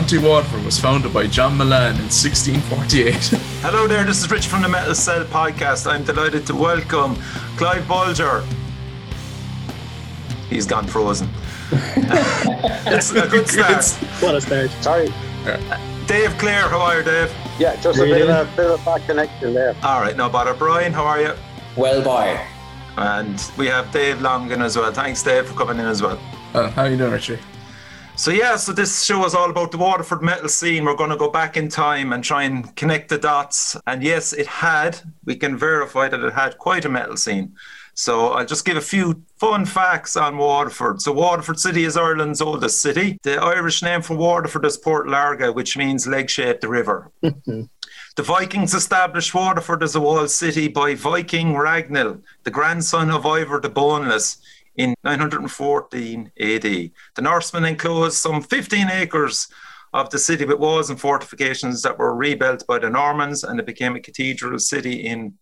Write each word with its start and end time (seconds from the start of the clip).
County 0.00 0.16
Waterford 0.16 0.64
was 0.64 0.78
founded 0.80 1.12
by 1.12 1.26
John 1.26 1.58
Milan 1.58 1.96
in 1.96 2.08
1648. 2.08 3.14
Hello 3.60 3.86
there, 3.86 4.02
this 4.02 4.20
is 4.20 4.30
Rich 4.30 4.46
from 4.46 4.62
the 4.62 4.68
Metal 4.68 4.94
Cell 4.94 5.26
podcast. 5.26 5.86
I'm 5.86 6.04
delighted 6.04 6.46
to 6.46 6.54
welcome 6.54 7.16
Clive 7.58 7.82
Bolger. 7.82 8.42
He's 10.48 10.64
gone 10.64 10.86
frozen. 10.86 11.28
it's 11.70 13.10
a 13.10 13.28
good 13.28 13.46
start. 13.46 13.84
What 14.22 14.36
a 14.36 14.40
start. 14.40 14.70
Sorry. 14.80 15.12
Dave 16.06 16.30
Cleere, 16.38 16.70
how 16.70 16.80
are 16.80 17.00
you, 17.00 17.04
Dave? 17.04 17.30
Yeah, 17.58 17.78
just 17.82 17.98
a 17.98 18.04
bit 18.04 18.22
of 18.22 18.48
a, 18.48 18.56
bit 18.56 18.70
of 18.70 18.80
a 18.80 18.84
bad 18.86 19.06
connection 19.06 19.52
there. 19.52 19.76
All 19.82 20.00
right, 20.00 20.16
no 20.16 20.30
bother. 20.30 20.54
Brian, 20.54 20.94
how 20.94 21.04
are 21.04 21.20
you? 21.20 21.34
Well, 21.76 22.00
boy. 22.00 22.40
And 22.96 23.52
we 23.58 23.66
have 23.66 23.92
Dave 23.92 24.16
Longan 24.16 24.64
as 24.64 24.78
well. 24.78 24.90
Thanks, 24.94 25.22
Dave, 25.22 25.46
for 25.46 25.54
coming 25.54 25.78
in 25.78 25.84
as 25.84 26.00
well. 26.00 26.18
Uh, 26.54 26.70
how 26.70 26.84
are 26.84 26.90
you 26.90 26.96
doing, 26.96 27.12
Richie? 27.12 27.38
So 28.20 28.30
yeah, 28.32 28.56
so 28.56 28.74
this 28.74 29.02
show 29.02 29.24
is 29.24 29.34
all 29.34 29.48
about 29.48 29.70
the 29.70 29.78
Waterford 29.78 30.20
metal 30.20 30.50
scene. 30.50 30.84
We're 30.84 30.94
going 30.94 31.08
to 31.08 31.16
go 31.16 31.30
back 31.30 31.56
in 31.56 31.70
time 31.70 32.12
and 32.12 32.22
try 32.22 32.42
and 32.42 32.76
connect 32.76 33.08
the 33.08 33.16
dots. 33.16 33.78
And 33.86 34.02
yes, 34.02 34.34
it 34.34 34.46
had. 34.46 35.00
We 35.24 35.36
can 35.36 35.56
verify 35.56 36.06
that 36.06 36.20
it 36.20 36.34
had 36.34 36.58
quite 36.58 36.84
a 36.84 36.90
metal 36.90 37.16
scene. 37.16 37.54
So 37.94 38.32
I'll 38.32 38.44
just 38.44 38.66
give 38.66 38.76
a 38.76 38.82
few 38.82 39.22
fun 39.38 39.64
facts 39.64 40.18
on 40.18 40.36
Waterford. 40.36 41.00
So 41.00 41.12
Waterford 41.12 41.58
City 41.58 41.84
is 41.84 41.96
Ireland's 41.96 42.42
oldest 42.42 42.82
city. 42.82 43.18
The 43.22 43.42
Irish 43.42 43.82
name 43.82 44.02
for 44.02 44.18
Waterford 44.18 44.66
is 44.66 44.76
Port 44.76 45.06
Láirge, 45.06 45.54
which 45.54 45.78
means 45.78 46.06
leg 46.06 46.28
shaped 46.28 46.60
the 46.60 46.68
river. 46.68 47.10
Mm-hmm. 47.22 47.62
the 48.16 48.22
Vikings 48.22 48.74
established 48.74 49.34
Waterford 49.34 49.82
as 49.82 49.94
a 49.94 50.00
walled 50.00 50.30
city 50.30 50.68
by 50.68 50.94
Viking 50.94 51.54
Ragnall, 51.54 52.20
the 52.44 52.50
grandson 52.50 53.10
of 53.10 53.24
Ivar 53.24 53.60
the 53.60 53.70
Boneless, 53.70 54.36
in 54.76 54.94
914 55.04 56.32
AD. 56.38 56.62
The 56.62 56.92
Norsemen 57.22 57.64
enclosed 57.64 58.16
some 58.16 58.42
15 58.42 58.90
acres 58.90 59.48
of 59.92 60.10
the 60.10 60.18
city 60.18 60.44
with 60.44 60.58
walls 60.58 60.90
and 60.90 61.00
fortifications 61.00 61.82
that 61.82 61.98
were 61.98 62.14
rebuilt 62.14 62.66
by 62.66 62.78
the 62.78 62.90
Normans, 62.90 63.42
and 63.44 63.58
it 63.58 63.66
became 63.66 63.96
a 63.96 64.00
cathedral 64.00 64.58
city 64.58 65.06
in 65.06 65.34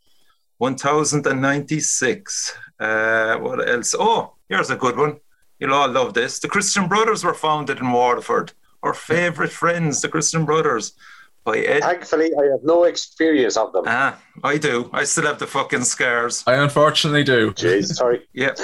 1096. 0.59 2.57
Uh, 2.81 3.37
what 3.37 3.69
else? 3.69 3.95
Oh, 3.99 4.35
here's 4.49 4.71
a 4.71 4.77
good 4.77 4.97
one. 4.97 5.21
You'll 5.59 5.75
all 5.75 5.89
love 5.89 6.15
this. 6.15 6.39
The 6.39 6.49
Christian 6.49 6.89
Brothers 6.89 7.25
were 7.25 7.35
founded 7.35 7.79
in 7.79 7.93
Waterford. 7.93 8.53
Our 8.83 8.95
favourite 8.95 9.51
friends, 9.51 10.01
the 10.01 10.09
Christian 10.09 10.45
Brothers, 10.45 10.93
by 11.45 11.59
Ed. 11.59 11.81
Thankfully, 11.81 12.31
I 12.39 12.45
have 12.53 12.61
no 12.63 12.85
experience 12.85 13.57
of 13.57 13.73
them. 13.73 13.85
Ah, 13.87 14.21
I 14.45 14.59
do. 14.59 14.91
I 14.93 15.05
still 15.05 15.27
have 15.27 15.39
the 15.39 15.47
fucking 15.47 15.85
scars. 15.85 16.45
I 16.47 16.55
unfortunately 16.55 17.25
do. 17.25 17.53
Jeez, 17.53 17.95
sorry. 17.95 18.23
Yeah. 18.33 18.53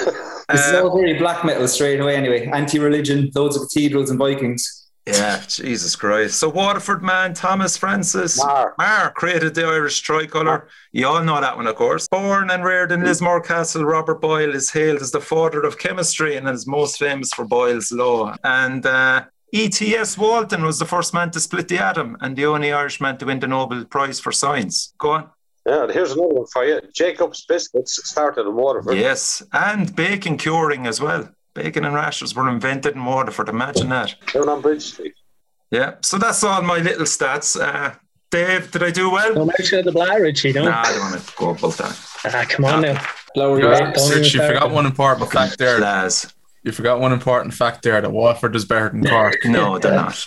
This 0.47 0.67
is 0.67 0.73
Uh, 0.75 0.83
all 0.83 0.95
very 0.95 1.15
black 1.17 1.43
metal 1.43 1.67
straight 1.67 1.99
away, 1.99 2.15
anyway. 2.15 2.45
Anti 2.53 2.77
religion, 2.79 3.31
loads 3.33 3.55
of 3.57 3.63
cathedrals 3.73 4.11
and 4.11 4.19
Vikings. 4.19 4.83
Yeah, 5.07 5.41
Jesus 5.47 5.95
Christ. 5.95 6.39
So 6.39 6.49
Waterford 6.49 7.03
man 7.03 7.33
Thomas 7.35 7.77
Francis 7.77 8.43
Meagher. 8.43 8.73
Meagher 8.79 9.13
created 9.13 9.53
the 9.53 9.63
Irish 9.65 10.01
tricolour. 10.01 10.67
You 10.93 11.07
all 11.07 11.23
know 11.23 11.39
that 11.39 11.55
one, 11.55 11.67
of 11.67 11.75
course. 11.75 12.07
Born 12.07 12.49
and 12.49 12.63
reared 12.63 12.91
in 12.91 13.03
Lismore 13.03 13.39
Castle, 13.41 13.85
Robert 13.85 14.19
Boyle 14.19 14.55
is 14.55 14.71
hailed 14.71 15.01
as 15.01 15.11
the 15.11 15.21
father 15.21 15.61
of 15.61 15.77
chemistry 15.77 16.37
and 16.37 16.47
is 16.49 16.65
most 16.65 16.97
famous 16.97 17.29
for 17.35 17.45
Boyle's 17.45 17.91
law. 17.91 18.35
And 18.43 18.83
uh, 18.85 19.25
E.T.S. 19.55 20.17
Walton 20.17 20.65
was 20.65 20.79
the 20.79 20.85
first 20.85 21.13
man 21.13 21.31
to 21.31 21.39
split 21.39 21.69
the 21.69 21.77
atom 21.77 22.17
and 22.19 22.35
the 22.35 22.45
only 22.45 22.73
Irishman 22.73 23.17
to 23.19 23.25
win 23.25 23.39
the 23.39 23.47
Nobel 23.47 23.85
Prize 23.85 24.19
for 24.19 24.33
Science. 24.33 24.93
Go 24.97 25.11
on. 25.11 25.29
Yeah, 25.65 25.87
here's 25.89 26.11
another 26.11 26.33
one 26.33 26.45
for 26.47 26.65
you. 26.65 26.81
Jacob's 26.93 27.45
Biscuits 27.45 28.01
started 28.03 28.41
in 28.47 28.53
Waterford. 28.53 28.97
Yes, 28.97 29.41
and 29.53 29.95
bacon 29.95 30.37
curing 30.37 30.85
as 30.85 30.99
well. 30.99 31.29
Bacon 31.53 31.85
and 31.85 31.95
rashers 31.95 32.35
were 32.35 32.49
invented 32.49 32.95
in 32.95 33.05
Waterford. 33.05 33.47
Imagine 33.47 33.87
that. 33.89 34.13
Down 34.33 34.49
on 34.49 34.59
Bridge 34.59 34.83
Street. 34.83 35.13
Yeah, 35.71 35.95
so 36.01 36.17
that's 36.17 36.43
all 36.43 36.61
my 36.61 36.79
little 36.79 37.05
stats. 37.05 37.57
Uh, 37.57 37.95
Dave, 38.31 38.69
did 38.71 38.83
I 38.83 38.91
do 38.91 39.09
well? 39.09 39.33
Don't 39.33 39.47
mention 39.57 39.85
the 39.85 39.93
blah, 39.93 40.15
Richie, 40.15 40.51
don't. 40.51 40.65
Nah, 40.65 40.81
I 40.81 40.91
don't 40.91 41.11
want 41.11 41.21
to 41.25 41.33
go 41.37 41.49
about 41.51 41.77
that. 41.77 42.09
Ah, 42.25 42.45
come 42.49 42.65
on 42.65 42.81
now. 42.81 43.01
Lower 43.37 43.57
You, 43.57 43.69
your 43.69 43.77
Don't 43.77 43.97
even 43.97 44.17
Rich, 44.17 44.33
you 44.33 44.45
forgot 44.45 44.69
one 44.69 44.85
important 44.85 45.31
fact 45.31 45.57
there. 45.57 45.79
Lads. 45.79 46.34
You 46.65 46.71
forgot 46.71 46.99
one 46.99 47.13
important 47.13 47.53
fact 47.53 47.83
there 47.83 48.01
that 48.01 48.11
Waterford 48.11 48.55
is 48.55 48.65
better 48.65 48.89
than 48.89 49.05
Cork. 49.05 49.35
No, 49.45 49.77
they're 49.79 49.93
not. 49.93 50.25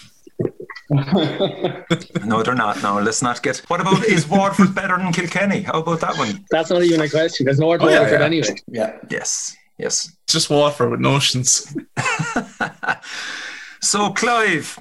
No, 2.25 2.43
they're 2.43 2.55
not. 2.55 2.83
No, 2.83 2.99
let's 3.01 3.21
not 3.23 3.43
get. 3.43 3.59
What 3.69 3.81
about 3.81 4.05
is 4.05 4.27
Waterford 4.27 4.75
better 4.75 4.97
than 4.97 5.13
Kilkenny? 5.13 5.61
How 5.63 5.81
about 5.81 6.01
that 6.01 6.17
one? 6.17 6.47
That's 6.51 6.71
not 6.71 6.83
even 6.83 7.01
a 7.03 7.09
question. 7.11 7.45
There's 7.45 7.59
no 7.59 7.67
Oh, 7.73 7.75
yeah, 7.75 7.81
Waterford 8.01 8.21
yeah. 8.21 8.25
anyway. 8.27 8.57
yeah. 8.69 8.97
Yes, 9.11 9.55
yes. 9.77 10.17
Just 10.27 10.49
Waterford 10.49 10.91
with 10.93 11.01
notions. 11.01 11.77
so, 13.83 14.11
Clive, 14.13 14.79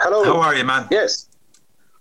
Hello. 0.00 0.24
how 0.24 0.40
are 0.40 0.54
you, 0.54 0.64
man? 0.64 0.86
Yes. 0.90 1.28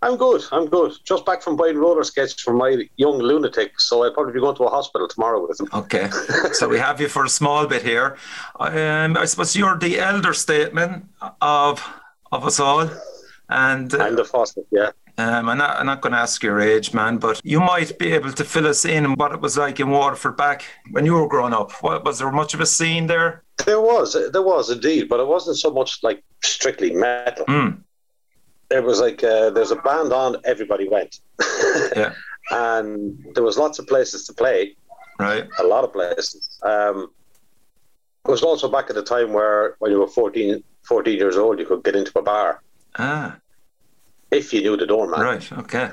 I'm 0.04 0.18
good. 0.18 0.44
I'm 0.52 0.66
good. 0.66 0.94
Just 1.04 1.26
back 1.26 1.44
from 1.44 1.56
buying 1.56 1.78
roller 1.78 2.04
skates 2.04 2.42
for 2.42 2.54
my 2.54 2.88
young 2.98 3.20
lunatic, 3.20 3.80
so 3.80 4.04
I'll 4.04 4.14
probably 4.14 4.34
be 4.34 4.40
going 4.40 4.56
to 4.56 4.64
a 4.64 4.70
hospital 4.70 5.08
tomorrow 5.08 5.46
with 5.48 5.60
him. 5.60 5.68
Okay, 5.74 6.10
so 6.54 6.68
we 6.68 6.80
have 6.80 7.00
you 7.00 7.08
for 7.08 7.26
a 7.26 7.30
small 7.30 7.68
bit 7.68 7.84
here. 7.84 8.18
Um, 8.60 9.16
I 9.16 9.26
suppose 9.26 9.56
you're 9.56 9.78
the 9.78 10.00
elder 10.00 10.34
statement 10.34 11.06
of 11.42 11.88
of 12.32 12.46
us 12.46 12.60
all, 12.60 12.90
and 13.50 13.94
uh, 13.94 13.98
I'm 14.00 14.16
the 14.16 14.26
faucet, 14.26 14.66
yeah. 14.72 14.92
Um, 15.18 15.50
I'm 15.50 15.58
not, 15.58 15.78
I'm 15.78 15.86
not 15.86 16.02
going 16.02 16.14
to 16.14 16.20
ask 16.20 16.42
your 16.42 16.60
age, 16.60 16.94
man, 16.94 17.18
but 17.18 17.42
you 17.44 17.60
might 17.60 17.98
be 18.00 18.14
able 18.14 18.32
to 18.32 18.44
fill 18.44 18.66
us 18.66 18.86
in 18.86 19.06
on 19.06 19.14
what 19.16 19.34
it 19.34 19.42
was 19.42 19.58
like 19.58 19.80
in 19.80 19.90
Waterford 19.90 20.38
back 20.38 20.64
when 20.92 21.06
you 21.06 21.14
were 21.14 21.28
growing 21.28 21.54
up. 21.54 21.72
What, 21.84 22.06
was 22.06 22.20
there 22.20 22.32
much 22.32 22.54
of 22.54 22.62
a 22.62 22.66
scene 22.66 23.08
there? 23.08 23.44
There 23.66 23.82
was, 23.82 24.14
there 24.32 24.42
was 24.42 24.72
indeed, 24.72 25.10
but 25.10 25.20
it 25.20 25.28
wasn't 25.28 25.58
so 25.58 25.70
much 25.70 26.02
like 26.02 26.24
strictly 26.42 26.92
metal. 26.92 27.46
Mm, 27.46 27.82
It 28.72 28.84
was 28.84 29.00
like 29.00 29.24
uh, 29.24 29.50
there's 29.52 29.72
a 29.72 29.76
band 29.78 30.14
on, 30.14 30.38
everybody 30.46 30.88
went. 30.88 31.20
yeah, 31.96 32.14
and 32.52 33.18
there 33.34 33.44
was 33.44 33.58
lots 33.58 33.80
of 33.80 33.88
places 33.88 34.26
to 34.28 34.34
play, 34.34 34.76
right. 35.20 35.48
a 35.60 35.64
lot 35.64 35.84
of 35.84 35.94
places. 35.94 36.60
Um, 36.64 37.12
it 38.26 38.32
was 38.32 38.44
also 38.44 38.70
back 38.70 38.90
at 38.90 38.96
the 38.96 39.04
time 39.04 39.34
where 39.34 39.76
when 39.80 39.92
you 39.92 40.00
were 40.00 40.08
14, 40.08 40.64
14 40.84 41.18
years 41.18 41.38
old, 41.38 41.60
you 41.60 41.66
could 41.66 41.84
get 41.84 41.96
into 41.96 42.18
a 42.20 42.22
bar 42.22 42.62
Ah, 42.98 43.38
if 44.32 44.54
you 44.54 44.62
knew 44.62 44.78
the 44.78 44.86
doorman, 44.86 45.22
right. 45.22 45.52
Okay. 45.54 45.90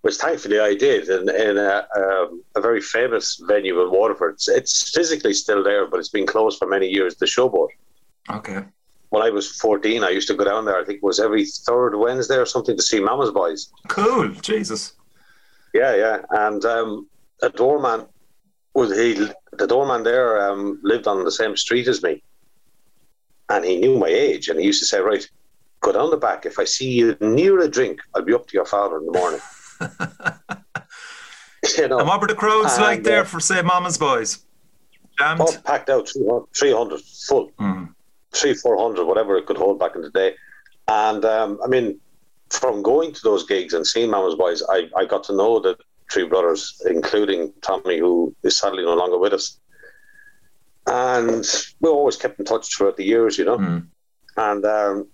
which 0.00 0.16
thankfully 0.16 0.58
I 0.58 0.74
did 0.74 1.08
in, 1.08 1.28
in 1.28 1.58
a, 1.58 1.86
um, 1.96 2.42
a 2.56 2.60
very 2.60 2.80
famous 2.80 3.40
venue 3.46 3.80
in 3.82 3.90
Waterford. 3.90 4.34
It's, 4.34 4.48
it's 4.48 4.90
physically 4.94 5.34
still 5.34 5.62
there, 5.62 5.86
but 5.86 6.00
it's 6.00 6.08
been 6.08 6.26
closed 6.26 6.58
for 6.58 6.66
many 6.66 6.88
years, 6.88 7.16
the 7.16 7.26
Showboat. 7.26 7.68
Okay. 8.30 8.64
When 9.10 9.22
I 9.22 9.30
was 9.30 9.50
14, 9.58 10.02
I 10.04 10.10
used 10.10 10.28
to 10.28 10.34
go 10.34 10.44
down 10.44 10.64
there, 10.64 10.78
I 10.80 10.84
think 10.84 10.98
it 10.98 11.02
was 11.02 11.20
every 11.20 11.44
third 11.44 11.96
Wednesday 11.96 12.36
or 12.36 12.46
something 12.46 12.76
to 12.76 12.82
see 12.82 13.00
Mama's 13.00 13.30
Boys. 13.32 13.70
Cool. 13.88 14.28
Jesus. 14.28 14.92
Yeah, 15.74 15.94
yeah. 15.96 16.18
And 16.30 16.64
um, 16.64 17.08
a 17.42 17.50
doorman 17.50 18.06
was 18.74 18.96
he 18.96 19.14
the 19.52 19.66
doorman 19.66 20.04
there 20.04 20.40
um, 20.48 20.78
lived 20.84 21.08
on 21.08 21.24
the 21.24 21.32
same 21.32 21.56
street 21.56 21.88
as 21.88 22.02
me. 22.02 22.22
And 23.48 23.64
he 23.64 23.78
knew 23.78 23.98
my 23.98 24.06
age 24.08 24.48
and 24.48 24.60
he 24.60 24.66
used 24.66 24.78
to 24.80 24.86
say, 24.86 25.00
Right, 25.00 25.28
go 25.80 25.90
down 25.92 26.10
the 26.10 26.16
back. 26.16 26.46
If 26.46 26.60
I 26.60 26.64
see 26.64 26.90
you 26.90 27.16
near 27.20 27.58
a 27.60 27.68
drink, 27.68 27.98
I'll 28.14 28.22
be 28.22 28.32
up 28.32 28.46
to 28.46 28.54
your 28.54 28.64
father 28.64 28.98
in 28.98 29.06
the 29.06 29.12
morning. 29.12 29.40
you 31.78 31.88
know, 31.88 31.98
And 31.98 32.08
what 32.08 32.20
were 32.20 32.28
the 32.28 32.34
crowds 32.36 32.74
And, 32.74 32.82
like 32.82 33.02
there 33.02 33.22
uh, 33.22 33.24
for, 33.24 33.40
say, 33.40 33.60
Mama's 33.62 33.98
Boys? 33.98 34.44
Jammed? 35.18 35.60
packed 35.64 35.90
out 35.90 36.08
300, 36.08 36.44
300 36.56 37.00
full, 37.28 37.50
Mm. 37.60 37.92
Three, 38.32 38.54
400, 38.54 39.04
whatever 39.04 39.36
it 39.36 39.46
could 39.46 39.56
hold 39.56 39.78
back 39.78 39.94
in 39.96 40.02
the 40.02 40.10
day. 40.10 40.34
And 40.88 41.24
um, 41.24 41.58
I 41.64 41.68
mean, 41.68 41.98
from 42.50 42.82
going 42.82 43.12
to 43.12 43.20
those 43.22 43.44
gigs 43.46 43.74
and 43.74 43.86
seeing 43.86 44.10
Mama's 44.10 44.34
Boys, 44.34 44.62
I, 44.68 44.88
I 44.96 45.04
got 45.04 45.24
to 45.24 45.36
know 45.36 45.60
the 45.60 45.76
three 46.12 46.26
brothers, 46.26 46.80
including 46.88 47.52
Tommy, 47.62 47.98
who 47.98 48.34
is 48.42 48.56
sadly 48.56 48.82
no 48.84 48.94
longer 48.94 49.18
with 49.18 49.32
us. 49.32 49.58
And 50.86 51.46
we 51.80 51.88
always 51.90 52.16
kept 52.16 52.38
in 52.40 52.44
touch 52.44 52.74
throughout 52.76 52.96
the 52.96 53.04
years, 53.04 53.38
you 53.38 53.44
know. 53.44 53.58
Mm. 53.58 53.86
And 54.36 54.64
um, 54.64 55.08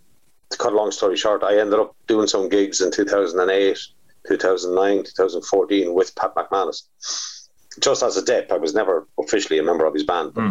to 0.51 0.59
cut 0.59 0.73
a 0.73 0.77
long 0.77 0.91
story 0.91 1.17
short, 1.17 1.43
I 1.43 1.59
ended 1.59 1.79
up 1.79 1.95
doing 2.07 2.27
some 2.27 2.49
gigs 2.49 2.81
in 2.81 2.91
2008, 2.91 3.79
2009, 4.29 5.05
2014 5.05 5.93
with 5.95 6.15
Pat 6.15 6.35
McManus. 6.35 6.83
Just 7.81 8.03
as 8.03 8.17
a 8.17 8.25
dep, 8.25 8.51
I 8.51 8.57
was 8.57 8.75
never 8.75 9.07
officially 9.19 9.59
a 9.59 9.63
member 9.63 9.85
of 9.85 9.93
his 9.95 10.05
band. 10.05 10.33
but- 10.35 10.43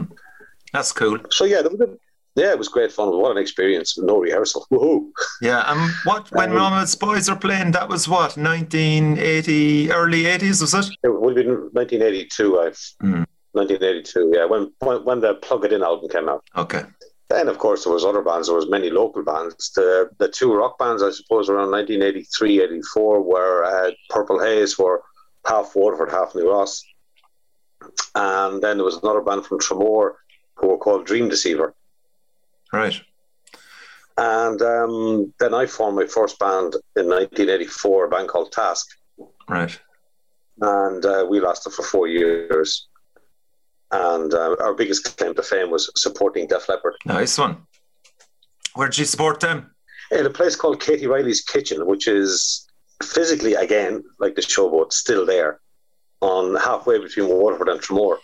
That's 0.74 0.92
cool. 0.92 1.18
so 1.32 1.46
yeah, 1.46 1.62
there 1.62 1.72
was 1.72 1.82
a, 1.82 1.98
yeah, 2.36 2.52
it 2.52 2.58
was 2.58 2.68
great 2.68 2.92
fun. 2.92 3.10
What 3.18 3.32
an 3.32 3.38
experience! 3.38 3.98
No 3.98 4.18
rehearsal. 4.20 4.66
Woohoo! 4.72 5.10
Yeah. 5.42 5.64
And 5.72 5.92
what, 6.04 6.30
when 6.32 6.50
Um, 6.52 6.58
Mama's 6.58 6.96
Boys 6.96 7.30
are 7.30 7.38
playing, 7.40 7.72
that 7.72 7.88
was 7.90 8.08
what, 8.08 8.36
1980, 8.38 9.92
early 9.92 10.24
80s, 10.24 10.62
was 10.62 10.74
it? 10.74 10.96
It 11.04 11.10
would 11.22 11.38
have 11.38 11.46
been 11.46 11.56
1982. 11.74 12.60
I've 12.60 12.74
Mm. 13.04 13.26
1982. 13.54 14.32
Yeah, 14.36 14.46
when 14.46 14.72
when, 14.80 15.04
when 15.06 15.20
the 15.22 15.36
Plug 15.36 15.64
It 15.66 15.72
In 15.74 15.82
album 15.84 16.10
came 16.10 16.28
out. 16.30 16.44
Okay. 16.58 16.84
Then, 17.30 17.48
of 17.48 17.58
course, 17.58 17.84
there 17.86 17.94
was 17.94 18.06
other 18.06 18.22
bands. 18.22 18.48
There 18.48 18.56
was 18.56 18.70
many 18.70 18.90
local 18.92 19.24
bands. 19.24 19.72
The 19.72 20.10
the 20.20 20.28
two 20.28 20.54
rock 20.54 20.78
bands, 20.78 21.02
I 21.02 21.10
suppose, 21.12 21.50
around 21.50 21.72
1983, 21.72 22.62
84, 22.62 23.22
were 23.22 23.64
uh, 23.64 23.92
Purple 24.10 24.40
Haze, 24.40 24.78
were 24.78 25.02
half 25.48 25.76
Waterford, 25.76 26.12
half 26.12 26.36
New 26.36 26.50
Ross. 26.52 26.84
And 28.16 28.62
then 28.62 28.78
there 28.78 28.86
was 28.86 28.98
another 28.98 29.22
band 29.22 29.46
from 29.46 29.60
Tramore 29.60 30.12
who 30.56 30.68
were 30.68 30.78
called 30.78 31.06
Dream 31.06 31.30
Deceiver. 31.30 31.74
Right. 32.76 33.02
And 34.18 34.62
um, 34.62 35.34
then 35.40 35.54
I 35.54 35.66
formed 35.66 35.98
my 35.98 36.06
first 36.08 36.40
band 36.40 36.74
in 36.96 37.08
1984, 37.08 38.06
a 38.06 38.10
band 38.10 38.30
called 38.30 38.52
Tasc, 38.54 38.86
Right. 39.50 39.78
and 40.62 41.06
uh, 41.06 41.26
we 41.30 41.40
lasted 41.42 41.74
for 41.74 41.84
four 41.84 42.08
years. 42.08 42.88
And 43.92 44.34
uh, 44.34 44.56
our 44.62 44.74
biggest 44.74 45.18
claim 45.18 45.36
to 45.36 45.44
fame 45.44 45.70
was 45.70 45.92
supporting 45.96 46.48
Def 46.48 46.68
Leppard 46.68 46.96
Nice 47.06 47.38
one. 47.38 47.58
Where 48.74 48.88
did 48.90 48.98
you 48.98 49.06
support 49.06 49.40
them? 49.40 49.72
in 50.12 50.26
a 50.26 50.30
place 50.30 50.56
called 50.56 50.80
Katie 50.80 51.08
Riley's 51.08 51.42
Kitchen, 51.42 51.86
which 51.88 52.08
is 52.08 52.68
physically, 53.04 53.56
again, 53.56 54.04
like 54.20 54.36
the 54.36 54.42
showboat, 54.42 54.94
still 54.94 55.26
there 55.26 55.60
on 56.22 56.56
halfway 56.56 57.00
between 57.00 57.28
Waterford 57.28 57.70
and 57.70 57.82
Tramore. 57.82 58.18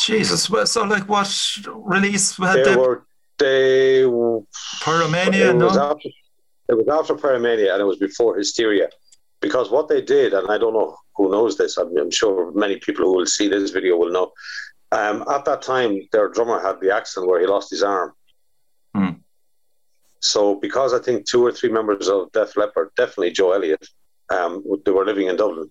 Jesus. 0.00 0.50
Well, 0.50 0.66
so, 0.66 0.82
like, 0.84 1.08
what 1.08 1.28
release 1.72 2.36
had 2.36 2.56
They 2.58 2.62
they? 2.64 2.76
were, 2.76 3.06
they, 3.38 4.02
Pyromania, 4.02 5.50
it 5.50 5.56
was 5.56 5.76
no? 5.76 5.90
after 5.90 6.08
it 6.68 6.74
was 6.74 6.88
after 6.88 7.14
Pyromania 7.14 7.72
and 7.72 7.80
it 7.80 7.84
was 7.84 7.98
before 7.98 8.36
Hysteria. 8.36 8.88
Because 9.40 9.70
what 9.70 9.88
they 9.88 10.00
did, 10.00 10.32
and 10.32 10.50
I 10.50 10.56
don't 10.56 10.72
know 10.72 10.96
who 11.16 11.30
knows 11.30 11.58
this, 11.58 11.76
I'm, 11.76 11.96
I'm 11.98 12.10
sure 12.10 12.52
many 12.52 12.76
people 12.76 13.04
who 13.04 13.16
will 13.16 13.26
see 13.26 13.48
this 13.48 13.70
video 13.70 13.96
will 13.96 14.10
know. 14.10 14.32
Um, 14.92 15.24
at 15.28 15.44
that 15.44 15.60
time, 15.60 16.00
their 16.12 16.28
drummer 16.28 16.60
had 16.60 16.80
the 16.80 16.94
accident 16.94 17.28
where 17.28 17.40
he 17.40 17.46
lost 17.46 17.70
his 17.70 17.82
arm. 17.82 18.12
Hmm. 18.94 19.10
So, 20.20 20.54
because 20.54 20.94
I 20.94 20.98
think 21.00 21.26
two 21.26 21.44
or 21.44 21.52
three 21.52 21.70
members 21.70 22.08
of 22.08 22.32
Def 22.32 22.56
Leppard, 22.56 22.90
definitely 22.96 23.32
Joe 23.32 23.52
Elliott, 23.52 23.86
um, 24.30 24.64
they 24.86 24.92
were 24.92 25.04
living 25.04 25.26
in 25.26 25.36
Dublin, 25.36 25.70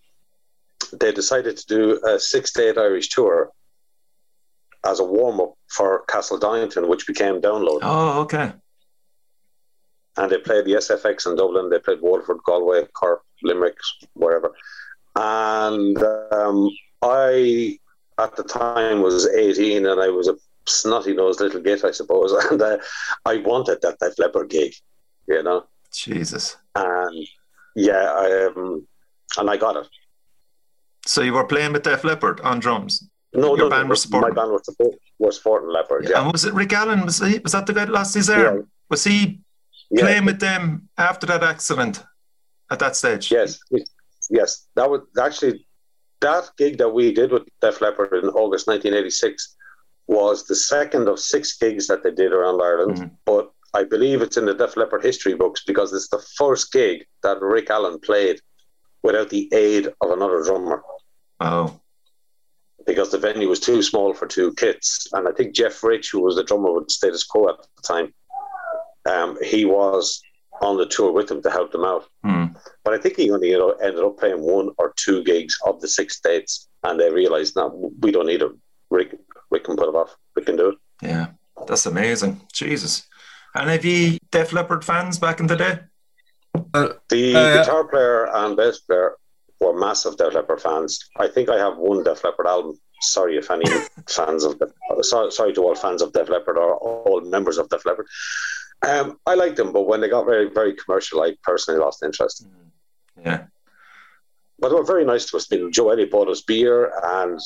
they 1.00 1.12
decided 1.12 1.58
to 1.58 1.66
do 1.66 2.06
a 2.06 2.20
six 2.20 2.52
date 2.52 2.78
Irish 2.78 3.10
tour 3.10 3.50
as 4.86 5.00
a 5.00 5.04
warm 5.04 5.40
up 5.40 5.54
for 5.70 6.04
Castle 6.08 6.38
Donington, 6.38 6.88
which 6.88 7.08
became 7.08 7.42
Download 7.42 7.80
Oh, 7.82 8.22
okay. 8.22 8.52
and 10.18 10.32
they 10.32 10.38
played 10.38 10.66
the 10.66 10.74
SFX 10.74 11.26
in 11.26 11.36
Dublin. 11.36 11.70
They 11.70 11.80
played 11.80 12.02
Waterford, 12.02 12.38
Galway, 12.46 12.86
Cork, 12.94 13.24
Limerick, 13.44 13.78
wherever. 14.14 14.52
And 15.16 15.98
um, 16.32 16.70
I, 17.02 17.80
at 18.20 18.36
the 18.36 18.44
time, 18.44 19.02
was 19.02 19.28
18 19.28 19.86
and 19.86 20.02
I 20.02 20.10
was 20.10 20.28
a 20.28 20.36
snotty 20.68 21.14
nosed 21.14 21.40
little 21.40 21.62
git, 21.62 21.84
I 21.84 21.92
suppose. 21.92 22.32
And 22.52 22.62
uh, 22.62 22.78
I 23.26 23.38
wanted 23.38 23.80
that 23.82 24.00
Def 24.00 24.18
Leppard 24.20 24.50
gig, 24.50 24.74
you 25.28 25.42
know. 25.44 25.66
Jesus. 25.92 26.58
And 26.76 27.28
yeah, 27.76 28.14
I, 28.16 28.46
um, 28.56 28.88
and 29.38 29.50
I 29.50 29.58
got 29.58 29.78
it. 29.78 29.88
So 31.06 31.22
you 31.22 31.34
were 31.34 31.46
playing 31.46 31.74
with 31.74 31.84
Def 31.84 32.04
Leppard 32.04 32.40
on 32.42 32.60
drums. 32.60 33.08
No, 33.36 33.56
Your 33.56 33.66
no, 33.66 33.70
band 33.70 33.84
no, 33.84 33.90
was 33.90 34.02
supporting? 34.04 34.36
My 34.36 34.42
band 34.42 34.52
was, 34.52 34.66
support, 34.66 34.96
was 35.20 35.38
supporting 35.38 35.70
Leppard, 35.70 36.08
yeah. 36.10 36.22
And 36.22 36.32
was 36.32 36.46
it 36.46 36.54
Rick 36.54 36.74
Allen? 36.74 37.06
Was 37.06 37.20
he? 37.20 37.40
Was 37.40 37.54
that 37.54 37.66
the 37.66 37.74
guy 37.74 37.86
that 37.86 37.92
lost 37.92 38.14
his 38.14 38.30
arm? 38.30 38.58
Yeah. 38.58 38.62
Was 38.90 39.04
he 39.04 39.40
yeah. 39.90 40.02
playing 40.02 40.26
with 40.26 40.40
them 40.40 40.90
after 40.98 41.26
that 41.28 41.44
accident? 41.44 42.04
At 42.72 42.80
that 42.80 42.96
stage? 42.96 43.32
Yes, 43.32 43.60
yes. 44.30 44.68
That 44.76 44.90
was 44.90 45.02
actually 45.22 45.66
that 46.22 46.50
gig 46.58 46.78
that 46.78 46.90
we 46.90 47.14
did 47.14 47.32
with 47.32 47.44
Def 47.62 47.82
Leppard 47.82 48.14
in 48.14 48.30
August 48.30 48.68
1986 48.68 49.56
was 50.08 50.48
the 50.48 50.56
second 50.56 51.08
of 51.08 51.20
six 51.20 51.58
gigs 51.58 51.88
that 51.88 52.04
they 52.04 52.12
did 52.12 52.32
around 52.32 52.62
Ireland. 52.62 52.98
Mhm. 52.98 53.12
But 53.26 53.52
I 53.74 53.84
believe 53.84 54.22
it's 54.22 54.38
in 54.38 54.46
the 54.46 54.54
Def 54.54 54.78
Leppard 54.78 55.04
history 55.04 55.34
books 55.34 55.64
because 55.66 55.94
it's 55.94 56.10
the 56.10 56.24
first 56.38 56.72
gig 56.72 57.06
that 57.22 57.42
Rick 57.42 57.70
Allen 57.70 58.00
played 58.00 58.40
without 59.04 59.30
the 59.30 59.50
aid 59.54 59.88
of 60.02 60.12
another 60.12 60.42
drummer 60.44 60.82
Oh, 61.40 61.80
because 62.86 63.12
the 63.12 63.18
venue 63.18 63.48
was 63.50 63.60
too 63.60 63.82
small 63.82 64.14
for 64.14 64.28
two 64.28 64.54
kits. 64.54 65.08
And 65.14 65.28
I 65.28 65.32
think 65.32 65.54
Jeff 65.56 65.84
Rich, 65.84 66.12
who 66.12 66.22
was 66.22 66.36
the 66.36 66.44
drummer 66.44 66.72
with 66.72 66.90
Status 66.92 67.24
Quo 67.24 67.50
at 67.50 67.56
the 67.58 67.82
time, 67.84 68.14
um, 69.06 69.38
he 69.44 69.66
was 69.66 70.22
on 70.62 70.78
the 70.78 70.86
tour 70.86 71.12
with 71.12 71.28
them 71.28 71.42
to 71.44 71.50
help 71.52 71.72
them 71.72 71.84
out. 71.86 72.06
hmm. 72.24 72.46
But 72.84 72.94
I 72.94 72.98
think 72.98 73.18
he 73.18 73.32
only 73.32 73.50
you 73.52 73.58
know, 73.58 73.72
ended 73.72 74.04
up 74.04 74.18
playing 74.18 74.42
one 74.42 74.70
or 74.78 74.94
two 74.98 75.24
gigs 75.24 75.58
of 75.66 75.82
the 75.82 75.88
six 75.88 76.20
dates, 76.20 76.68
and 76.84 77.00
they 77.00 77.10
realised 77.10 77.56
now 77.56 77.70
we 78.02 78.12
don't 78.12 78.28
need 78.28 78.42
him. 78.42 78.62
Rick, 78.90 79.16
Rick 79.50 79.64
can 79.66 79.76
put 79.76 79.90
it 79.90 79.96
off. 79.96 80.16
We 80.36 80.44
can 80.44 80.56
do 80.56 80.70
it. 80.70 80.78
yeah. 81.02 81.28
That's 81.68 81.86
amazing. 81.86 82.42
Jesus. 82.52 83.08
And 83.56 83.70
have 83.70 83.86
you 83.86 84.18
Def 84.32 84.52
Leppard 84.52 84.84
fans 84.84 85.18
back 85.20 85.40
in 85.40 85.48
the 85.48 85.56
day? 85.56 85.80
The 86.74 87.36
Uh, 87.36 87.64
guitar 87.64 87.84
player 87.86 88.26
and 88.34 88.58
bass 88.58 88.80
player 88.80 89.16
were 89.64 89.78
massive 89.78 90.18
Def 90.18 90.34
Leppard 90.34 90.62
fans. 90.62 91.00
I 91.18 91.28
think 91.28 91.50
I 91.50 91.58
have 91.58 91.78
one 91.78 92.04
Def 92.04 92.24
Leppard 92.24 92.48
album. 92.48 92.80
Sorry 93.02 93.38
if 93.38 93.52
any 93.52 93.66
fans 94.10 94.44
of 94.44 94.60
the, 94.60 94.72
sorry, 95.02 95.32
sorry 95.32 95.54
to 95.54 95.64
all 95.64 95.76
fans 95.76 96.02
of 96.02 96.14
Def 96.14 96.30
Leppard 96.30 96.58
or 96.58 96.76
all 96.76 97.22
members 97.22 97.58
of 97.58 97.70
Def 97.70 97.86
Leppard. 97.86 98.08
Um, 98.86 99.18
I 99.26 99.36
liked 99.36 99.56
them, 99.56 99.72
but 99.72 99.84
when 99.84 100.02
they 100.02 100.10
got 100.10 100.26
very 100.26 100.50
very 100.50 100.76
commercial, 100.76 101.22
I 101.22 101.36
personally 101.44 101.80
lost 101.80 102.04
interest. 102.04 102.46
Yeah. 103.24 103.46
but 104.60 104.70
they 104.70 104.76
were 104.76 104.84
very 104.84 105.06
nice 105.06 105.26
to 105.28 105.38
us. 105.38 105.48
I 105.52 105.56
mean, 105.56 105.72
Joe 105.72 105.90
Elliott 105.90 106.12
bought 106.12 106.28
us 106.28 106.42
beer, 106.42 106.92
and 107.02 107.40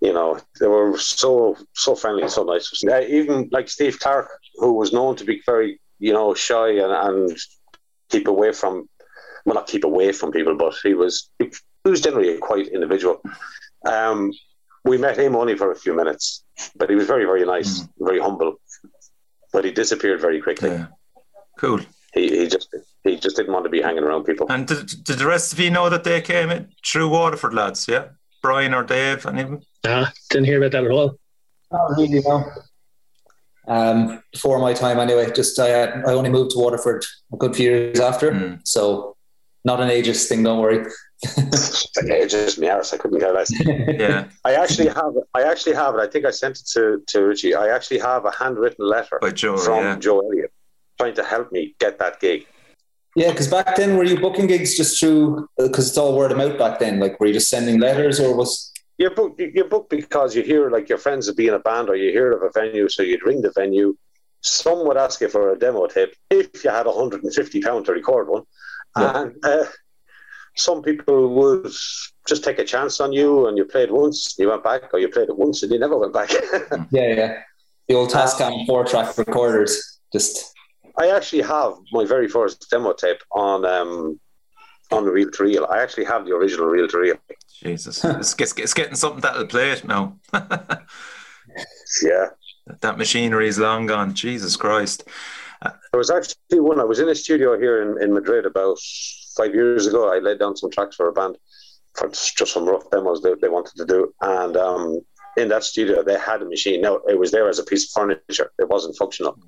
you 0.00 0.12
know 0.14 0.40
they 0.60 0.66
were 0.66 0.96
so 0.96 1.56
so 1.74 1.94
friendly 1.94 2.22
and 2.22 2.30
so 2.30 2.44
nice. 2.44 2.70
to. 2.70 2.94
Uh, 2.94 3.00
even 3.00 3.48
like 3.52 3.68
Steve 3.68 3.98
Clark, 3.98 4.30
who 4.54 4.72
was 4.72 4.92
known 4.92 5.16
to 5.16 5.24
be 5.24 5.42
very 5.44 5.78
you 5.98 6.12
know 6.12 6.32
shy 6.32 6.70
and, 6.70 6.92
and 6.92 7.38
keep 8.08 8.28
away 8.28 8.52
from 8.52 8.88
well 9.48 9.54
not 9.54 9.66
keep 9.66 9.84
away 9.84 10.12
from 10.12 10.30
people, 10.30 10.54
but 10.56 10.74
he 10.82 10.94
was 10.94 11.30
he 11.38 11.50
was 11.84 12.00
generally 12.00 12.34
a 12.34 12.38
quiet 12.38 12.68
individual. 12.68 13.20
Um, 13.86 14.30
we 14.84 14.98
met 14.98 15.18
him 15.18 15.34
only 15.34 15.56
for 15.56 15.72
a 15.72 15.76
few 15.76 15.94
minutes, 15.94 16.44
but 16.76 16.88
he 16.90 16.96
was 16.96 17.06
very 17.06 17.24
very 17.24 17.44
nice, 17.44 17.86
very 17.98 18.20
humble. 18.20 18.60
But 19.52 19.64
he 19.64 19.70
disappeared 19.70 20.20
very 20.20 20.40
quickly. 20.42 20.70
Yeah. 20.70 20.86
Cool. 21.58 21.80
He, 22.14 22.28
he 22.40 22.46
just 22.46 22.68
he 23.04 23.16
just 23.16 23.36
didn't 23.36 23.52
want 23.52 23.64
to 23.64 23.70
be 23.70 23.80
hanging 23.80 24.04
around 24.04 24.24
people. 24.24 24.46
And 24.50 24.66
did, 24.66 24.86
did 25.04 25.18
the 25.18 25.26
rest 25.26 25.52
of 25.52 25.58
you 25.58 25.70
know 25.70 25.88
that 25.88 26.04
they 26.04 26.20
came 26.20 26.50
in 26.50 26.68
through 26.86 27.08
Waterford 27.08 27.54
lads? 27.54 27.86
Yeah. 27.88 28.08
Brian 28.42 28.74
or 28.74 28.84
Dave? 28.84 29.26
Any 29.26 29.42
of 29.42 29.50
them? 29.50 29.60
Nah, 29.84 30.06
didn't 30.30 30.46
hear 30.46 30.58
about 30.58 30.72
that 30.72 30.84
at 30.84 30.90
all. 30.90 31.18
Not 31.72 31.90
really, 31.96 32.20
no. 32.20 32.44
Um, 33.66 34.22
before 34.32 34.58
my 34.58 34.72
time, 34.72 34.98
anyway. 34.98 35.30
Just 35.32 35.58
I, 35.58 35.84
I 35.84 36.12
only 36.12 36.30
moved 36.30 36.52
to 36.52 36.58
Waterford 36.58 37.04
a 37.32 37.36
good 37.36 37.54
few 37.56 37.70
years 37.70 38.00
after, 38.00 38.30
Mm. 38.32 38.60
so 38.66 39.16
not 39.64 39.80
an 39.80 39.88
ageist 39.88 40.28
thing. 40.28 40.42
Don't 40.42 40.60
worry. 40.60 40.86
It's 41.22 42.32
just 42.32 42.58
me, 42.58 42.68
Aris. 42.68 42.92
I 42.92 42.96
couldn't 42.96 43.20
care 43.20 43.32
less. 43.32 43.50
Yeah. 43.66 44.28
I 44.44 44.54
actually 44.54 44.88
have. 44.88 45.12
I 45.34 45.42
actually 45.42 45.74
have 45.74 45.94
it. 45.94 46.00
I 46.00 46.06
think 46.06 46.24
I 46.24 46.30
sent 46.30 46.58
it 46.58 46.66
to, 46.74 47.02
to 47.08 47.20
Richie. 47.22 47.54
I 47.54 47.68
actually 47.68 47.98
have 47.98 48.24
a 48.24 48.30
handwritten 48.30 48.86
letter 48.86 49.18
Joe. 49.34 49.56
from 49.56 49.84
yeah. 49.84 49.96
Joe 49.96 50.20
Elliott 50.20 50.52
trying 50.98 51.14
to 51.14 51.24
help 51.24 51.50
me 51.52 51.74
get 51.78 51.98
that 51.98 52.20
gig. 52.20 52.46
Yeah, 53.16 53.30
because 53.30 53.48
back 53.48 53.74
then, 53.76 53.96
were 53.96 54.04
you 54.04 54.20
booking 54.20 54.46
gigs 54.46 54.76
just 54.76 55.00
through? 55.00 55.48
Uh, 55.58 55.66
because 55.66 55.88
it's 55.88 55.98
all 55.98 56.16
word 56.16 56.30
of 56.30 56.38
mouth 56.38 56.58
back 56.58 56.78
then. 56.78 57.00
Like, 57.00 57.18
were 57.18 57.26
you 57.26 57.32
just 57.32 57.48
sending 57.48 57.80
letters, 57.80 58.20
or 58.20 58.36
was? 58.36 58.72
You 58.98 59.10
book 59.10 59.36
you 59.38 59.64
book 59.64 59.88
because 59.88 60.34
you 60.34 60.42
hear 60.42 60.70
like 60.70 60.88
your 60.88 60.98
friends 60.98 61.26
would 61.26 61.36
be 61.36 61.48
in 61.48 61.54
a 61.54 61.58
band 61.58 61.88
or 61.88 61.96
you 61.96 62.10
hear 62.10 62.32
of 62.32 62.42
a 62.42 62.50
venue, 62.50 62.88
so 62.88 63.02
you'd 63.02 63.24
ring 63.24 63.42
the 63.42 63.52
venue. 63.54 63.96
Some 64.40 64.86
would 64.86 64.96
ask 64.96 65.20
you 65.20 65.28
for 65.28 65.50
a 65.50 65.58
demo 65.58 65.86
tape 65.86 66.14
if 66.30 66.62
you 66.64 66.70
had 66.70 66.86
150 66.86 67.60
pound 67.60 67.86
to 67.86 67.92
record 67.92 68.28
one, 68.28 68.44
Yeah. 69.00 69.22
and 69.22 69.44
uh, 69.44 69.64
some 70.56 70.82
people 70.82 71.28
would 71.34 71.72
just 72.26 72.44
take 72.44 72.58
a 72.58 72.64
chance 72.64 73.00
on 73.00 73.12
you, 73.12 73.46
and 73.46 73.56
you 73.56 73.64
played 73.64 73.90
once, 73.90 74.36
and 74.36 74.44
you 74.44 74.50
went 74.50 74.64
back, 74.64 74.92
or 74.92 74.98
you 74.98 75.08
played 75.08 75.28
it 75.28 75.36
once 75.38 75.62
and 75.62 75.72
you 75.72 75.78
never 75.78 75.96
went 75.96 76.12
back. 76.12 76.30
Yeah, 76.90 77.14
yeah. 77.14 77.42
The 77.88 77.94
old 77.94 78.10
Tascam 78.10 78.66
four 78.66 78.84
track 78.84 79.16
recorders. 79.16 80.00
Just 80.12 80.54
I 80.98 81.08
actually 81.08 81.42
have 81.42 81.72
my 81.92 82.04
very 82.04 82.28
first 82.28 82.66
demo 82.70 82.92
tape 82.92 83.22
on 83.32 83.64
um, 83.64 84.20
on 84.90 85.04
reel 85.04 85.30
to 85.30 85.42
reel. 85.42 85.66
I 85.70 85.82
actually 85.82 86.04
have 86.04 86.26
the 86.26 86.32
original 86.32 86.66
reel 86.66 86.88
to 86.88 86.98
reel. 86.98 87.16
Jesus. 87.62 88.04
it's, 88.04 88.34
it's, 88.38 88.58
it's 88.58 88.74
getting 88.74 88.94
something 88.94 89.20
that'll 89.20 89.46
play 89.46 89.70
it 89.70 89.84
now. 89.84 90.18
Yeah, 92.02 92.26
that 92.82 92.98
machinery 92.98 93.48
is 93.48 93.58
long 93.58 93.86
gone. 93.86 94.14
Jesus 94.14 94.56
Christ. 94.56 95.04
There 95.62 95.98
was 95.98 96.10
actually 96.10 96.60
one. 96.60 96.80
I 96.80 96.84
was 96.84 97.00
in 97.00 97.08
a 97.08 97.14
studio 97.14 97.58
here 97.58 97.82
in, 97.82 98.02
in 98.02 98.12
Madrid 98.12 98.46
about 98.46 98.78
five 99.36 99.54
years 99.54 99.86
ago. 99.86 100.12
I 100.12 100.18
laid 100.18 100.38
down 100.38 100.56
some 100.56 100.70
tracks 100.70 100.96
for 100.96 101.08
a 101.08 101.12
band 101.12 101.36
for 101.94 102.08
just 102.08 102.52
some 102.52 102.68
rough 102.68 102.88
demos 102.90 103.22
they, 103.22 103.34
they 103.40 103.48
wanted 103.48 103.76
to 103.76 103.84
do, 103.84 104.14
and 104.20 104.56
um, 104.56 105.00
in 105.36 105.48
that 105.48 105.64
studio 105.64 106.02
they 106.02 106.18
had 106.18 106.42
a 106.42 106.44
machine. 106.44 106.80
Now 106.80 106.96
it 107.08 107.18
was 107.18 107.30
there 107.30 107.48
as 107.48 107.58
a 107.58 107.64
piece 107.64 107.84
of 107.84 107.90
furniture. 107.90 108.52
It 108.58 108.68
wasn't 108.68 108.96
functional. 108.96 109.38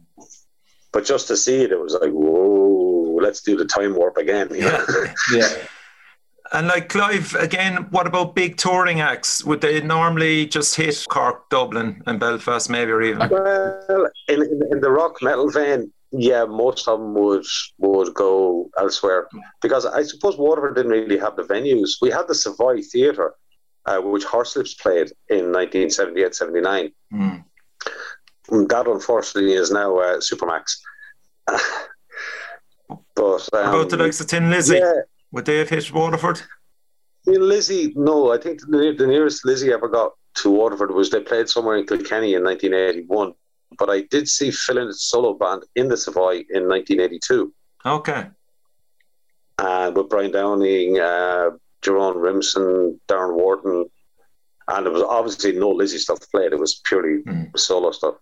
But 0.93 1.05
just 1.05 1.29
to 1.29 1.37
see 1.37 1.63
it, 1.63 1.71
it 1.71 1.81
was 1.81 1.95
like, 1.95 2.11
whoa, 2.11 3.19
let's 3.23 3.43
do 3.43 3.57
the 3.57 3.65
time 3.65 3.95
warp 3.95 4.17
again. 4.17 4.49
know? 4.51 4.85
yeah. 5.33 5.49
And 6.53 6.67
like 6.67 6.89
Clive, 6.89 7.35
again, 7.37 7.87
what 7.91 8.09
about 8.09 8.35
big 8.35 8.57
touring 8.57 9.01
acts? 9.01 9.45
Would 9.45 9.61
they 9.61 9.81
normally 9.81 10.47
just 10.47 10.75
hit 10.75 11.07
Cork, 11.09 11.49
Dublin, 11.49 12.03
and 12.07 12.19
Belfast, 12.19 12.69
maybe, 12.69 12.91
or 12.91 13.03
even? 13.03 13.29
Well, 13.29 14.11
in, 14.27 14.43
in, 14.43 14.63
in 14.73 14.81
the 14.81 14.91
rock 14.91 15.23
metal 15.23 15.49
vein, 15.49 15.93
yeah, 16.13 16.45
most 16.45 16.89
of 16.89 16.99
them 16.99 17.15
would 17.15 17.47
would 17.79 18.15
go 18.15 18.71
elsewhere 18.79 19.29
because 19.63 19.87
I 19.87 20.03
suppose 20.03 20.37
Waterford 20.37 20.75
didn't 20.75 20.93
really 20.93 21.19
have 21.19 21.37
the 21.37 21.43
venues. 21.43 21.97
We 22.03 22.11
had 22.11 22.27
the 22.27 22.35
Savoy 22.35 22.83
Theatre, 22.83 23.35
uh, 23.87 23.99
which 24.01 24.25
Horslips 24.25 24.81
played 24.81 25.13
in 25.29 25.53
1978 25.53 26.35
79. 26.35 26.93
Hmm. 27.11 27.37
That 28.67 28.89
unfortunately 28.89 29.53
is 29.53 29.71
now 29.71 29.97
uh, 29.99 30.19
Supermac's. 30.19 30.83
but 31.47 31.61
um, 33.17 33.39
About 33.53 33.91
the 33.91 33.97
likes 33.97 34.21
of 34.21 34.27
Thin 34.27 34.51
Lizzy, 34.51 34.79
yeah, 34.79 35.03
would 35.31 35.45
they 35.45 35.59
have 35.59 35.69
hit 35.69 35.93
Waterford? 35.93 36.43
I 37.27 37.31
mean, 37.31 37.49
Lizzy, 37.49 37.93
no, 37.95 38.33
I 38.33 38.39
think 38.39 38.61
the, 38.61 38.95
the 38.97 39.07
nearest 39.07 39.45
Lizzy 39.45 39.73
ever 39.73 39.89
got 39.89 40.13
to 40.37 40.51
Waterford 40.51 40.93
was 40.93 41.11
they 41.11 41.21
played 41.21 41.49
somewhere 41.49 41.77
in 41.77 41.87
Kilkenny 41.87 42.35
in 42.35 42.43
1981. 42.43 43.35
But 43.79 43.91
I 43.91 44.03
did 44.11 44.29
see 44.29 44.51
Phil 44.51 44.77
Lynott's 44.77 45.05
solo 45.05 45.35
band 45.35 45.63
in 45.77 45.89
the 45.89 45.97
Savoy 45.97 46.45
in 46.51 46.69
1982 46.69 47.53
Okay. 47.87 48.27
uh, 49.59 49.93
with 49.95 50.09
Brian 50.09 50.33
Downey, 50.33 50.99
uh, 50.99 51.51
Jerome 51.83 52.19
Rimson, 52.19 53.01
Darren 53.09 53.35
Wharton. 53.35 53.87
And 54.69 54.87
it 54.87 54.93
was 54.93 55.03
obviously 55.03 55.53
no 55.53 55.71
Lizzy 55.71 55.99
stuff 55.99 56.19
played, 56.33 56.53
it 56.53 56.59
was 56.59 56.81
purely 56.85 57.23
Mm. 57.23 57.59
solo 57.59 57.91
stuff. 57.93 58.17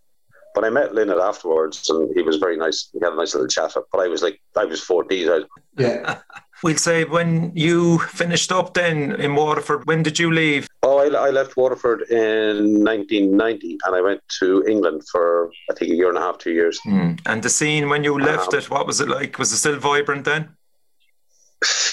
But 0.54 0.64
I 0.64 0.70
met 0.70 0.92
Lynott 0.92 1.20
afterwards 1.22 1.88
and 1.90 2.10
he 2.16 2.22
was 2.22 2.36
very 2.36 2.56
nice. 2.56 2.88
We 2.92 3.00
had 3.02 3.12
a 3.12 3.16
nice 3.16 3.34
little 3.34 3.48
chat. 3.48 3.74
But 3.92 3.98
I 4.00 4.08
was 4.08 4.22
like, 4.22 4.40
I 4.56 4.64
was 4.64 4.80
14. 4.82 5.28
I, 5.30 5.40
Yeah. 5.76 6.20
We'll 6.62 6.76
say 6.76 7.04
when 7.04 7.52
you 7.54 7.98
finished 8.00 8.50
up 8.50 8.74
then 8.74 9.12
in 9.20 9.34
Waterford, 9.36 9.86
when 9.86 10.02
did 10.02 10.18
you 10.18 10.32
leave? 10.32 10.66
Oh, 10.82 10.98
I, 10.98 11.26
I 11.28 11.30
left 11.30 11.56
Waterford 11.56 12.02
in 12.10 12.84
1990 12.84 13.78
and 13.84 13.94
I 13.94 14.00
went 14.00 14.20
to 14.40 14.64
England 14.66 15.02
for, 15.10 15.50
I 15.70 15.74
think, 15.74 15.92
a 15.92 15.94
year 15.94 16.08
and 16.08 16.18
a 16.18 16.20
half, 16.20 16.38
two 16.38 16.50
years. 16.52 16.80
And 16.84 17.42
the 17.42 17.48
scene 17.48 17.88
when 17.88 18.02
you 18.02 18.18
left 18.18 18.52
Um, 18.54 18.58
it, 18.58 18.70
what 18.70 18.86
was 18.86 19.00
it 19.00 19.08
like? 19.08 19.38
Was 19.38 19.52
it 19.52 19.58
still 19.58 19.78
vibrant 19.78 20.24
then? 20.24 20.48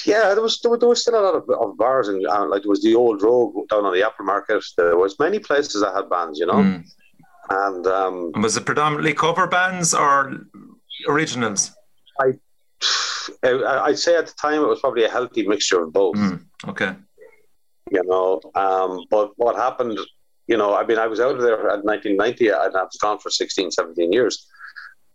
Yeah, 0.05 0.33
there 0.35 0.41
was 0.41 0.59
there, 0.61 0.69
was- 0.71 0.79
there 0.79 0.89
was 0.89 1.01
still 1.01 1.19
a 1.19 1.21
lot 1.21 1.35
of, 1.35 1.49
of 1.49 1.77
bars 1.77 2.07
and 2.07 2.25
uh, 2.27 2.45
like 2.47 2.61
there 2.63 2.69
was 2.69 2.83
the 2.83 2.93
old 2.95 3.21
Rogue 3.23 3.67
down 3.69 3.85
on 3.85 3.93
the 3.93 4.03
Apple 4.03 4.25
Market. 4.25 4.63
There 4.77 4.97
was 4.97 5.17
many 5.19 5.39
places 5.39 5.81
that 5.81 5.93
had 5.95 6.09
bands, 6.09 6.39
you 6.39 6.45
know, 6.45 6.53
Mm. 6.53 6.83
and 7.49 7.87
um, 7.87 8.31
And 8.35 8.43
was 8.43 8.57
it 8.57 8.65
predominantly 8.65 9.13
cover 9.13 9.47
bands 9.47 9.93
or 9.93 10.41
originals? 11.07 11.71
I, 12.21 12.33
I'd 13.43 13.99
say 13.99 14.15
at 14.15 14.27
the 14.27 14.33
time 14.33 14.61
it 14.61 14.67
was 14.67 14.79
probably 14.79 15.03
a 15.03 15.09
healthy 15.09 15.47
mixture 15.47 15.81
of 15.83 15.93
both. 15.93 16.15
Mm. 16.15 16.45
Okay. 16.67 16.93
you 17.91 18.03
know. 18.05 18.41
Um, 18.55 19.05
but 19.09 19.31
what 19.37 19.55
happened, 19.55 19.97
you 20.47 20.57
know, 20.57 20.75
I 20.75 20.85
mean, 20.85 20.97
I 20.97 21.07
was 21.07 21.19
out 21.19 21.35
of 21.35 21.41
there 21.41 21.69
at 21.69 21.83
1990 21.83 22.49
and 22.49 22.75
I 22.75 22.83
was 22.83 22.97
gone 22.99 23.19
for 23.19 23.29
16, 23.29 23.71
17 23.71 24.11
years. 24.11 24.47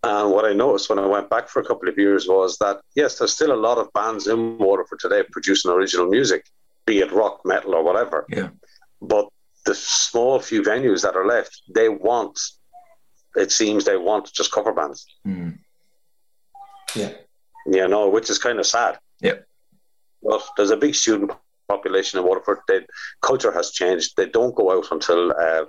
And 0.03 0.31
what 0.31 0.47
I 0.47 0.53
noticed 0.53 0.89
when 0.89 0.99
I 0.99 1.07
went 1.07 1.29
back 1.29 1.49
for 1.49 1.61
a 1.61 1.65
couple 1.65 1.89
of 1.89 1.99
years 1.99 2.27
was 2.27 2.57
that, 2.59 2.81
yes, 2.95 3.19
there's 3.19 3.35
still 3.35 3.53
a 3.53 3.55
lot 3.69 3.77
of 3.79 3.93
bands 3.93 4.29
in 4.29 4.57
Waterford 4.59 4.99
today 4.99 5.23
producing 5.31 5.71
original 5.71 6.07
music, 6.09 6.47
be 6.87 7.01
it 7.01 7.13
rock, 7.13 7.41
metal, 7.45 7.75
or 7.75 7.83
whatever. 7.83 8.25
Yeah. 8.31 8.49
But 9.03 9.29
the 9.67 9.75
small 9.75 10.39
few 10.41 10.63
venues 10.63 11.03
that 11.03 11.17
are 11.17 11.27
left, 11.27 11.63
they 11.75 11.91
want, 11.91 12.41
it 13.37 13.53
seems 13.53 13.85
they 13.85 13.99
want 13.99 14.33
just 14.33 14.53
cover 14.53 14.73
bands, 14.73 15.05
Mm. 15.27 15.59
Yeah. 16.97 17.13
You 17.67 17.89
know, 17.89 18.09
which 18.09 18.31
is 18.31 18.39
kind 18.39 18.59
of 18.59 18.67
sad. 18.67 18.99
Yeah. 19.21 19.39
But 20.23 20.43
there's 20.57 20.71
a 20.71 20.77
big 20.77 20.95
student 20.95 21.33
population 21.69 22.19
in 22.19 22.27
Waterford. 22.27 22.59
The 22.69 22.87
culture 23.23 23.53
has 23.53 23.71
changed. 23.71 24.17
They 24.17 24.27
don't 24.27 24.55
go 24.55 24.73
out 24.77 24.89
until 24.91 25.33
uh, 25.33 25.65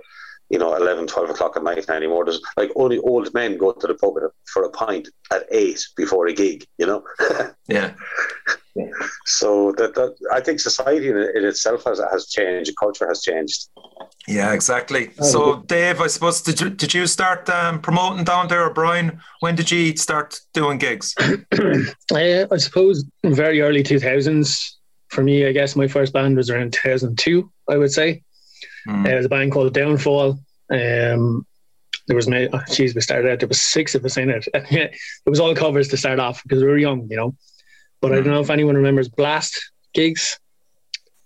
you 0.52 0.58
know 0.58 0.74
11, 0.76 1.06
12 1.06 1.30
o'clock 1.30 1.56
at 1.56 1.64
night 1.64 1.88
anymore. 1.88 2.24
There's 2.24 2.40
like 2.56 2.70
only 2.76 2.98
old 2.98 3.32
men 3.34 3.56
go 3.56 3.72
to 3.72 3.86
the 3.86 3.94
pub 3.94 4.14
for 4.52 4.62
a 4.64 4.70
pint 4.70 5.08
at 5.32 5.42
eight 5.50 5.80
before 5.96 6.26
a 6.28 6.32
gig. 6.34 6.64
You 6.78 6.86
know, 6.86 7.02
Yeah. 7.68 7.92
so 9.26 9.72
that, 9.78 9.94
that 9.94 10.14
I 10.32 10.40
think 10.40 10.60
society 10.60 11.08
in, 11.08 11.16
in 11.16 11.44
itself 11.44 11.84
has 11.84 12.00
has 12.12 12.26
changed. 12.28 12.72
Culture 12.78 13.06
has 13.08 13.20
changed. 13.22 13.68
Yeah, 14.28 14.52
exactly. 14.52 15.10
Oh, 15.20 15.24
So, 15.24 15.62
Dave, 15.66 16.00
I 16.00 16.06
suppose 16.06 16.42
did 16.42 16.60
you, 16.60 16.70
did 16.70 16.94
you 16.94 17.06
start 17.06 17.48
um, 17.50 17.80
promoting 17.80 18.24
down 18.24 18.48
there, 18.48 18.64
or 18.64 18.72
Brian? 18.72 19.20
When 19.40 19.56
did 19.56 19.70
you 19.70 19.96
start 19.96 20.38
doing 20.54 20.78
gigs? 20.78 21.14
Uh, 22.14 22.46
I 22.50 22.56
suppose 22.58 23.04
very 23.24 23.60
early 23.62 23.82
2000s. 23.82 24.74
For 25.08 25.22
me, 25.22 25.46
I 25.46 25.52
guess 25.52 25.76
my 25.76 25.88
first 25.88 26.12
band 26.12 26.36
was 26.36 26.48
around 26.50 26.72
2002, 26.72 27.50
I 27.68 27.76
would 27.76 27.92
say. 27.92 28.22
Mm. 28.88 29.06
Uh, 29.06 29.10
it 29.10 29.16
was 29.16 29.26
a 29.26 29.28
band 29.28 29.52
called 29.52 29.72
Downfall. 29.74 30.38
Um, 30.70 31.46
there 32.08 32.16
was, 32.16 32.28
ma- 32.28 32.46
oh, 32.52 32.60
geez, 32.70 32.94
we 32.94 33.00
started 33.00 33.30
out, 33.30 33.38
there 33.40 33.48
was 33.48 33.60
six 33.60 33.94
of 33.94 34.04
us 34.04 34.16
in 34.16 34.30
it. 34.30 34.46
it 34.54 34.92
was 35.26 35.38
all 35.40 35.54
covers 35.54 35.88
to 35.88 35.96
start 35.96 36.18
off 36.18 36.42
because 36.42 36.62
we 36.62 36.68
were 36.68 36.78
young, 36.78 37.06
you 37.10 37.16
know. 37.16 37.34
But 38.00 38.12
I 38.12 38.16
don't 38.16 38.28
know 38.32 38.40
if 38.40 38.50
anyone 38.50 38.74
remembers 38.76 39.08
Blast 39.08 39.70
gigs. 39.94 40.38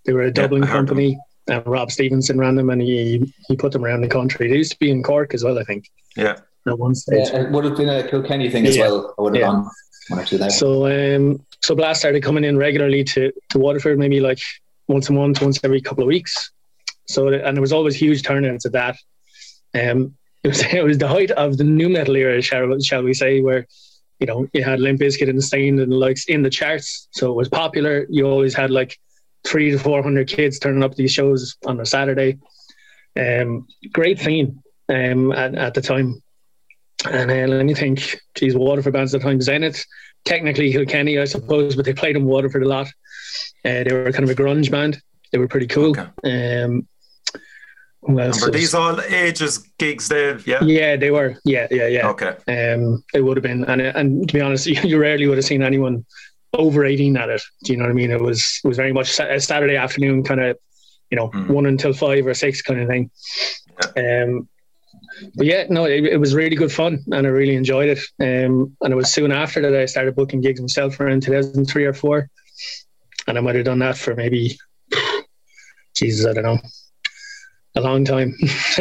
They 0.04 0.12
were 0.12 0.22
a 0.22 0.30
Dublin 0.32 0.62
I 0.62 0.66
heard 0.66 0.80
them. 0.80 0.86
company. 0.86 1.18
And 1.48 1.64
Rob 1.66 1.90
Stevenson 1.92 2.38
ran 2.38 2.56
them 2.56 2.70
and 2.70 2.82
he, 2.82 3.32
he 3.48 3.56
put 3.56 3.72
them 3.72 3.84
around 3.84 4.00
the 4.02 4.08
country. 4.08 4.48
They 4.50 4.56
used 4.56 4.72
to 4.72 4.78
be 4.78 4.90
in 4.90 5.02
Cork 5.02 5.32
as 5.32 5.44
well, 5.44 5.58
I 5.58 5.64
think, 5.64 5.88
Yeah. 6.16 6.36
at 6.66 6.78
one 6.78 6.94
stage. 6.94 7.28
Yeah, 7.32 7.42
it 7.44 7.52
would 7.52 7.64
have 7.64 7.76
been 7.76 7.88
a 7.88 8.06
Kilkenny 8.08 8.50
thing 8.50 8.66
as 8.66 8.76
well. 8.76 9.14
I 9.18 9.22
would 9.22 9.34
have 9.36 9.40
Yeah. 9.40 9.46
gone 9.46 9.70
one 10.08 10.20
or 10.20 10.24
two 10.24 10.38
there. 10.38 10.50
So 10.50 10.86
um, 11.16 11.40
so 11.62 11.74
Blast 11.74 12.00
started 12.00 12.22
coming 12.22 12.44
in 12.44 12.56
regularly 12.58 13.02
to 13.04 13.32
to 13.50 13.58
Waterford, 13.58 13.98
maybe 13.98 14.20
like 14.20 14.40
once 14.88 15.08
a 15.08 15.12
month, 15.12 15.40
once 15.40 15.58
every 15.64 15.80
couple 15.80 16.02
of 16.02 16.08
weeks. 16.08 16.50
So 17.06 17.28
and 17.28 17.56
there 17.56 17.62
was 17.62 17.72
always 17.72 17.94
huge 17.94 18.22
turnouts 18.22 18.66
at 18.66 18.72
that. 18.72 18.96
Um, 19.74 20.14
it 20.42 20.48
was 20.48 20.62
it 20.72 20.84
was 20.84 20.98
the 20.98 21.08
height 21.08 21.30
of 21.32 21.56
the 21.56 21.64
new 21.64 21.88
metal 21.88 22.16
era, 22.16 22.40
shall, 22.42 22.78
shall 22.80 23.02
we 23.02 23.14
say, 23.14 23.40
where 23.40 23.66
you 24.20 24.26
know 24.26 24.46
you 24.52 24.62
had 24.62 24.80
Limp 24.80 25.00
Bizkit 25.00 25.28
and 25.28 25.42
Staind 25.42 25.80
and 25.80 25.92
the 25.92 25.96
likes 25.96 26.26
in 26.26 26.42
the 26.42 26.50
charts. 26.50 27.08
So 27.12 27.30
it 27.30 27.36
was 27.36 27.48
popular. 27.48 28.06
You 28.08 28.26
always 28.26 28.54
had 28.54 28.70
like 28.70 28.98
three 29.44 29.70
to 29.70 29.78
four 29.78 30.02
hundred 30.02 30.28
kids 30.28 30.58
turning 30.58 30.82
up 30.82 30.94
these 30.94 31.12
shows 31.12 31.56
on 31.66 31.80
a 31.80 31.86
Saturday. 31.86 32.38
Um, 33.18 33.66
great 33.92 34.18
scene 34.18 34.62
um, 34.88 35.32
at, 35.32 35.54
at 35.54 35.74
the 35.74 35.80
time. 35.80 36.22
And 37.10 37.30
uh, 37.30 37.54
let 37.54 37.64
me 37.64 37.74
think. 37.74 38.20
Geez, 38.34 38.56
Waterford 38.56 38.92
bands 38.92 39.14
at 39.14 39.20
the 39.20 39.26
time. 39.26 39.40
Zenith, 39.40 39.84
technically 40.24 40.72
Kilkenny, 40.72 41.18
I 41.18 41.24
suppose, 41.24 41.76
but 41.76 41.84
they 41.84 41.94
played 41.94 42.16
in 42.16 42.24
Waterford 42.24 42.62
a 42.62 42.68
lot. 42.68 42.88
Uh, 43.64 43.84
they 43.84 43.92
were 43.92 44.12
kind 44.12 44.24
of 44.24 44.30
a 44.30 44.34
grunge 44.34 44.70
band. 44.70 45.00
They 45.32 45.38
were 45.38 45.48
pretty 45.48 45.66
cool. 45.66 45.96
Okay. 45.98 46.62
Um, 46.62 46.86
And 48.06 48.16
were 48.16 48.50
these 48.50 48.74
all 48.74 49.00
ages 49.00 49.58
gigs, 49.78 50.08
Dave? 50.08 50.46
Yeah. 50.46 50.62
yeah, 50.62 50.96
they 50.96 51.10
were. 51.10 51.36
Yeah, 51.44 51.66
yeah, 51.70 51.86
yeah. 51.88 52.08
Okay. 52.08 52.36
Um, 52.48 53.02
it 53.14 53.20
would 53.22 53.36
have 53.36 53.42
been, 53.42 53.64
and 53.64 53.80
and 53.82 54.28
to 54.28 54.34
be 54.34 54.40
honest, 54.40 54.66
you, 54.84 54.98
rarely 54.98 55.26
would 55.26 55.38
have 55.38 55.44
seen 55.44 55.62
anyone 55.62 56.04
over 56.52 56.84
eighteen 56.84 57.16
at 57.16 57.28
it. 57.28 57.42
Do 57.64 57.72
you 57.72 57.78
know 57.78 57.84
what 57.84 57.90
I 57.90 57.94
mean? 57.94 58.10
It 58.10 58.20
was 58.20 58.60
it 58.64 58.68
was 58.68 58.76
very 58.76 58.92
much 58.92 59.18
a 59.18 59.40
Saturday 59.40 59.76
afternoon 59.76 60.22
kind 60.22 60.40
of, 60.40 60.56
you 61.10 61.16
know, 61.16 61.28
Mm. 61.30 61.48
one 61.48 61.66
until 61.66 61.92
five 61.92 62.26
or 62.26 62.34
six 62.34 62.62
kind 62.62 62.80
of 62.80 62.88
thing. 62.88 63.10
Um, 63.96 64.48
but 65.34 65.46
yeah, 65.46 65.64
no, 65.68 65.84
it, 65.86 66.04
it 66.04 66.16
was 66.18 66.34
really 66.34 66.56
good 66.56 66.72
fun, 66.72 67.02
and 67.10 67.26
I 67.26 67.30
really 67.30 67.56
enjoyed 67.56 67.88
it. 67.88 67.98
Um, 68.20 68.76
and 68.82 68.92
it 68.92 68.96
was 68.96 69.12
soon 69.12 69.32
after 69.32 69.60
that 69.62 69.74
I 69.74 69.86
started 69.86 70.14
booking 70.14 70.40
gigs 70.42 70.60
myself 70.60 71.00
around 71.00 71.22
two 71.22 71.32
thousand 71.32 71.66
three 71.66 71.84
or 71.84 71.92
four, 71.94 72.28
and 73.26 73.36
I 73.36 73.40
might 73.40 73.56
have 73.56 73.64
done 73.64 73.78
that 73.80 73.96
for 73.98 74.14
maybe, 74.14 74.58
Jesus, 75.96 76.26
I 76.26 76.32
don't 76.34 76.44
know, 76.44 76.58
a 77.76 77.80
long 77.80 78.04
time. 78.04 78.34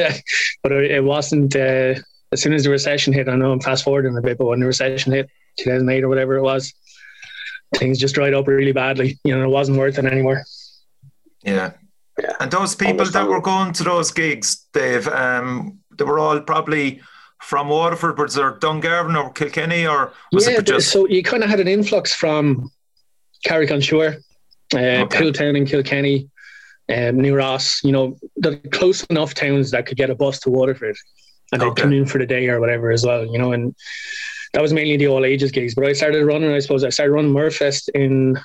but 0.64 0.72
it, 0.72 0.92
it 0.92 1.04
wasn't. 1.04 1.56
Uh, 1.56 1.96
as 2.32 2.42
soon 2.42 2.54
as 2.54 2.64
the 2.64 2.70
recession 2.70 3.14
hit, 3.14 3.30
I 3.30 3.36
know 3.36 3.52
I'm 3.52 3.60
fast 3.60 3.84
forwarding 3.84 4.18
a 4.18 4.22
bit, 4.22 4.38
but 4.38 4.46
when 4.46 4.60
the 4.60 4.66
recession 4.66 5.14
hit, 5.14 5.30
2008 5.60 6.04
or 6.04 6.10
whatever 6.10 6.36
it 6.36 6.42
was, 6.42 6.74
things 7.76 8.00
just 8.00 8.16
dried 8.16 8.34
up 8.34 8.48
really 8.48 8.72
badly. 8.72 9.20
You 9.24 9.38
know, 9.38 9.44
it 9.44 9.50
wasn't 9.50 9.78
worth 9.78 9.98
it 9.98 10.06
anymore. 10.06 10.44
Yeah. 11.44 11.74
Yeah. 12.20 12.34
And 12.40 12.50
those 12.50 12.76
people 12.76 13.06
that 13.06 13.28
were 13.28 13.42
going 13.42 13.74
to 13.74 13.84
those 13.84 14.12
gigs, 14.12 14.66
Dave, 14.74 15.08
um, 15.10 15.80
they 15.98 16.06
were 16.06 16.20
all 16.20 16.40
probably 16.40 17.02
from 17.42 17.70
Waterford, 17.70 18.18
was 18.18 18.34
there 18.34 18.54
Dungarvan 18.54 19.22
or 19.22 19.32
Kilkenny, 19.32 19.86
or 19.86 20.14
was 20.32 20.48
yeah, 20.48 20.60
it 20.60 20.66
just 20.66 20.92
so 20.92 21.08
you 21.08 21.22
kind 21.22 21.44
of 21.44 21.50
had 21.50 21.60
an 21.60 21.68
influx 21.68 22.14
from 22.14 22.72
Carrick 23.44 23.72
on 23.72 23.82
Suir, 23.82 24.18
uh, 24.74 24.78
Okay. 24.78 25.20
Piltown 25.20 25.58
and 25.58 25.68
Kilkenny, 25.68 26.30
um, 26.94 27.20
New 27.20 27.36
Ross. 27.36 27.84
You 27.84 27.92
know, 27.92 28.18
the 28.38 28.58
close 28.72 29.04
enough 29.06 29.34
towns 29.34 29.72
that 29.72 29.86
could 29.86 29.98
get 29.98 30.10
a 30.10 30.16
bus 30.16 30.40
to 30.42 30.50
Waterford, 30.50 30.96
and 31.52 31.62
they'd 31.62 31.68
Okay. 31.68 31.82
come 31.82 31.94
in 31.94 32.06
for 32.06 32.18
the 32.18 32.26
day 32.26 32.48
or 32.50 32.60
whatever 32.60 32.92
as 32.92 33.06
well. 33.06 33.26
You 33.26 33.38
know, 33.38 33.52
and 33.54 33.76
that 34.54 34.62
was 34.62 34.74
mainly 34.74 34.98
the 34.98 35.08
all 35.08 35.26
ages 35.26 35.52
gigs. 35.52 35.76
But 35.76 35.86
I 35.86 35.94
started 35.94 36.26
running. 36.26 36.52
I 36.52 36.60
suppose 36.60 36.84
I 36.84 36.90
started 36.90 37.14
running 37.14 37.34
Murphfest 37.34 37.90
in. 37.94 38.40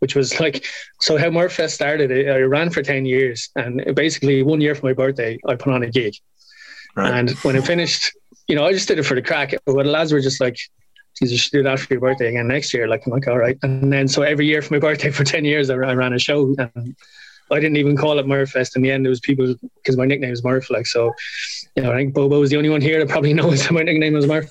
Which 0.00 0.16
was 0.16 0.40
like 0.40 0.66
so. 1.00 1.16
How 1.16 1.28
Murphfest 1.28 1.70
started, 1.70 2.10
it, 2.10 2.28
I 2.28 2.40
ran 2.40 2.70
for 2.70 2.82
ten 2.82 3.06
years, 3.06 3.50
and 3.54 3.94
basically 3.94 4.42
one 4.42 4.60
year 4.60 4.74
for 4.74 4.86
my 4.86 4.92
birthday, 4.92 5.38
I 5.46 5.54
put 5.54 5.72
on 5.72 5.84
a 5.84 5.90
gig. 5.90 6.14
Right. 6.96 7.14
And 7.14 7.30
when 7.44 7.54
it 7.54 7.64
finished, 7.64 8.10
you 8.48 8.56
know, 8.56 8.66
I 8.66 8.72
just 8.72 8.88
did 8.88 8.98
it 8.98 9.04
for 9.04 9.14
the 9.14 9.22
crack. 9.22 9.54
But 9.64 9.84
the 9.84 9.84
lads 9.84 10.12
were 10.12 10.20
just 10.20 10.40
like, 10.40 10.56
you 11.20 11.36
should 11.36 11.52
do 11.52 11.62
that 11.62 11.78
for 11.78 11.94
your 11.94 12.00
birthday 12.00 12.30
again 12.30 12.48
next 12.48 12.74
year. 12.74 12.88
Like, 12.88 13.06
I'm 13.06 13.12
like, 13.12 13.28
all 13.28 13.38
right. 13.38 13.56
And 13.62 13.92
then 13.92 14.08
so 14.08 14.22
every 14.22 14.44
year 14.44 14.60
for 14.60 14.74
my 14.74 14.80
birthday 14.80 15.10
for 15.12 15.22
10 15.22 15.44
years, 15.44 15.70
I, 15.70 15.74
I 15.74 15.94
ran 15.94 16.12
a 16.12 16.18
show. 16.18 16.52
And 16.58 16.96
I 17.52 17.60
didn't 17.60 17.76
even 17.76 17.96
call 17.96 18.18
it 18.18 18.26
Murphfest. 18.26 18.76
In 18.76 18.82
the 18.82 18.90
end, 18.90 19.06
it 19.06 19.10
was 19.10 19.20
people, 19.20 19.54
because 19.76 19.96
my 19.96 20.06
nickname 20.06 20.32
is 20.32 20.42
Murph. 20.42 20.70
Like, 20.70 20.86
so, 20.86 21.12
you 21.76 21.82
know, 21.82 21.92
I 21.92 21.96
think 21.96 22.14
Bobo 22.14 22.40
was 22.40 22.50
the 22.50 22.56
only 22.56 22.70
one 22.70 22.80
here 22.80 22.98
that 22.98 23.08
probably 23.08 23.32
knows 23.40 23.70
my 23.70 23.82
nickname 23.82 24.14
was 24.14 24.26
Murph. 24.26 24.50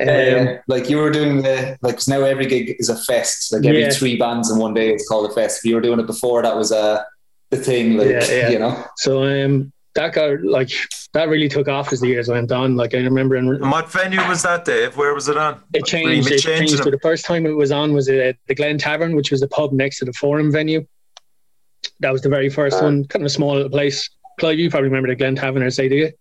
Um, 0.00 0.06
Yeah, 0.08 0.58
like 0.66 0.88
you 0.88 0.96
were 0.96 1.10
doing 1.10 1.42
the 1.42 1.76
like 1.82 1.96
'cause 1.96 2.08
now 2.08 2.22
every 2.22 2.46
gig 2.46 2.76
is 2.78 2.88
a 2.88 2.96
fest. 2.96 3.52
Like 3.52 3.66
every 3.66 3.82
Yeah. 3.82 3.90
three 3.90 4.16
bands 4.16 4.50
in 4.50 4.58
one 4.58 4.72
day, 4.74 4.90
it's 4.94 5.06
called 5.06 5.30
a 5.30 5.34
fest. 5.34 5.58
If 5.58 5.68
you 5.68 5.74
were 5.74 5.82
doing 5.82 6.00
it 6.00 6.06
before, 6.06 6.40
that 6.42 6.56
was 6.56 6.72
uh, 6.72 7.02
the 7.50 7.58
thing. 7.58 7.96
Like 7.98 8.08
Yeah, 8.08 8.24
yeah. 8.30 8.48
you 8.50 8.58
know, 8.58 8.82
So 8.96 9.24
um, 9.24 9.72
that 9.94 10.14
got 10.14 10.42
like 10.42 10.70
that 11.12 11.28
really 11.28 11.48
took 11.50 11.68
off 11.68 11.92
as 11.92 12.00
the 12.00 12.06
years 12.06 12.28
went 12.28 12.50
on. 12.52 12.76
Like 12.76 12.94
I 12.94 12.98
remember, 12.98 13.36
in, 13.36 13.48
And 13.48 13.70
what 13.70 13.90
venue 13.92 14.26
was 14.26 14.42
that, 14.44 14.64
Dave? 14.64 14.96
Where 14.96 15.12
was 15.12 15.28
it 15.28 15.36
on? 15.36 15.60
it 15.74 15.84
changed. 15.84 16.30
It 16.30 16.34
It 16.36 16.40
changed 16.40 16.68
changed. 16.70 16.84
So 16.84 16.90
the 16.90 17.00
first 17.00 17.24
time 17.26 17.44
it 17.44 17.56
was 17.56 17.70
on 17.72 17.92
was 17.92 18.08
at 18.08 18.36
the 18.46 18.54
Glen 18.54 18.78
Tavern, 18.78 19.14
which 19.16 19.30
was 19.30 19.40
the 19.40 19.48
pub 19.48 19.72
next 19.72 19.98
to 19.98 20.04
the 20.06 20.12
Forum 20.14 20.50
venue. 20.50 20.86
That 22.00 22.12
was 22.12 22.22
the 22.22 22.28
very 22.28 22.48
first 22.50 22.78
Ah. 22.80 22.84
one. 22.84 23.04
Kind 23.06 23.22
of 23.22 23.26
a 23.26 23.30
small 23.30 23.54
little 23.54 23.70
place. 23.70 24.08
Clive, 24.38 24.58
you 24.58 24.70
probably 24.70 24.88
remember 24.88 25.08
the 25.08 25.14
Glen 25.16 25.34
Tavern, 25.36 25.62
or 25.62 25.70
say, 25.70 25.88
do 25.88 25.96
you? 25.96 26.12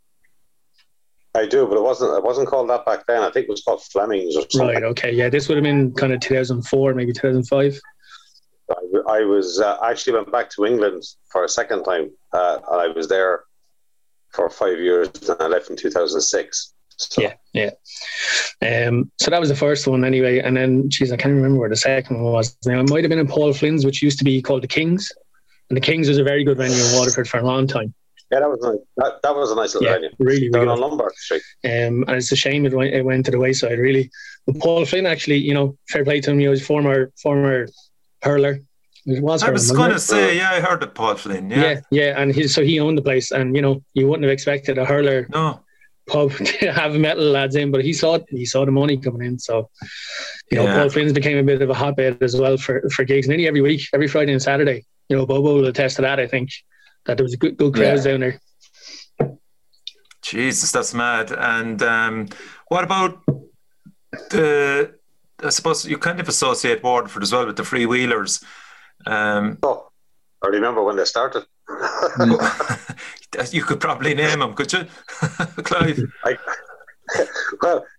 I 1.35 1.45
do, 1.45 1.67
but 1.67 1.77
it 1.77 1.81
wasn't. 1.83 2.17
It 2.17 2.23
wasn't 2.23 2.47
called 2.47 2.69
that 2.69 2.85
back 2.85 3.05
then. 3.07 3.21
I 3.21 3.29
think 3.31 3.45
it 3.45 3.49
was 3.49 3.61
called 3.61 3.83
Fleming's 3.83 4.35
or 4.35 4.41
something. 4.49 4.67
Right. 4.67 4.83
Okay. 4.83 5.11
Yeah, 5.13 5.29
this 5.29 5.47
would 5.47 5.55
have 5.57 5.63
been 5.63 5.93
kind 5.93 6.11
of 6.11 6.19
2004, 6.19 6.93
maybe 6.95 7.13
2005. 7.13 7.79
I, 8.71 8.73
I 9.07 9.21
was 9.23 9.59
uh, 9.59 9.77
actually 9.83 10.13
went 10.13 10.31
back 10.31 10.49
to 10.51 10.65
England 10.65 11.03
for 11.31 11.43
a 11.43 11.49
second 11.49 11.83
time, 11.83 12.11
uh, 12.33 12.59
and 12.71 12.81
I 12.81 12.87
was 12.87 13.07
there 13.07 13.43
for 14.33 14.49
five 14.49 14.79
years, 14.79 15.09
and 15.29 15.37
I 15.41 15.47
left 15.47 15.69
in 15.69 15.75
two 15.75 15.89
thousand 15.89 16.21
six. 16.21 16.73
So, 16.97 17.21
Yeah, 17.21 17.33
yeah. 17.53 17.69
Um, 18.87 19.09
so 19.19 19.31
that 19.31 19.39
was 19.39 19.49
the 19.49 19.55
first 19.55 19.87
one 19.87 20.03
anyway, 20.03 20.39
and 20.39 20.57
then, 20.57 20.89
geez, 20.89 21.11
I 21.13 21.17
can't 21.17 21.33
remember 21.33 21.59
where 21.59 21.69
the 21.69 21.75
second 21.77 22.21
one 22.21 22.33
was. 22.33 22.57
Now 22.65 22.79
it 22.81 22.89
might 22.89 23.03
have 23.03 23.09
been 23.09 23.19
in 23.19 23.27
Paul 23.27 23.53
Flynn's, 23.53 23.85
which 23.85 24.03
used 24.03 24.17
to 24.19 24.25
be 24.25 24.41
called 24.41 24.63
the 24.63 24.67
Kings, 24.67 25.09
and 25.69 25.77
the 25.77 25.81
Kings 25.81 26.07
was 26.07 26.17
a 26.17 26.23
very 26.23 26.43
good 26.43 26.57
venue 26.57 26.75
in 26.83 26.95
Waterford 26.97 27.27
for 27.27 27.37
a 27.39 27.43
long 27.45 27.67
time. 27.67 27.93
yeah, 28.31 28.39
that 28.39 28.49
was 28.49 28.59
nice. 28.61 28.77
That, 28.97 29.21
that 29.23 29.35
was 29.35 29.51
a 29.51 29.55
nice 29.55 29.73
little 29.75 29.87
Yeah, 29.87 29.93
venue. 29.95 30.09
really, 30.19 30.49
Down 30.49 30.61
really 30.67 30.73
on. 30.73 30.79
Lombard 30.81 31.13
Street. 31.15 31.41
Um, 31.65 32.03
and 32.07 32.11
it's 32.11 32.31
a 32.31 32.35
shame 32.35 32.65
it 32.65 32.73
went, 32.73 32.93
it 32.93 33.03
went 33.03 33.25
to 33.25 33.31
the 33.31 33.39
wayside, 33.39 33.79
really. 33.79 34.09
But 34.45 34.59
Paul 34.59 34.85
Flynn, 34.85 35.05
actually, 35.05 35.37
you 35.37 35.53
know, 35.53 35.77
fair 35.89 36.03
play 36.03 36.21
to 36.21 36.31
him. 36.31 36.39
He 36.39 36.47
was 36.47 36.65
former 36.65 37.11
former 37.21 37.67
hurler. 38.23 38.59
He 39.05 39.19
was 39.19 39.41
I 39.41 39.47
hurling, 39.47 39.53
was 39.53 39.71
going 39.71 39.91
to 39.91 39.99
say, 39.99 40.37
yeah, 40.37 40.51
I 40.51 40.59
heard 40.59 40.83
of 40.83 40.93
Paul 40.93 41.15
Flynn. 41.15 41.49
Yeah. 41.49 41.61
yeah, 41.61 41.79
yeah, 41.91 42.21
and 42.21 42.33
he, 42.33 42.47
so 42.47 42.63
he 42.63 42.79
owned 42.79 42.97
the 42.97 43.01
place, 43.01 43.31
and 43.31 43.55
you 43.55 43.61
know, 43.61 43.81
you 43.93 44.07
wouldn't 44.07 44.23
have 44.23 44.31
expected 44.31 44.77
a 44.77 44.85
hurler 44.85 45.27
No. 45.29 45.61
pub 46.07 46.31
to 46.59 46.71
have 46.73 46.93
metal 46.95 47.23
lads 47.25 47.55
in, 47.55 47.71
but 47.71 47.83
he 47.83 47.93
saw 47.93 48.19
he 48.29 48.45
saw 48.45 48.65
the 48.65 48.71
money 48.71 48.97
coming 48.97 49.25
in. 49.25 49.39
So, 49.39 49.69
you 50.51 50.57
know, 50.57 50.65
Yeah. 50.65 50.75
Paul 50.79 50.89
Flynn's 50.89 51.13
became 51.13 51.37
a 51.37 51.43
bit 51.43 51.61
of 51.61 51.69
a 51.69 51.73
hotbed 51.73 52.21
as 52.21 52.35
well 52.35 52.57
for, 52.57 52.83
for 52.91 53.03
gigs. 53.05 53.27
Nearly 53.27 53.47
every 53.47 53.61
week, 53.61 53.87
every 53.93 54.07
Friday 54.07 54.33
and 54.33 54.41
Saturday. 54.41 54.85
You 55.09 55.17
know, 55.17 55.25
Bobo 55.25 55.55
will 55.55 55.67
attest 55.67 55.97
to 55.97 56.03
that. 56.03 56.19
I 56.19 56.27
think 56.27 56.51
that 57.05 57.17
there 57.17 57.23
was 57.23 57.33
a 57.33 57.37
good 57.37 57.57
good 57.57 57.73
crowds 57.73 58.03
down 58.03 58.21
there. 58.21 58.39
Jesus, 60.21 60.71
that's 60.71 60.93
mad. 60.93 61.31
And 61.31 61.81
um, 61.81 62.27
what 62.67 62.83
about 62.83 63.19
the? 64.29 64.93
I 65.41 65.49
suppose 65.49 65.85
you 65.85 65.97
kind 65.97 66.19
of 66.19 66.27
associate 66.27 66.83
Waterford 66.83 67.23
as 67.23 67.31
well 67.31 67.47
with 67.47 67.55
the 67.55 67.63
freewheelers. 67.63 68.43
Um, 69.05 69.57
Oh, 69.63 69.89
I 70.43 70.47
remember 70.47 70.83
when 70.83 70.97
they 70.97 71.05
started. 71.05 71.45
you 73.51 73.63
could 73.63 73.79
probably 73.79 74.13
name 74.13 74.39
them, 74.39 74.53
could 74.53 74.73
you, 74.73 74.85
Clive? 75.63 75.99
well, 77.61 77.85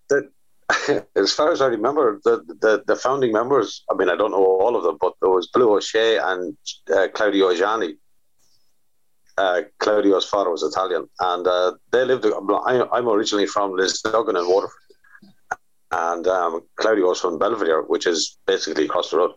as 1.15 1.33
far 1.33 1.51
as 1.51 1.61
I 1.61 1.67
remember, 1.67 2.19
the, 2.23 2.43
the 2.61 2.83
the 2.85 2.95
founding 2.95 3.31
members. 3.31 3.83
I 3.89 3.95
mean, 3.95 4.09
I 4.09 4.15
don't 4.15 4.31
know 4.31 4.45
all 4.45 4.75
of 4.75 4.83
them, 4.83 4.97
but 4.99 5.13
there 5.21 5.29
was 5.29 5.47
Blue 5.47 5.75
O'Shea 5.75 6.17
and 6.17 6.57
uh, 6.93 7.07
Claudio 7.13 7.55
Gianni. 7.55 7.97
Uh, 9.37 9.61
Claudio's 9.79 10.25
father 10.25 10.51
was 10.51 10.63
Italian, 10.63 11.09
and 11.19 11.47
uh, 11.47 11.73
they 11.91 12.05
lived. 12.05 12.25
I, 12.25 12.87
I'm 12.91 13.07
originally 13.07 13.47
from 13.47 13.71
Lisduggan 13.71 14.39
in 14.39 14.47
Waterford, 14.47 14.77
and 15.91 16.27
um, 16.27 16.61
was 16.77 17.19
from 17.19 17.39
Belvedere, 17.39 17.81
which 17.81 18.05
is 18.05 18.37
basically 18.45 18.85
across 18.85 19.09
the 19.09 19.17
road. 19.17 19.31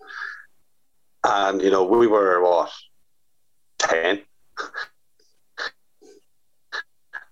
And 1.25 1.63
you 1.63 1.71
know, 1.71 1.85
we 1.85 2.07
were 2.07 2.43
what 2.43 2.71
ten, 3.79 4.23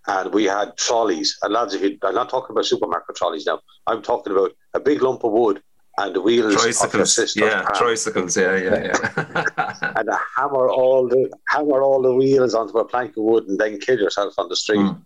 and 0.06 0.32
we 0.32 0.44
had 0.44 0.76
trolleys. 0.76 1.38
And 1.42 1.52
lads, 1.52 1.74
if 1.74 1.82
you, 1.82 1.98
I'm 2.02 2.14
not 2.14 2.28
talking 2.28 2.54
about 2.54 2.66
supermarket 2.66 3.16
trolleys 3.16 3.46
now. 3.46 3.60
I'm 3.86 4.02
talking 4.02 4.32
about 4.32 4.52
a 4.74 4.80
big 4.80 5.02
lump 5.02 5.24
of 5.24 5.32
wood 5.32 5.62
and 5.98 6.14
the 6.14 6.20
wheels 6.20 6.54
of 6.54 6.60
Tricycles, 6.60 7.14
sister's 7.14 7.42
yeah, 7.42 7.66
tricycles, 7.74 8.36
yeah, 8.36 8.56
yeah, 8.56 8.84
yeah. 8.86 9.74
and 9.96 10.08
a 10.08 10.18
hammer 10.36 10.70
all 10.70 11.06
the 11.06 11.30
hammer 11.48 11.82
all 11.82 12.00
the 12.00 12.14
wheels 12.14 12.54
onto 12.54 12.78
a 12.78 12.84
plank 12.84 13.10
of 13.10 13.24
wood 13.24 13.44
and 13.46 13.58
then 13.58 13.78
kill 13.78 13.98
yourself 13.98 14.34
on 14.38 14.48
the 14.48 14.56
street. 14.56 14.78
Mm. 14.78 15.02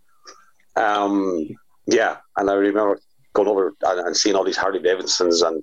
Um, 0.77 1.49
yeah, 1.87 2.19
and 2.37 2.51
I 2.51 2.55
remember 2.55 3.01
going 3.33 3.49
over 3.49 3.75
and, 3.83 4.01
and 4.01 4.17
seeing 4.17 4.37
all 4.37 4.45
these 4.45 4.57
Harley 4.57 4.79
Davidsons, 4.79 5.43
and 5.43 5.63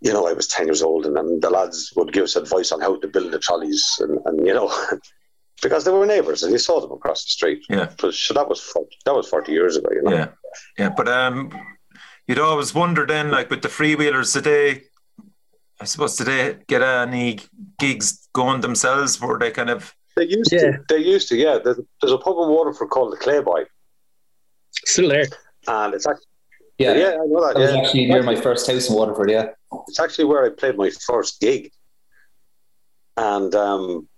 you 0.00 0.12
know, 0.12 0.26
I 0.26 0.34
was 0.34 0.46
ten 0.46 0.66
years 0.66 0.82
old, 0.82 1.06
and, 1.06 1.16
then 1.16 1.40
the 1.40 1.50
lads 1.50 1.92
would 1.96 2.12
give 2.12 2.24
us 2.24 2.36
advice 2.36 2.72
on 2.72 2.80
how 2.80 2.98
to 3.00 3.08
build 3.08 3.32
the 3.32 3.38
trolleys, 3.38 3.98
and, 4.00 4.18
and 4.26 4.46
you 4.46 4.52
know, 4.52 4.68
because 5.62 5.84
they 5.84 5.90
were 5.90 6.06
neighbours 6.06 6.42
and 6.42 6.52
you 6.52 6.58
saw 6.58 6.80
them 6.80 6.92
across 6.92 7.24
the 7.24 7.30
street. 7.30 7.64
Yeah. 7.68 7.90
So 8.10 8.34
that 8.34 8.48
was 8.48 8.60
40, 8.60 8.96
that 9.04 9.14
was 9.14 9.28
forty 9.28 9.52
years 9.52 9.76
ago, 9.76 9.88
you 9.92 10.02
know. 10.02 10.10
yeah, 10.12 10.28
yeah. 10.78 10.88
But 10.90 11.08
um, 11.08 11.50
you'd 12.26 12.38
always 12.38 12.74
wonder 12.74 13.06
then, 13.06 13.30
like 13.30 13.50
with 13.50 13.62
the 13.62 13.68
freewheelers, 13.68 14.32
did 14.34 14.44
they? 14.44 14.82
I 15.80 15.84
suppose 15.84 16.16
did 16.16 16.26
they 16.26 16.56
get 16.66 16.82
any 16.82 17.38
gigs 17.78 18.28
going 18.34 18.60
themselves? 18.60 19.20
Were 19.20 19.38
they 19.38 19.50
kind 19.50 19.70
of? 19.70 19.94
They 20.16 20.24
used 20.26 20.52
Yeah. 20.52 20.60
to. 20.72 20.84
They 20.88 20.98
used 20.98 21.28
to. 21.28 21.36
Yeah. 21.36 21.58
There's, 21.62 21.80
there's 22.00 22.12
a 22.12 22.18
pub 22.18 22.36
in 22.42 22.48
Waterford 22.50 22.90
called 22.90 23.12
the 23.12 23.16
Clayboy, 23.16 23.64
Still 24.84 25.08
there. 25.08 25.24
and 25.68 25.94
it's 25.94 26.06
actually 26.06 26.26
Yeah, 26.78 26.94
yeah, 26.94 27.08
I 27.12 27.26
know 27.26 27.40
that. 27.46 27.54
that 27.54 27.60
was 27.60 27.70
actually 27.72 28.06
near 28.06 28.22
my 28.22 28.36
first 28.36 28.66
house 28.70 28.88
in 28.90 28.94
Waterford. 28.96 29.30
Yeah, 29.30 29.46
it's 29.88 29.98
actually 30.00 30.24
where 30.26 30.44
I 30.44 30.50
played 30.50 30.76
my 30.76 30.90
first 30.90 31.40
gig. 31.40 31.70
And 33.16 33.54
um, 33.54 34.08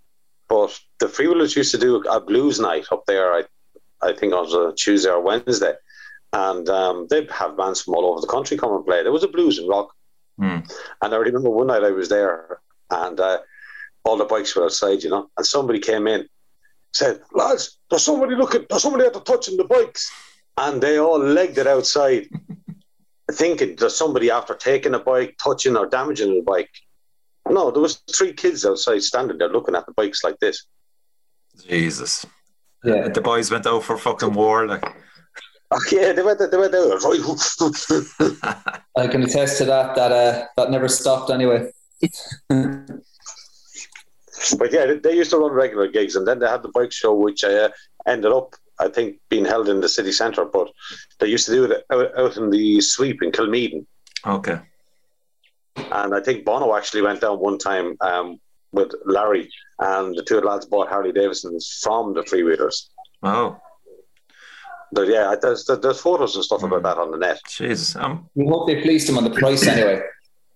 but 0.53 0.79
the 1.01 1.07
freewheelers 1.07 1.57
used 1.57 1.71
to 1.71 1.79
do 1.79 1.97
a 2.17 2.21
blues 2.21 2.61
night 2.61 2.85
up 2.93 3.05
there. 3.07 3.33
I 3.33 3.43
I 4.03 4.13
think 4.13 4.35
on 4.35 4.45
a 4.69 4.75
Tuesday 4.75 5.09
or 5.09 5.23
Wednesday, 5.23 5.75
and 6.35 6.69
um, 6.69 7.07
they'd 7.09 7.31
have 7.31 7.57
bands 7.57 7.81
from 7.81 7.95
all 7.95 8.07
over 8.11 8.21
the 8.21 8.27
country 8.27 8.59
come 8.59 8.75
and 8.75 8.85
play. 8.85 9.03
There 9.03 9.13
was 9.19 9.23
a 9.25 9.29
blues 9.37 9.59
and 9.59 9.69
rock, 9.69 9.89
Hmm. 10.39 10.61
and 11.01 11.15
I 11.15 11.17
remember 11.17 11.51
one 11.51 11.69
night 11.69 11.85
I 11.85 11.91
was 12.01 12.09
there, 12.11 12.61
and 12.91 13.19
uh, 13.19 13.39
all 14.05 14.19
the 14.19 14.25
bikes 14.35 14.55
were 14.55 14.65
outside, 14.65 15.03
you 15.03 15.11
know, 15.11 15.31
and 15.37 15.47
somebody 15.47 15.79
came 15.79 16.07
in, 16.07 16.29
said, 16.93 17.23
"Lads, 17.33 17.79
there's 17.89 18.05
somebody 18.11 18.35
looking, 18.35 18.67
there's 18.69 18.83
somebody 18.83 19.05
out 19.07 19.15
there 19.15 19.23
touching 19.23 19.57
the 19.57 19.65
bikes," 19.77 20.13
and 20.59 20.83
they 20.83 20.99
all 20.99 21.19
legged 21.19 21.59
it 21.59 21.67
outside 21.67 22.29
thinking 23.41 23.77
there's 23.77 23.97
somebody 23.97 24.31
after 24.31 24.55
taking 24.55 24.95
a 24.95 24.99
bike, 24.99 25.35
touching 25.43 25.79
or 25.79 25.87
damaging 25.87 26.35
the 26.35 26.43
bike. 26.43 26.75
No, 27.49 27.71
there 27.71 27.83
was 27.83 28.03
three 28.15 28.33
kids 28.33 28.65
outside 28.65 29.03
standing 29.03 29.39
there 29.39 29.49
looking 29.49 29.75
at 29.75 29.87
the 29.87 29.93
bikes 29.93 30.25
like 30.25 30.39
this. 30.39 30.67
Jesus. 31.67 32.25
yeah. 32.85 33.09
The 33.09 33.21
boys 33.21 33.51
went 33.51 33.67
out 33.67 33.85
for 33.85 33.99
fucking 33.99 34.33
war, 34.33 34.67
like. 34.67 34.85
Oh, 35.75 35.81
yeah, 35.91 36.13
they 36.13 36.21
went 36.23 36.39
they 36.39 36.59
went 36.59 36.75
out. 36.75 37.03
I 38.95 39.07
can 39.07 39.23
attest 39.23 39.57
to 39.57 39.65
that. 39.65 39.95
That 39.95 40.13
uh, 40.13 40.45
that 40.59 40.71
never 40.71 40.87
stopped 40.87 41.31
anyway. 41.31 41.71
but 42.51 43.01
yeah, 44.71 44.85
they, 44.85 44.99
they 44.99 45.17
used 45.17 45.31
to 45.31 45.39
run 45.39 45.53
regular 45.53 45.89
gigs, 45.89 46.15
and 46.15 46.29
then 46.29 46.41
they 46.41 46.47
had 46.47 46.63
the 46.63 46.69
bike 46.75 46.93
show, 46.93 47.15
which 47.15 47.43
uh, 47.43 47.71
ended 48.07 48.33
up, 48.33 48.55
I 48.81 48.89
think, 48.89 49.17
being 49.31 49.47
held 49.47 49.71
in 49.71 49.81
the 49.81 49.89
city 49.89 50.13
centre. 50.13 50.45
But 50.45 50.69
they 51.21 51.29
used 51.29 51.47
to 51.47 51.53
do 51.53 51.65
it 51.65 51.87
out, 51.91 52.19
out 52.19 52.37
in 52.37 52.51
the 52.51 52.83
sweep 52.83 53.23
in 53.23 53.33
Kilmeaden, 53.33 53.87
Okay. 54.27 54.59
And 55.77 56.15
I 56.15 56.21
think 56.21 56.45
Bono 56.45 56.75
actually 56.77 57.03
went 57.03 57.21
down 57.21 57.39
one 57.39 57.59
time 57.59 57.97
um, 58.01 58.41
with 58.73 58.93
Larry, 59.05 59.49
and 59.79 60.17
the 60.17 60.23
two 60.23 60.41
lads 60.41 60.67
bought 60.67 60.89
Harley 60.89 61.13
Davidsons 61.13 61.81
from 61.83 62.15
the 62.15 62.23
freewheelers. 62.23 62.89
Oh, 63.23 63.61
But 64.93 65.09
yeah, 65.09 65.35
there's, 65.41 65.65
there's 65.67 66.01
photos 66.01 66.35
and 66.35 66.45
stuff 66.45 66.63
about 66.63 66.83
that 66.83 66.99
on 66.99 67.11
the 67.11 67.19
net. 67.19 67.41
Jesus. 67.49 67.97
Um. 67.97 68.29
We 68.35 68.47
hope 68.47 68.67
they 68.67 68.83
pleased 68.83 69.09
him 69.09 69.19
on 69.19 69.25
the 69.25 69.31
price 69.31 69.67
anyway. 69.67 70.03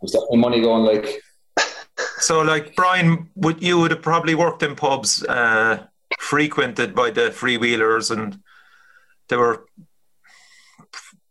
There's 0.00 0.12
definitely 0.12 0.38
money 0.38 0.60
going 0.60 0.84
like 0.84 1.22
So, 2.18 2.40
like 2.42 2.74
Brian, 2.76 3.30
would 3.36 3.62
you 3.62 3.78
would 3.78 3.90
have 3.90 4.02
probably 4.02 4.34
worked 4.34 4.62
in 4.62 4.74
pubs 4.76 5.24
uh, 5.24 5.86
frequented 6.18 6.94
by 6.94 7.10
the 7.10 7.30
freewheelers, 7.30 8.10
and 8.10 8.38
they 9.28 9.36
were 9.36 9.66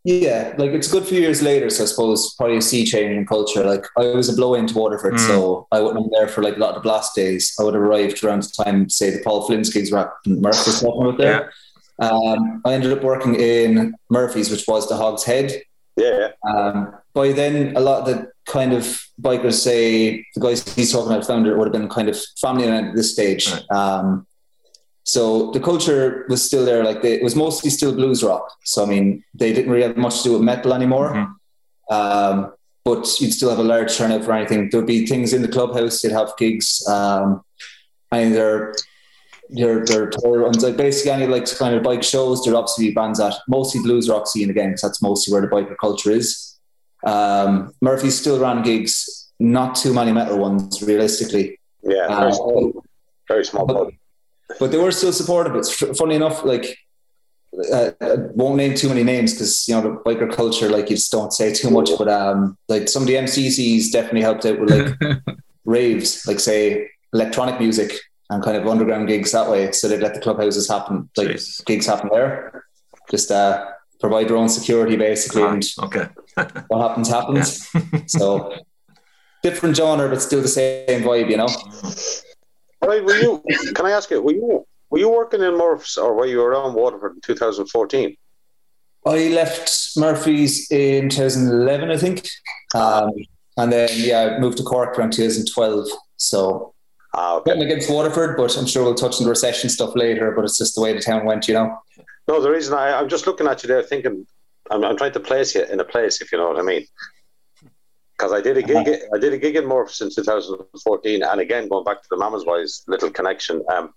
Yeah, 0.07 0.53
like 0.59 0.69
it's 0.71 0.87
a 0.87 0.91
good 0.91 1.05
few 1.07 1.19
years 1.19 1.41
later, 1.41 1.67
so 1.71 1.83
I 1.83 1.87
suppose 1.87 2.35
probably 2.35 2.57
a 2.57 2.61
sea 2.61 2.85
change 2.85 3.17
in 3.17 3.25
culture. 3.25 3.63
Like 3.63 3.85
I 3.97 4.05
was 4.13 4.29
a 4.29 4.35
blow 4.35 4.53
into 4.53 4.75
Waterford, 4.75 5.15
Mm. 5.15 5.27
so 5.27 5.67
I 5.71 5.79
wouldn't 5.81 5.97
have 6.03 6.11
been 6.11 6.19
there 6.19 6.27
for 6.27 6.43
like 6.43 6.57
a 6.57 6.59
lot 6.59 6.69
of 6.69 6.75
the 6.75 6.81
blast 6.81 7.15
days. 7.15 7.55
I 7.59 7.63
would 7.63 7.73
have 7.73 7.81
arrived 7.81 8.23
around 8.23 8.43
the 8.43 8.63
time, 8.63 8.87
say, 8.87 9.09
the 9.09 9.23
Paul 9.23 9.41
were 9.49 9.97
happening, 9.97 10.41
Murph 10.41 10.65
was 10.67 10.79
talking 10.79 11.01
about 11.01 11.17
there. 11.17 11.51
Um, 11.97 12.61
I 12.65 12.73
ended 12.73 12.91
up 12.91 13.01
working 13.03 13.33
in 13.35 13.95
Murphy's, 14.11 14.51
which 14.51 14.65
was 14.67 14.87
the 14.87 14.95
Hog's 14.95 15.23
Head. 15.23 15.61
Yeah, 15.97 16.27
Um, 16.47 16.93
by 17.13 17.31
then, 17.31 17.75
a 17.75 17.79
lot 17.79 18.01
of 18.01 18.05
the 18.05 18.31
kind 18.45 18.73
of 18.73 18.83
bikers 19.19 19.53
say 19.53 20.17
the 20.35 20.39
guys 20.41 20.61
he's 20.75 20.91
talking 20.91 21.11
about 21.11 21.25
founder 21.25 21.51
it 21.51 21.57
would 21.57 21.65
have 21.67 21.73
been 21.73 21.89
kind 21.89 22.09
of 22.09 22.17
family 22.39 22.67
at 22.67 22.93
this 22.95 23.13
stage. 23.13 23.49
Right. 23.51 23.71
Um, 23.71 24.27
so 25.05 25.51
the 25.51 25.59
culture 25.59 26.25
was 26.29 26.43
still 26.43 26.65
there. 26.65 26.83
Like 26.83 27.01
they, 27.03 27.13
it 27.13 27.23
was 27.23 27.35
mostly 27.35 27.69
still 27.69 27.93
blues 27.93 28.23
rock. 28.23 28.51
So 28.63 28.83
I 28.83 28.87
mean, 28.87 29.23
they 29.33 29.53
didn't 29.53 29.71
really 29.71 29.87
have 29.87 29.97
much 29.97 30.17
to 30.17 30.23
do 30.23 30.33
with 30.33 30.41
metal 30.41 30.73
anymore. 30.73 31.13
Mhm. 31.13 31.95
Um, 31.95 32.53
but 32.83 33.07
you'd 33.21 33.33
still 33.33 33.49
have 33.49 33.59
a 33.59 33.63
large 33.63 33.95
turnout 33.95 34.23
for 34.25 34.33
anything. 34.33 34.69
There'd 34.71 34.85
be 34.85 35.05
things 35.05 35.33
in 35.33 35.41
the 35.41 35.47
clubhouse. 35.47 36.03
You'd 36.03 36.13
have 36.13 36.33
gigs. 36.37 36.85
Um, 36.87 37.43
either 38.11 38.73
your 39.49 39.85
their 39.85 40.09
tour 40.09 40.39
runs. 40.39 40.63
Like 40.63 40.77
basically 40.77 41.11
any 41.11 41.27
like 41.27 41.45
kind 41.57 41.75
of 41.75 41.83
bike 41.83 42.03
shows, 42.03 42.43
there'd 42.43 42.55
obviously 42.55 42.89
be 42.89 42.93
bands 42.93 43.19
at 43.19 43.35
mostly 43.47 43.81
blues 43.81 44.09
rock 44.09 44.27
scene 44.27 44.49
again, 44.49 44.69
because 44.69 44.81
that's 44.81 45.01
mostly 45.01 45.31
where 45.31 45.41
the 45.41 45.47
biker 45.47 45.77
culture 45.79 46.11
is. 46.11 46.57
Um, 47.05 47.73
Murphy 47.81 48.09
still 48.09 48.39
ran 48.39 48.63
gigs, 48.63 49.29
not 49.39 49.75
too 49.75 49.93
many 49.93 50.11
metal 50.11 50.39
ones, 50.39 50.81
realistically. 50.81 51.59
Yeah, 51.83 52.07
very 52.07 52.31
uh, 52.31 52.31
small. 52.31 52.83
Very 53.27 53.45
small 53.45 53.65
but, 53.65 53.91
but, 54.59 54.71
they 54.71 54.77
were 54.77 54.91
still 54.91 55.13
supportive. 55.13 55.55
It's 55.55 55.73
funny 55.97 56.15
enough, 56.15 56.43
like 56.43 56.77
uh, 57.71 57.91
I 58.01 58.15
won't 58.33 58.57
name 58.57 58.75
too 58.75 58.89
many 58.89 59.03
names 59.03 59.33
because 59.33 59.67
you 59.67 59.75
know 59.75 59.81
the 59.81 59.89
biker 60.05 60.31
culture, 60.33 60.69
like 60.69 60.89
you 60.89 60.95
just 60.95 61.11
don't 61.11 61.33
say 61.33 61.53
too 61.53 61.69
much. 61.69 61.89
But 61.97 62.09
um, 62.09 62.57
like 62.67 62.89
some 62.89 63.03
of 63.03 63.07
the 63.07 63.15
MCCs 63.15 63.91
definitely 63.91 64.21
helped 64.21 64.45
out 64.45 64.59
with 64.59 64.69
like 64.69 65.19
raves, 65.65 66.25
like 66.27 66.39
say 66.39 66.89
electronic 67.13 67.59
music 67.59 67.93
and 68.29 68.43
kind 68.43 68.57
of 68.57 68.67
underground 68.67 69.07
gigs 69.07 69.31
that 69.31 69.49
way. 69.49 69.71
So 69.71 69.87
they'd 69.87 70.01
let 70.01 70.13
the 70.13 70.21
clubhouses 70.21 70.67
happen, 70.67 71.09
like 71.17 71.29
Jeez. 71.29 71.63
gigs 71.65 71.85
happen 71.85 72.09
there. 72.11 72.65
Just 73.09 73.31
uh, 73.31 73.65
provide 73.99 74.27
their 74.27 74.37
own 74.37 74.49
security 74.49 74.95
basically. 74.95 75.43
Ah, 75.43 75.53
and 75.53 75.65
okay. 75.79 76.07
what 76.67 76.89
happens 76.89 77.09
happens. 77.09 77.67
So 78.07 78.53
different 79.43 79.75
genre, 79.75 80.09
but 80.09 80.21
still 80.21 80.41
the 80.41 80.47
same 80.47 81.03
vibe, 81.03 81.29
you 81.29 81.37
know. 81.37 81.47
Right, 82.85 83.03
were 83.03 83.15
you? 83.15 83.43
Can 83.73 83.85
I 83.85 83.91
ask 83.91 84.09
you? 84.09 84.21
Were 84.21 84.33
you 84.33 84.65
were 84.89 84.99
you 84.99 85.09
working 85.09 85.41
in 85.41 85.57
Murph's 85.57 85.97
or 85.97 86.13
were 86.13 86.25
you 86.25 86.41
around 86.41 86.73
Waterford 86.75 87.15
in 87.15 87.21
2014? 87.21 88.15
I 89.07 89.27
left 89.29 89.97
Murphy's 89.97 90.71
in 90.71 91.09
2011, 91.09 91.91
I 91.91 91.97
think, 91.97 92.27
um, 92.73 93.11
and 93.57 93.71
then 93.71 93.89
yeah, 93.93 94.35
I 94.35 94.39
moved 94.39 94.57
to 94.57 94.63
Cork 94.63 94.97
around 94.97 95.13
2012. 95.13 95.87
So 96.17 96.73
Ah, 97.17 97.35
okay. 97.37 97.51
against 97.51 97.89
Waterford, 97.89 98.35
but 98.35 98.57
I'm 98.57 98.65
sure 98.65 98.83
we'll 98.83 98.93
touch 98.93 99.19
on 99.19 99.23
the 99.23 99.29
recession 99.29 99.69
stuff 99.69 99.95
later. 99.95 100.31
But 100.31 100.43
it's 100.43 100.57
just 100.57 100.75
the 100.75 100.81
way 100.81 100.91
the 100.91 100.99
town 100.99 101.25
went, 101.25 101.47
you 101.47 101.53
know. 101.53 101.79
No, 102.27 102.41
the 102.41 102.49
reason 102.49 102.73
I, 102.73 102.99
I'm 102.99 103.07
just 103.07 103.25
looking 103.25 103.47
at 103.47 103.63
you 103.63 103.67
there, 103.67 103.81
thinking 103.81 104.27
I'm, 104.69 104.83
I'm 104.83 104.97
trying 104.97 105.13
to 105.13 105.19
place 105.21 105.55
you 105.55 105.63
in 105.63 105.79
a 105.79 105.85
place, 105.85 106.19
if 106.21 106.31
you 106.31 106.37
know 106.37 106.49
what 106.49 106.59
I 106.59 106.61
mean. 106.63 106.85
Because 108.17 108.31
I 108.31 108.41
did 108.41 108.57
a 108.57 108.61
gig, 108.61 108.87
uh-huh. 108.87 109.15
I 109.15 109.19
did 109.19 109.33
a 109.33 109.37
gig 109.37 109.55
in 109.57 109.65
Murph's 109.65 109.99
in 110.01 110.09
2014, 110.09 111.23
and 111.23 111.41
again 111.41 111.67
going 111.67 111.83
back 111.83 112.01
to 112.01 112.07
the 112.09 112.17
Mamas 112.17 112.45
Boys 112.45 112.83
little 112.87 113.09
connection. 113.09 113.63
Um, 113.69 113.93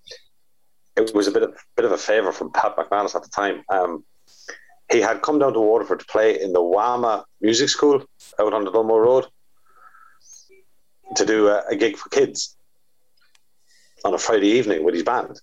it 0.96 1.14
was 1.14 1.28
a 1.28 1.30
bit 1.30 1.44
of 1.44 1.54
bit 1.76 1.84
of 1.84 1.92
a 1.92 1.98
favour 1.98 2.32
from 2.32 2.52
Pat 2.52 2.76
McManus 2.76 3.14
at 3.14 3.22
the 3.22 3.28
time. 3.28 3.62
Um, 3.68 4.04
he 4.90 5.00
had 5.00 5.22
come 5.22 5.38
down 5.38 5.52
to 5.52 5.60
Waterford 5.60 6.00
to 6.00 6.06
play 6.06 6.40
in 6.40 6.52
the 6.52 6.60
Wama 6.60 7.24
Music 7.40 7.68
School 7.68 8.04
out 8.40 8.52
on 8.52 8.64
the 8.64 8.72
Dunmore 8.72 9.02
Road 9.02 9.26
to 11.16 11.26
do 11.26 11.48
a, 11.48 11.62
a 11.70 11.76
gig 11.76 11.96
for 11.96 12.08
kids 12.08 12.56
on 14.04 14.14
a 14.14 14.18
Friday 14.18 14.48
evening 14.48 14.84
with 14.84 14.94
his 14.94 15.02
band. 15.02 15.40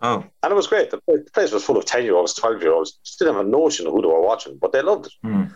Oh. 0.00 0.24
And 0.42 0.52
it 0.52 0.54
was 0.54 0.66
great. 0.66 0.90
The 0.90 1.00
place 1.32 1.52
was 1.52 1.64
full 1.64 1.76
of 1.76 1.84
10 1.84 2.04
year 2.04 2.14
olds, 2.14 2.34
12 2.34 2.62
year 2.62 2.72
olds, 2.72 2.98
just 3.04 3.18
didn't 3.18 3.34
have 3.34 3.46
a 3.46 3.48
notion 3.48 3.86
of 3.86 3.92
who 3.92 4.02
they 4.02 4.08
were 4.08 4.22
watching, 4.22 4.56
but 4.56 4.72
they 4.72 4.82
loved 4.82 5.06
it. 5.06 5.12
Mm. 5.24 5.52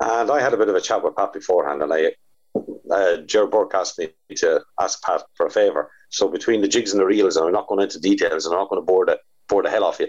And 0.00 0.30
I 0.30 0.40
had 0.40 0.52
a 0.52 0.56
bit 0.56 0.68
of 0.68 0.74
a 0.74 0.80
chat 0.80 1.02
with 1.02 1.16
Pat 1.16 1.32
beforehand, 1.32 1.82
and 1.82 1.92
I, 1.92 2.12
uh, 2.90 3.18
Jared 3.18 3.50
Burke 3.50 3.74
asked 3.74 3.98
me 3.98 4.10
to 4.36 4.62
ask 4.80 5.02
Pat 5.02 5.22
for 5.34 5.46
a 5.46 5.50
favour. 5.50 5.90
So 6.10 6.28
between 6.28 6.60
the 6.60 6.68
jigs 6.68 6.92
and 6.92 7.00
the 7.00 7.06
reels, 7.06 7.36
and 7.36 7.46
I'm 7.46 7.52
not 7.52 7.66
going 7.66 7.82
into 7.82 8.00
details, 8.00 8.44
and 8.44 8.54
I'm 8.54 8.60
not 8.60 8.68
going 8.68 8.82
to 8.82 8.86
bore 8.86 9.06
the, 9.06 9.18
bore 9.48 9.62
the 9.62 9.70
hell 9.70 9.84
off 9.84 10.00
you. 10.00 10.08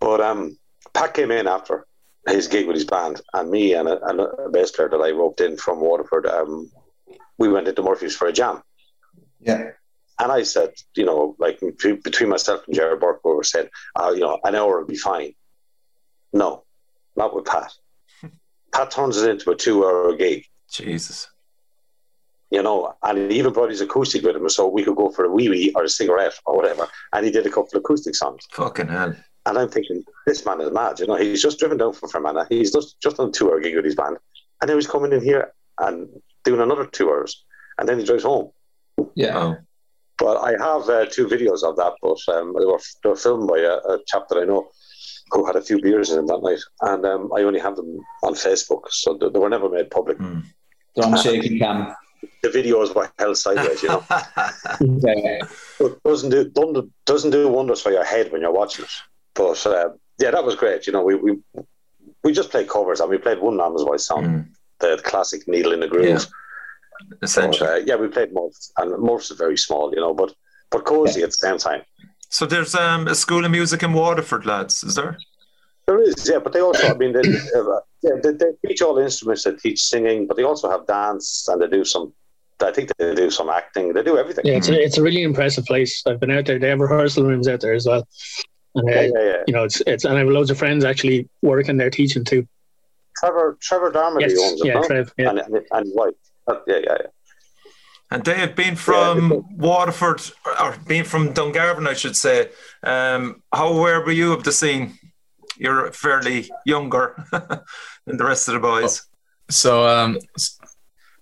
But 0.00 0.20
um, 0.20 0.58
Pat 0.94 1.14
came 1.14 1.30
in 1.30 1.46
after 1.46 1.86
his 2.26 2.48
gig 2.48 2.66
with 2.66 2.76
his 2.76 2.84
band, 2.84 3.20
and 3.32 3.50
me 3.50 3.74
and 3.74 3.88
a, 3.88 4.04
and 4.06 4.20
a 4.20 4.48
bass 4.50 4.72
player 4.72 4.88
that 4.88 4.96
I 5.00 5.10
roped 5.10 5.40
in 5.40 5.56
from 5.56 5.80
Waterford, 5.80 6.26
um, 6.26 6.70
we 7.38 7.48
went 7.48 7.68
into 7.68 7.82
Murphy's 7.82 8.16
for 8.16 8.26
a 8.26 8.32
jam. 8.32 8.62
Yeah. 9.40 9.70
And 10.18 10.30
I 10.30 10.42
said, 10.42 10.74
you 10.94 11.04
know, 11.04 11.34
like 11.38 11.60
between 12.04 12.28
myself 12.28 12.62
and 12.66 12.76
Jared 12.76 13.00
Burke, 13.00 13.24
we 13.24 13.34
were 13.34 13.42
saying, 13.42 13.68
uh, 13.96 14.12
you 14.14 14.20
know, 14.20 14.38
an 14.44 14.54
hour 14.54 14.78
would 14.78 14.86
be 14.86 14.96
fine. 14.96 15.34
No, 16.32 16.64
not 17.16 17.34
with 17.34 17.44
Pat. 17.44 17.72
Pat 18.72 18.90
turns 18.90 19.16
it 19.16 19.30
into 19.30 19.50
a 19.50 19.56
two 19.56 19.84
hour 19.84 20.14
gig. 20.16 20.44
Jesus. 20.70 21.28
You 22.50 22.62
know, 22.62 22.94
and 23.02 23.30
he 23.30 23.38
even 23.38 23.52
brought 23.52 23.70
his 23.70 23.80
acoustic 23.80 24.22
with 24.22 24.36
him 24.36 24.48
so 24.48 24.68
we 24.68 24.84
could 24.84 24.96
go 24.96 25.10
for 25.10 25.24
a 25.24 25.30
wee 25.30 25.48
wee 25.48 25.72
or 25.74 25.84
a 25.84 25.88
cigarette 25.88 26.34
or 26.44 26.56
whatever. 26.56 26.86
And 27.12 27.24
he 27.24 27.32
did 27.32 27.46
a 27.46 27.50
couple 27.50 27.70
of 27.72 27.80
acoustic 27.80 28.14
songs. 28.14 28.44
Fucking 28.52 28.88
hell. 28.88 29.14
And 29.46 29.58
I'm 29.58 29.68
thinking, 29.68 30.04
this 30.26 30.44
man 30.44 30.60
is 30.60 30.70
mad. 30.70 31.00
You 31.00 31.06
know, 31.06 31.16
he's 31.16 31.42
just 31.42 31.58
driven 31.58 31.78
down 31.78 31.94
from 31.94 32.10
Fermanagh. 32.10 32.46
He's 32.48 32.72
just, 32.72 33.00
just 33.00 33.18
on 33.18 33.30
a 33.30 33.32
two 33.32 33.50
hour 33.50 33.60
gig 33.60 33.74
with 33.74 33.84
his 33.84 33.94
band. 33.94 34.18
And 34.60 34.68
now 34.68 34.76
he's 34.76 34.86
coming 34.86 35.12
in 35.12 35.22
here 35.22 35.52
and 35.78 36.08
doing 36.44 36.60
another 36.60 36.86
two 36.86 37.08
hours. 37.08 37.44
And 37.78 37.88
then 37.88 37.98
he 37.98 38.04
drives 38.04 38.22
home. 38.22 38.50
Yeah. 39.14 39.38
Oh. 39.38 39.56
But 40.18 40.36
I 40.36 40.50
have 40.50 40.88
uh, 40.88 41.06
two 41.06 41.26
videos 41.26 41.64
of 41.64 41.76
that, 41.76 41.94
but 42.00 42.18
um, 42.32 42.54
they, 42.56 42.64
were, 42.64 42.78
they 43.02 43.08
were 43.08 43.16
filmed 43.16 43.48
by 43.48 43.58
a, 43.58 43.74
a, 43.92 43.98
chap 44.06 44.28
that 44.28 44.38
I 44.38 44.44
know 44.44 44.68
who 45.32 45.44
had 45.46 45.56
a 45.56 45.62
few 45.62 45.80
beers 45.80 46.10
in 46.10 46.18
him 46.18 46.26
that 46.26 46.42
night. 46.42 46.60
And 46.82 47.04
um, 47.04 47.32
I 47.34 47.42
only 47.42 47.60
have 47.60 47.76
them 47.76 47.98
on 48.22 48.34
Facebook, 48.34 48.82
so 48.90 49.14
they, 49.14 49.28
they 49.28 49.38
were 49.38 49.48
never 49.48 49.68
made 49.68 49.90
public. 49.90 50.18
Mm. 50.18 50.44
Shaky 51.22 51.58
cam. 51.58 51.94
The 52.42 52.50
videos 52.50 52.94
were 52.94 53.10
held 53.18 53.36
sideways, 53.36 53.82
you 53.82 53.88
know. 53.88 54.04
yeah. 54.10 55.40
It 55.80 56.02
doesn't 56.04 56.30
do, 56.30 56.92
doesn't 57.06 57.30
do 57.30 57.48
wonders 57.48 57.80
for 57.80 57.90
your 57.90 58.04
head 58.04 58.30
when 58.30 58.42
you're 58.42 58.52
watching 58.52 58.84
it. 58.84 58.90
But 59.34 59.66
uh, 59.66 59.90
yeah, 60.18 60.30
that 60.30 60.44
was 60.44 60.54
great. 60.54 60.86
You 60.86 60.92
know, 60.92 61.02
we, 61.02 61.14
we 61.14 61.38
we 62.22 62.32
just 62.32 62.50
played 62.50 62.68
covers 62.68 63.00
and 63.00 63.10
we 63.10 63.18
played 63.18 63.40
one 63.40 63.56
Mama's 63.56 63.84
Boys 63.84 64.06
song, 64.06 64.24
mm. 64.24 64.48
the 64.78 65.00
classic 65.02 65.48
Needle 65.48 65.72
in 65.72 65.80
the 65.80 65.88
Groove. 65.88 66.06
Yeah 66.06 66.24
essentially. 67.22 67.66
But, 67.66 67.82
uh, 67.82 67.84
yeah, 67.86 67.96
we 67.96 68.08
played 68.08 68.32
Murph's, 68.32 68.72
and 68.76 69.02
Murph's 69.02 69.30
is 69.30 69.38
very 69.38 69.56
small, 69.56 69.92
you 69.94 70.00
know, 70.00 70.14
but 70.14 70.34
but 70.70 70.84
cozy 70.84 71.20
yeah. 71.20 71.26
at 71.26 71.30
the 71.30 71.36
same 71.36 71.58
time. 71.58 71.82
So 72.32 72.46
there's 72.46 72.74
um, 72.74 73.08
a 73.08 73.14
school 73.14 73.44
of 73.44 73.50
music 73.50 73.82
in 73.82 73.92
Waterford, 73.92 74.46
lads, 74.46 74.82
is 74.82 74.94
there? 74.94 75.18
There 75.86 76.00
is, 76.00 76.28
yeah, 76.28 76.38
but 76.38 76.54
they 76.54 76.60
also, 76.60 76.88
I 76.88 76.94
mean, 76.94 77.12
they, 77.12 77.20
uh, 77.20 77.80
yeah, 78.02 78.12
they, 78.22 78.32
they 78.32 78.52
teach 78.66 78.80
all 78.80 78.94
the 78.94 79.02
instruments, 79.02 79.44
they 79.44 79.54
teach 79.54 79.82
singing, 79.82 80.26
but 80.26 80.38
they 80.38 80.42
also 80.42 80.70
have 80.70 80.86
dance 80.86 81.46
and 81.48 81.60
they 81.60 81.68
do 81.68 81.84
some 81.84 82.14
I 82.62 82.70
think 82.70 82.96
they 82.96 83.14
do 83.14 83.30
some 83.30 83.48
acting. 83.48 83.92
They 83.92 84.02
do 84.02 84.16
everything. 84.18 84.46
Yeah, 84.46 84.54
it's 84.54 84.68
a, 84.68 84.80
it's 84.80 84.96
a 84.96 85.02
really 85.02 85.22
impressive 85.22 85.64
place. 85.64 86.00
I've 86.06 86.20
been 86.20 86.30
out 86.30 86.46
there. 86.46 86.60
They 86.60 86.68
have 86.68 86.78
rehearsal 86.78 87.24
rooms 87.24 87.48
out 87.48 87.60
there 87.60 87.72
as 87.72 87.86
well. 87.86 88.06
And, 88.76 88.88
uh, 88.88 88.92
yeah, 88.92 89.00
yeah, 89.00 89.24
yeah. 89.24 89.36
You 89.48 89.52
know, 89.54 89.64
it's 89.64 89.82
it's 89.86 90.04
and 90.04 90.14
I 90.14 90.20
have 90.20 90.28
loads 90.28 90.48
of 90.50 90.58
friends 90.58 90.84
actually 90.84 91.28
working 91.42 91.76
there 91.76 91.90
teaching 91.90 92.24
too. 92.24 92.46
Trevor 93.16 93.58
Trevor 93.60 93.90
Darmody 93.90 94.30
yes, 94.30 94.38
owns 94.40 94.60
it, 94.60 94.66
yeah, 94.66 94.74
no? 94.74 94.86
Trev, 94.86 95.12
yeah. 95.18 95.30
and, 95.30 95.38
and, 95.40 95.56
and 95.72 95.90
wife. 95.92 96.14
Uh, 96.46 96.54
yeah, 96.68 96.78
yeah, 96.84 96.96
yeah. 97.00 97.06
And 98.12 98.22
Dave, 98.22 98.54
being 98.54 98.76
from 98.76 99.32
yeah, 99.32 99.38
Waterford, 99.56 100.20
or 100.60 100.76
being 100.86 101.04
from 101.04 101.32
Dungarvan, 101.32 101.88
I 101.88 101.94
should 101.94 102.14
say, 102.14 102.50
um, 102.82 103.42
how 103.50 103.68
aware 103.68 104.02
were 104.02 104.12
you 104.12 104.34
of 104.34 104.44
the 104.44 104.52
scene? 104.52 104.98
You're 105.56 105.90
fairly 105.92 106.50
younger 106.66 107.24
than 107.32 108.18
the 108.18 108.24
rest 108.24 108.48
of 108.48 108.54
the 108.54 108.60
boys. 108.60 109.06
So, 109.48 109.88
um, 109.88 110.18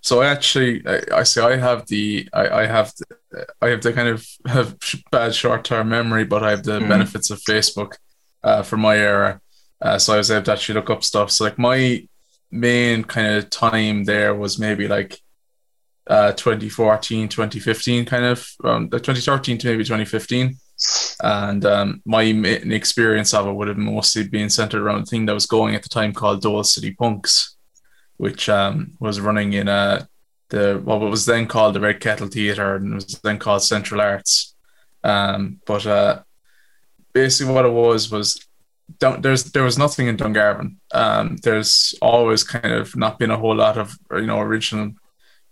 so 0.01 0.23
I 0.23 0.27
actually, 0.27 0.83
I, 0.85 1.21
I 1.21 1.23
say 1.23 1.43
I 1.43 1.57
have 1.59 1.87
the, 1.87 2.29
I, 2.33 2.49
I 2.63 2.67
have, 2.67 2.93
the, 2.99 3.47
I 3.63 3.69
have 3.69 3.83
the 3.83 3.93
kind 3.93 4.09
of 4.09 4.27
have 4.47 4.77
bad 5.13 5.33
short-term 5.33 5.89
memory, 5.89 6.25
but 6.25 6.43
I 6.43 6.51
have 6.51 6.65
the 6.65 6.81
mm. 6.81 6.89
benefits 6.89 7.31
of 7.31 7.39
Facebook 7.43 7.93
uh, 8.43 8.65
for 8.65 8.79
my 8.79 8.97
era. 8.97 9.41
Uh, 9.81 9.97
so 9.97 10.15
I 10.15 10.17
was 10.17 10.33
able 10.33 10.45
to 10.47 10.53
actually 10.53 10.75
look 10.75 10.91
up 10.91 11.05
stuff. 11.05 11.31
So 11.31 11.45
like 11.45 11.57
my 11.57 12.05
main 12.51 13.05
kind 13.05 13.37
of 13.37 13.49
time 13.49 14.03
there 14.05 14.35
was 14.35 14.59
maybe 14.59 14.89
like 14.89 15.21
uh, 16.11 16.33
2014, 16.33 17.29
2015, 17.29 18.05
kind 18.05 18.25
of 18.25 18.47
um, 18.65 18.91
2013 18.91 19.59
to 19.59 19.67
maybe 19.69 19.85
2015. 19.85 20.57
And 21.23 21.65
um, 21.65 22.03
my 22.05 22.23
experience 22.23 23.33
of 23.33 23.47
it 23.47 23.53
would 23.53 23.69
have 23.69 23.77
mostly 23.77 24.27
been 24.27 24.51
centered 24.51 24.83
around 24.83 25.03
a 25.03 25.07
thing 25.07 25.27
that 25.27 25.35
was 25.35 25.47
going 25.47 25.75
at 25.77 25.85
the 25.85 25.89
time 25.89 26.13
called 26.13 26.43
Dole 26.43 26.65
City 26.65 26.93
Punks, 26.93 27.57
which 28.17 28.49
um, 28.49 28.95
was 28.99 29.21
running 29.21 29.53
in 29.53 29.69
a 29.69 30.09
the 30.49 30.81
what 30.83 31.01
was 31.01 31.27
then 31.27 31.47
called 31.47 31.77
the 31.77 31.81
Red 31.81 32.01
Kettle 32.01 32.27
Theatre 32.27 32.75
and 32.75 32.93
was 32.93 33.07
then 33.23 33.39
called 33.39 33.63
Central 33.63 34.01
Arts. 34.01 34.57
Um, 35.05 35.61
but 35.65 35.87
uh, 35.87 36.23
basically, 37.13 37.55
what 37.55 37.67
it 37.67 37.73
was 37.73 38.11
was 38.11 38.45
don't, 38.99 39.23
there's 39.23 39.45
there 39.45 39.63
was 39.63 39.79
nothing 39.79 40.09
in 40.09 40.17
Dungarvan. 40.17 40.77
Um, 40.93 41.37
there's 41.45 41.95
always 42.03 42.43
kind 42.43 42.75
of 42.75 42.97
not 42.97 43.19
been 43.21 43.31
a 43.31 43.37
whole 43.37 43.55
lot 43.55 43.79
of 43.79 43.97
you 44.11 44.27
know 44.27 44.41
original 44.41 44.93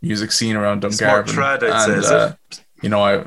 music 0.02 0.32
scene 0.32 0.56
around 0.56 0.82
Dungarvan. 0.82 1.24
Trad, 1.24 1.62
I'd 1.62 1.90
and, 1.90 2.04
say, 2.04 2.14
uh, 2.14 2.32
you 2.82 2.88
know, 2.88 3.02
I 3.02 3.24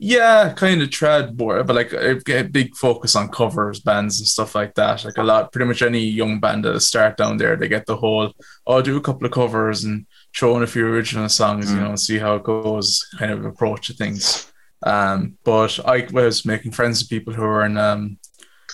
yeah, 0.00 0.52
kind 0.54 0.80
of 0.80 0.90
trad 0.90 1.36
more, 1.36 1.64
but 1.64 1.74
like 1.74 1.92
a, 1.92 2.20
a 2.28 2.44
big 2.44 2.76
focus 2.76 3.16
on 3.16 3.30
covers, 3.30 3.80
bands, 3.80 4.20
and 4.20 4.28
stuff 4.28 4.54
like 4.54 4.74
that. 4.76 5.04
Like 5.04 5.18
a 5.18 5.24
lot, 5.24 5.50
pretty 5.50 5.66
much 5.66 5.82
any 5.82 6.04
young 6.04 6.38
band 6.38 6.64
that 6.64 6.80
start 6.80 7.16
down 7.16 7.36
there, 7.36 7.56
they 7.56 7.66
get 7.66 7.84
the 7.86 7.96
whole, 7.96 8.32
oh, 8.64 8.80
do 8.80 8.96
a 8.96 9.00
couple 9.00 9.26
of 9.26 9.32
covers 9.32 9.82
and 9.82 10.06
throw 10.36 10.56
in 10.56 10.62
a 10.62 10.68
few 10.68 10.86
original 10.86 11.28
songs, 11.28 11.66
mm. 11.66 11.74
you 11.74 11.80
know, 11.80 11.88
and 11.88 12.00
see 12.00 12.18
how 12.18 12.36
it 12.36 12.44
goes, 12.44 13.04
kind 13.18 13.32
of 13.32 13.44
approach 13.44 13.88
to 13.88 13.92
things. 13.92 14.52
Um, 14.84 15.36
but 15.42 15.80
I 15.84 16.06
was 16.12 16.44
making 16.44 16.70
friends 16.70 17.02
with 17.02 17.10
people 17.10 17.34
who 17.34 17.42
were 17.42 17.64
in 17.64 17.76
um 17.76 18.18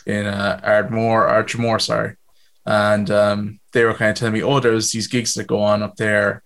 in 0.05 0.27
uh, 0.27 0.61
Ardmore, 0.63 1.27
Ardmore, 1.27 1.79
sorry, 1.79 2.17
and 2.67 3.11
um, 3.11 3.61
they 3.73 3.85
were 3.85 3.95
kind 3.95 4.11
of 4.11 4.17
telling 4.17 4.35
me, 4.35 4.43
oh, 4.43 4.61
there's 4.61 4.93
these 4.93 5.07
gigs 5.07 5.35
that 5.35 5.47
go 5.47 5.61
on 5.61 5.83
up 5.83 5.97
there 5.97 6.43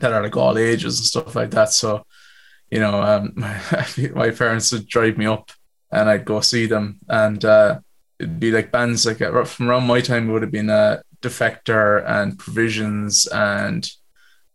that 0.00 0.12
are 0.12 0.22
like 0.22 0.36
all 0.36 0.56
ages 0.56 0.98
and 0.98 1.06
stuff 1.06 1.34
like 1.36 1.50
that. 1.50 1.70
So 1.72 2.04
you 2.72 2.80
know, 2.80 3.02
um, 3.02 3.34
my 4.14 4.30
parents 4.30 4.72
would 4.72 4.88
drive 4.88 5.18
me 5.18 5.26
up 5.26 5.50
and 5.92 6.08
I'd 6.08 6.24
go 6.24 6.40
see 6.40 6.64
them. 6.64 7.00
And 7.06 7.44
uh, 7.44 7.80
it'd 8.18 8.40
be 8.40 8.50
like 8.50 8.72
bands 8.72 9.04
like 9.04 9.20
uh, 9.20 9.44
from 9.44 9.68
around 9.68 9.86
my 9.86 10.00
time, 10.00 10.28
it 10.28 10.32
would 10.32 10.40
have 10.40 10.50
been 10.50 10.70
uh, 10.70 11.02
Defector 11.20 12.02
and 12.08 12.38
Provisions 12.38 13.26
and 13.26 13.88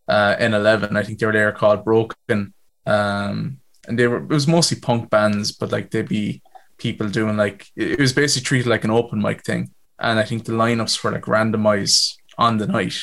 uh, 0.08 0.36
N11. 0.38 0.98
I 0.98 1.04
think 1.04 1.20
they 1.20 1.28
were 1.28 1.32
there 1.32 1.52
called 1.52 1.86
Broken. 1.86 2.56
Um, 2.88 3.60
and 3.88 4.00
they 4.00 4.08
were, 4.08 4.18
it 4.18 4.30
was 4.30 4.48
mostly 4.48 4.80
punk 4.80 5.12
bands, 5.12 5.52
but 5.52 5.72
like 5.72 5.92
they'd 5.92 6.10
be 6.10 6.42
people 6.80 7.08
doing 7.10 7.38
like, 7.38 7.68
it 7.76 8.00
was 8.00 8.14
basically 8.14 8.46
treated 8.46 8.68
like 8.68 8.84
an 8.84 8.90
open 8.90 9.22
mic 9.22 9.44
thing. 9.44 9.70
And 10.00 10.20
I 10.20 10.24
think 10.24 10.46
the 10.46 10.54
lineups 10.54 11.04
were 11.04 11.12
like 11.12 11.24
randomized 11.24 12.16
on 12.38 12.58
the 12.58 12.68
night. 12.68 12.98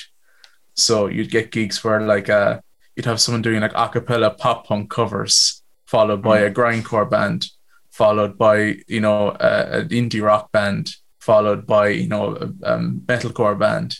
So 0.74 1.06
you'd 1.06 1.30
get 1.30 1.50
gigs 1.50 1.82
where 1.82 2.00
like, 2.00 2.28
uh, 2.28 2.60
you'd 2.96 3.06
have 3.06 3.20
someone 3.20 3.42
doing 3.42 3.60
like 3.60 3.72
a 3.74 3.88
cappella 3.88 4.30
pop 4.30 4.66
punk 4.66 4.90
covers, 4.90 5.62
followed 5.86 6.22
by 6.22 6.40
mm. 6.40 6.46
a 6.46 6.50
grindcore 6.50 7.08
band, 7.08 7.46
followed 7.90 8.38
by 8.38 8.76
you 8.86 9.00
know 9.00 9.36
a, 9.40 9.80
an 9.80 9.88
indie 9.88 10.22
rock 10.22 10.50
band, 10.52 10.90
followed 11.20 11.66
by 11.66 11.88
you 11.88 12.08
know 12.08 12.36
a, 12.36 12.74
a 12.74 12.78
metalcore 12.78 13.58
band, 13.58 13.98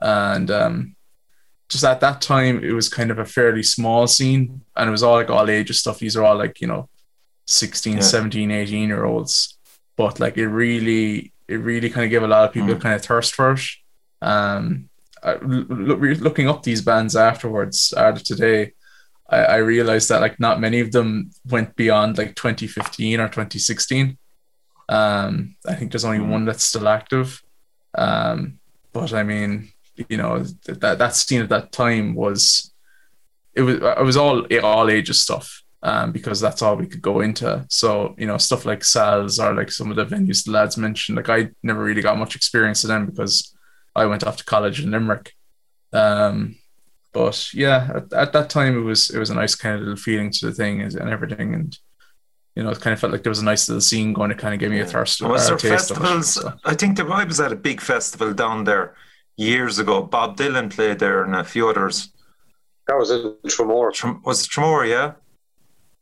and 0.00 0.50
um, 0.50 0.96
just 1.68 1.84
at 1.84 2.00
that 2.00 2.20
time 2.20 2.62
it 2.62 2.72
was 2.72 2.88
kind 2.88 3.10
of 3.10 3.18
a 3.18 3.24
fairly 3.24 3.62
small 3.62 4.06
scene, 4.06 4.62
and 4.76 4.88
it 4.88 4.92
was 4.92 5.02
all 5.02 5.14
like 5.14 5.30
all 5.30 5.50
ages 5.50 5.80
stuff. 5.80 5.98
These 5.98 6.16
are 6.16 6.24
all 6.24 6.36
like 6.36 6.60
you 6.60 6.66
know 6.66 6.88
16, 7.46 7.94
yeah. 7.94 8.00
17, 8.00 8.50
18 8.50 8.88
year 8.88 9.04
olds, 9.04 9.58
but 9.96 10.20
like 10.20 10.36
it 10.36 10.48
really 10.48 11.32
it 11.48 11.56
really 11.56 11.90
kind 11.90 12.04
of 12.04 12.10
gave 12.10 12.22
a 12.22 12.26
lot 12.26 12.44
of 12.44 12.52
people 12.52 12.74
mm. 12.74 12.80
kind 12.80 12.94
of 12.94 13.04
thirst 13.04 13.34
for 13.34 13.52
it. 13.52 13.60
Um, 14.22 14.88
look, 15.42 16.00
looking 16.20 16.48
up 16.48 16.62
these 16.62 16.82
bands 16.82 17.16
afterwards 17.16 17.92
out 17.96 18.16
of 18.16 18.24
today, 18.24 18.72
I, 19.28 19.38
I 19.38 19.56
realized 19.56 20.08
that 20.08 20.20
like 20.20 20.38
not 20.38 20.60
many 20.60 20.80
of 20.80 20.92
them 20.92 21.30
went 21.48 21.76
beyond 21.76 22.18
like 22.18 22.34
2015 22.34 23.20
or 23.20 23.28
2016. 23.28 24.18
Um, 24.88 25.56
I 25.66 25.74
think 25.74 25.90
there's 25.90 26.04
only 26.04 26.20
one 26.20 26.44
that's 26.44 26.64
still 26.64 26.88
active. 26.88 27.42
Um, 27.96 28.58
but 28.92 29.12
I 29.12 29.22
mean, 29.22 29.72
you 30.08 30.16
know, 30.16 30.44
that 30.66 30.98
that 30.98 31.14
scene 31.14 31.42
at 31.42 31.48
that 31.48 31.72
time 31.72 32.14
was 32.14 32.72
it 33.54 33.62
was 33.62 33.76
it 33.76 34.04
was 34.04 34.16
all 34.16 34.46
all 34.62 34.90
ages 34.90 35.20
stuff. 35.20 35.62
Um, 35.86 36.10
because 36.10 36.40
that's 36.40 36.62
all 36.62 36.74
we 36.74 36.88
could 36.88 37.00
go 37.00 37.20
into. 37.20 37.64
So, 37.70 38.16
you 38.18 38.26
know, 38.26 38.38
stuff 38.38 38.64
like 38.64 38.82
Sal's 38.82 39.38
or 39.38 39.54
like 39.54 39.70
some 39.70 39.88
of 39.88 39.96
the 39.96 40.04
venues 40.04 40.44
the 40.44 40.50
lads 40.50 40.76
mentioned, 40.76 41.14
like 41.14 41.28
I 41.28 41.50
never 41.62 41.80
really 41.84 42.02
got 42.02 42.18
much 42.18 42.34
experience 42.34 42.82
in 42.82 42.88
them 42.88 43.06
because 43.06 43.54
I 43.94 44.06
went 44.06 44.24
off 44.24 44.36
to 44.38 44.44
college 44.44 44.82
in 44.82 44.90
Limerick. 44.90 45.32
Um, 45.92 46.56
but 47.12 47.54
yeah, 47.54 47.88
at, 47.94 48.12
at, 48.12 48.32
that 48.32 48.50
time 48.50 48.76
it 48.76 48.82
was 48.82 49.10
it 49.10 49.20
was 49.20 49.30
a 49.30 49.34
nice 49.34 49.54
kind 49.54 49.76
of 49.76 49.82
little 49.82 49.96
feeling 49.96 50.32
to 50.32 50.46
the 50.46 50.52
thing 50.52 50.82
and 50.82 51.08
everything, 51.08 51.54
and 51.54 51.78
you 52.56 52.64
know, 52.64 52.70
it 52.70 52.80
kind 52.80 52.92
of 52.92 52.98
felt 52.98 53.12
like 53.12 53.22
there 53.22 53.30
was 53.30 53.38
a 53.38 53.44
nice 53.44 53.68
little 53.68 53.80
scene 53.80 54.12
going 54.12 54.30
to 54.30 54.34
kind 54.34 54.54
of 54.54 54.58
give 54.58 54.72
me 54.72 54.80
a 54.80 54.86
thirst. 54.86 55.22
Was 55.22 55.46
there 55.46 55.56
festivals? 55.56 56.36
It, 56.36 56.40
so. 56.40 56.52
I 56.64 56.74
think 56.74 56.96
the 56.96 57.04
I 57.04 57.22
was 57.22 57.38
at 57.38 57.52
a 57.52 57.56
big 57.56 57.80
festival 57.80 58.34
down 58.34 58.64
there 58.64 58.96
years 59.36 59.78
ago. 59.78 60.02
Bob 60.02 60.36
Dylan 60.36 60.68
played 60.68 60.98
there 60.98 61.22
and 61.22 61.36
a 61.36 61.44
few 61.44 61.68
others. 61.68 62.10
That 62.88 62.98
was 62.98 63.12
in 63.12 63.36
Tramore. 63.46 64.24
was 64.24 64.44
it 64.44 64.50
Tramore? 64.50 64.88
Yeah. 64.88 65.12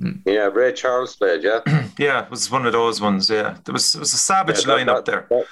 Hmm. 0.01 0.13
Yeah, 0.27 0.47
Ray 0.47 0.73
Charles 0.73 1.17
played. 1.17 1.45
Yeah. 1.45 1.61
yeah, 1.99 2.25
it 2.25 2.31
was 2.31 2.51
one 2.51 2.67
of 2.67 2.73
those 2.73 3.01
ones. 3.01 3.31
Yeah, 3.31 3.57
there 3.65 3.73
was 3.73 3.95
it 3.95 4.01
was 4.01 4.13
a 4.13 4.19
savage 4.19 4.67
yeah, 4.67 4.75
that, 4.75 4.87
lineup 4.87 5.05
that, 5.05 5.07
there. 5.07 5.27
That, 5.31 5.47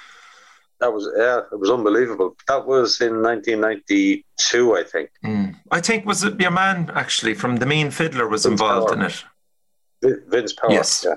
that 0.79 0.93
was 0.93 1.09
yeah, 1.17 1.41
it 1.51 1.59
was 1.59 1.69
unbelievable. 1.69 2.35
That 2.47 2.67
was 2.67 2.99
in 2.99 3.21
1992, 3.21 4.75
I 4.75 4.83
think. 4.83 5.09
Mm. 5.23 5.55
I 5.71 5.79
think 5.79 6.05
was 6.05 6.23
it 6.23 6.39
your 6.39 6.51
man 6.51 6.91
actually 6.93 7.35
from 7.35 7.57
the 7.57 7.65
Mean 7.65 7.89
Fiddler 7.89 8.27
was 8.27 8.43
Vince 8.43 8.51
involved 8.59 8.93
Power. 8.93 9.05
in 9.05 9.11
it. 10.11 10.23
Vince 10.27 10.53
Power. 10.53 10.71
Yes. 10.71 11.05
Yeah. 11.07 11.15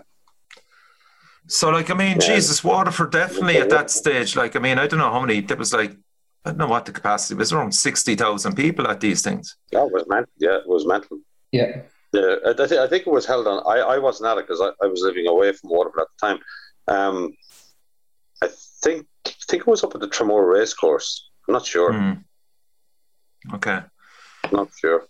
So 1.48 1.70
like 1.70 1.90
I 1.90 1.94
mean, 1.94 2.18
yeah. 2.20 2.34
Jesus, 2.34 2.62
Waterford 2.62 3.10
definitely 3.10 3.58
at 3.58 3.70
that 3.70 3.90
stage. 3.90 4.36
Like 4.36 4.54
I 4.54 4.60
mean, 4.60 4.78
I 4.78 4.86
don't 4.86 5.00
know 5.00 5.10
how 5.10 5.20
many. 5.20 5.40
There 5.40 5.56
was 5.56 5.72
like 5.72 5.96
I 6.44 6.50
don't 6.50 6.58
know 6.58 6.68
what 6.68 6.84
the 6.84 6.92
capacity 6.92 7.34
was. 7.34 7.52
Around 7.52 7.72
sixty 7.72 8.14
thousand 8.14 8.54
people 8.54 8.86
at 8.86 9.00
these 9.00 9.22
things. 9.22 9.56
That 9.72 9.90
was 9.90 10.04
mental. 10.06 10.32
Yeah, 10.38 10.58
it 10.58 10.68
was 10.68 10.86
mental. 10.86 11.18
Yeah. 11.50 11.82
The, 12.16 12.40
I, 12.46 12.66
th- 12.66 12.80
I 12.80 12.88
think 12.88 13.06
it 13.06 13.12
was 13.12 13.26
held 13.26 13.46
on. 13.46 13.62
I, 13.66 13.80
I 13.80 13.98
wasn't 13.98 14.28
at 14.28 14.38
it 14.38 14.46
because 14.46 14.60
I, 14.60 14.70
I 14.82 14.88
was 14.88 15.02
living 15.02 15.26
away 15.26 15.52
from 15.52 15.70
Waterford 15.70 16.00
at 16.00 16.06
the 16.18 16.26
time. 16.26 16.38
Um, 16.88 17.34
I 18.42 18.48
think 18.82 19.06
I 19.26 19.32
think 19.48 19.62
it 19.62 19.66
was 19.66 19.84
up 19.84 19.94
at 19.94 20.00
the 20.00 20.08
Tramore 20.08 20.50
Racecourse. 20.50 21.28
I'm 21.46 21.52
not 21.52 21.66
sure. 21.66 21.92
Mm. 21.92 22.24
Okay. 23.54 23.80
Not 24.52 24.70
sure. 24.80 25.04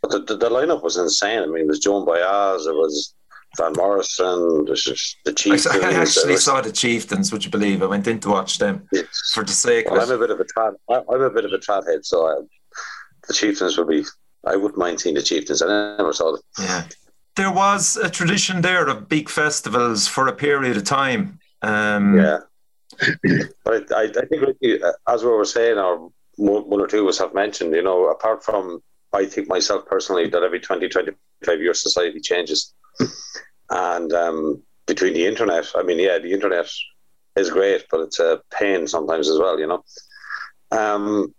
But 0.00 0.10
the, 0.10 0.18
the, 0.20 0.36
the, 0.36 0.50
lineup 0.50 0.82
was 0.82 0.96
insane. 0.96 1.42
I 1.42 1.46
mean, 1.46 1.62
it 1.62 1.66
was 1.66 1.80
Joan 1.80 2.04
Baez, 2.04 2.66
it 2.66 2.74
was 2.74 3.14
Van 3.56 3.72
Morrison, 3.72 4.64
the 4.66 5.32
Chieftains. 5.36 5.66
I 5.66 5.92
actually 5.92 6.32
was, 6.32 6.44
saw 6.44 6.60
the 6.60 6.72
Chieftains, 6.72 7.32
would 7.32 7.44
you 7.44 7.50
believe? 7.50 7.82
I 7.82 7.86
went 7.86 8.06
in 8.06 8.20
to 8.20 8.28
watch 8.28 8.58
them 8.58 8.86
for 9.32 9.44
the 9.44 9.52
sake 9.52 9.90
well, 9.90 10.00
I'm 10.00 10.10
a 10.10 10.18
bit 10.18 10.30
of 10.30 10.40
a 10.40 10.44
trad, 10.44 10.74
I'm 10.90 11.22
a 11.22 11.30
bit 11.30 11.44
of 11.44 11.52
a 11.52 11.58
trad 11.58 11.86
head, 11.86 12.04
so 12.04 12.26
I, 12.26 12.34
the 13.26 13.34
Chieftains 13.34 13.78
would 13.78 13.88
be, 13.88 14.04
I 14.46 14.56
wouldn't 14.56 14.78
mind 14.78 15.00
seeing 15.00 15.14
the 15.14 15.22
Chieftains. 15.22 15.62
I 15.62 15.96
never 15.96 16.12
saw 16.12 16.32
them. 16.32 16.42
Yeah. 16.58 16.84
There 17.36 17.50
was 17.50 17.96
a 17.96 18.08
tradition 18.08 18.60
there 18.60 18.86
of 18.86 19.08
big 19.08 19.28
festivals 19.28 20.06
for 20.06 20.28
a 20.28 20.32
period 20.32 20.76
of 20.76 20.84
time. 20.84 21.38
Um, 21.62 22.16
yeah 22.16 22.38
but 23.64 23.92
I, 23.92 24.04
I 24.04 24.26
think, 24.26 24.82
uh, 24.82 24.92
as 25.08 25.24
we 25.24 25.30
were 25.30 25.44
saying, 25.44 25.78
or 25.78 26.10
one 26.36 26.80
or 26.80 26.86
two 26.86 27.02
of 27.02 27.08
us 27.08 27.18
have 27.18 27.34
mentioned, 27.34 27.74
you 27.74 27.82
know, 27.82 28.06
apart 28.08 28.44
from, 28.44 28.82
I 29.12 29.26
think 29.26 29.48
myself 29.48 29.86
personally, 29.86 30.28
that 30.28 30.42
every 30.42 30.60
20, 30.60 30.88
25 30.88 31.60
years 31.60 31.82
society 31.82 32.20
changes. 32.20 32.74
and 33.70 34.12
um, 34.12 34.62
between 34.86 35.14
the 35.14 35.26
internet, 35.26 35.66
I 35.74 35.82
mean, 35.82 35.98
yeah, 35.98 36.18
the 36.18 36.32
internet 36.32 36.68
is 37.36 37.50
great, 37.50 37.84
but 37.90 38.00
it's 38.00 38.18
a 38.18 38.40
pain 38.50 38.86
sometimes 38.86 39.28
as 39.28 39.38
well, 39.38 39.58
you 39.58 39.66
know. 39.66 39.84
Um, 40.70 41.34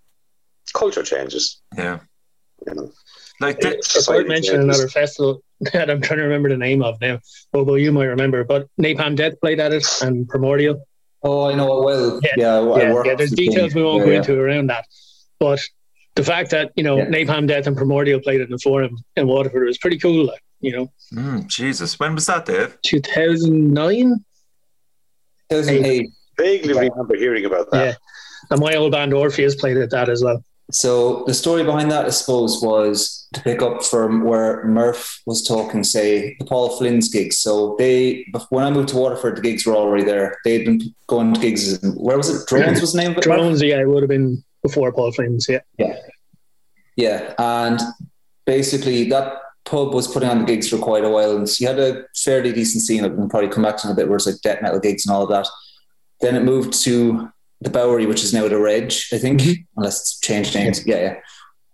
culture 0.73 1.03
changes. 1.03 1.61
Yeah. 1.77 1.99
You 2.65 2.75
know. 2.75 2.91
Like 3.41 3.59
the, 3.59 3.77
if 3.77 4.09
I 4.09 4.23
mention 4.23 4.61
another 4.61 4.87
festival 4.87 5.43
that 5.73 5.89
I'm 5.89 6.01
trying 6.01 6.19
to 6.19 6.23
remember 6.23 6.49
the 6.49 6.57
name 6.57 6.81
of 6.81 6.99
now, 7.01 7.19
Bobo, 7.51 7.75
you 7.75 7.91
might 7.91 8.05
remember, 8.05 8.43
but 8.43 8.67
Napalm 8.79 9.15
Death 9.15 9.39
played 9.41 9.59
at 9.59 9.73
it 9.73 9.85
and 10.01 10.27
Primordial. 10.27 10.85
Oh, 11.21 11.49
I 11.49 11.55
know 11.55 11.79
it 11.79 11.85
well. 11.85 12.19
Yeah, 12.23 12.31
yeah, 12.37 12.77
yeah, 12.77 13.03
yeah 13.03 13.15
there's 13.15 13.31
details 13.31 13.73
we 13.73 13.83
won't 13.83 14.01
yeah, 14.01 14.05
go 14.05 14.11
into 14.17 14.39
around 14.39 14.67
that, 14.67 14.85
but 15.39 15.59
the 16.15 16.23
fact 16.23 16.51
that 16.51 16.71
you 16.75 16.83
know 16.83 16.97
Napalm 16.97 17.47
Death 17.47 17.67
and 17.67 17.75
Primordial 17.75 18.19
played 18.21 18.41
in 18.41 18.49
the 18.49 18.59
Forum 18.59 18.97
in 19.15 19.27
Waterford 19.27 19.65
was 19.65 19.77
pretty 19.77 19.97
cool. 19.97 20.27
Like, 20.27 20.41
you 20.61 20.71
know. 20.71 20.91
Mm, 21.13 21.47
Jesus, 21.47 21.99
when 21.99 22.15
was 22.15 22.25
that, 22.27 22.45
Dave? 22.45 22.77
Two 22.83 23.01
thousand 23.01 23.73
nine. 23.73 24.23
2008. 25.49 26.09
Vaguely 26.37 26.73
remember 26.73 27.15
hearing 27.15 27.45
about 27.45 27.69
that. 27.71 27.85
Yeah, 27.85 27.93
and 28.49 28.59
my 28.59 28.75
old 28.75 28.91
band 28.91 29.13
Orpheus 29.13 29.55
played 29.55 29.77
at 29.77 29.91
that 29.91 30.09
as 30.09 30.23
well. 30.23 30.43
So 30.71 31.23
the 31.27 31.33
story 31.33 31.63
behind 31.63 31.91
that, 31.91 32.05
I 32.05 32.09
suppose, 32.09 32.59
was 32.61 33.27
to 33.33 33.41
pick 33.41 33.61
up 33.61 33.83
from 33.83 34.23
where 34.23 34.65
Murph 34.65 35.21
was 35.27 35.43
talking, 35.43 35.83
say 35.83 36.35
the 36.39 36.45
Paul 36.45 36.75
Flynn's 36.77 37.09
gigs. 37.09 37.37
So 37.37 37.75
they, 37.77 38.25
when 38.49 38.63
I 38.63 38.71
moved 38.71 38.89
to 38.89 38.97
Waterford, 38.97 39.37
the 39.37 39.41
gigs 39.41 39.65
were 39.65 39.75
already 39.75 40.03
there. 40.03 40.37
They'd 40.43 40.65
been 40.65 40.81
going 41.07 41.33
to 41.33 41.39
gigs. 41.39 41.79
Where 41.95 42.17
was 42.17 42.29
it? 42.29 42.47
Drones 42.47 42.81
was 42.81 42.93
the 42.93 43.01
name 43.01 43.11
of 43.11 43.17
it. 43.17 43.23
Drones, 43.23 43.61
yeah, 43.61 43.79
it 43.79 43.87
would 43.87 44.01
have 44.01 44.09
been 44.09 44.43
before 44.63 44.91
Paul 44.91 45.11
Flynn's. 45.11 45.47
Yeah, 45.47 45.59
yeah, 45.77 45.97
yeah. 46.95 47.35
And 47.37 47.79
basically, 48.45 49.07
that 49.09 49.37
pub 49.65 49.93
was 49.93 50.07
putting 50.07 50.29
on 50.29 50.39
the 50.39 50.45
gigs 50.45 50.69
for 50.69 50.79
quite 50.79 51.03
a 51.03 51.09
while, 51.09 51.35
and 51.35 51.47
you 51.59 51.67
had 51.67 51.77
a 51.77 52.05
fairly 52.15 52.51
decent 52.51 52.83
scene. 52.83 53.05
And 53.05 53.29
probably 53.29 53.49
come 53.49 53.63
back 53.63 53.77
to 53.77 53.87
it 53.87 53.91
a 53.91 53.95
bit 53.95 54.07
where 54.07 54.15
it's 54.15 54.25
like 54.25 54.41
death 54.41 54.63
metal 54.63 54.79
gigs 54.79 55.05
and 55.05 55.15
all 55.15 55.23
of 55.23 55.29
that. 55.29 55.47
Then 56.21 56.35
it 56.35 56.43
moved 56.43 56.73
to 56.85 57.29
the 57.61 57.69
Bowery, 57.69 58.05
which 58.05 58.23
is 58.23 58.33
now 58.33 58.47
the 58.47 58.57
Ridge, 58.57 59.09
I 59.13 59.17
think, 59.17 59.41
mm-hmm. 59.41 59.61
unless 59.77 60.01
it's 60.01 60.19
changed 60.19 60.55
names. 60.55 60.85
Yeah, 60.85 61.17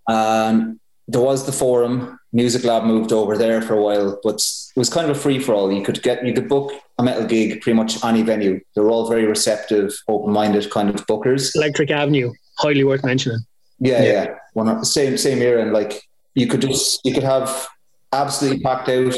yeah. 0.08 0.46
Um, 0.46 0.80
there 1.08 1.20
was 1.20 1.46
the 1.46 1.52
Forum. 1.52 2.18
Music 2.32 2.64
Lab 2.64 2.84
moved 2.84 3.12
over 3.12 3.36
there 3.36 3.60
for 3.60 3.74
a 3.74 3.82
while, 3.82 4.18
but 4.22 4.36
it 4.36 4.78
was 4.78 4.88
kind 4.88 5.10
of 5.10 5.16
a 5.16 5.20
free 5.20 5.38
for 5.38 5.54
all. 5.54 5.70
You 5.70 5.84
could 5.84 6.02
get 6.02 6.24
you 6.24 6.32
could 6.32 6.48
book 6.48 6.72
a 6.98 7.02
metal 7.02 7.26
gig 7.26 7.60
pretty 7.60 7.76
much 7.76 8.02
any 8.02 8.22
venue. 8.22 8.60
They 8.74 8.80
were 8.80 8.90
all 8.90 9.08
very 9.08 9.26
receptive, 9.26 9.92
open 10.08 10.32
minded 10.32 10.70
kind 10.70 10.88
of 10.88 11.06
bookers. 11.06 11.54
Electric 11.54 11.90
Avenue, 11.90 12.32
highly 12.58 12.84
worth 12.84 13.04
mentioning. 13.04 13.40
Yeah, 13.80 14.02
yeah. 14.02 14.12
yeah. 14.12 14.34
One, 14.54 14.84
same 14.84 15.18
same 15.18 15.42
era, 15.42 15.60
and 15.60 15.72
like 15.72 16.02
you 16.34 16.46
could 16.46 16.62
just 16.62 17.04
you 17.04 17.12
could 17.12 17.24
have 17.24 17.68
absolutely 18.12 18.62
packed 18.62 18.88
out 18.88 19.14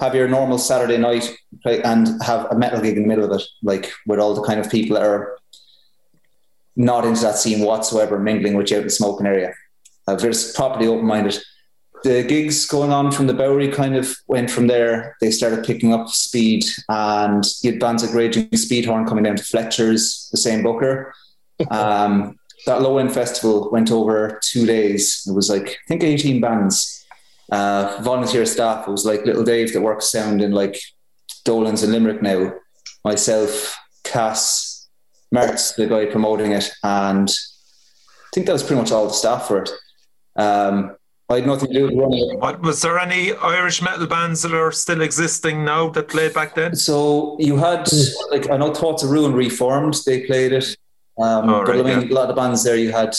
have 0.00 0.14
your 0.14 0.28
normal 0.28 0.58
Saturday 0.58 0.98
night 0.98 1.34
play 1.62 1.82
and 1.82 2.22
have 2.22 2.46
a 2.50 2.58
metal 2.58 2.80
gig 2.80 2.96
in 2.96 3.02
the 3.02 3.08
middle 3.08 3.24
of 3.24 3.40
it, 3.40 3.46
like 3.62 3.92
with 4.06 4.18
all 4.18 4.34
the 4.34 4.42
kind 4.42 4.60
of 4.60 4.70
people 4.70 4.96
that 4.96 5.06
are 5.06 5.38
not 6.76 7.04
into 7.04 7.20
that 7.22 7.36
scene 7.38 7.60
whatsoever, 7.60 8.18
mingling 8.18 8.54
with 8.56 8.70
you 8.70 8.76
out 8.78 8.80
in 8.80 8.86
the 8.86 8.90
smoking 8.90 9.26
area. 9.26 9.52
I 10.06 10.14
was 10.14 10.22
just 10.22 10.56
properly 10.56 10.86
open 10.86 11.06
minded. 11.06 11.38
The 12.02 12.22
gigs 12.22 12.66
going 12.66 12.92
on 12.92 13.10
from 13.12 13.26
the 13.28 13.32
Bowery 13.34 13.68
kind 13.68 13.96
of 13.96 14.14
went 14.26 14.50
from 14.50 14.66
there. 14.66 15.16
They 15.22 15.30
started 15.30 15.64
picking 15.64 15.94
up 15.94 16.08
speed, 16.08 16.64
and 16.90 17.42
you 17.62 17.70
had 17.72 17.80
bands 17.80 18.04
like 18.04 18.14
Raging 18.14 18.48
Speedhorn 18.50 19.08
coming 19.08 19.24
down 19.24 19.36
to 19.36 19.44
Fletcher's, 19.44 20.28
the 20.30 20.36
same 20.38 20.62
booker. 20.62 21.14
Um, 21.70 22.36
that 22.66 22.82
low 22.82 22.98
end 22.98 23.12
festival 23.12 23.70
went 23.70 23.90
over 23.92 24.40
two 24.42 24.66
days. 24.66 25.22
It 25.28 25.32
was 25.32 25.48
like, 25.48 25.68
I 25.68 25.76
think 25.86 26.02
18 26.02 26.40
bands. 26.40 27.04
uh, 27.52 28.00
volunteer 28.02 28.44
staff. 28.46 28.88
It 28.88 28.90
was 28.90 29.04
like 29.04 29.24
little 29.24 29.44
Dave 29.44 29.72
that 29.72 29.80
works 29.82 30.10
sound 30.10 30.42
in 30.42 30.52
like 30.52 30.78
Dolan's 31.44 31.82
and 31.82 31.92
Limerick 31.92 32.22
now. 32.22 32.54
Myself, 33.04 33.76
Cass, 34.02 34.73
Mark's 35.34 35.72
the 35.72 35.86
guy 35.86 36.06
promoting 36.06 36.52
it, 36.52 36.70
and 36.82 37.28
I 37.28 38.28
think 38.34 38.46
that 38.46 38.52
was 38.52 38.62
pretty 38.62 38.80
much 38.80 38.92
all 38.92 39.06
the 39.08 39.12
staff 39.12 39.46
for 39.48 39.62
it. 39.62 39.70
Um, 40.36 40.96
I 41.28 41.36
had 41.36 41.46
nothing 41.46 41.68
to 41.68 41.74
do 41.74 41.84
with 41.86 41.94
running 41.96 42.30
it. 42.30 42.38
What 42.38 42.60
was 42.62 42.82
there 42.82 42.98
any 42.98 43.32
Irish 43.34 43.80
metal 43.82 44.06
bands 44.06 44.42
that 44.42 44.54
are 44.54 44.72
still 44.72 45.00
existing 45.00 45.64
now 45.64 45.88
that 45.90 46.08
played 46.08 46.34
back 46.34 46.54
then? 46.54 46.76
So 46.76 47.36
you 47.40 47.56
had 47.56 47.88
like 48.30 48.50
I 48.50 48.56
know 48.56 48.72
Thoughts 48.74 49.02
of 49.02 49.10
Ruin 49.10 49.32
reformed. 49.32 49.96
They 50.06 50.26
played 50.26 50.52
it, 50.52 50.76
um, 51.18 51.48
Oh, 51.48 51.64
but 51.64 51.76
I 51.76 51.80
right, 51.80 51.98
mean 51.98 52.10
a 52.10 52.14
lot 52.14 52.28
of 52.30 52.36
bands 52.36 52.62
there. 52.62 52.76
You 52.76 52.92
had 52.92 53.14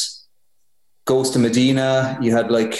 Ghost 1.05 1.35
of 1.35 1.41
Medina. 1.41 2.17
You 2.21 2.31
had 2.31 2.51
like 2.51 2.79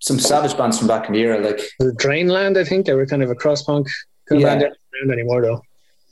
some 0.00 0.18
savage 0.18 0.56
bands 0.58 0.76
from 0.78 0.88
back 0.88 1.06
in 1.06 1.12
the 1.14 1.20
era, 1.20 1.38
like 1.38 1.60
Drainland, 1.80 2.56
I 2.58 2.64
think 2.64 2.84
they 2.86 2.94
were 2.94 3.06
kind 3.06 3.22
of 3.22 3.30
a 3.30 3.34
cross 3.36 3.62
punk 3.62 3.86
kind 4.28 4.40
Yeah. 4.40 4.46
of 4.54 4.60
band. 4.60 4.60
They're 4.62 4.68
not 4.70 4.76
around 5.02 5.12
anymore 5.18 5.40
though. 5.42 5.62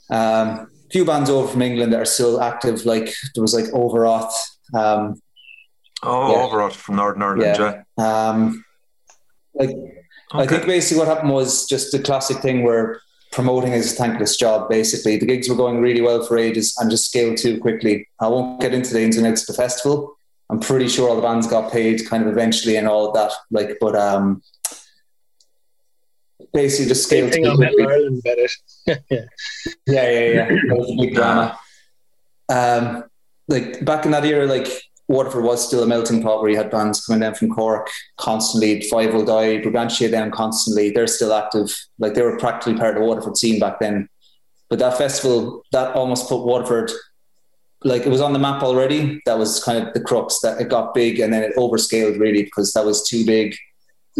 Um, 0.09 0.49
a 0.49 0.67
few 0.91 1.05
bands 1.05 1.31
over 1.31 1.49
from 1.49 1.63
England 1.63 1.93
that 1.93 2.01
are 2.01 2.05
still 2.05 2.41
active. 2.41 2.85
Like 2.87 3.13
there 3.35 3.43
was 3.43 3.55
like 3.55 3.67
Overoth. 3.73 4.33
Um, 4.75 5.21
Oh, 6.03 6.31
Yeah. 6.31 6.43
Overoth 6.45 6.77
from 6.77 6.97
Northern 6.97 7.23
Ireland, 7.23 7.57
yeah. 7.59 7.83
yeah. 7.99 8.29
Um, 8.29 8.65
like 9.55 9.71
I 10.33 10.47
think 10.47 10.67
basically 10.67 10.99
what 10.99 11.09
happened 11.09 11.33
was 11.33 11.67
just 11.67 11.91
the 11.93 11.99
classic 11.99 12.39
thing 12.39 12.63
where 12.63 13.01
promoting 13.33 13.73
is 13.73 13.93
a 13.93 13.97
thankless 13.97 14.37
job. 14.37 14.69
Basically, 14.69 15.17
the 15.17 15.27
gigs 15.27 15.49
were 15.49 15.55
going 15.57 15.81
really 15.81 16.03
well 16.03 16.23
for 16.25 16.37
ages 16.37 16.77
and 16.79 16.91
just 16.91 17.07
scaled 17.09 17.39
too 17.39 17.59
quickly. 17.61 18.07
I 18.21 18.29
won't 18.29 18.61
get 18.61 18.75
into 18.75 18.93
the 18.93 19.03
ins 19.03 19.17
and 19.17 19.27
outs 19.27 19.49
of 19.49 19.57
the 19.57 19.63
festival. 19.63 20.19
I'm 20.51 20.61
pretty 20.61 20.89
sure 20.89 21.09
all 21.09 21.17
the 21.17 21.23
bands 21.23 21.47
got 21.47 21.73
paid 21.73 22.07
kind 22.09 22.23
of 22.25 22.29
eventually 22.31 22.77
and 22.77 22.87
all 22.87 23.09
of 23.09 23.15
that. 23.15 23.33
Like, 23.51 23.79
but 23.81 23.97
um, 23.97 24.43
basically 26.53 26.89
just 26.89 27.05
scaled 27.05 27.33
thing 27.33 27.47
on 27.47 27.59
Metal. 27.59 27.89
Ireland 27.89 28.23
about 28.25 28.39
it. 28.39 28.53
yeah. 29.11 29.25
Yeah, 29.87 30.11
yeah, 30.11 30.29
yeah. 30.33 30.49
That 30.69 30.77
was 30.77 30.91
a 30.91 30.97
big 30.97 31.15
drama. 31.15 31.59
Um, 32.49 33.05
like 33.49 33.85
back 33.85 34.05
in 34.05 34.13
that 34.13 34.25
era, 34.25 34.47
like 34.47 34.69
Waterford 35.09 35.45
was 35.45 35.67
still 35.67 35.83
a 35.83 35.87
melting 35.87 36.23
pot 36.23 36.41
where 36.41 36.51
you 36.51 36.57
had 36.57 36.71
bands 36.71 37.05
coming 37.05 37.21
down 37.21 37.35
from 37.35 37.51
Cork 37.51 37.89
constantly. 38.17 38.83
Five 38.83 39.15
Will 39.15 39.25
Die, 39.25 39.61
Brigantia 39.63 40.11
down 40.11 40.31
constantly. 40.31 40.91
They're 40.91 41.07
still 41.07 41.33
active. 41.33 41.75
Like 41.99 42.15
they 42.15 42.23
were 42.23 42.39
practically 42.39 42.79
part 42.79 42.97
of 42.97 43.03
the 43.03 43.07
Waterford 43.07 43.37
scene 43.37 43.61
back 43.61 43.79
then. 43.79 44.09
But 44.69 44.81
that 44.81 44.99
festival, 44.99 45.63
that 45.73 45.95
almost 45.95 46.29
put 46.29 46.45
Waterford, 46.45 46.91
like 47.85 48.03
it 48.03 48.09
was 48.09 48.21
on 48.21 48.33
the 48.33 48.39
map 48.41 48.65
already. 48.65 49.21
That 49.27 49.39
was 49.39 49.63
kind 49.63 49.87
of 49.87 49.95
the 49.95 50.01
crux 50.01 50.41
that 50.41 50.61
it 50.61 50.69
got 50.69 50.93
big 50.93 51.21
and 51.21 51.33
then 51.33 51.45
it 51.45 51.55
overscaled 51.57 52.19
really 52.19 52.43
because 52.43 52.73
that 52.73 52.85
was 52.85 53.07
too 53.07 53.25
big. 53.25 53.55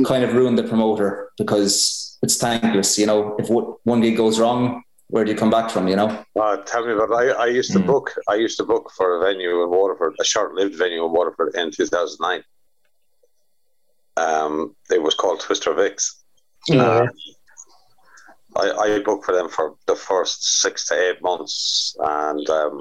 Kind 0.05 0.23
of 0.23 0.35
ruined 0.35 0.59
the 0.59 0.63
promoter 0.63 1.33
because 1.37 2.06
it's 2.23 2.37
thankless. 2.39 2.99
You 2.99 3.07
know, 3.07 3.37
if 3.39 3.49
one 3.51 3.75
one 3.85 4.01
gig 4.01 4.17
goes 4.17 4.39
wrong, 4.41 4.83
where 5.09 5.25
do 5.25 5.31
you 5.31 5.37
come 5.37 5.51
back 5.51 5.71
from? 5.71 5.89
You 5.89 5.97
know. 5.97 6.25
Uh, 6.41 6.57
tell 6.59 6.85
me 6.87 6.93
about 6.93 7.13
I, 7.13 7.29
I 7.31 7.47
used 7.47 7.73
to 7.73 7.79
Hmm. 7.81 7.87
book 7.87 8.15
I 8.29 8.35
used 8.35 8.57
to 8.59 8.65
book 8.65 8.91
for 8.97 9.17
a 9.17 9.21
venue 9.27 9.63
in 9.63 9.71
Waterford, 9.71 10.15
a 10.21 10.25
short-lived 10.25 10.75
venue 10.77 11.05
in 11.05 11.13
Waterford 11.13 11.55
in 11.55 11.71
2009. 11.71 12.43
Um, 14.17 14.75
it 14.91 15.03
was 15.03 15.15
called 15.15 15.41
Twister 15.41 15.75
Vix. 15.75 16.23
Yeah. 16.69 17.07
I, 18.57 18.71
I 18.71 18.99
booked 19.01 19.27
for 19.27 19.35
them 19.35 19.51
for 19.51 19.75
the 19.87 19.95
first 19.95 20.61
six 20.63 20.87
to 20.87 20.95
eight 21.11 21.21
months, 21.23 21.95
and 22.01 22.49
um, 22.49 22.81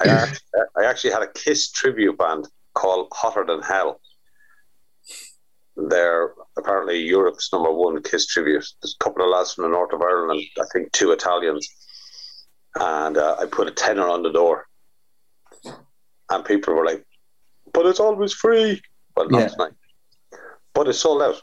I, 0.00 0.04
act- 0.08 0.42
I 0.76 0.84
actually 0.84 1.12
had 1.12 1.22
a 1.22 1.32
Kiss 1.32 1.70
tribute 1.70 2.18
band 2.18 2.48
called 2.74 3.06
Hotter 3.12 3.44
Than 3.46 3.62
Hell. 3.62 4.00
They're 5.76 6.15
apparently 6.66 6.98
Europe's 6.98 7.52
number 7.52 7.70
one 7.70 8.02
Kiss 8.02 8.26
tribute. 8.26 8.66
There's 8.82 8.96
a 9.00 9.04
couple 9.04 9.22
of 9.22 9.30
lads 9.30 9.54
from 9.54 9.64
the 9.64 9.70
north 9.70 9.92
of 9.92 10.02
Ireland, 10.02 10.42
I 10.58 10.64
think 10.72 10.90
two 10.92 11.12
Italians. 11.12 11.68
And 12.78 13.16
uh, 13.16 13.36
I 13.40 13.46
put 13.46 13.68
a 13.68 13.70
tenner 13.70 14.08
on 14.08 14.22
the 14.22 14.32
door, 14.32 14.66
and 16.30 16.44
people 16.44 16.74
were 16.74 16.84
like, 16.84 17.04
"But 17.72 17.86
it's 17.86 18.00
always 18.00 18.32
free." 18.34 18.82
Well, 19.16 19.28
not 19.30 19.40
Yeah. 19.40 19.48
tonight, 19.48 19.72
but 20.74 20.88
it 20.88 20.94
sold 20.94 21.22
out. 21.22 21.40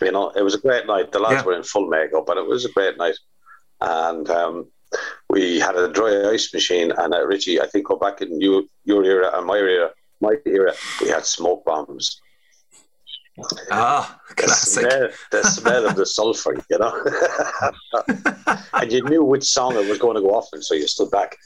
You 0.00 0.10
know, 0.10 0.30
it 0.30 0.42
was 0.42 0.54
a 0.54 0.58
great 0.66 0.86
night. 0.86 1.12
The 1.12 1.20
lads 1.20 1.42
Yeah. 1.42 1.44
were 1.46 1.52
in 1.52 1.62
full 1.62 1.86
makeup, 1.86 2.24
but 2.26 2.38
it 2.38 2.46
was 2.46 2.64
a 2.64 2.72
great 2.72 2.96
night. 2.96 3.16
And 3.80 4.28
um, 4.30 4.72
we 5.30 5.60
had 5.60 5.76
a 5.76 5.86
dry 5.92 6.30
ice 6.30 6.52
machine. 6.52 6.90
And 6.92 7.14
uh, 7.14 7.24
Richie, 7.26 7.60
I 7.60 7.66
think 7.68 7.86
go 7.86 7.96
back 7.96 8.22
in 8.22 8.40
you, 8.40 8.68
your 8.84 9.04
era 9.04 9.30
and 9.34 9.46
my 9.46 9.58
era, 9.58 9.90
my 10.20 10.34
era, 10.46 10.72
we 11.00 11.08
had 11.10 11.26
smoke 11.26 11.64
bombs. 11.64 12.20
Ah, 13.70 14.20
The 14.36 14.48
smell, 14.48 15.08
the 15.30 15.42
smell 15.42 15.86
of 15.86 15.96
the 15.96 16.04
sulfur, 16.06 16.54
you 16.70 16.78
know. 16.78 17.04
and 18.74 18.92
you 18.92 19.02
knew 19.04 19.24
which 19.24 19.44
song 19.44 19.74
it 19.76 19.88
was 19.88 19.98
going 19.98 20.16
to 20.16 20.20
go 20.22 20.34
off, 20.34 20.48
and 20.52 20.62
so 20.62 20.74
you 20.74 20.86
stood 20.86 21.10
back. 21.10 21.36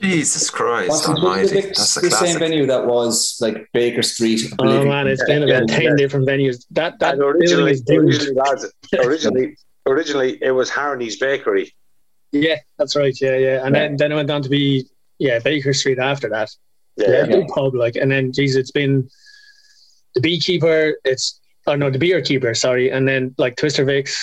Jesus 0.00 0.50
Christ 0.50 0.88
Wasn't 0.90 1.18
almighty. 1.18 1.48
Twister 1.48 1.68
Vicks 1.68 1.76
That's 1.76 1.96
a 1.96 2.00
the 2.00 2.10
same 2.10 2.38
venue 2.38 2.66
that 2.66 2.86
was 2.86 3.38
like 3.40 3.68
Baker 3.72 4.02
Street. 4.02 4.42
Oh 4.58 4.84
man, 4.84 5.08
it's 5.08 5.24
been 5.24 5.46
Yeah, 5.46 5.56
about 5.58 5.70
yeah. 5.70 5.78
ten 5.78 5.96
different 5.96 6.28
venues. 6.28 6.64
That 6.70 6.98
that 7.00 7.14
and 7.14 7.22
originally, 7.22 7.74
originally, 7.90 8.34
lads, 8.34 8.66
originally, 9.04 9.56
originally, 9.86 10.38
it 10.42 10.52
was 10.52 10.70
Harney's 10.70 11.16
Bakery. 11.18 11.74
Yeah, 12.30 12.56
that's 12.78 12.94
right. 12.94 13.16
Yeah, 13.20 13.36
yeah. 13.38 13.66
And 13.66 13.74
then 13.74 13.96
then 13.96 14.12
it 14.12 14.14
went 14.14 14.30
on 14.30 14.42
to 14.42 14.48
be 14.48 14.86
yeah 15.18 15.40
Baker 15.40 15.72
Street 15.72 15.98
after 15.98 16.28
that. 16.28 16.50
Yeah, 16.96 17.10
Yeah, 17.10 17.26
big 17.26 17.48
pub 17.48 17.74
like, 17.74 17.96
and 17.96 18.10
then 18.12 18.32
geez, 18.32 18.54
it's 18.56 18.70
been 18.70 19.08
the 20.14 20.20
beekeeper. 20.20 20.94
It's 21.04 21.40
oh 21.66 21.76
no, 21.76 21.90
the 21.90 21.98
beer 21.98 22.20
keeper. 22.20 22.54
Sorry, 22.54 22.90
and 22.90 23.06
then 23.06 23.34
like 23.38 23.56
Twister 23.56 23.84
Vicks. 23.84 24.16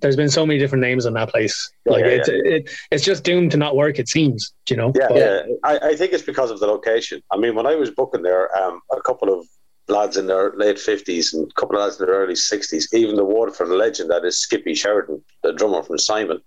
There's 0.00 0.16
been 0.16 0.28
so 0.28 0.44
many 0.44 0.58
different 0.58 0.82
names 0.82 1.06
on 1.06 1.14
that 1.14 1.30
place. 1.30 1.70
Like 1.86 2.04
yeah, 2.04 2.10
it's 2.10 2.28
it, 2.28 2.70
it's 2.90 3.04
just 3.04 3.24
doomed 3.24 3.52
to 3.52 3.56
not 3.56 3.76
work. 3.76 3.98
It 3.98 4.08
seems, 4.08 4.52
you 4.68 4.76
know. 4.76 4.92
Yeah, 4.94 5.08
But- 5.08 5.16
yeah. 5.16 5.42
I, 5.62 5.78
I 5.90 5.96
think 5.96 6.12
it's 6.12 6.24
because 6.24 6.50
of 6.50 6.60
the 6.60 6.66
location. 6.66 7.22
I 7.30 7.38
mean, 7.38 7.54
when 7.54 7.66
I 7.66 7.74
was 7.76 7.90
booking 7.90 8.22
there, 8.22 8.54
um, 8.58 8.80
a 8.92 9.00
couple 9.02 9.32
of 9.32 9.46
lads 9.88 10.16
in 10.16 10.26
their 10.26 10.52
late 10.56 10.78
fifties 10.78 11.32
and 11.32 11.50
a 11.50 11.60
couple 11.60 11.76
of 11.76 11.82
lads 11.82 12.00
in 12.00 12.06
their 12.06 12.16
early 12.16 12.34
sixties, 12.36 12.88
even 12.92 13.14
the 13.16 13.24
Waterford 13.24 13.68
legend 13.68 14.10
that 14.10 14.24
is 14.24 14.38
Skippy 14.38 14.74
Sheridan, 14.74 15.22
the 15.42 15.52
drummer 15.52 15.82
from 15.82 15.98
Simon. 15.98 16.40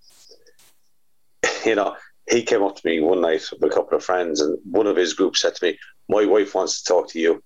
You 1.64 1.74
know, 1.74 1.96
he 2.30 2.42
came 2.42 2.62
up 2.62 2.76
to 2.76 2.82
me 2.86 3.00
one 3.00 3.20
night 3.20 3.42
with 3.52 3.70
a 3.70 3.74
couple 3.74 3.96
of 3.96 4.04
friends, 4.04 4.40
and 4.40 4.58
one 4.70 4.86
of 4.86 4.96
his 4.96 5.12
group 5.14 5.36
said 5.36 5.54
to 5.56 5.64
me, 5.66 5.78
"My 6.08 6.24
wife 6.24 6.54
wants 6.54 6.82
to 6.82 6.88
talk 6.88 7.08
to 7.10 7.18
you." 7.18 7.42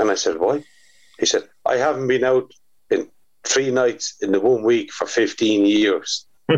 And 0.00 0.10
I 0.10 0.16
said, 0.16 0.38
"Why?" 0.38 0.64
He 1.20 1.26
said, 1.26 1.44
"I 1.66 1.76
haven't 1.76 2.08
been 2.08 2.24
out 2.24 2.50
in 2.90 3.08
three 3.46 3.70
nights 3.70 4.16
in 4.22 4.32
the 4.32 4.40
one 4.40 4.62
week 4.64 4.90
for 4.92 5.06
fifteen 5.06 5.64
years." 5.66 6.26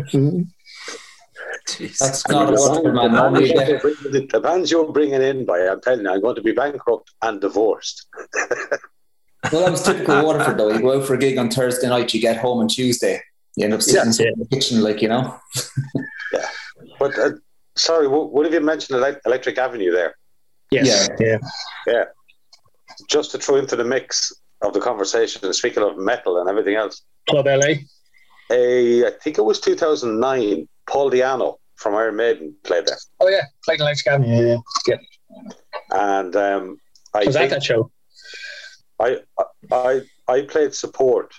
Jesus 1.67 1.99
That's 1.99 2.27
not 2.29 2.49
a 2.53 2.55
The 2.81 2.91
man. 2.93 3.11
bands 3.13 3.49
you're 3.69 3.79
bringing- 3.79 4.27
the 4.27 4.39
bands 4.39 4.71
you're 4.71 4.91
bringing 4.91 5.21
in 5.21 5.45
by, 5.45 5.59
I'm 5.67 5.81
telling 5.81 6.05
you, 6.05 6.11
I'm 6.11 6.21
going 6.21 6.35
to 6.35 6.41
be 6.41 6.51
bankrupt 6.51 7.11
and 7.21 7.39
divorced. 7.39 8.07
Well, 9.51 9.61
that 9.63 9.71
was 9.71 9.83
typical 9.83 10.23
Waterford 10.25 10.57
though. 10.57 10.71
You 10.71 10.79
go 10.81 10.97
out 10.99 11.05
for 11.05 11.13
a 11.15 11.17
gig 11.17 11.37
on 11.37 11.49
Thursday 11.49 11.87
night, 11.89 12.13
you 12.13 12.21
get 12.21 12.37
home 12.37 12.59
on 12.59 12.67
Tuesday. 12.69 13.21
You 13.55 13.65
end 13.65 13.73
up 13.73 13.81
sitting 13.81 14.11
Yeah. 14.25 14.31
in 14.33 14.39
the 14.39 14.47
kitchen, 14.47 14.81
like 14.81 15.01
you 15.01 15.09
know. 15.09 15.37
Yeah, 16.33 16.47
but 16.99 17.17
uh, 17.19 17.31
sorry, 17.75 18.07
what, 18.07 18.31
what 18.33 18.45
have 18.45 18.53
you 18.53 18.61
mentioned? 18.61 19.03
Electric 19.25 19.57
Avenue 19.57 19.91
there. 19.91 20.15
yes, 20.71 21.09
Yeah. 21.19 21.37
yeah. 21.87 22.05
Just 23.09 23.31
to 23.31 23.37
throw 23.37 23.55
into 23.57 23.75
the 23.75 23.83
mix 23.83 24.31
of 24.61 24.73
the 24.73 24.79
conversation, 24.79 25.43
and 25.43 25.55
speaking 25.55 25.83
of 25.83 25.97
metal 25.97 26.39
and 26.39 26.49
everything 26.49 26.75
else, 26.75 27.01
Club 27.29 27.45
LA. 27.45 27.75
a, 28.51 29.05
I 29.07 29.11
think 29.21 29.37
it 29.37 29.43
was 29.43 29.59
2009. 29.59 30.67
Paul 30.85 31.11
Di'Anno 31.11 31.55
from 31.75 31.95
Iron 31.95 32.17
Maiden 32.17 32.55
played 32.63 32.85
there, 32.85 32.97
Oh 33.19 33.27
yeah, 33.29 33.43
played 33.63 33.79
Electric 33.79 34.07
Avenue. 34.07 34.59
Yeah, 34.87 34.95
yeah. 34.95 35.51
and 35.91 36.35
um, 36.35 36.77
I 37.13 37.19
I 37.21 37.25
was 37.25 37.35
at 37.35 37.39
think 37.39 37.51
that 37.51 37.63
show. 37.63 37.91
I 38.99 39.19
I 39.71 40.01
I 40.27 40.41
played 40.41 40.73
support. 40.73 41.33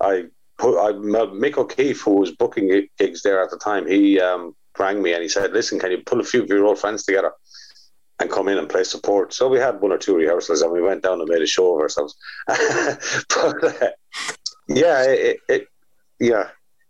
I 0.00 0.24
put 0.58 0.78
I 0.78 0.92
Mick 0.92 1.56
O'Keefe, 1.56 2.00
who 2.02 2.16
was 2.16 2.32
booking 2.32 2.88
gigs 2.98 3.22
there 3.22 3.42
at 3.42 3.50
the 3.50 3.58
time, 3.58 3.86
he 3.86 4.20
um, 4.20 4.54
rang 4.78 5.02
me 5.02 5.12
and 5.12 5.22
he 5.22 5.28
said, 5.28 5.52
"Listen, 5.52 5.78
can 5.78 5.90
you 5.90 5.98
pull 6.04 6.20
a 6.20 6.24
few 6.24 6.42
of 6.42 6.48
your 6.48 6.64
old 6.64 6.78
friends 6.78 7.04
together 7.04 7.32
and 8.20 8.30
come 8.30 8.48
in 8.48 8.58
and 8.58 8.68
play 8.68 8.84
support?" 8.84 9.32
So 9.32 9.48
we 9.48 9.58
had 9.58 9.80
one 9.80 9.92
or 9.92 9.98
two 9.98 10.14
rehearsals 10.16 10.62
and 10.62 10.70
we 10.72 10.80
went 10.82 11.02
down 11.02 11.20
and 11.20 11.28
made 11.28 11.42
a 11.42 11.46
show 11.46 11.74
of 11.74 11.80
ourselves. 11.80 12.14
but 12.46 13.64
uh, 13.64 13.90
yeah, 14.68 15.04
it, 15.08 15.38
it, 15.48 15.66
yeah, 16.20 16.48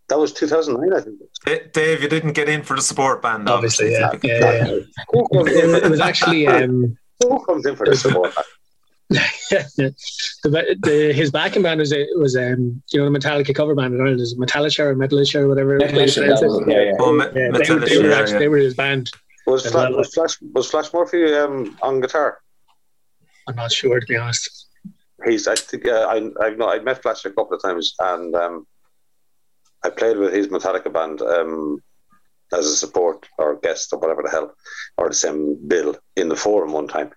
that 0.08 0.18
was 0.18 0.32
2009, 0.32 0.92
I 0.92 1.00
think. 1.02 1.72
Dave, 1.72 2.02
you 2.02 2.08
didn't 2.08 2.32
get 2.32 2.48
in 2.48 2.62
for 2.62 2.74
the 2.76 2.82
support 2.82 3.22
band, 3.22 3.48
Obviously, 3.48 3.94
obviously. 4.02 4.28
yeah, 4.30 4.40
yeah, 4.40 4.66
yeah. 4.66 4.80
Who 5.12 5.28
comes 5.28 5.50
It, 5.50 5.84
in, 5.84 5.90
was- 5.90 6.00
actually 6.00 6.46
um, 6.56 6.96
who 7.20 7.44
comes 7.44 7.64
in 7.66 7.76
for 7.76 7.86
the 7.86 7.96
support? 7.96 8.34
band? 8.34 8.46
the, 9.50 10.76
the, 10.82 11.12
his 11.12 11.32
backing 11.32 11.62
band 11.62 11.80
was 11.80 11.92
was 12.14 12.36
um, 12.36 12.80
you 12.92 13.00
know 13.00 13.10
the 13.10 13.18
Metallica 13.18 13.52
cover 13.52 13.74
band 13.74 13.92
in 13.94 14.00
Ireland 14.00 14.20
is 14.20 14.36
Metallica 14.38 14.80
or 14.80 14.94
Metallica 14.94 15.40
or 15.40 15.48
whatever. 15.48 15.78
Yeah, 15.80 15.86
yeah, 15.88 15.96
yeah. 15.96 17.10
Me- 17.10 17.24
Yeah, 17.34 17.50
they, 17.50 17.58
Metallica, 17.58 17.88
they 17.88 17.98
were 18.02 18.12
actually, 18.12 18.32
yeah. 18.34 18.38
they 18.38 18.48
were 18.48 18.58
his 18.58 18.74
band. 18.74 19.10
Was 19.50 19.74
well. 19.74 19.96
was 19.96 20.14
Flash 20.14 20.36
was 20.54 20.70
Flash 20.70 20.92
Murphy 20.92 21.34
um, 21.34 21.76
on 21.82 22.00
guitar? 22.00 22.38
I'm 23.48 23.56
not 23.56 23.72
sure 23.72 23.98
to 23.98 24.06
be 24.06 24.16
honest. 24.16 24.68
He's 25.26 25.48
I 25.48 25.56
think 25.56 25.88
uh, 25.88 26.06
I 26.08 26.16
I've 26.40 26.56
no, 26.56 26.68
I 26.70 26.78
met 26.78 27.02
Flash 27.02 27.24
a 27.24 27.30
couple 27.30 27.54
of 27.54 27.62
times 27.62 27.94
and 27.98 28.34
um, 28.36 28.66
I 29.82 29.90
played 29.90 30.18
with 30.18 30.32
his 30.32 30.46
Metallica 30.48 30.92
band 30.92 31.20
um, 31.20 31.82
as 32.52 32.66
a 32.66 32.76
support 32.76 33.28
or 33.38 33.56
guest 33.56 33.92
or 33.92 33.98
whatever 33.98 34.22
the 34.22 34.30
hell 34.30 34.54
or 34.96 35.08
the 35.08 35.14
same 35.16 35.58
bill 35.66 35.96
in 36.14 36.28
the 36.28 36.36
forum 36.36 36.72
one 36.72 36.86
time. 36.86 37.10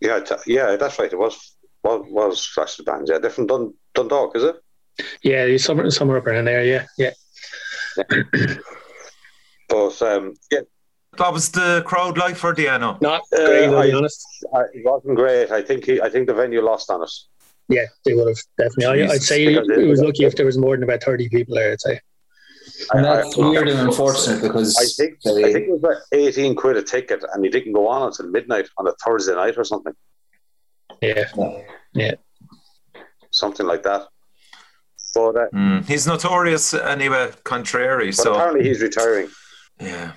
Yeah, 0.00 0.20
t- 0.20 0.34
yeah, 0.46 0.76
that's 0.76 0.98
right. 0.98 1.12
It 1.12 1.18
was 1.18 1.56
was 1.84 2.06
was 2.08 2.46
Fletcher's 2.46 2.86
band. 2.86 3.08
Yeah, 3.10 3.18
different 3.18 3.50
Dun- 3.50 3.74
Dundalk, 3.94 4.36
is 4.36 4.44
it? 4.44 4.56
Yeah, 5.22 5.46
he's 5.46 5.64
somewhere 5.64 5.90
somewhere 5.90 6.16
up 6.16 6.26
around 6.26 6.46
there. 6.46 6.64
Yeah, 6.64 6.86
yeah. 6.96 7.12
But 9.72 10.02
um, 10.02 10.34
yeah, 10.50 10.60
What 11.18 11.32
was 11.32 11.50
the 11.50 11.82
crowd 11.86 12.16
like 12.16 12.36
for 12.36 12.54
Di'Anno? 12.54 13.00
Not 13.02 13.22
Uh, 13.32 13.36
great, 13.46 13.66
to 13.66 13.70
be 13.82 13.92
I- 13.92 13.96
honest. 13.96 14.26
I, 14.54 14.60
it 14.72 14.84
wasn't 14.84 15.16
great. 15.16 15.50
I 15.50 15.62
think 15.62 15.84
he, 15.84 16.00
I 16.00 16.08
think 16.08 16.26
the 16.26 16.34
venue 16.34 16.62
lost 16.62 16.90
on 16.90 17.02
us. 17.02 17.28
Yeah, 17.68 17.84
they 18.04 18.14
would 18.14 18.28
have 18.28 18.38
definitely. 18.58 19.04
I, 19.04 19.12
I'd 19.12 19.22
say 19.22 19.46
because 19.48 19.68
it 19.68 19.78
it- 19.78 19.86
was 19.88 20.00
lucky 20.00 20.24
if 20.24 20.36
there 20.36 20.46
was 20.46 20.58
more 20.58 20.74
than 20.76 20.82
about 20.84 21.02
thirty 21.02 21.28
people 21.28 21.54
there. 21.54 21.72
I'd 21.72 21.80
say. 21.80 22.00
And 22.94 23.06
I- 23.06 23.16
that's 23.16 23.38
I- 23.38 23.40
weird 23.48 23.68
and 23.68 23.80
unfortunate 23.80 24.40
because 24.42 24.76
I 24.78 24.84
think 24.86 25.20
they, 25.22 25.44
I 25.44 25.52
think 25.52 25.68
it 25.68 25.72
was 25.72 25.80
about 25.84 25.98
eighteen 26.12 26.54
quid 26.54 26.76
a 26.76 26.82
ticket, 26.82 27.22
and 27.32 27.44
he 27.44 27.50
didn't 27.50 27.72
go 27.74 27.86
on 27.88 28.08
until 28.08 28.28
midnight 28.28 28.68
on 28.78 28.86
a 28.88 28.92
Thursday 29.04 29.34
night 29.34 29.54
or 29.58 29.64
something, 29.64 29.92
Yeah, 31.02 31.24
yeah, 31.94 32.14
something 33.30 33.66
like 33.66 33.82
that. 33.82 34.02
But, 35.14 35.36
uh, 35.36 35.46
Mm. 35.52 35.84
He's 35.86 36.06
notorious 36.06 36.72
anyway, 36.72 37.30
contrary. 37.44 38.06
but 38.06 38.14
So 38.16 38.32
apparently 38.34 38.66
he's 38.66 38.80
retiring. 38.80 39.28
yeah, 39.78 40.12
But 40.12 40.16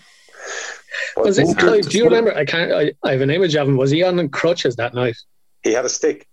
was 1.18 1.38
it? 1.38 1.48
Oh, 1.60 1.82
do 1.82 1.98
you 1.98 2.06
remember? 2.06 2.36
I 2.36 2.46
can't. 2.46 2.72
I, 2.72 2.94
I 3.04 3.12
have 3.12 3.22
an 3.22 3.30
image 3.30 3.56
of 3.56 3.68
him. 3.68 3.78
Was 3.78 3.92
he 3.92 4.04
on 4.04 4.30
crutches 4.30 4.76
that 4.78 4.94
night? 4.94 5.16
he 5.64 5.74
had 5.74 5.86
a 5.86 5.90
stick. 5.90 6.28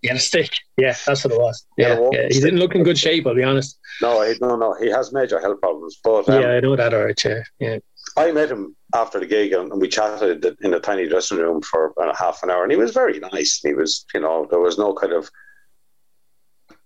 He 0.00 0.08
had 0.08 0.16
a 0.16 0.20
stick. 0.20 0.50
Yeah, 0.76 0.96
that's 1.06 1.24
what 1.24 1.32
it 1.32 1.40
was. 1.40 1.66
He 1.76 1.82
Yeah, 1.82 2.08
yeah. 2.12 2.28
he 2.30 2.40
didn't 2.40 2.58
look 2.58 2.74
in 2.74 2.82
good 2.82 2.98
shape. 2.98 3.26
I'll 3.26 3.34
be 3.34 3.42
honest. 3.42 3.78
No, 4.02 4.22
he, 4.22 4.34
no, 4.40 4.56
no. 4.56 4.74
He 4.74 4.90
has 4.90 5.12
major 5.12 5.38
health 5.40 5.60
problems. 5.60 5.98
But 6.02 6.28
um, 6.28 6.42
yeah, 6.42 6.48
I 6.48 6.60
know 6.60 6.76
that. 6.76 6.92
All 6.92 7.04
right. 7.04 7.24
Yeah, 7.24 7.42
yeah. 7.58 7.78
I 8.16 8.32
met 8.32 8.50
him 8.50 8.76
after 8.94 9.18
the 9.18 9.26
gig, 9.26 9.52
and, 9.52 9.72
and 9.72 9.80
we 9.80 9.88
chatted 9.88 10.44
in 10.60 10.74
a 10.74 10.80
tiny 10.80 11.08
dressing 11.08 11.38
room 11.38 11.62
for 11.62 11.86
about 11.86 12.14
a 12.14 12.18
half 12.18 12.42
an 12.42 12.50
hour, 12.50 12.62
and 12.62 12.70
he 12.70 12.78
was 12.78 12.92
very 12.92 13.18
nice. 13.18 13.60
He 13.62 13.74
was, 13.74 14.04
you 14.14 14.20
know, 14.20 14.46
there 14.50 14.60
was 14.60 14.78
no 14.78 14.94
kind 14.94 15.12
of, 15.12 15.30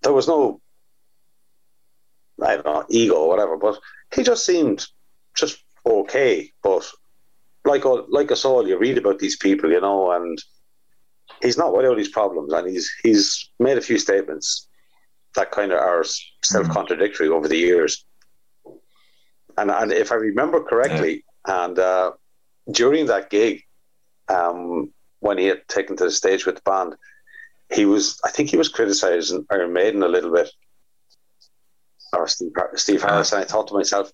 there 0.02 0.12
was 0.12 0.28
no, 0.28 0.60
I 2.42 2.54
don't 2.54 2.66
know, 2.66 2.84
ego 2.88 3.14
or 3.14 3.28
whatever, 3.28 3.56
but 3.56 3.78
he 4.14 4.22
just 4.22 4.46
seemed 4.46 4.86
just 5.34 5.62
okay. 5.88 6.52
But 6.62 6.90
like 7.64 7.84
all, 7.84 8.06
like 8.08 8.30
us 8.30 8.44
all, 8.44 8.66
you 8.66 8.78
read 8.78 8.98
about 8.98 9.18
these 9.18 9.36
people, 9.36 9.70
you 9.70 9.80
know, 9.80 10.12
and 10.12 10.38
he's 11.42 11.58
not 11.58 11.76
without 11.76 11.98
his 11.98 12.08
problems, 12.08 12.52
and 12.52 12.68
he's 12.68 12.90
he's 13.02 13.50
made 13.58 13.78
a 13.78 13.82
few 13.82 13.98
statements 13.98 14.68
that 15.34 15.50
kind 15.50 15.72
of 15.72 15.78
are 15.78 16.04
self 16.44 16.68
contradictory 16.70 17.28
over 17.28 17.48
the 17.48 17.56
years. 17.56 18.04
And 19.56 19.70
and 19.70 19.92
if 19.92 20.12
I 20.12 20.16
remember 20.16 20.62
correctly, 20.62 21.24
and 21.46 21.78
uh, 21.78 22.12
during 22.70 23.06
that 23.06 23.30
gig, 23.30 23.62
um, 24.28 24.92
when 25.20 25.38
he 25.38 25.46
had 25.46 25.66
taken 25.68 25.96
to 25.96 26.04
the 26.04 26.10
stage 26.10 26.46
with 26.46 26.56
the 26.56 26.62
band, 26.62 26.94
he 27.72 27.84
was 27.84 28.20
I 28.24 28.30
think 28.30 28.50
he 28.50 28.56
was 28.56 28.68
criticizing 28.68 29.46
Iron 29.50 29.72
Maiden 29.72 30.02
a 30.02 30.08
little 30.08 30.32
bit, 30.32 30.50
or 32.12 32.28
Steve, 32.28 32.52
Steve 32.74 33.02
Harris, 33.02 33.32
and 33.32 33.42
I 33.42 33.44
thought 33.44 33.68
to 33.68 33.74
myself, 33.74 34.12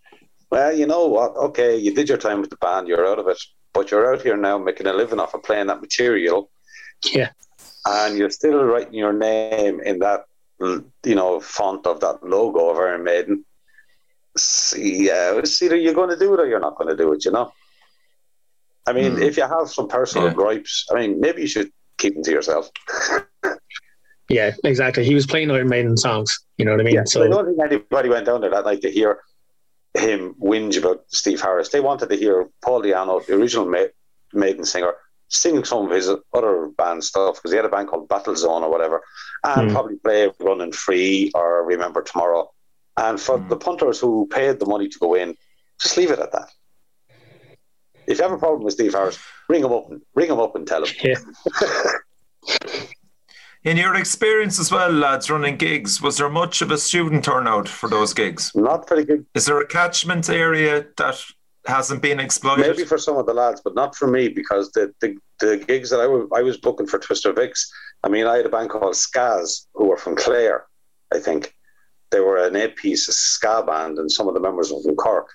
well, 0.54 0.72
you 0.80 0.86
know 0.86 1.04
what? 1.16 1.32
Okay, 1.48 1.76
you 1.84 1.92
did 1.98 2.08
your 2.08 2.18
time 2.26 2.40
with 2.40 2.50
the 2.50 2.56
band, 2.64 2.86
you're 2.88 3.06
out 3.10 3.18
of 3.18 3.26
it, 3.28 3.40
but 3.72 3.90
you're 3.90 4.08
out 4.12 4.22
here 4.22 4.36
now 4.36 4.56
making 4.68 4.86
a 4.86 4.92
living 4.92 5.18
off 5.22 5.34
of 5.34 5.42
playing 5.42 5.66
that 5.68 5.80
material, 5.80 6.50
Yeah. 7.14 7.30
and 7.86 8.16
you're 8.18 8.30
still 8.40 8.62
writing 8.70 8.94
your 9.04 9.12
name 9.30 9.80
in 9.90 9.98
that 10.04 10.20
you 10.60 11.14
know 11.20 11.40
font 11.40 11.86
of 11.92 11.96
that 12.04 12.22
logo 12.22 12.70
of 12.70 12.76
Iron 12.78 13.02
Maiden. 13.02 13.44
See, 14.36 15.10
uh, 15.10 15.34
it's 15.40 15.60
either 15.62 15.76
you're 15.76 15.94
going 16.00 16.10
to 16.10 16.16
do 16.24 16.32
it 16.34 16.40
or 16.40 16.46
you're 16.46 16.66
not 16.68 16.76
going 16.78 16.88
to 16.94 16.96
do 17.04 17.12
it. 17.14 17.24
You 17.24 17.32
know. 17.32 17.52
I 18.86 18.92
mean, 18.92 19.12
Hmm. 19.16 19.22
if 19.28 19.36
you 19.38 19.46
have 19.56 19.68
some 19.70 19.88
personal 19.88 20.28
Yeah. 20.28 20.34
gripes, 20.34 20.86
I 20.90 20.94
mean, 21.00 21.18
maybe 21.24 21.42
you 21.42 21.48
should 21.54 21.70
keep 21.98 22.14
them 22.14 22.22
to 22.24 22.30
yourself. 22.30 22.70
Yeah, 24.30 24.52
exactly. 24.64 25.04
He 25.04 25.14
was 25.14 25.26
playing 25.26 25.50
Iron 25.50 25.68
Maiden 25.68 25.98
songs. 25.98 26.30
You 26.56 26.64
know 26.64 26.70
what 26.72 26.80
I 26.80 26.84
mean? 26.84 26.94
Yeah, 26.94 27.04
so 27.04 27.22
I 27.22 27.28
don't 27.28 27.44
think 27.44 27.58
anybody 27.62 28.08
went 28.08 28.24
down 28.24 28.40
there 28.40 28.48
that 28.56 28.64
night 28.64 28.80
to 28.80 28.90
hear 28.90 29.20
him 29.94 30.34
whinge 30.42 30.76
about 30.78 31.04
Steve 31.08 31.40
Harris. 31.40 31.68
They 31.70 31.80
wanted 31.80 32.08
to 32.10 32.16
hear 32.16 32.48
Paul 32.62 32.82
Di'Anno, 32.82 33.24
the 33.24 33.34
original 33.34 33.66
Ma- 33.66 33.86
Maiden 34.32 34.64
singer, 34.64 34.94
sing 35.28 35.64
some 35.64 35.86
of 35.86 35.90
his 35.92 36.10
other 36.32 36.68
band 36.76 37.04
stuff 37.04 37.36
because 37.36 37.50
he 37.52 37.56
had 37.56 37.64
a 37.64 37.68
band 37.68 37.88
called 37.88 38.08
Battlezone 38.08 38.62
or 38.62 38.70
whatever, 38.70 39.02
and 39.44 39.68
Hmm. 39.68 39.72
probably 39.74 39.96
play 39.96 40.30
Running 40.40 40.72
Free 40.72 41.30
or 41.34 41.64
Remember 41.64 42.02
Tomorrow. 42.02 42.50
And 42.96 43.20
for 43.20 43.38
Hmm. 43.38 43.48
the 43.48 43.56
punters 43.56 43.98
who 44.00 44.26
paid 44.30 44.58
the 44.58 44.66
money 44.66 44.88
to 44.88 44.98
go 44.98 45.14
in, 45.14 45.36
just 45.80 45.96
leave 45.96 46.10
it 46.10 46.18
at 46.18 46.32
that. 46.32 46.50
If 48.06 48.18
you 48.18 48.24
have 48.24 48.32
a 48.32 48.38
problem 48.38 48.62
with 48.64 48.74
Steve 48.74 48.92
Harris, 48.92 49.18
ring 49.48 49.64
him 49.64 49.72
up, 49.72 49.90
and 49.90 50.02
ring 50.14 50.30
him 50.30 50.38
up 50.40 50.54
and 50.56 50.66
tell 50.66 50.84
him. 50.84 50.94
yeah. 51.02 51.14
in 53.64 53.78
your 53.78 53.94
experience 53.94 54.60
as 54.60 54.70
well, 54.70 54.90
lads, 54.92 55.30
running 55.30 55.56
gigs, 55.56 56.00
was 56.00 56.18
there 56.18 56.28
much 56.28 56.60
of 56.62 56.70
a 56.70 56.78
student 56.78 57.24
turnout 57.24 57.66
for 57.66 57.88
those 57.88 58.12
gigs? 58.12 58.52
Not 58.54 58.88
very 58.88 59.04
good 59.04 59.26
Is 59.34 59.46
there 59.46 59.58
a 59.58 59.66
catchment 59.66 60.28
area 60.28 60.86
that 60.98 61.24
hasn't 61.66 62.02
been 62.02 62.20
exploited? 62.20 62.66
Maybe 62.66 62.84
for 62.84 62.98
some 62.98 63.16
of 63.16 63.24
the 63.26 63.32
lads, 63.32 63.62
but 63.64 63.74
not 63.74 63.96
for 63.96 64.06
me 64.06 64.28
because 64.28 64.70
the 64.72 64.92
the, 65.00 65.16
the 65.40 65.56
gigs 65.56 65.90
that 65.90 66.00
I 66.00 66.06
wa- 66.06 66.28
I 66.34 66.42
was 66.42 66.58
booking 66.58 66.86
for 66.86 66.98
Twister 66.98 67.32
Vicks. 67.32 67.66
I 68.02 68.08
mean, 68.08 68.26
I 68.26 68.36
had 68.36 68.46
a 68.46 68.50
band 68.50 68.68
called 68.68 68.94
Skaz 68.94 69.66
who 69.74 69.86
were 69.86 69.96
from 69.96 70.14
Clare, 70.14 70.66
I 71.12 71.18
think. 71.18 71.54
They 72.10 72.20
were 72.20 72.46
an 72.46 72.54
eight-piece 72.54 73.06
ska 73.06 73.64
band, 73.66 73.98
and 73.98 74.12
some 74.12 74.28
of 74.28 74.34
the 74.34 74.40
members 74.40 74.70
were 74.70 74.82
from 74.82 74.94
Cork. 74.94 75.30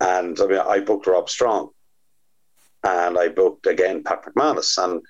And 0.00 0.38
I 0.38 0.46
mean, 0.46 0.60
I 0.60 0.80
booked 0.80 1.06
Rob 1.06 1.30
Strong, 1.30 1.70
and 2.84 3.18
I 3.18 3.28
booked 3.28 3.66
again 3.66 4.04
Pat 4.04 4.24
McManus, 4.24 4.76
and 4.78 5.02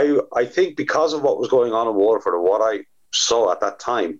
I 0.00 0.18
I 0.42 0.44
think 0.54 0.76
because 0.76 1.12
of 1.14 1.22
what 1.22 1.38
was 1.38 1.48
going 1.56 1.72
on 1.72 1.86
in 1.88 1.94
Waterford 1.94 2.34
and 2.34 2.44
what 2.50 2.60
I 2.62 2.74
saw 3.12 3.52
at 3.52 3.60
that 3.60 3.78
time 3.78 4.18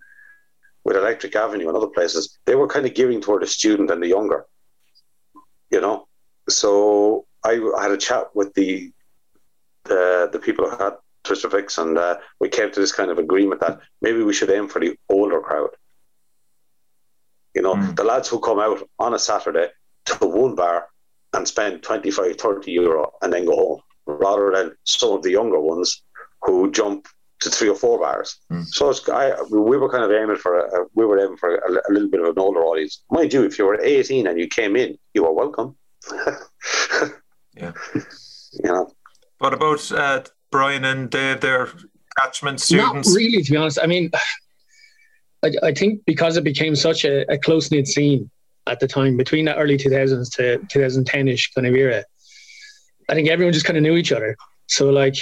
with 0.84 0.96
Electric 0.96 1.34
Avenue 1.34 1.68
and 1.68 1.76
other 1.76 1.88
places, 1.98 2.38
they 2.46 2.54
were 2.54 2.68
kind 2.74 2.86
of 2.86 2.94
gearing 2.94 3.20
toward 3.20 3.42
the 3.42 3.46
student 3.46 3.90
and 3.90 4.02
the 4.02 4.08
younger 4.08 4.46
you 5.70 5.80
know. 5.80 6.06
So 6.48 7.26
I, 7.44 7.52
I 7.78 7.82
had 7.82 7.90
a 7.90 7.96
chat 7.96 8.24
with 8.34 8.52
the 8.54 8.92
the 9.84 10.28
the 10.32 10.38
people 10.38 10.68
who 10.68 10.76
had 10.76 10.94
Twister 11.24 11.50
Fix, 11.50 11.78
and 11.78 11.98
uh, 11.98 12.16
we 12.40 12.48
came 12.48 12.70
to 12.70 12.80
this 12.80 12.92
kind 12.92 13.10
of 13.10 13.18
agreement 13.18 13.60
that 13.60 13.80
maybe 14.00 14.22
we 14.22 14.34
should 14.34 14.50
aim 14.50 14.68
for 14.68 14.80
the 14.80 14.96
older 15.08 15.40
crowd. 15.40 15.70
You 17.54 17.62
know, 17.62 17.74
Mm. 17.74 17.96
the 17.96 18.04
lads 18.04 18.28
who 18.28 18.38
come 18.40 18.60
out 18.60 18.80
on 18.98 19.14
a 19.14 19.18
Saturday 19.18 19.68
to 20.06 20.26
one 20.26 20.54
bar 20.54 20.88
and 21.32 21.46
spend 21.48 21.82
25, 21.82 22.36
30 22.36 22.70
euro 22.72 23.12
and 23.22 23.32
then 23.32 23.44
go 23.46 23.56
home, 23.56 23.80
rather 24.06 24.52
than 24.54 24.72
some 24.84 25.12
of 25.12 25.22
the 25.22 25.30
younger 25.30 25.60
ones 25.60 26.02
who 26.42 26.70
jump 26.70 27.06
to 27.40 27.50
three 27.50 27.68
or 27.68 27.74
four 27.74 27.98
bars. 27.98 28.38
Mm. 28.50 28.66
So 28.66 28.90
it's, 28.90 29.08
I, 29.08 29.34
we 29.50 29.76
were 29.76 29.90
kind 29.90 30.04
of 30.04 30.10
aiming 30.10 30.36
for 30.36 30.58
a, 30.60 30.86
we 30.94 31.04
were 31.04 31.18
aiming 31.18 31.36
for 31.36 31.56
a, 31.56 31.72
a 31.72 31.90
little 31.92 32.08
bit 32.08 32.20
of 32.20 32.28
an 32.28 32.38
older 32.38 32.60
audience. 32.60 33.02
Mind 33.10 33.32
you, 33.32 33.44
if 33.44 33.58
you 33.58 33.66
were 33.66 33.80
18 33.80 34.26
and 34.26 34.38
you 34.38 34.46
came 34.48 34.76
in, 34.76 34.98
you 35.14 35.24
were 35.24 35.32
welcome. 35.32 35.76
Yeah. 37.56 37.72
You 38.62 38.70
know, 38.70 38.88
What 39.38 39.52
about 39.52 39.90
uh, 39.90 40.22
Brian 40.52 40.84
and 40.84 41.10
Dave, 41.10 41.40
their 41.40 41.70
catchment 42.16 42.60
students? 42.60 42.94
Not 42.94 43.04
students? 43.04 43.16
really, 43.16 43.42
to 43.42 43.50
be 43.50 43.56
honest. 43.56 43.80
I 43.82 43.86
mean, 43.86 44.12
I, 45.42 45.50
I 45.64 45.74
think 45.74 46.02
because 46.06 46.36
it 46.36 46.44
became 46.44 46.76
such 46.76 47.04
a, 47.04 47.28
a 47.28 47.36
close 47.36 47.72
knit 47.72 47.88
scene 47.88 48.30
at 48.68 48.78
the 48.78 48.86
time, 48.86 49.16
between 49.16 49.46
the 49.46 49.56
early 49.56 49.76
2000s 49.76 50.30
to 50.36 50.58
2010 50.68 51.26
ish 51.26 51.50
kind 51.52 51.66
of 51.66 51.74
era, 51.74 52.04
I 53.08 53.14
think 53.14 53.28
everyone 53.28 53.52
just 53.52 53.66
kind 53.66 53.76
of 53.76 53.82
knew 53.82 53.96
each 53.96 54.12
other. 54.12 54.36
So, 54.66 54.90
like, 54.90 55.14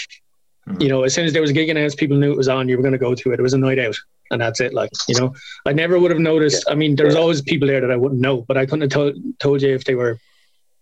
Mhm. 0.68 0.80
you 0.82 0.88
know, 0.88 1.02
as 1.02 1.12
soon 1.14 1.24
as 1.24 1.32
there 1.32 1.42
was 1.42 1.50
a 1.50 1.54
gig 1.54 1.68
announced, 1.68 1.98
people 1.98 2.16
knew 2.16 2.30
it 2.32 2.36
was 2.36 2.48
on, 2.48 2.68
you 2.68 2.76
were 2.76 2.82
going 2.82 2.92
to 2.92 2.98
go 2.98 3.14
to 3.14 3.32
it. 3.32 3.40
It 3.40 3.42
was 3.42 3.54
a 3.54 3.58
night 3.58 3.78
out, 3.80 3.96
and 4.30 4.40
that's 4.40 4.60
it. 4.60 4.72
Like, 4.72 4.90
you 5.08 5.16
know, 5.16 5.34
I 5.66 5.72
never 5.72 5.98
would 5.98 6.10
have 6.12 6.20
noticed. 6.20 6.64
I 6.68 6.74
mean, 6.76 6.94
there's 6.94 7.14
Yeah. 7.14 7.20
always 7.20 7.42
people 7.42 7.66
there 7.66 7.80
that 7.80 7.90
I 7.90 7.96
wouldn't 7.96 8.20
know, 8.20 8.42
but 8.42 8.56
I 8.56 8.64
couldn't 8.66 8.82
have 8.82 8.90
told, 8.90 9.16
told 9.40 9.62
you 9.62 9.74
if 9.74 9.84
they 9.84 9.96
were, 9.96 10.18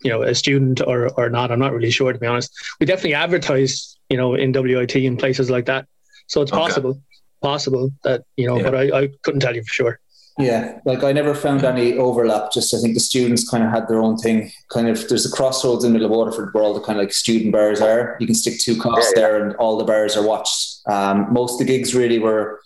you 0.02 0.10
know, 0.10 0.22
a 0.22 0.34
student 0.34 0.80
or, 0.86 1.08
or 1.18 1.30
not. 1.30 1.50
I'm 1.50 1.58
not 1.58 1.72
really 1.72 1.90
sure, 1.90 2.12
to 2.12 2.18
be 2.18 2.26
honest. 2.26 2.52
We 2.78 2.86
definitely 2.86 3.14
advertised, 3.14 3.98
you 4.10 4.16
know, 4.18 4.34
in 4.34 4.52
WIT 4.52 4.94
and 5.06 5.18
places 5.18 5.50
like 5.50 5.64
that. 5.66 5.86
So 6.26 6.42
it's 6.42 6.52
Okay. 6.52 6.60
possible, 6.60 7.02
possible 7.42 7.90
that, 8.04 8.22
you 8.36 8.46
know, 8.46 8.58
Yeah. 8.58 8.62
but 8.70 8.74
I, 8.74 9.00
I 9.02 9.08
couldn't 9.22 9.40
tell 9.40 9.54
you 9.56 9.62
for 9.62 9.72
sure. 9.72 10.00
Yeah, 10.38 10.78
like 10.86 11.02
I 11.02 11.12
never 11.12 11.34
found 11.34 11.64
any 11.64 11.98
overlap. 11.98 12.52
Just 12.52 12.72
I 12.72 12.78
think 12.78 12.94
the 12.94 13.00
students 13.00 13.48
kind 13.48 13.62
of 13.62 13.70
had 13.70 13.88
their 13.88 14.00
own 14.00 14.16
thing. 14.16 14.50
Kind 14.70 14.88
of 14.88 15.08
there's 15.08 15.26
a 15.26 15.30
crossroads 15.30 15.84
in 15.84 15.92
the 15.92 15.98
middle 15.98 16.10
of 16.10 16.16
Waterford 16.16 16.54
where 16.54 16.62
all 16.64 16.72
the 16.72 16.80
kind 16.80 16.98
of 16.98 17.04
like 17.04 17.12
student 17.12 17.52
bars 17.52 17.80
are. 17.80 18.16
You 18.20 18.26
can 18.26 18.34
stick 18.34 18.58
two 18.58 18.80
cops 18.80 19.06
Yeah, 19.14 19.20
yeah. 19.22 19.28
there, 19.28 19.44
and 19.44 19.56
all 19.56 19.76
the 19.76 19.84
bars 19.84 20.16
are 20.16 20.26
watched. 20.26 20.80
Um, 20.86 21.32
most 21.32 21.60
of 21.60 21.66
the 21.66 21.72
gigs 21.72 21.94
really 21.94 22.18
were 22.18 22.60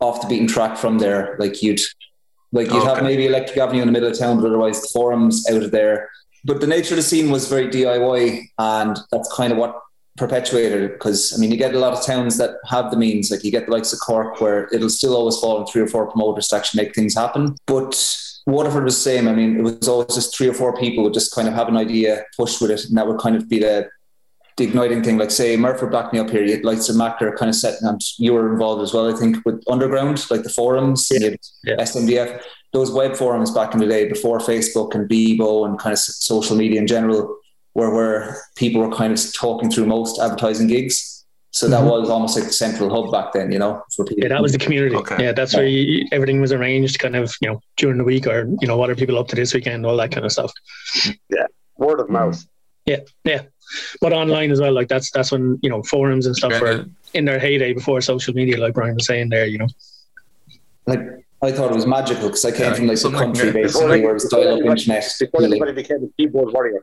off 0.00 0.20
the 0.22 0.28
beaten 0.28 0.46
track 0.46 0.78
from 0.78 0.98
there. 0.98 1.36
Like 1.38 1.62
you'd 1.62 1.80
like 2.52 2.68
you'd 2.68 2.84
have 2.84 3.02
maybe 3.02 3.26
Electric 3.26 3.58
Avenue 3.58 3.82
in 3.82 3.88
the 3.88 3.92
middle 3.92 4.10
of 4.10 4.18
town, 4.18 4.38
but 4.40 4.46
otherwise 4.46 4.80
the 4.80 4.88
forums 4.88 5.46
out 5.50 5.62
of 5.62 5.70
there. 5.70 6.08
But 6.44 6.60
the 6.60 6.66
nature 6.66 6.94
of 6.94 6.96
the 6.96 7.02
scene 7.02 7.30
was 7.30 7.48
very 7.48 7.68
DIY, 7.68 8.44
and 8.58 8.98
that's 9.10 9.30
kind 9.34 9.52
of 9.52 9.58
what 9.58 9.78
perpetuated 10.18 10.92
because 10.92 11.32
I 11.34 11.40
mean 11.40 11.50
you 11.50 11.56
get 11.56 11.74
a 11.74 11.78
lot 11.78 11.92
of 11.92 12.04
towns 12.04 12.36
that 12.38 12.56
have 12.66 12.90
the 12.90 12.96
means, 12.96 13.30
like 13.30 13.44
you 13.44 13.50
get 13.50 13.66
the 13.66 13.72
likes 13.72 13.92
of 13.92 14.00
Cork, 14.00 14.40
where 14.40 14.68
it'll 14.72 14.90
still 14.90 15.16
always 15.16 15.38
fall 15.38 15.58
on 15.58 15.66
three 15.66 15.82
or 15.82 15.86
four 15.86 16.10
promoters 16.10 16.48
to 16.48 16.56
actually 16.56 16.82
make 16.82 16.94
things 16.94 17.14
happen. 17.14 17.56
But 17.66 17.94
Waterford 18.46 18.84
was 18.84 18.94
the 18.94 19.00
same. 19.00 19.28
I 19.28 19.34
mean, 19.34 19.58
it 19.58 19.62
was 19.62 19.88
always 19.88 20.14
just 20.14 20.36
three 20.36 20.48
or 20.48 20.54
four 20.54 20.76
people 20.76 21.04
would 21.04 21.14
just 21.14 21.34
kind 21.34 21.48
of 21.48 21.54
have 21.54 21.68
an 21.68 21.76
idea, 21.76 22.24
push 22.36 22.60
with 22.60 22.70
it, 22.70 22.84
and 22.86 22.96
that 22.96 23.06
would 23.06 23.18
kind 23.18 23.36
of 23.36 23.48
be 23.48 23.60
the 23.60 23.88
the 24.58 24.64
igniting 24.64 25.02
thing. 25.02 25.16
Like 25.16 25.30
say 25.30 25.56
Murphy 25.56 25.86
backed 25.86 26.12
me 26.12 26.18
up 26.18 26.28
here. 26.30 26.44
You 26.44 26.56
had 26.56 26.64
likes 26.64 26.88
of 26.88 26.96
Macker 26.96 27.34
kind 27.36 27.48
of 27.48 27.54
setting 27.54 27.88
and 27.88 28.00
you 28.18 28.34
were 28.34 28.52
involved 28.52 28.82
as 28.82 28.92
well, 28.92 29.12
I 29.12 29.16
think, 29.16 29.38
with 29.46 29.62
underground, 29.70 30.26
like 30.30 30.42
the 30.42 30.50
forums, 30.50 31.08
Yeah. 31.10 31.30
Yeah. 31.64 31.76
SMDF, 31.76 32.42
those 32.72 32.90
web 32.90 33.16
forums 33.16 33.50
back 33.50 33.72
in 33.72 33.80
the 33.80 33.86
day 33.86 34.08
before 34.08 34.38
Facebook 34.38 34.94
and 34.94 35.08
Bebo 35.08 35.64
and 35.66 35.78
kind 35.78 35.92
of 35.92 35.98
social 35.98 36.56
media 36.56 36.80
in 36.80 36.86
general, 36.86 37.38
where 37.78 37.90
where 37.98 38.36
people 38.56 38.80
were 38.82 38.94
kind 39.00 39.12
of 39.12 39.20
talking 39.34 39.70
through 39.70 39.86
most 39.86 40.20
advertising 40.20 40.66
gigs. 40.66 40.96
So 41.50 41.66
that 41.68 41.80
Mhm. 41.82 41.90
was 41.90 42.10
almost 42.10 42.36
like 42.36 42.46
the 42.46 42.52
central 42.52 42.88
hub 42.94 43.10
back 43.10 43.32
then, 43.32 43.50
you 43.50 43.58
know, 43.58 43.72
for 43.96 44.04
people. 44.04 44.22
Yeah, 44.22 44.28
that 44.34 44.42
was 44.42 44.52
the 44.52 44.58
community. 44.58 44.94
Okay. 44.96 45.16
Yeah, 45.24 45.32
that's 45.32 45.54
where 45.56 45.66
you, 45.66 46.06
everything 46.12 46.40
was 46.42 46.52
arranged, 46.52 46.98
kind 46.98 47.16
of, 47.16 47.26
you 47.40 47.48
know, 47.48 47.58
during 47.80 47.96
the 47.96 48.04
week, 48.12 48.26
or 48.26 48.38
you 48.60 48.68
know, 48.68 48.76
what 48.76 48.90
are 48.90 48.94
people 49.02 49.16
up 49.18 49.28
to 49.28 49.36
this 49.36 49.54
weekend, 49.54 49.86
all 49.86 49.96
that 49.96 50.10
kind 50.12 50.26
of 50.26 50.32
stuff. 50.32 50.52
Yeah. 51.36 51.46
Word 51.78 52.00
of 52.00 52.10
mouth. 52.10 52.38
Yeah. 52.84 53.00
Yeah. 53.24 53.42
But 54.02 54.12
online 54.12 54.50
as 54.50 54.60
well, 54.60 54.72
like 54.72 54.88
that's 54.88 55.10
that's 55.10 55.30
when 55.32 55.58
you 55.62 55.70
know 55.72 55.82
forums 55.82 56.26
and 56.26 56.34
stuff 56.36 56.60
were 56.60 56.84
in 57.14 57.24
their 57.24 57.38
heyday 57.38 57.72
before 57.72 58.00
social 58.02 58.34
media, 58.34 58.56
like 58.58 58.74
Brian 58.74 58.94
was 58.94 59.06
saying 59.06 59.28
there. 59.30 59.46
You 59.46 59.58
know, 59.62 59.68
like 60.86 61.00
I 61.42 61.50
thought 61.52 61.70
it 61.70 61.74
was 61.74 61.86
magical 61.86 62.28
because 62.28 62.44
I 62.44 62.50
came 62.50 62.60
Yeah, 62.66 62.74
from 62.74 62.86
like 62.88 62.94
the 62.96 63.00
something 63.04 63.20
like 63.20 63.26
country 63.28 63.46
that. 63.50 63.62
basically 63.62 63.86
Before- 64.00 64.06
where 64.06 64.16
it's 64.16 64.28
dial 64.28 64.54
up 64.54 64.64
internet. 64.64 65.04
Before 65.20 65.40
really. 65.40 65.52
anybody 65.60 65.72
became 65.82 66.00
a 66.04 66.08
keyboard 66.16 66.52
warrior. 66.52 66.82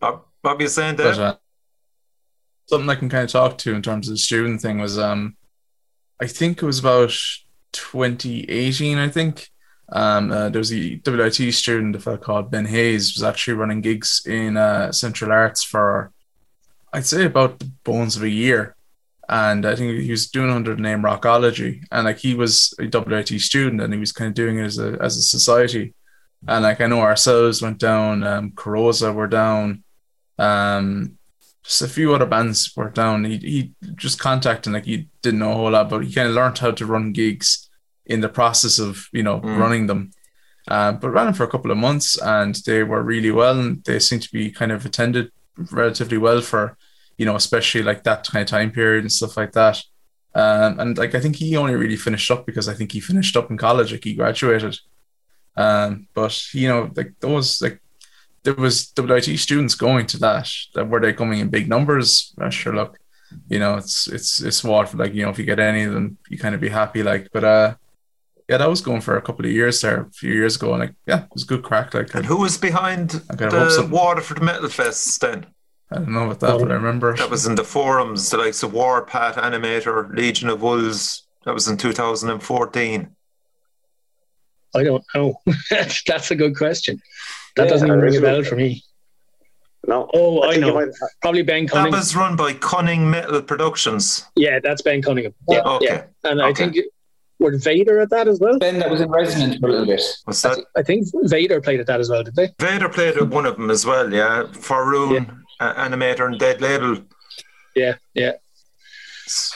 Bob, 0.00 0.24
Bob, 0.42 0.60
you 0.60 0.68
saying 0.68 0.96
But, 0.96 1.18
uh, 1.18 1.36
something 2.66 2.88
I 2.88 2.94
can 2.94 3.08
kind 3.08 3.24
of 3.24 3.30
talk 3.30 3.58
to 3.58 3.74
in 3.74 3.82
terms 3.82 4.08
of 4.08 4.14
the 4.14 4.18
student 4.18 4.60
thing 4.60 4.78
was 4.78 4.98
um, 4.98 5.36
I 6.20 6.26
think 6.26 6.62
it 6.62 6.66
was 6.66 6.78
about 6.78 7.12
2018. 7.72 8.98
I 8.98 9.08
think 9.08 9.48
um, 9.90 10.30
uh, 10.30 10.48
there 10.48 10.60
was 10.60 10.72
a 10.72 11.00
WIT 11.04 11.52
student, 11.52 11.96
a 11.96 12.00
fellow 12.00 12.16
called 12.16 12.50
Ben 12.50 12.66
Hayes, 12.66 13.14
was 13.14 13.22
actually 13.22 13.54
running 13.54 13.80
gigs 13.80 14.22
in 14.26 14.56
uh, 14.56 14.92
Central 14.92 15.32
Arts 15.32 15.62
for 15.62 16.12
I'd 16.92 17.04
say 17.04 17.24
about 17.24 17.58
the 17.58 17.70
bones 17.82 18.16
of 18.16 18.22
a 18.22 18.28
year. 18.28 18.76
And 19.28 19.66
I 19.66 19.74
think 19.74 20.00
he 20.00 20.10
was 20.10 20.30
doing 20.30 20.50
under 20.50 20.74
the 20.74 20.82
name 20.82 21.02
Rockology, 21.02 21.82
and 21.90 22.04
like 22.04 22.18
he 22.18 22.34
was 22.34 22.74
a 22.78 22.84
WIT 22.84 23.40
student, 23.40 23.80
and 23.80 23.92
he 23.92 23.98
was 23.98 24.12
kind 24.12 24.28
of 24.28 24.34
doing 24.34 24.58
it 24.58 24.64
as 24.64 24.78
a 24.78 24.98
as 25.00 25.16
a 25.16 25.22
society. 25.22 25.94
And 26.46 26.62
like 26.62 26.80
I 26.80 26.86
know 26.86 27.00
ourselves 27.00 27.62
went 27.62 27.78
down, 27.78 28.22
um, 28.22 28.50
Carosa 28.52 29.14
were 29.14 29.26
down, 29.28 29.82
um, 30.38 31.18
just 31.62 31.82
a 31.82 31.88
few 31.88 32.14
other 32.14 32.26
bands 32.26 32.72
were 32.76 32.90
down. 32.90 33.24
He 33.24 33.38
he 33.38 33.72
just 33.96 34.18
contacted 34.18 34.72
like 34.72 34.84
he 34.84 35.08
didn't 35.22 35.38
know 35.40 35.52
a 35.52 35.54
whole 35.54 35.70
lot, 35.70 35.88
but 35.88 36.04
he 36.04 36.12
kind 36.12 36.28
of 36.28 36.34
learned 36.34 36.58
how 36.58 36.72
to 36.72 36.86
run 36.86 37.12
gigs 37.12 37.70
in 38.06 38.20
the 38.20 38.28
process 38.28 38.78
of 38.78 39.06
you 39.12 39.22
know 39.22 39.40
Mm. 39.40 39.58
running 39.58 39.86
them. 39.86 40.10
Uh, 40.66 40.92
but 40.92 41.10
ran 41.10 41.26
them 41.26 41.34
for 41.34 41.44
a 41.44 41.48
couple 41.48 41.70
of 41.70 41.76
months, 41.76 42.16
and 42.20 42.54
they 42.66 42.82
were 42.82 43.02
really 43.02 43.30
well, 43.30 43.58
and 43.60 43.84
they 43.84 43.98
seemed 43.98 44.22
to 44.22 44.32
be 44.32 44.50
kind 44.50 44.72
of 44.72 44.84
attended 44.86 45.30
relatively 45.70 46.18
well 46.18 46.40
for 46.40 46.76
you 47.18 47.24
know 47.26 47.36
especially 47.36 47.82
like 47.82 48.02
that 48.04 48.26
kind 48.26 48.42
of 48.42 48.48
time 48.48 48.70
period 48.70 49.04
and 49.04 49.12
stuff 49.12 49.36
like 49.36 49.52
that. 49.52 49.82
Um, 50.34 50.80
and 50.80 50.98
like 50.98 51.14
I 51.14 51.20
think 51.20 51.36
he 51.36 51.56
only 51.56 51.74
really 51.76 51.96
finished 51.96 52.30
up 52.30 52.44
because 52.44 52.68
I 52.68 52.74
think 52.74 52.92
he 52.92 53.00
finished 53.00 53.36
up 53.36 53.50
in 53.50 53.56
college, 53.56 53.92
like 53.92 54.04
he 54.04 54.14
graduated. 54.14 54.78
Um, 55.56 56.08
but 56.14 56.52
you 56.54 56.68
know, 56.68 56.90
like 56.94 57.14
those 57.20 57.60
like 57.62 57.80
there 58.42 58.54
was 58.54 58.92
WIT 58.96 59.38
students 59.38 59.74
going 59.74 60.06
to 60.06 60.18
that. 60.18 60.50
That 60.74 60.88
were 60.88 61.00
they 61.00 61.12
coming 61.12 61.40
in 61.40 61.48
big 61.48 61.68
numbers? 61.68 62.34
Uh, 62.40 62.50
sure, 62.50 62.74
look, 62.74 62.98
you 63.48 63.58
know, 63.58 63.76
it's 63.76 64.06
it's 64.08 64.40
it's 64.40 64.64
Waterford. 64.64 65.00
Like 65.00 65.14
you 65.14 65.22
know, 65.24 65.30
if 65.30 65.38
you 65.38 65.44
get 65.44 65.58
any 65.58 65.84
of 65.84 65.92
them, 65.92 66.18
you 66.28 66.38
kind 66.38 66.54
of 66.54 66.60
be 66.60 66.68
happy. 66.68 67.02
Like, 67.02 67.28
but 67.32 67.44
uh, 67.44 67.74
yeah, 68.48 68.58
that 68.58 68.68
was 68.68 68.80
going 68.80 69.00
for 69.00 69.16
a 69.16 69.22
couple 69.22 69.46
of 69.46 69.52
years 69.52 69.80
there, 69.80 70.02
a 70.02 70.10
few 70.10 70.32
years 70.32 70.56
ago, 70.56 70.72
and 70.72 70.80
like 70.80 70.94
yeah, 71.06 71.24
it 71.24 71.30
was 71.32 71.44
good 71.44 71.62
crack. 71.62 71.94
Like 71.94 72.14
And 72.14 72.26
who 72.26 72.38
was 72.38 72.58
behind 72.58 73.22
I 73.30 73.42
hope 73.42 73.50
the 73.50 73.70
so. 73.70 73.86
Waterford 73.86 74.42
Metal 74.42 74.68
Fest 74.68 75.20
then? 75.20 75.46
I 75.90 75.96
don't 75.96 76.08
know 76.08 76.24
about 76.24 76.40
that, 76.40 76.58
but 76.58 76.70
I 76.70 76.74
remember 76.74 77.16
That 77.16 77.30
was 77.30 77.46
in 77.46 77.54
the 77.54 77.64
forums, 77.64 78.30
the 78.30 78.38
likes 78.38 78.62
of 78.62 78.72
Warpath, 78.72 79.36
Animator, 79.36 80.14
Legion 80.14 80.48
of 80.48 80.60
Wolves. 80.60 81.22
That 81.44 81.54
was 81.54 81.68
in 81.68 81.76
2014. 81.76 83.08
I 84.74 84.82
don't 84.82 85.04
know. 85.14 85.40
that's 85.70 86.30
a 86.30 86.36
good 86.36 86.56
question. 86.56 87.00
That 87.56 87.64
Yeah, 87.64 87.70
doesn't 87.70 87.88
even 87.88 88.00
there 88.00 88.08
ring 88.10 88.16
a 88.18 88.20
bell 88.20 88.42
for 88.44 88.56
me. 88.56 88.82
No. 89.86 90.08
Oh, 90.14 90.42
I, 90.42 90.52
think 90.54 90.64
you 90.64 90.70
know. 90.72 90.74
might- 90.74 90.88
Probably 91.20 91.42
Ben 91.42 91.66
That 91.66 91.72
Cunningham. 91.72 91.98
was 92.00 92.16
run 92.16 92.36
by 92.36 92.54
Cunning 92.54 93.10
Metal 93.10 93.42
Productions. 93.42 94.24
yeah, 94.34 94.58
that's 94.62 94.82
Ben 94.82 95.02
Cunningham. 95.02 95.34
Yeah, 95.48 95.60
Okay. 95.62 95.84
yeah. 95.86 96.04
And 96.24 96.40
I 96.42 96.52
think 96.52 96.76
it- 96.76 96.86
were 97.40 97.58
Vader 97.58 98.00
at 98.00 98.10
that 98.10 98.26
as 98.28 98.38
well. 98.40 98.58
Ben 98.58 98.78
that 98.78 98.88
was 98.88 99.00
in 99.00 99.10
Resonant 99.10 99.60
for 99.60 99.68
a 99.68 99.72
little 99.72 99.86
bit. 99.86 100.00
What's 100.24 100.40
that? 100.42 100.64
I 100.76 100.82
think 100.82 101.06
Vader 101.24 101.60
played 101.60 101.80
at 101.80 101.86
that 101.88 102.00
as 102.00 102.08
well, 102.08 102.22
did 102.22 102.34
they? 102.36 102.54
Vader 102.60 102.88
played 102.88 103.16
at 103.18 103.28
one 103.28 103.44
of 103.44 103.56
them 103.56 103.70
as 103.70 103.84
well, 103.84 104.10
yeah. 104.12 104.46
Faroon, 104.52 105.42
uh, 105.60 105.74
Animator, 105.74 106.26
and 106.26 106.38
Dead 106.38 106.60
Label. 106.62 106.98
Yeah, 107.74 107.96
yeah. 108.14 108.32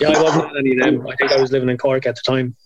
Yeah, 0.01 0.09
I 0.11 0.23
wasn't 0.23 0.45
at 0.47 0.57
any 0.59 0.73
of 0.73 0.79
them. 0.81 1.07
I 1.07 1.15
think 1.17 1.31
I 1.33 1.41
was 1.41 1.53
living 1.53 1.69
in 1.69 1.79
Cork 1.79 2.05
at 2.07 2.17
the 2.17 2.23
time. 2.27 2.57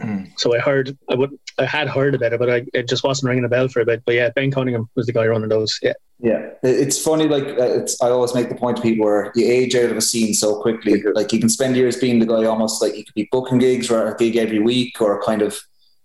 Mm. 0.00 0.32
So 0.38 0.54
I 0.54 0.58
heard, 0.58 0.96
I 1.08 1.14
would, 1.14 1.38
I 1.58 1.64
had 1.64 1.88
heard 1.88 2.14
about 2.14 2.32
it, 2.32 2.38
but 2.38 2.50
I, 2.50 2.64
it 2.72 2.88
just 2.88 3.04
wasn't 3.04 3.28
ringing 3.28 3.44
a 3.44 3.48
bell 3.48 3.68
for 3.68 3.80
a 3.80 3.86
bit. 3.86 4.02
But 4.04 4.14
yeah, 4.14 4.30
Ben 4.30 4.50
Cunningham 4.50 4.88
was 4.94 5.06
the 5.06 5.12
guy 5.12 5.26
running 5.26 5.48
those. 5.48 5.78
Yeah, 5.82 5.92
Yeah, 6.18 6.50
it's 6.62 7.02
funny. 7.02 7.28
Like 7.28 7.44
uh, 7.44 7.80
it's, 7.80 8.00
I 8.02 8.08
always 8.10 8.34
make 8.34 8.48
the 8.48 8.54
point 8.54 8.76
to 8.76 8.82
people 8.82 9.04
where 9.04 9.32
you 9.34 9.50
age 9.50 9.74
out 9.74 9.90
of 9.90 9.96
a 9.96 10.02
scene 10.02 10.34
so 10.34 10.60
quickly. 10.60 11.02
Like 11.14 11.32
you 11.32 11.40
can 11.40 11.48
spend 11.48 11.76
years 11.76 11.96
being 11.96 12.18
the 12.18 12.26
guy, 12.26 12.44
almost 12.44 12.82
like 12.82 12.96
you 12.96 13.04
could 13.04 13.14
be 13.14 13.28
booking 13.30 13.58
gigs 13.58 13.90
or 13.90 14.06
a 14.06 14.16
gig 14.16 14.36
every 14.36 14.58
week, 14.58 15.00
or 15.00 15.22
kind 15.22 15.42
of 15.42 15.60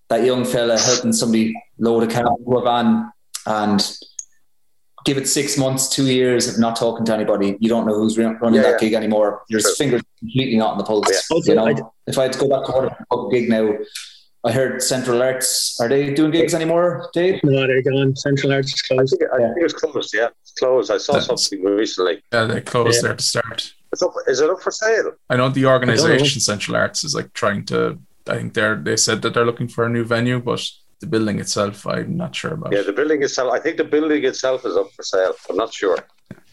that 0.09 0.23
young 0.23 0.45
fella 0.45 0.77
helping 0.79 1.13
somebody 1.13 1.53
load 1.79 2.03
a 2.03 2.07
car 2.07 2.35
into 2.37 2.57
a 2.57 2.63
van 2.63 3.11
and 3.45 3.97
give 5.05 5.17
it 5.17 5.27
six 5.27 5.57
months, 5.57 5.87
two 5.87 6.07
years 6.07 6.47
of 6.47 6.59
not 6.59 6.75
talking 6.75 7.05
to 7.05 7.13
anybody. 7.13 7.57
You 7.59 7.69
don't 7.69 7.85
know 7.87 7.93
who's 7.93 8.17
run- 8.17 8.37
running 8.41 8.55
Yeah, 8.61 8.63
that 8.71 8.81
yeah. 8.81 8.89
gig 8.89 8.93
anymore. 8.93 9.43
Your 9.49 9.61
Sure. 9.61 9.75
fingers 9.75 10.01
completely 10.19 10.57
not 10.57 10.71
on 10.73 10.77
the 10.79 10.83
pulse. 10.83 11.07
Yeah. 11.31 11.39
You 11.45 11.55
know, 11.55 11.67
I- 11.67 11.75
if 12.07 12.17
I 12.17 12.23
had 12.23 12.33
to 12.33 12.39
go 12.39 12.49
back 12.49 12.65
to 12.65 12.71
work 12.73 12.93
a 13.11 13.31
gig 13.31 13.47
now, 13.49 13.69
I 14.43 14.51
heard 14.51 14.81
Central 14.83 15.21
Arts. 15.23 15.77
Are 15.79 15.87
they 15.87 16.13
doing 16.13 16.31
gigs 16.31 16.53
anymore, 16.53 17.09
Dave? 17.13 17.39
no, 17.43 17.65
they're 17.67 17.81
gone. 17.81 18.15
Central 18.15 18.51
Arts 18.51 18.73
is 18.73 18.81
I 18.91 18.95
closed. 18.95 19.15
think, 19.17 19.31
I 19.33 19.37
think 19.37 19.57
it 19.59 19.63
was 19.63 19.73
closed. 19.73 20.13
Yeah, 20.13 20.27
it's 20.41 20.51
closed. 20.53 20.91
I 20.91 20.97
saw 20.97 21.13
That's- 21.13 21.27
something 21.47 21.63
recently. 21.63 22.21
yeah, 22.33 22.45
they 22.45 22.61
closed 22.61 22.97
Yeah. 22.97 23.01
there 23.09 23.15
to 23.15 23.23
start. 23.23 23.73
It's 23.91 24.01
up, 24.03 24.13
is 24.27 24.41
it 24.41 24.49
up 24.49 24.61
for 24.61 24.71
sale? 24.71 25.13
I 25.29 25.37
know 25.37 25.49
the 25.49 25.65
organization 25.67 26.41
Central 26.41 26.75
Arts 26.75 27.03
is 27.03 27.15
like 27.15 27.31
trying 27.33 27.65
to. 27.67 27.97
I 28.27 28.37
think 28.37 28.53
they're 28.55 28.75
they 28.75 28.97
said 28.97 29.21
that 29.21 29.33
they're 29.35 29.45
looking 29.45 29.67
for 29.67 29.85
a 29.85 29.89
new 29.89 30.03
venue, 30.03 30.39
but 30.39 30.61
the 30.99 31.07
building 31.07 31.39
itself, 31.39 31.85
I'm 31.85 32.15
not 32.17 32.35
sure 32.35 32.53
about. 32.53 32.71
Yeah, 32.73 32.81
the 32.83 32.93
building 32.93 33.21
itself. 33.23 33.53
I 33.53 33.59
think 33.59 33.77
the 33.77 33.83
building 33.83 34.23
itself 34.25 34.65
is 34.65 34.75
up 34.77 34.91
for 34.91 35.03
sale. 35.03 35.33
I'm 35.49 35.57
not 35.57 35.73
sure. 35.73 35.97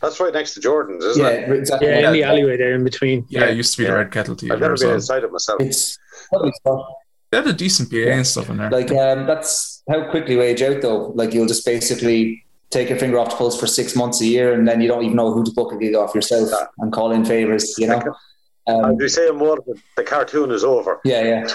That's 0.00 0.18
right 0.18 0.32
next 0.34 0.54
to 0.54 0.60
Jordan's, 0.60 1.04
isn't 1.04 1.22
Yeah, 1.22 1.30
it? 1.30 1.50
exactly. 1.52 1.88
Yeah, 1.88 2.06
in 2.08 2.12
the 2.12 2.24
alleyway 2.24 2.56
there 2.56 2.74
in 2.74 2.82
between. 2.84 3.24
yeah, 3.28 3.44
it 3.46 3.56
used 3.56 3.72
to 3.76 3.82
be 3.82 3.86
the 3.86 3.94
Red 3.94 4.10
Kettle 4.10 4.34
I've 4.34 4.60
never 4.60 4.74
been 4.76 4.86
well. 4.88 4.94
inside 4.96 5.22
it 5.24 5.30
myself. 5.32 5.60
It's 5.60 5.96
lovely 6.32 6.52
stuff. 6.60 6.80
They 7.30 7.36
had 7.38 7.46
a 7.46 7.52
decent 7.52 7.90
PA 7.90 7.96
and 7.96 8.26
stuff 8.26 8.50
in 8.50 8.58
there. 8.58 8.70
Like 8.70 8.90
um, 8.90 9.26
that's 9.26 9.82
how 9.88 10.10
quickly 10.10 10.34
you 10.34 10.42
age 10.42 10.60
out 10.60 10.82
though. 10.82 11.12
Like 11.14 11.32
you'll 11.32 11.46
just 11.46 11.64
basically 11.64 12.44
take 12.70 12.88
your 12.90 12.98
finger 12.98 13.18
off 13.18 13.30
the 13.30 13.36
pulse 13.36 13.58
for 13.58 13.66
six 13.66 13.94
months 13.96 14.20
a 14.20 14.26
year, 14.26 14.52
and 14.52 14.66
then 14.68 14.80
you 14.80 14.88
don't 14.88 15.04
even 15.04 15.16
know 15.16 15.32
who 15.32 15.44
to 15.44 15.50
book 15.52 15.72
a 15.72 15.78
gig 15.78 15.94
off 15.94 16.14
yourself 16.14 16.50
and 16.78 16.92
call 16.92 17.12
in 17.12 17.24
favors. 17.24 17.78
You 17.78 17.86
know. 17.86 18.02
Um, 18.66 18.96
we 18.96 19.08
say 19.08 19.28
more, 19.30 19.48
Waterford, 19.48 19.82
the 19.96 20.04
cartoon 20.04 20.52
is 20.52 20.62
over. 20.62 21.00
yeah, 21.04 21.22
yeah. 21.22 21.46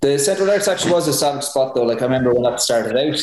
the 0.00 0.18
Central 0.18 0.50
Arts 0.50 0.68
actually 0.68 0.92
was 0.92 1.08
a 1.08 1.12
savage 1.12 1.44
spot 1.44 1.74
though. 1.74 1.84
Like 1.84 2.02
I 2.02 2.04
remember 2.04 2.34
when 2.34 2.42
that 2.42 2.60
started 2.60 2.96
out, 2.96 3.18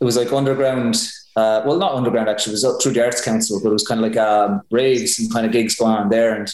it 0.00 0.04
was 0.04 0.16
like 0.16 0.32
underground. 0.32 0.96
Uh, 1.36 1.62
well, 1.66 1.78
not 1.78 1.94
underground 1.94 2.28
actually. 2.28 2.52
It 2.52 2.54
was 2.54 2.64
up 2.64 2.80
through 2.80 2.92
the 2.92 3.04
Arts 3.04 3.24
Council, 3.24 3.60
but 3.60 3.70
it 3.70 3.72
was 3.72 3.86
kind 3.86 4.04
of 4.04 4.08
like 4.08 4.16
um, 4.16 4.62
raves 4.70 5.18
and 5.18 5.32
kind 5.32 5.44
of 5.44 5.52
gigs 5.52 5.74
going 5.74 5.96
on 5.96 6.08
there, 6.08 6.34
and 6.34 6.52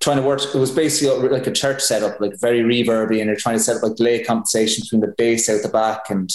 trying 0.00 0.18
to 0.18 0.22
work. 0.22 0.42
It 0.54 0.58
was 0.58 0.70
basically 0.70 1.28
like 1.28 1.46
a 1.46 1.52
church 1.52 1.80
setup, 1.80 2.20
like 2.20 2.38
very 2.38 2.60
reverby, 2.60 3.20
and 3.20 3.28
they're 3.28 3.36
trying 3.36 3.56
to 3.56 3.62
set 3.62 3.76
up 3.76 3.82
like 3.82 3.96
delay 3.96 4.22
compensation 4.22 4.82
between 4.82 5.00
the 5.00 5.14
bass 5.16 5.48
out 5.48 5.62
the 5.62 5.68
back 5.68 6.10
and 6.10 6.30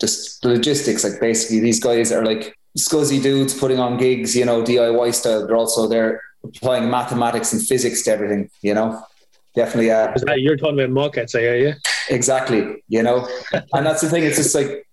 just 0.00 0.42
the 0.42 0.48
logistics. 0.48 1.04
Like 1.04 1.20
basically, 1.20 1.60
these 1.60 1.78
guys 1.78 2.10
are 2.10 2.24
like 2.24 2.56
scuzzy 2.76 3.22
dudes 3.22 3.56
putting 3.56 3.78
on 3.78 3.98
gigs, 3.98 4.34
you 4.34 4.44
know, 4.44 4.62
DIY 4.62 5.14
style. 5.14 5.46
They're 5.46 5.56
also 5.56 5.86
they're 5.86 6.20
applying 6.44 6.90
mathematics 6.90 7.52
and 7.52 7.62
physics 7.62 8.02
to 8.02 8.10
everything, 8.12 8.50
you 8.62 8.74
know. 8.74 9.02
Definitely, 9.54 9.90
uh, 9.90 10.14
You're 10.36 10.56
talking 10.56 10.78
about 10.78 10.90
markets, 10.90 11.34
are 11.34 11.56
you? 11.56 11.74
exactly, 12.08 12.82
you 12.88 13.02
know. 13.02 13.28
and 13.72 13.84
that's 13.86 14.00
the 14.00 14.08
thing. 14.08 14.22
It's 14.24 14.36
just 14.36 14.54
like 14.54 14.86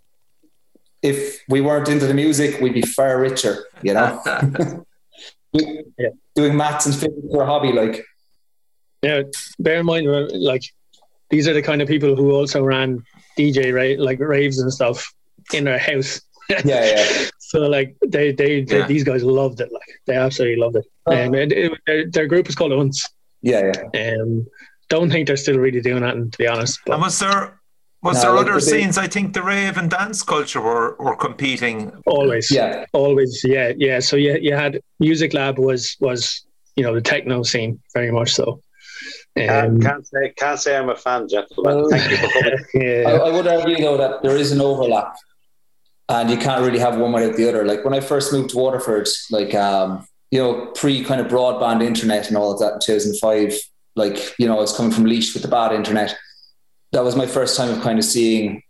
if 1.03 1.43
we 1.47 1.61
weren't 1.61 1.87
into 1.89 2.07
the 2.07 2.13
music, 2.13 2.59
we'd 2.59 2.73
be 2.73 2.81
far 2.81 3.19
richer, 3.19 3.65
you 3.83 3.93
know. 3.93 4.21
Yeah. 5.53 6.09
Doing 6.35 6.55
maths 6.55 6.85
and 6.85 6.93
physics 6.93 7.17
for 7.31 7.41
a 7.41 7.45
hobby, 7.45 7.71
like 7.71 8.05
Yeah, 9.01 9.21
bear 9.59 9.79
in 9.79 9.85
mind, 9.85 10.07
uh, 10.07 10.27
like 10.33 10.61
these 11.29 11.47
are 11.47 11.53
the 11.53 11.61
kind 11.63 11.81
of 11.81 11.87
people 11.87 12.15
who 12.15 12.31
also 12.31 12.63
ran 12.63 13.03
DJ 13.37 13.73
right, 13.73 13.97
like 13.97 14.19
raves 14.19 14.59
and 14.59 14.71
stuff 14.71 15.11
in 15.53 15.63
their 15.63 15.79
house. 15.79 16.21
yeah, 16.49 16.61
yeah. 16.85 17.25
So 17.39 17.61
like 17.61 17.95
they, 18.05 18.33
they, 18.33 18.61
they 18.63 18.79
Yeah. 18.79 18.87
these 18.87 19.03
guys 19.05 19.23
loved 19.23 19.61
it. 19.61 19.71
Like 19.71 19.89
they 20.05 20.15
absolutely 20.15 20.57
loved 20.61 20.75
it. 20.75 20.85
Um, 21.07 21.33
and 21.35 21.51
it, 21.51 21.71
their, 21.85 22.09
their 22.09 22.27
group 22.27 22.49
is 22.49 22.55
called 22.55 22.71
Unts. 22.71 22.97
Yeah, 23.41 23.71
yeah. 23.93 24.13
Um, 24.13 24.45
don't 24.89 25.09
think 25.09 25.27
they're 25.27 25.37
still 25.37 25.57
really 25.57 25.81
doing 25.81 26.01
that, 26.03 26.13
to 26.15 26.37
be 26.37 26.47
honest. 26.47 26.79
But 26.85 26.93
And 26.93 27.01
was 27.03 27.19
there 27.19 27.59
was 28.03 28.15
No, 28.23 28.31
there 28.31 28.37
other 28.37 28.51
the 28.53 28.57
big- 28.57 28.81
scenes? 28.83 28.97
I 28.97 29.07
think 29.07 29.33
the 29.33 29.41
rave 29.43 29.77
and 29.77 29.89
dance 29.89 30.21
culture 30.23 30.61
were, 30.61 30.95
were 30.99 31.15
competing. 31.15 31.91
always, 32.05 32.49
Yeah. 32.51 32.85
always, 32.93 33.41
yeah, 33.43 33.73
yeah. 33.77 33.99
So 33.99 34.15
you 34.15 34.37
you 34.41 34.53
had 34.55 34.79
Music 34.99 35.33
Lab 35.33 35.57
was 35.59 35.95
was 35.99 36.45
you 36.75 36.83
know 36.83 36.93
the 36.93 37.01
techno 37.01 37.43
scene 37.43 37.79
very 37.93 38.11
much 38.11 38.33
so. 38.33 38.61
Can't, 39.37 39.67
Um, 39.73 39.79
can't 39.81 40.07
say 40.07 40.33
can't 40.37 40.59
say 40.59 40.75
I'm 40.77 40.89
a 40.89 40.95
fan, 40.95 41.27
gentlemen. 41.27 41.75
Well- 41.75 41.89
Thank 41.89 42.11
you 42.11 42.17
for 42.17 42.29
coming. 42.33 43.07
I, 43.07 43.11
I 43.27 43.29
would 43.31 43.47
argue 43.47 43.77
though 43.77 43.97
that 43.97 44.21
there 44.23 44.37
is 44.37 44.51
an 44.51 44.61
overlap, 44.61 45.15
and 46.09 46.29
you 46.29 46.37
can't 46.37 46.61
really 46.65 46.79
have 46.79 46.97
one 46.97 47.11
without 47.11 47.35
the 47.35 47.47
other. 47.49 47.65
Like 47.65 47.83
when 47.83 47.93
I 47.93 47.99
first 47.99 48.31
moved 48.33 48.49
to 48.51 48.57
Waterford, 48.57 49.07
like 49.31 49.53
um, 49.55 50.07
you 50.31 50.39
know, 50.39 50.67
pre 50.75 51.03
kind 51.03 51.21
of 51.21 51.27
broadband 51.27 51.83
internet 51.83 52.27
and 52.27 52.37
all 52.37 52.51
of 52.51 52.59
that 52.59 52.73
in 52.73 52.79
2005. 52.81 53.53
Like 53.95 54.33
you 54.37 54.47
know, 54.47 54.57
I 54.57 54.61
was 54.61 54.75
coming 54.75 54.91
from 54.91 55.05
Laois 55.05 55.33
with 55.33 55.41
the 55.41 55.47
bad 55.47 55.71
internet. 55.71 56.15
That 56.91 57.03
was 57.03 57.15
my 57.15 57.25
first 57.25 57.57
time 57.57 57.69
of 57.69 57.81
kind 57.81 57.97
of 57.99 58.05
seeing 58.05 58.61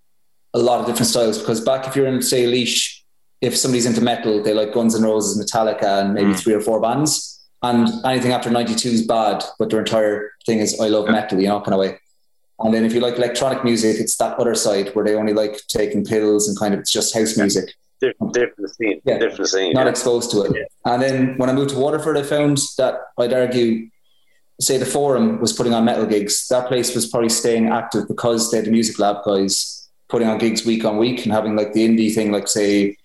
a 0.54 0.60
lot 0.60 0.80
of 0.80 0.86
different 0.86 1.08
styles. 1.08 1.38
Because 1.38 1.62
back 1.62 1.88
if 1.88 1.96
you're 1.96 2.08
in 2.08 2.22
say 2.22 2.46
Laois, 2.46 3.04
if 3.42 3.56
somebody's 3.58 3.86
into 3.86 4.02
metal, 4.02 4.42
they 4.42 4.54
like 4.54 4.74
Guns 4.74 4.96
N' 4.96 5.04
Roses, 5.04 5.38
Metallica, 5.44 6.02
and 6.02 6.14
maybe 6.14 6.32
Mm. 6.34 6.40
three 6.40 6.54
or 6.54 6.62
four 6.62 6.80
bands. 6.80 7.34
And 7.64 7.90
anything 8.06 8.32
after 8.32 8.50
'92 8.50 8.90
is 8.90 9.06
bad, 9.06 9.44
but 9.60 9.70
their 9.70 9.80
entire 9.80 10.32
thing 10.46 10.60
is 10.60 10.80
I 10.80 10.88
love 10.88 11.06
Yeah. 11.06 11.12
metal, 11.12 11.40
you 11.42 11.48
know, 11.48 11.60
kind 11.62 11.74
of 11.74 11.80
way. 11.80 12.00
And 12.60 12.74
then 12.74 12.86
if 12.86 12.94
you 12.94 13.02
like 13.02 13.18
electronic 13.18 13.64
music, 13.64 14.00
it's 14.00 14.16
that 14.18 14.40
other 14.40 14.56
side 14.56 14.96
where 14.96 15.06
they 15.06 15.14
only 15.16 15.34
like 15.34 15.62
taking 15.68 16.04
pills 16.06 16.48
and 16.48 16.58
kind 16.58 16.74
of 16.74 16.80
it's 16.80 16.92
just 16.92 17.14
house 17.16 17.36
music, 17.38 17.74
Different, 18.00 18.34
different 18.34 18.70
scene. 18.76 19.02
Yeah. 19.06 19.18
Different 19.18 19.50
scene. 19.50 19.74
not 19.74 19.86
yeah. 19.86 19.90
exposed 19.90 20.32
to 20.32 20.42
it. 20.44 20.68
And 20.86 21.02
then 21.02 21.38
when 21.38 21.50
I 21.50 21.54
moved 21.54 21.72
to 21.72 21.80
Waterford, 21.80 22.18
I 22.18 22.24
found 22.24 22.60
that 22.78 23.00
I'd 23.18 23.34
argue, 23.34 23.90
say 24.60 24.78
the 24.78 24.86
Forum 24.86 25.40
was 25.40 25.54
putting 25.54 25.74
on 25.74 25.86
metal 25.86 26.06
gigs. 26.06 26.48
That 26.48 26.68
place 26.68 26.94
was 26.96 27.08
probably 27.08 27.30
staying 27.30 27.68
active 27.68 28.08
because 28.08 28.52
they 28.52 28.58
had 28.58 28.66
the 28.66 28.72
music 28.72 29.00
lab 29.00 29.24
guys 29.24 29.90
putting 30.10 30.28
on 30.28 30.38
gigs 30.38 30.66
week 30.66 30.86
on 30.86 30.98
week 30.98 31.24
and 31.24 31.34
having 31.34 31.56
like 31.56 31.74
the 31.74 31.88
indie 31.88 32.14
thing, 32.14 32.32
like 32.32 32.48
say, 32.48 32.96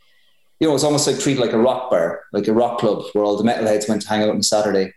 you 0.61 0.68
know, 0.68 0.74
it's 0.74 0.84
almost 0.84 1.07
like 1.07 1.18
treated 1.18 1.40
like 1.40 1.53
a 1.53 1.59
rock 1.59 1.90
bar, 1.90 2.24
like 2.32 2.47
a 2.47 2.53
rock 2.53 2.78
club 2.78 3.03
where 3.12 3.24
all 3.24 3.36
the 3.36 3.43
metalheads 3.43 3.88
went 3.88 4.03
to 4.03 4.09
hang 4.09 4.22
out 4.22 4.30
on 4.30 4.43
Saturday 4.43 4.93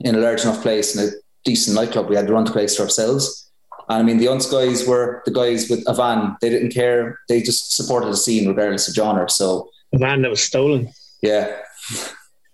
in 0.00 0.14
a 0.14 0.18
large 0.18 0.42
enough 0.42 0.62
place 0.62 0.96
and 0.96 1.08
a 1.08 1.12
decent 1.44 1.74
nightclub. 1.74 2.08
We 2.08 2.16
had 2.16 2.28
to 2.28 2.32
run 2.32 2.44
the 2.44 2.52
place 2.52 2.76
to 2.76 2.82
ourselves. 2.82 3.49
And 3.90 3.98
I 3.98 4.02
mean, 4.02 4.18
the 4.18 4.26
Unts 4.26 4.50
guys 4.50 4.86
were 4.86 5.20
the 5.24 5.32
guys 5.32 5.68
with 5.68 5.82
a 5.86 5.94
van. 5.94 6.36
They 6.40 6.48
didn't 6.48 6.70
care. 6.70 7.18
They 7.28 7.42
just 7.42 7.74
supported 7.74 8.06
the 8.12 8.16
scene 8.16 8.48
regardless 8.48 8.88
of 8.88 8.94
genre. 8.94 9.28
So 9.28 9.68
the 9.92 9.98
van 9.98 10.22
that 10.22 10.30
was 10.30 10.42
stolen. 10.42 10.90
yeah. 11.22 11.56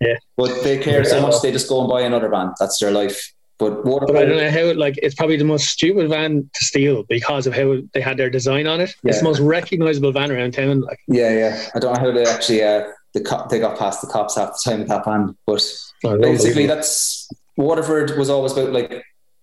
Yeah. 0.00 0.16
But 0.36 0.62
they 0.62 0.78
care 0.78 1.04
so 1.04 1.22
much 1.22 1.40
they 1.42 1.52
just 1.52 1.68
go 1.68 1.80
and 1.80 1.88
buy 1.88 2.02
another 2.02 2.28
van. 2.28 2.52
That's 2.58 2.78
their 2.80 2.90
life. 2.90 3.32
But 3.58 3.84
But 3.84 4.16
I 4.16 4.24
don't 4.26 4.36
know 4.36 4.50
how. 4.50 4.74
Like, 4.78 4.98
it's 5.02 5.14
probably 5.14 5.36
the 5.36 5.44
most 5.44 5.68
stupid 5.68 6.10
van 6.10 6.50
to 6.52 6.64
steal 6.64 7.04
because 7.04 7.46
of 7.46 7.54
how 7.54 7.78
they 7.94 8.02
had 8.02 8.18
their 8.18 8.28
design 8.28 8.66
on 8.66 8.80
it. 8.80 8.94
It's 9.04 9.18
the 9.18 9.24
most 9.24 9.40
recognizable 9.40 10.12
van 10.12 10.30
around 10.30 10.52
town. 10.52 10.82
Like, 10.82 11.00
yeah, 11.08 11.30
yeah. 11.30 11.68
I 11.74 11.78
don't 11.78 11.94
know 11.94 12.00
how 12.00 12.12
they 12.12 12.26
actually 12.26 12.62
uh, 12.62 12.84
the 13.14 13.22
cop, 13.22 13.48
they 13.48 13.58
got 13.58 13.78
past 13.78 14.02
the 14.02 14.08
cops 14.08 14.36
half 14.36 14.50
the 14.50 14.70
time 14.70 14.80
with 14.80 14.88
that 14.88 15.06
van. 15.06 15.34
But 15.46 15.62
basically, 16.02 16.66
that's 16.66 17.28
Waterford 17.56 18.18
was 18.18 18.28
always 18.28 18.52
about 18.52 18.72
like 18.72 19.02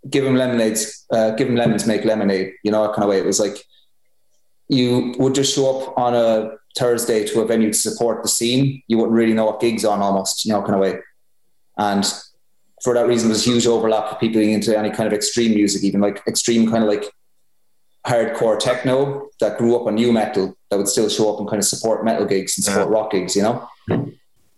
give 0.09 0.23
them 0.23 0.35
lemonades, 0.35 1.05
uh, 1.11 1.31
give 1.31 1.47
them 1.47 1.55
lemons, 1.55 1.85
make 1.85 2.05
lemonade. 2.05 2.53
You 2.63 2.71
know, 2.71 2.83
that 2.83 2.93
kind 2.93 3.03
of 3.03 3.09
way. 3.09 3.19
It 3.19 3.25
was 3.25 3.39
like 3.39 3.57
you 4.67 5.15
would 5.17 5.35
just 5.35 5.55
show 5.55 5.81
up 5.81 5.97
on 5.97 6.15
a 6.15 6.51
Thursday 6.77 7.25
to 7.27 7.41
a 7.41 7.45
venue 7.45 7.71
to 7.71 7.77
support 7.77 8.23
the 8.23 8.29
scene. 8.29 8.81
You 8.87 8.97
wouldn't 8.97 9.15
really 9.15 9.33
know 9.33 9.45
what 9.45 9.59
gigs 9.59 9.85
on 9.85 10.01
almost, 10.01 10.45
you 10.45 10.53
know, 10.53 10.61
kind 10.61 10.75
of 10.75 10.81
way. 10.81 10.99
And 11.77 12.05
for 12.83 12.93
that 12.93 13.07
reason, 13.07 13.29
there's 13.29 13.45
huge 13.45 13.67
overlap 13.67 14.11
with 14.11 14.19
people 14.19 14.41
into 14.41 14.77
any 14.77 14.89
kind 14.89 15.07
of 15.07 15.13
extreme 15.13 15.53
music, 15.53 15.83
even 15.83 16.01
like 16.01 16.21
extreme 16.27 16.69
kind 16.69 16.83
of 16.83 16.89
like 16.89 17.05
hardcore 18.05 18.59
techno 18.59 19.29
that 19.39 19.57
grew 19.57 19.75
up 19.75 19.87
on 19.87 19.95
new 19.95 20.11
metal 20.11 20.57
that 20.69 20.77
would 20.77 20.87
still 20.87 21.07
show 21.07 21.33
up 21.33 21.39
and 21.39 21.47
kind 21.47 21.59
of 21.59 21.65
support 21.65 22.03
metal 22.03 22.25
gigs 22.25 22.57
and 22.57 22.65
support 22.65 22.89
rock 22.89 23.11
gigs, 23.11 23.35
you 23.35 23.41
know? 23.41 23.67
yeah, 23.87 23.97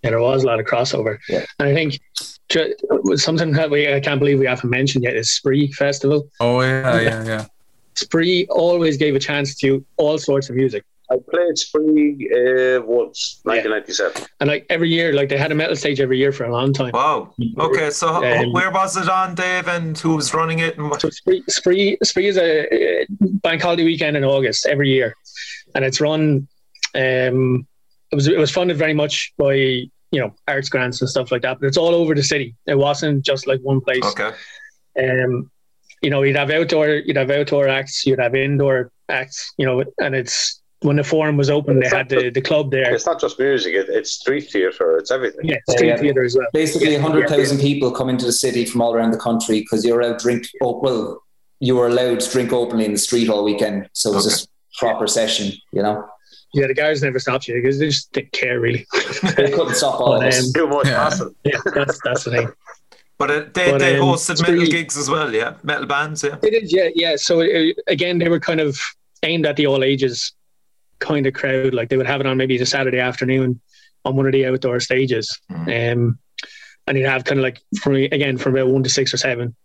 there 0.01 0.19
was 0.19 0.43
a 0.43 0.47
lot 0.47 0.59
of 0.59 0.65
crossover. 0.65 1.19
Yeah. 1.29 1.45
And 1.59 1.69
I 1.69 1.73
think 1.73 1.99
something 3.15 3.51
that 3.51 3.69
we 3.69 3.93
I 3.93 3.99
can't 3.99 4.19
believe 4.19 4.39
we 4.39 4.45
haven't 4.45 4.69
mentioned 4.69 5.03
yet 5.03 5.15
is 5.15 5.29
Spraoi 5.29 5.73
Festival. 5.73 6.29
Oh 6.39 6.61
yeah, 6.61 6.99
yeah, 6.99 7.25
yeah. 7.25 7.45
Spraoi 7.95 8.45
always 8.49 8.97
gave 8.97 9.15
a 9.15 9.19
chance 9.19 9.55
to 9.55 9.83
all 9.97 10.17
sorts 10.17 10.49
of 10.49 10.55
music. 10.55 10.83
I 11.09 11.17
played 11.29 11.55
Spraoi 11.55 12.79
uh, 12.79 12.81
once, 12.81 13.39
1997. 13.43 14.25
And 14.39 14.49
like 14.49 14.65
every 14.69 14.89
year, 14.89 15.13
like 15.13 15.29
they 15.29 15.37
had 15.37 15.51
a 15.51 15.55
metal 15.55 15.75
stage 15.75 15.99
every 15.99 16.17
year 16.17 16.31
for 16.31 16.45
a 16.45 16.51
long 16.51 16.73
time. 16.73 16.91
Wow. 16.93 17.33
Okay, 17.59 17.91
so 17.91 18.07
Um, 18.07 18.51
where 18.53 18.71
was 18.71 18.97
it 18.97 19.07
on, 19.07 19.35
Dave, 19.35 19.67
and 19.67 19.97
who 19.97 20.15
was 20.15 20.33
running 20.33 20.59
it? 20.59 20.77
And 20.77 20.89
what? 20.89 21.01
So 21.01 21.09
Spraoi, 21.09 21.45
Spraoi, 21.45 21.97
Spraoi 22.03 22.29
is 22.29 22.37
a 22.37 22.63
uh, 22.63 23.05
bank 23.19 23.61
holiday 23.61 23.85
weekend 23.85 24.17
in 24.17 24.23
August 24.23 24.65
every 24.65 24.89
year, 24.89 25.15
and 25.75 25.85
it's 25.85 26.01
run. 26.01 26.47
Um, 26.95 27.67
it 28.11 28.15
was 28.15 28.27
it 28.27 28.37
was 28.37 28.51
funded 28.51 28.77
very 28.77 28.93
much 28.93 29.33
by 29.37 29.85
you 30.15 30.21
know 30.21 30.33
arts 30.47 30.69
grants 30.69 31.01
and 31.01 31.09
stuff 31.09 31.29
like 31.31 31.41
that, 31.41 31.59
but 31.59 31.67
it's 31.67 31.77
all 31.77 31.93
over 32.01 32.15
the 32.15 32.23
city. 32.23 32.55
It 32.65 32.77
wasn't 32.77 33.25
just 33.25 33.47
like 33.47 33.59
one 33.61 33.81
place. 33.81 34.05
Okay. 34.05 34.31
Um, 34.97 35.51
you 36.01 36.09
know, 36.09 36.21
you'd 36.23 36.35
have 36.37 36.51
outdoor, 36.51 36.87
you'd 36.89 37.17
have 37.17 37.31
outdoor 37.31 37.67
acts, 37.67 38.05
you'd 38.05 38.19
have 38.19 38.33
indoor 38.35 38.91
acts. 39.09 39.53
You 39.57 39.65
know, 39.65 39.83
and 39.99 40.15
it's 40.15 40.61
when 40.81 40.95
the 40.97 41.03
forum 41.03 41.35
was 41.35 41.49
open, 41.49 41.79
they 41.79 41.89
had 41.89 42.07
the, 42.09 42.29
the 42.29 42.41
club 42.41 42.71
there. 42.71 42.93
It's 42.93 43.05
not 43.05 43.19
just 43.19 43.39
music, 43.39 43.73
it, 43.73 43.87
it's 43.89 44.11
street 44.11 44.49
theatre, 44.51 44.97
it's 44.97 45.11
everything. 45.11 45.45
Yeah, 45.45 45.57
street 45.69 45.87
Yeah. 45.89 45.97
theater 45.97 46.23
as 46.23 46.35
well. 46.37 46.47
Basically, 46.53 46.93
100,000 46.93 47.59
people 47.59 47.91
come 47.91 48.07
into 48.09 48.25
the 48.25 48.31
city 48.45 48.65
from 48.65 48.81
all 48.81 48.93
around 48.93 49.11
the 49.11 49.17
country 49.19 49.61
because 49.61 49.83
you're 49.83 49.99
allowed 49.99 50.19
drink. 50.19 50.47
Oh, 50.61 50.79
well, 50.81 51.21
you 51.59 51.75
were 51.75 51.87
allowed 51.87 52.19
to 52.21 52.29
drink 52.31 52.53
openly 52.53 52.85
in 52.85 52.91
the 52.93 52.99
street 52.99 53.29
all 53.29 53.43
weekend. 53.43 53.89
So 53.93 54.11
it 54.11 54.15
was 54.15 54.25
Okay. 54.27 54.33
just 54.35 54.49
proper 54.77 55.07
session, 55.07 55.53
you 55.71 55.81
know? 55.81 56.05
Yeah, 56.55 56.67
the 56.67 56.73
guys 56.73 57.03
never 57.03 57.19
stopped 57.19 57.47
you 57.47 57.55
because 57.55 57.77
they 57.79 57.87
just 57.87 58.11
didn't 58.13 58.31
care 58.31 58.59
really. 58.59 58.87
They 59.35 59.51
couldn't 59.51 59.75
stop 59.75 59.99
all 59.99 60.13
of 60.15 60.21
But, 60.21 60.29
us. 60.33 60.47
um, 60.47 60.53
Too 60.53 60.67
much 60.67 60.87
Yeah. 60.87 61.03
hassle. 61.03 61.35
yeah, 61.43 61.57
that's 61.73 61.99
that's 62.03 62.23
the 62.23 62.31
thing. 62.31 62.49
But 63.17 63.31
uh, 63.31 63.45
they, 63.53 63.71
But, 63.71 63.77
they 63.79 63.97
um, 63.99 64.07
hosted 64.07 64.41
metal 64.41 64.55
Spraoi- 64.65 64.71
gigs 64.71 64.97
as 64.97 65.09
well, 65.09 65.33
yeah? 65.33 65.53
Metal 65.63 65.85
bands, 65.85 66.23
yeah? 66.23 66.37
It 66.43 66.53
is, 66.63 66.73
yeah, 66.73 66.89
yeah. 66.95 67.15
So 67.17 67.41
uh, 67.41 67.71
again, 67.87 68.17
they 68.19 68.27
were 68.29 68.39
kind 68.39 68.59
of 68.59 68.77
aimed 69.23 69.45
at 69.45 69.55
the 69.57 69.67
all 69.67 69.83
ages 69.83 70.33
kind 70.99 71.25
of 71.27 71.33
crowd. 71.33 71.73
Like 71.73 71.89
they 71.89 71.97
would 71.97 72.07
have 72.07 72.19
it 72.21 72.25
on 72.27 72.37
maybe 72.37 72.57
the 72.57 72.65
Saturday 72.65 72.99
afternoon 72.99 73.59
on 74.05 74.15
one 74.15 74.25
of 74.25 74.31
the 74.33 74.45
outdoor 74.45 74.79
stages, 74.79 75.37
Mm. 75.51 75.93
um, 75.93 76.19
and 76.87 76.97
you'd 76.97 77.07
have 77.09 77.23
kind 77.25 77.39
of 77.39 77.43
like 77.43 77.61
from 77.81 77.95
again 77.95 78.37
from 78.37 78.55
about 78.55 78.67
one 78.71 78.83
to 78.83 78.89
six 78.89 79.13
or 79.13 79.17
seven, 79.17 79.55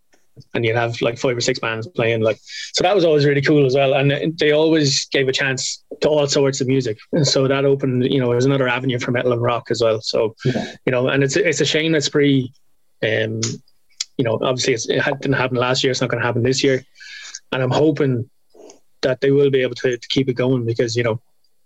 and 0.55 0.65
you'd 0.65 0.77
have 0.77 1.01
like 1.03 1.19
five 1.19 1.37
or 1.37 1.41
six 1.41 1.59
bands 1.59 1.87
playing. 1.89 2.23
Like 2.23 2.39
so, 2.73 2.83
that 2.83 2.95
was 2.95 3.05
always 3.05 3.25
really 3.27 3.43
cool 3.43 3.67
as 3.67 3.75
well. 3.75 3.95
And 3.95 4.37
they 4.39 4.53
always 4.53 5.07
gave 5.07 5.29
a 5.29 5.33
chance 5.33 5.83
to 6.01 6.09
all 6.09 6.27
sorts 6.27 6.61
of 6.61 6.67
music, 6.67 6.99
and 7.13 7.27
so 7.27 7.47
that 7.49 7.65
opened, 7.65 8.05
you 8.13 8.21
know, 8.21 8.33
as 8.33 8.45
another 8.47 8.69
avenue 8.69 8.99
for 8.99 9.11
metal 9.11 9.33
and 9.33 9.43
rock 9.43 9.71
as 9.71 9.81
well. 9.83 10.01
So 10.01 10.35
Yeah. 10.45 10.75
you 10.87 10.93
know, 10.93 11.09
and 11.09 11.23
it's 11.23 11.37
it's 11.37 11.61
a 11.61 11.67
shame 11.67 11.93
that 11.93 12.03
Spraoi. 12.03 12.49
Um, 13.03 13.41
you 14.19 14.25
know, 14.25 14.39
obviously 14.43 14.75
it's, 14.75 14.87
it 14.89 15.03
didn't 15.23 15.33
happen 15.37 15.57
last 15.57 15.83
year. 15.83 15.91
It's 15.91 16.03
not 16.03 16.11
going 16.11 16.21
to 16.21 16.27
happen 16.27 16.43
this 16.43 16.63
year, 16.63 16.85
and 17.53 17.63
I'm 17.63 17.71
hoping 17.71 18.29
that 19.01 19.23
they 19.23 19.31
will 19.31 19.51
be 19.51 19.63
able 19.63 19.75
to, 19.77 19.97
to 19.97 20.09
keep 20.09 20.29
it 20.29 20.35
going 20.35 20.67
because 20.67 20.95
you 20.95 21.03
know 21.03 21.19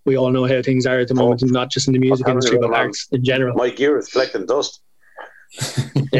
we 0.04 0.16
all 0.16 0.30
know 0.30 0.46
how 0.46 0.62
things 0.62 0.86
are 0.86 1.00
at 1.00 1.08
the 1.08 1.14
moment, 1.14 1.42
and 1.42 1.50
not 1.50 1.70
just 1.70 1.88
in 1.88 1.92
the 1.94 1.98
music 1.98 2.28
Oh, 2.28 2.30
industry, 2.30 2.58
but 2.58 2.72
arts 2.72 3.08
in 3.10 3.24
general. 3.24 3.56
My 3.56 3.70
gear 3.70 3.98
is 3.98 4.08
collecting 4.08 4.46
dust. 4.46 4.80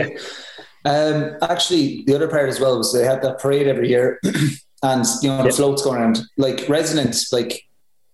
Um, 0.85 1.37
actually, 1.43 2.05
the 2.07 2.15
other 2.15 2.29
part 2.29 2.49
as 2.49 2.61
well 2.61 2.77
was 2.79 2.93
they 2.93 3.05
had 3.05 3.23
that 3.23 3.39
parade 3.39 3.67
every 3.67 3.89
year, 3.89 4.21
and 4.83 5.05
you 5.23 5.29
know 5.31 5.39
the 5.43 5.49
Yeah. 5.49 5.55
floats 5.55 5.83
going 5.83 6.01
around. 6.01 6.21
Like 6.37 6.69
residents, 6.69 7.33
like 7.33 7.63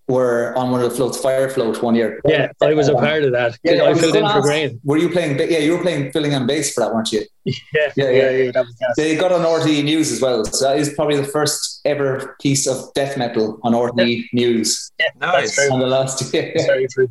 were 0.08 0.52
on 0.56 0.72
one 0.72 0.82
of 0.82 0.90
the 0.90 0.96
floats, 0.96 1.16
fire 1.18 1.48
float, 1.48 1.82
one 1.84 1.94
year. 1.94 2.20
Yeah, 2.24 2.50
I 2.60 2.74
was 2.74 2.88
a 2.88 2.94
part 2.94 3.22
of 3.22 3.30
that. 3.30 3.56
Yeah, 3.62 3.84
I 3.84 3.90
was 3.90 4.00
filled 4.00 4.16
in 4.16 4.22
for 4.22 4.38
ask, 4.38 4.42
Grain. 4.42 4.80
Were 4.82 4.96
you 4.98 5.08
playing? 5.08 5.38
Yeah, 5.38 5.58
you 5.58 5.76
were 5.76 5.82
playing 5.82 6.10
filling 6.10 6.34
on 6.34 6.46
bass 6.48 6.74
for 6.74 6.80
that, 6.80 6.92
weren't 6.94 7.12
you? 7.12 7.22
Yeah, 7.44 7.54
Yeah, 7.74 7.90
yeah, 7.96 8.10
yeah. 8.10 8.30
yeah. 8.30 8.50
that 8.52 8.64
was. 8.66 8.76
They 8.96 9.14
got 9.16 9.30
on 9.32 9.42
RTE 9.42 9.84
News 9.84 10.10
as 10.12 10.20
well, 10.20 10.44
so 10.44 10.68
that 10.68 10.78
is 10.78 10.92
probably 10.94 11.16
the 11.16 11.24
first 11.24 11.80
ever 11.84 12.36
piece 12.40 12.66
of 12.66 12.92
death 12.94 13.16
metal 13.16 13.58
on 13.62 13.72
RTE 13.72 14.24
News 14.32 14.90
Yeah, 14.98 15.06
Nice. 15.20 15.54
very- 15.56 15.70
on 15.70 15.78
the 15.80 15.86
last 15.86 16.32
year. 16.34 16.52
Sorry 16.58 16.86
for 16.94 17.06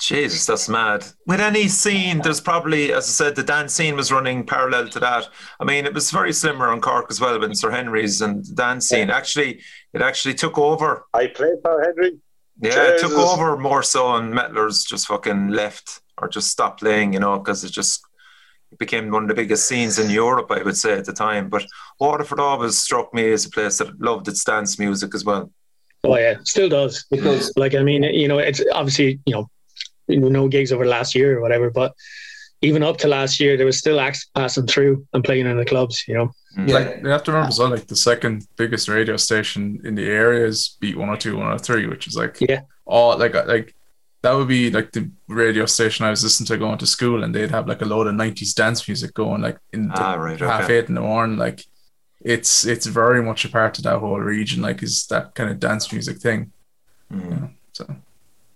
Jesus, 0.00 0.46
that's 0.46 0.68
mad. 0.68 1.04
With 1.26 1.40
any 1.40 1.68
scene, 1.68 2.20
there's 2.20 2.40
probably, 2.40 2.92
as 2.92 3.04
I 3.04 3.10
said, 3.10 3.36
the 3.36 3.42
dance 3.42 3.74
scene 3.74 3.96
was 3.96 4.10
running 4.10 4.46
parallel 4.46 4.88
to 4.88 5.00
that. 5.00 5.28
I 5.60 5.64
mean, 5.64 5.84
it 5.84 5.92
was 5.92 6.10
very 6.10 6.32
similar 6.32 6.70
on 6.70 6.80
Cork 6.80 7.06
as 7.10 7.20
well, 7.20 7.38
with 7.38 7.54
Sir 7.54 7.70
Henry's 7.70 8.22
and 8.22 8.44
the 8.44 8.54
dance 8.54 8.88
scene. 8.88 9.10
Actually, 9.10 9.60
it 9.92 10.00
actually 10.00 10.34
took 10.34 10.56
over. 10.58 11.04
I 11.12 11.26
played 11.26 11.62
Power 11.62 11.82
Henry. 11.82 12.18
Yeah, 12.62 12.94
it 12.94 13.00
took 13.00 13.12
over 13.12 13.56
more 13.56 13.82
so, 13.82 14.14
and 14.16 14.32
metalers 14.32 14.86
just 14.86 15.06
fucking 15.06 15.48
left 15.48 16.00
or 16.18 16.28
just 16.28 16.48
stopped 16.48 16.80
playing, 16.80 17.12
you 17.12 17.20
know, 17.20 17.38
because 17.38 17.62
it 17.62 17.72
just 17.72 18.02
it 18.72 18.78
became 18.78 19.10
one 19.10 19.24
of 19.24 19.28
the 19.28 19.34
biggest 19.34 19.68
scenes 19.68 19.98
in 19.98 20.10
Europe, 20.10 20.50
I 20.50 20.62
would 20.62 20.76
say, 20.76 20.92
at 20.96 21.04
the 21.04 21.12
time. 21.12 21.48
But 21.48 21.64
Waterford 21.98 22.40
always 22.40 22.78
struck 22.78 23.12
me 23.12 23.32
as 23.32 23.44
a 23.44 23.50
place 23.50 23.78
that 23.78 24.00
loved 24.00 24.28
its 24.28 24.44
dance 24.44 24.78
music 24.78 25.14
as 25.14 25.24
well. 25.24 25.50
Oh 26.04 26.16
yeah, 26.16 26.36
still 26.44 26.68
does. 26.68 27.04
Because 27.10 27.52
Like 27.56 27.74
I 27.74 27.82
mean, 27.82 28.02
you 28.02 28.28
know, 28.28 28.38
it's 28.38 28.62
obviously 28.72 29.20
you 29.26 29.34
know 29.34 29.50
no 30.16 30.48
gigs 30.48 30.72
over 30.72 30.86
last 30.86 31.14
year 31.14 31.38
or 31.38 31.40
whatever. 31.40 31.70
But 31.70 31.94
even 32.62 32.82
up 32.82 32.98
to 32.98 33.08
last 33.08 33.40
year, 33.40 33.56
there 33.56 33.66
was 33.66 33.78
still 33.78 34.00
acts 34.00 34.26
passing 34.34 34.66
through 34.66 35.06
and 35.12 35.24
playing 35.24 35.46
in 35.46 35.56
the 35.56 35.64
clubs. 35.64 36.04
You 36.06 36.14
know. 36.14 36.30
Yeah. 36.66 36.74
Like, 36.74 37.00
you 37.02 37.08
have 37.08 37.22
to 37.24 37.30
remember 37.32 37.48
as 37.48 37.58
well, 37.58 37.70
like 37.70 37.86
the 37.86 37.96
second 37.96 38.46
biggest 38.56 38.88
radio 38.88 39.16
station 39.16 39.80
in 39.84 39.94
the 39.94 40.04
area 40.06 40.46
is 40.46 40.76
Beat 40.80 40.96
102, 40.96 41.36
103, 41.36 41.86
which 41.86 42.06
is 42.08 42.16
like 42.16 42.38
Yeah. 42.40 42.62
all 42.86 43.16
like 43.16 43.34
like 43.46 43.74
that 44.22 44.32
would 44.32 44.48
be 44.48 44.70
like 44.70 44.92
the 44.92 45.10
radio 45.28 45.64
station 45.64 46.04
I 46.04 46.10
was 46.10 46.22
listening 46.22 46.48
to 46.48 46.58
going 46.58 46.76
to 46.78 46.86
school, 46.86 47.22
and 47.24 47.34
they'd 47.34 47.50
have 47.52 47.66
like 47.68 47.80
a 47.82 47.86
load 47.86 48.06
of 48.08 48.14
90s 48.14 48.52
dance 48.54 48.86
music 48.88 49.14
going 49.14 49.40
like 49.42 49.58
in 49.72 49.88
the 49.88 49.94
Ah, 50.02 50.14
right. 50.14 50.38
half 50.40 50.64
Okay. 50.64 50.78
eight 50.78 50.88
in 50.88 50.94
the 50.96 51.00
morning. 51.00 51.38
Like 51.38 51.64
it's 52.22 52.66
it's 52.66 52.84
very 52.84 53.22
much 53.22 53.46
a 53.46 53.48
part 53.48 53.78
of 53.78 53.84
that 53.84 53.98
whole 54.00 54.20
region. 54.20 54.60
Like 54.60 54.82
is 54.82 55.06
that 55.06 55.34
kind 55.34 55.48
of 55.50 55.58
dance 55.60 55.90
music 55.92 56.18
thing. 56.18 56.52
Mm. 57.10 57.52
So 57.72 57.96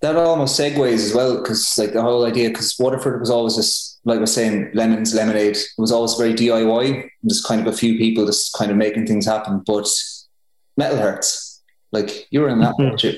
that 0.04 0.16
almost 0.16 0.60
segues 0.60 0.92
as 1.08 1.14
well 1.14 1.38
because 1.38 1.78
like 1.78 1.92
the 1.94 2.02
whole 2.02 2.26
idea 2.26 2.50
because 2.50 2.76
Waterford 2.78 3.20
was 3.20 3.30
always 3.30 3.56
just 3.56 4.00
like 4.04 4.18
we're 4.18 4.26
saying 4.26 4.70
lemons 4.74 5.14
lemonade 5.14 5.56
it 5.56 5.66
was 5.78 5.90
always 5.90 6.14
very 6.14 6.34
DIY 6.34 7.08
just 7.26 7.46
kind 7.46 7.60
of 7.60 7.66
a 7.72 7.76
few 7.76 7.96
people 7.96 8.26
just 8.26 8.52
kind 8.52 8.70
of 8.70 8.76
making 8.76 9.06
things 9.06 9.24
happen 9.24 9.62
but 9.66 9.88
metal 10.76 10.98
hurts 10.98 11.62
like 11.90 12.26
you 12.30 12.40
were 12.40 12.50
in 12.50 12.58
that 12.60 12.74
weren't 12.78 13.02
you? 13.02 13.14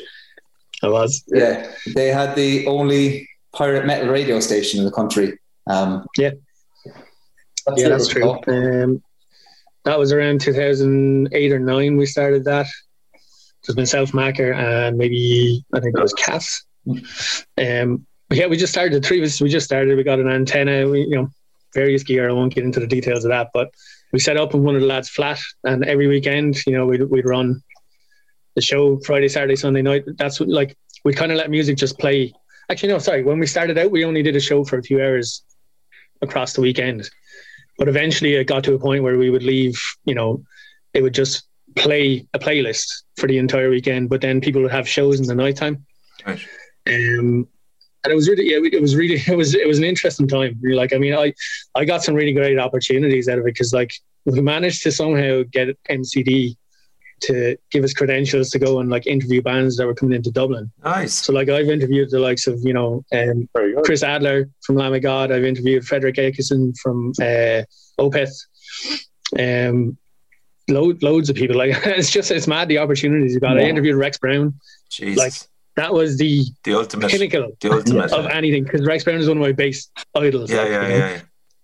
I 0.84 0.88
was. 0.88 1.24
yeah 1.26 1.72
they 1.94 2.08
had 2.08 2.36
the 2.36 2.66
only 2.66 3.28
pirate 3.52 3.84
metal 3.84 4.08
radio 4.08 4.38
station 4.38 4.78
in 4.78 4.84
the 4.86 4.92
country 4.92 5.38
um 5.68 6.06
Yeah. 6.16 6.32
yeah, 7.76 7.88
that's 7.88 8.06
true. 8.06 8.38
Um, 8.46 9.02
that 9.84 9.98
was 9.98 10.12
around 10.12 10.40
2008 10.40 11.52
or 11.52 11.58
nine. 11.58 11.96
We 11.96 12.06
started 12.06 12.44
that. 12.44 12.66
It 13.14 13.66
was 13.66 13.76
myself, 13.76 14.14
Macker, 14.14 14.52
and 14.52 14.96
maybe 14.96 15.64
I 15.72 15.80
think 15.80 15.96
it 15.96 16.02
was 16.02 16.12
Cass. 16.14 16.65
Um, 16.86 18.06
but 18.28 18.38
yeah, 18.38 18.46
we 18.46 18.56
just 18.56 18.72
started. 18.72 19.02
The 19.02 19.06
three 19.06 19.20
we 19.20 19.48
just 19.48 19.66
started. 19.66 19.96
We 19.96 20.02
got 20.02 20.18
an 20.18 20.28
antenna. 20.28 20.88
We, 20.88 21.02
you 21.02 21.16
know, 21.16 21.28
various 21.74 22.02
gear. 22.02 22.28
I 22.28 22.32
won't 22.32 22.54
get 22.54 22.64
into 22.64 22.80
the 22.80 22.86
details 22.86 23.24
of 23.24 23.30
that, 23.30 23.50
but 23.52 23.70
we 24.12 24.18
set 24.18 24.36
up 24.36 24.54
in 24.54 24.62
one 24.62 24.74
of 24.74 24.80
the 24.80 24.86
lads' 24.86 25.08
flat, 25.08 25.40
and 25.64 25.84
every 25.84 26.06
weekend, 26.06 26.64
you 26.66 26.72
know, 26.72 26.86
we'd 26.86 27.02
we'd 27.02 27.26
run 27.26 27.62
the 28.54 28.62
show 28.62 28.98
Friday, 29.00 29.28
Saturday, 29.28 29.56
Sunday 29.56 29.82
night. 29.82 30.04
That's 30.18 30.40
what, 30.40 30.48
like 30.48 30.76
we'd 31.04 31.16
kind 31.16 31.32
of 31.32 31.38
let 31.38 31.50
music 31.50 31.76
just 31.76 31.98
play. 31.98 32.32
Actually, 32.68 32.88
no, 32.88 32.98
sorry. 32.98 33.22
When 33.22 33.38
we 33.38 33.46
started 33.46 33.78
out, 33.78 33.90
we 33.90 34.04
only 34.04 34.22
did 34.22 34.34
a 34.34 34.40
show 34.40 34.64
for 34.64 34.78
a 34.78 34.82
few 34.82 35.00
hours 35.00 35.44
across 36.22 36.54
the 36.54 36.60
weekend. 36.60 37.08
But 37.78 37.88
eventually 37.88 38.34
it 38.34 38.44
got 38.46 38.64
to 38.64 38.74
a 38.74 38.78
point 38.78 39.02
where 39.02 39.18
we 39.18 39.30
would 39.30 39.42
leave, 39.42 39.80
you 40.04 40.14
know, 40.14 40.42
it 40.94 41.02
would 41.02 41.14
just 41.14 41.44
play 41.76 42.26
a 42.32 42.38
playlist 42.38 42.86
for 43.16 43.26
the 43.26 43.38
entire 43.38 43.68
weekend, 43.68 44.08
but 44.08 44.20
then 44.20 44.40
people 44.40 44.62
would 44.62 44.72
have 44.72 44.88
shows 44.88 45.20
in 45.20 45.26
the 45.26 45.34
nighttime. 45.34 45.84
Right. 46.26 46.44
Um, 46.86 47.48
and 48.04 48.12
it 48.12 48.14
was 48.14 48.28
really, 48.28 48.50
yeah, 48.50 48.58
it 48.62 48.80
was 48.80 48.94
really, 48.94 49.16
it 49.26 49.36
was, 49.36 49.54
it 49.54 49.66
was 49.66 49.78
an 49.78 49.84
interesting 49.84 50.28
time. 50.28 50.56
Really, 50.60 50.76
Like, 50.76 50.92
I 50.92 50.98
mean, 50.98 51.14
I, 51.14 51.32
I 51.74 51.84
got 51.84 52.04
some 52.04 52.14
really 52.14 52.32
great 52.32 52.58
opportunities 52.58 53.28
out 53.28 53.38
of 53.38 53.44
it 53.44 53.54
because, 53.54 53.72
like, 53.72 53.92
we 54.24 54.40
managed 54.40 54.82
to 54.84 54.92
somehow 54.92 55.42
get 55.50 55.76
MCD 55.88 56.56
to 57.22 57.56
give 57.70 57.82
us 57.82 57.94
credentials 57.94 58.50
to 58.50 58.58
go 58.58 58.78
and 58.80 58.90
like 58.90 59.06
interview 59.06 59.40
bands 59.40 59.76
that 59.78 59.86
were 59.86 59.94
coming 59.94 60.14
into 60.16 60.30
Dublin. 60.30 60.70
Nice. 60.84 61.14
So, 61.14 61.32
like, 61.32 61.48
I've 61.48 61.68
interviewed 61.70 62.10
the 62.10 62.18
likes 62.20 62.46
of, 62.46 62.60
you 62.62 62.72
know, 62.74 63.04
um, 63.12 63.48
Chris 63.84 64.02
Adler 64.02 64.48
from 64.62 64.76
Lamb 64.76 64.94
of 64.94 65.02
God. 65.02 65.32
I've 65.32 65.44
interviewed 65.44 65.84
Fredrik 65.84 66.16
Åkesson 66.16 66.76
from 66.82 67.12
uh, 67.20 67.62
Opeth. 67.98 68.34
Um, 69.38 69.96
load, 70.68 71.02
loads 71.02 71.30
of 71.30 71.36
people. 71.36 71.56
Like 71.56 71.70
it's 71.86 72.10
just 72.10 72.30
it's 72.30 72.46
mad 72.46 72.68
the 72.68 72.78
opportunities 72.78 73.34
you 73.34 73.40
got. 73.40 73.56
I 73.56 73.62
Yeah. 73.62 73.68
interviewed 73.68 73.96
Rex 73.96 74.18
Brown. 74.18 74.54
Jesus. 74.90 75.16
Like, 75.18 75.32
That 75.76 75.92
was 75.92 76.16
the 76.16 76.44
the 76.64 76.74
ultimate. 76.74 77.10
pinnacle 77.10 77.50
The 77.60 77.70
ultimate. 77.72 78.12
of 78.12 78.26
anything 78.26 78.64
because 78.64 78.86
Rex 78.86 79.04
Brown 79.04 79.18
is 79.18 79.28
one 79.28 79.36
of 79.36 79.42
my 79.42 79.52
bass 79.52 79.90
idols. 80.14 80.50
yeah, 80.50 80.64
yeah, 80.66 80.88
yeah, 80.88 81.20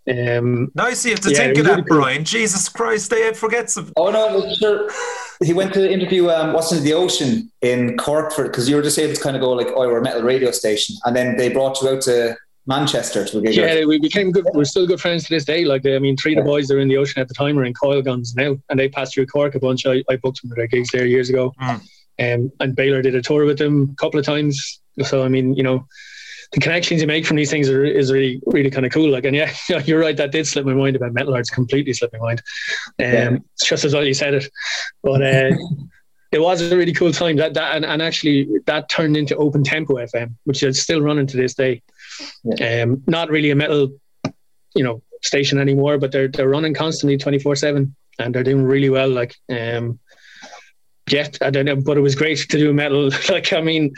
yeah. 0.07 0.39
Um, 0.39 0.71
Now 0.75 0.87
I 0.87 0.95
see 0.95 1.11
you 1.11 1.15
have 1.15 1.23
to 1.25 1.31
Yeah, 1.31 1.37
think 1.39 1.53
of 1.53 1.57
was 1.59 1.67
that, 1.67 1.71
really 1.77 1.89
cool. 1.89 1.99
Brian. 2.01 2.25
Jesus 2.25 2.69
Christ, 2.69 3.11
they 3.11 3.33
forgets 3.35 3.77
of. 3.77 3.93
Oh 3.97 4.11
no, 4.11 4.27
well, 4.39 4.55
sure. 4.57 4.91
He 5.43 5.53
went 5.53 5.73
to 5.75 5.91
interview 5.91 6.29
um, 6.31 6.53
what's 6.53 6.73
in 6.73 6.83
the 6.85 6.93
ocean 6.93 7.51
in 7.63 7.97
Cork 7.97 8.33
for 8.33 8.45
because 8.45 8.69
you 8.69 8.77
were 8.77 8.83
just 8.83 8.99
able 8.99 9.15
to 9.15 9.21
kind 9.21 9.37
of 9.37 9.41
go 9.43 9.51
like, 9.53 9.69
oh, 9.75 9.89
we're 9.89 9.99
a 9.99 10.03
metal 10.03 10.23
radio 10.23 10.51
station, 10.51 10.97
and 11.05 11.15
then 11.17 11.37
they 11.37 11.49
brought 11.49 11.81
you 11.81 11.89
out 11.91 12.03
to 12.03 12.37
Manchester 12.67 13.25
to 13.25 13.39
a 13.39 13.43
gig. 13.43 13.55
yeah, 13.55 13.85
we 13.85 13.99
became 13.99 14.31
good. 14.31 14.45
We're 14.55 14.65
still 14.65 14.87
good 14.87 15.01
friends 15.01 15.25
to 15.25 15.31
this 15.35 15.45
day. 15.45 15.65
Like, 15.65 15.85
I 15.87 15.99
mean, 15.99 16.17
three 16.17 16.37
of 16.37 16.45
the 16.45 16.49
boys 16.49 16.69
that 16.69 16.77
are 16.77 16.81
in 16.81 16.89
the 16.89 16.97
ocean 16.97 17.21
at 17.21 17.27
the 17.29 17.35
time 17.35 17.59
are 17.59 17.65
in 17.65 17.73
Coilguns 17.75 18.37
now, 18.37 18.57
and 18.71 18.79
they 18.79 18.89
passed 18.89 19.15
through 19.15 19.27
Cork 19.27 19.55
a 19.55 19.59
bunch. 19.61 19.85
I, 19.87 20.05
I 20.11 20.17
booked 20.17 20.43
them 20.43 20.51
for 20.51 20.57
their 20.57 20.69
gigs 20.69 20.91
there 20.93 21.07
years 21.07 21.29
ago, 21.31 21.53
Mm. 21.61 21.81
Um, 22.23 22.53
and 22.61 22.77
Bailer 22.77 23.03
did 23.03 23.15
a 23.15 23.23
tour 23.23 23.45
with 23.45 23.59
them 23.59 23.91
a 23.93 23.97
couple 23.97 24.21
of 24.21 24.27
times. 24.27 24.81
So, 25.03 25.25
I 25.25 25.29
mean, 25.29 25.55
you 25.55 25.63
know, 25.63 25.87
the 26.53 26.61
connections 26.61 27.01
you 27.01 27.07
make 27.07 27.27
from 27.27 27.37
these 27.37 27.51
things 27.51 27.69
are, 27.71 27.85
is 27.85 28.13
really, 28.13 28.43
really 28.47 28.71
kind 28.71 28.85
of 28.85 28.93
cool. 28.93 29.11
Like, 29.11 29.25
and 29.25 29.35
yeah, 29.37 29.53
you're 29.85 30.01
right. 30.01 30.17
That 30.17 30.33
did 30.33 30.47
slip 30.47 30.67
my 30.67 30.75
mind 30.75 30.97
about 30.97 31.15
metal 31.15 31.35
arts. 31.35 31.51
Completely 31.51 31.93
slipped 31.95 32.15
my 32.15 32.21
mind. 32.21 32.43
Um, 33.01 33.07
Yeah. 33.07 33.37
It's 33.55 33.67
just 33.67 33.85
as 33.85 33.95
well 33.95 34.05
you 34.05 34.15
said 34.15 34.35
it, 34.35 34.51
but. 35.03 35.23
Uh, 35.23 35.51
It 36.33 36.41
was 36.41 36.63
a 36.63 36.75
really 36.75 36.95
cool 36.95 37.13
time. 37.13 37.37
That 37.37 37.53
that 37.53 37.77
and, 37.77 37.85
and 37.85 38.01
actually 38.01 38.49
that 38.65 38.89
turned 38.89 39.19
into 39.19 39.37
Open 39.37 39.63
Tempo 39.63 39.97
FM, 39.97 40.35
which 40.45 40.63
is 40.63 40.81
still 40.81 41.03
running 41.03 41.27
to 41.27 41.37
this 41.37 41.53
day. 41.53 41.83
Um, 42.59 43.03
not 43.07 43.29
really 43.29 43.51
a 43.51 43.55
metal, 43.55 43.91
you 44.75 44.83
know, 44.83 45.03
station 45.21 45.59
anymore, 45.59 45.99
but 45.99 46.11
they're 46.11 46.29
they're 46.29 46.49
running 46.49 46.73
constantly 46.73 47.19
twenty 47.19 47.39
four 47.39 47.55
seven, 47.55 47.95
and 48.19 48.35
they're 48.35 48.43
doing 48.43 48.65
really 48.65 48.89
well. 48.89 49.11
Like, 49.11 49.37
um, 49.51 50.01
yeah, 51.13 51.29
I 51.41 51.51
don't 51.51 51.67
know, 51.67 51.77
but 51.77 51.97
it 51.97 52.01
was 52.01 52.15
great 52.15 52.39
to 52.39 52.59
do 52.59 52.73
metal. 52.73 53.11
like, 53.29 53.53
I 53.53 53.61
mean, 53.61 53.93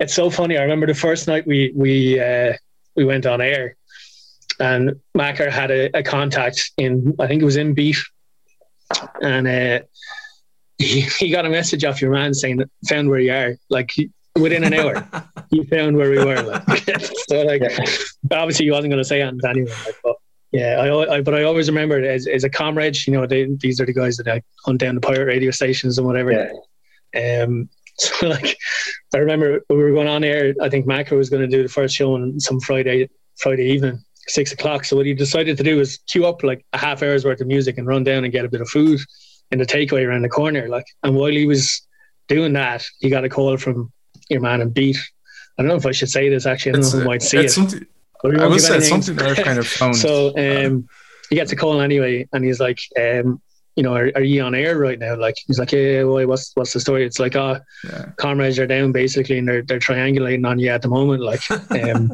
it's 0.00 0.14
so 0.14 0.30
funny. 0.30 0.58
I 0.58 0.62
remember 0.62 0.86
the 0.86 0.94
first 0.94 1.26
night 1.28 1.46
we 1.46 1.72
we 1.74 2.20
uh, 2.20 2.54
we 2.96 3.04
went 3.04 3.26
on 3.26 3.40
air, 3.40 3.76
and 4.60 5.00
Macker 5.14 5.50
had 5.50 5.70
a, 5.70 5.96
a 5.96 6.02
contact 6.02 6.72
in 6.76 7.14
I 7.18 7.26
think 7.26 7.42
it 7.42 7.44
was 7.44 7.56
in 7.56 7.74
Beat, 7.74 7.98
and 9.22 9.46
uh, 9.46 9.80
he, 10.78 11.02
he 11.02 11.30
got 11.30 11.46
a 11.46 11.50
message 11.50 11.84
off 11.84 12.00
your 12.00 12.12
man 12.12 12.34
saying 12.34 12.62
found 12.88 13.08
where 13.08 13.20
you 13.20 13.32
are. 13.32 13.56
Like 13.70 13.90
he- 13.92 14.10
within 14.36 14.62
an 14.62 14.72
hour 14.72 15.08
you 15.50 15.64
found 15.64 15.96
where 15.96 16.10
we 16.10 16.24
were. 16.24 16.42
Like 16.42 17.00
so 17.28 17.42
like 17.42 17.62
obviously 18.30 18.66
he 18.66 18.70
wasn't 18.70 18.90
going 18.90 19.02
to 19.02 19.08
say 19.08 19.20
anything 19.20 19.40
to 19.40 19.48
anyone 19.48 19.72
like, 19.84 19.96
but 20.02 20.16
yeah 20.52 20.76
I, 20.80 21.16
I 21.16 21.20
but 21.20 21.34
I 21.34 21.42
always 21.44 21.68
remember 21.68 21.98
it 21.98 22.04
as, 22.04 22.26
as 22.26 22.44
a 22.44 22.50
ComReg 22.50 23.06
you 23.06 23.12
know 23.12 23.26
they, 23.26 23.48
these 23.60 23.80
are 23.80 23.86
the 23.86 23.92
guys 23.92 24.16
that 24.16 24.28
I 24.28 24.42
hunt 24.64 24.78
down 24.80 24.94
the 24.94 25.00
pirate 25.00 25.26
radio 25.26 25.50
stations 25.50 25.98
and 25.98 26.06
whatever 26.06 26.32
Yeah. 27.14 27.42
um 27.44 27.68
so 27.98 28.28
like 28.28 28.56
I 29.14 29.18
remember 29.18 29.60
we 29.68 29.76
were 29.76 29.90
going 29.92 30.08
on 30.08 30.22
air 30.24 30.54
I 30.62 30.68
think 30.68 30.86
Macker 30.86 31.16
was 31.16 31.30
going 31.30 31.42
to 31.42 31.48
do 31.56 31.62
the 31.62 31.68
first 31.68 31.94
show 31.94 32.14
on 32.14 32.38
some 32.40 32.60
Friday 32.60 33.08
Friday 33.38 33.64
evening 33.70 34.02
six 34.28 34.52
o'clock 34.52 34.84
so 34.84 34.96
what 34.96 35.06
he 35.06 35.14
decided 35.14 35.56
to 35.56 35.62
do 35.62 35.76
was 35.76 35.98
queue 36.06 36.26
up 36.26 36.42
like 36.42 36.64
a 36.74 36.78
half 36.78 37.02
hour's 37.02 37.24
worth 37.24 37.40
of 37.40 37.46
music 37.46 37.78
and 37.78 37.86
run 37.86 38.04
down 38.04 38.24
and 38.24 38.32
get 38.32 38.44
a 38.44 38.48
bit 38.48 38.60
of 38.60 38.68
food 38.68 39.00
in 39.50 39.58
the 39.58 39.64
takeaway 39.64 40.06
around 40.06 40.20
the 40.20 40.28
corner. 40.28 40.68
Like, 40.68 40.84
and 41.02 41.16
while 41.16 41.30
he 41.30 41.46
was 41.46 41.80
doing 42.28 42.52
that, 42.52 42.84
he 43.00 43.08
got 43.08 43.24
a 43.24 43.30
call 43.30 43.56
from 43.56 43.90
your 44.28 44.42
man 44.42 44.60
and 44.60 44.74
beat. 44.74 44.98
I 45.58 45.62
don't 45.62 45.68
know 45.70 45.76
if 45.76 45.86
I 45.86 45.92
should 45.92 46.10
say 46.10 46.28
this 46.28 46.44
actually. 46.44 46.72
I 46.72 46.74
don't 46.74 46.80
It's, 46.84 46.92
know 46.92 47.00
who 47.00 47.06
might 47.06 47.22
see 47.22 47.38
it's 47.38 47.52
it. 47.52 47.54
something. 47.54 47.86
But 48.22 48.32
we 48.32 48.38
I 48.38 48.40
won't 48.42 48.52
would 48.52 48.60
say 48.60 48.74
any 48.74 48.78
it's 48.78 48.90
names. 48.90 49.06
something 49.06 49.24
that 49.24 49.38
I've 49.38 49.44
kind 49.44 49.58
of 49.58 49.66
found. 49.80 49.96
so 49.96 50.36
um, 50.36 50.88
he 51.30 51.36
gets 51.36 51.52
a 51.52 51.56
call 51.56 51.80
anyway, 51.80 52.26
and 52.32 52.44
he's 52.44 52.60
like, 52.60 52.80
um, 52.98 53.40
you 53.76 53.82
know, 53.82 53.94
are, 53.94 54.10
are 54.16 54.22
you 54.22 54.42
on 54.42 54.54
air 54.54 54.76
right 54.76 54.98
now? 54.98 55.16
Like, 55.16 55.36
he's 55.46 55.58
like, 55.58 55.72
yeah, 55.72 56.02
why? 56.02 56.24
What's 56.24 56.50
what's 56.54 56.72
the 56.72 56.80
story? 56.80 57.04
It's 57.04 57.20
like, 57.20 57.36
oh, 57.36 57.60
yeah. 57.84 58.06
ComReg's 58.18 58.58
are 58.58 58.66
down 58.66 58.92
basically, 58.92 59.38
and 59.38 59.46
they're 59.48 59.62
they're 59.62 59.78
triangulating 59.78 60.46
on 60.46 60.58
you 60.58 60.70
at 60.70 60.82
the 60.82 60.88
moment. 60.88 61.22
Like, 61.22 61.48
um, 61.70 62.12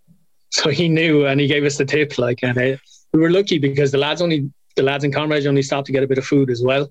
so 0.50 0.70
he 0.70 0.88
knew, 0.88 1.26
and 1.26 1.40
he 1.40 1.46
gave 1.46 1.64
us 1.64 1.76
the 1.76 1.84
tip. 1.84 2.16
Like, 2.18 2.38
and 2.42 2.56
uh, 2.56 2.76
we 3.12 3.20
were 3.20 3.30
lucky 3.30 3.58
because 3.58 3.92
the 3.92 3.98
lads 3.98 4.22
only 4.22 4.50
the 4.76 4.82
lads 4.82 5.04
and 5.04 5.14
ComReg's 5.14 5.46
only 5.46 5.62
stopped 5.62 5.86
to 5.86 5.92
get 5.92 6.02
a 6.02 6.06
bit 6.06 6.18
of 6.18 6.24
food 6.24 6.50
as 6.50 6.62
well. 6.62 6.88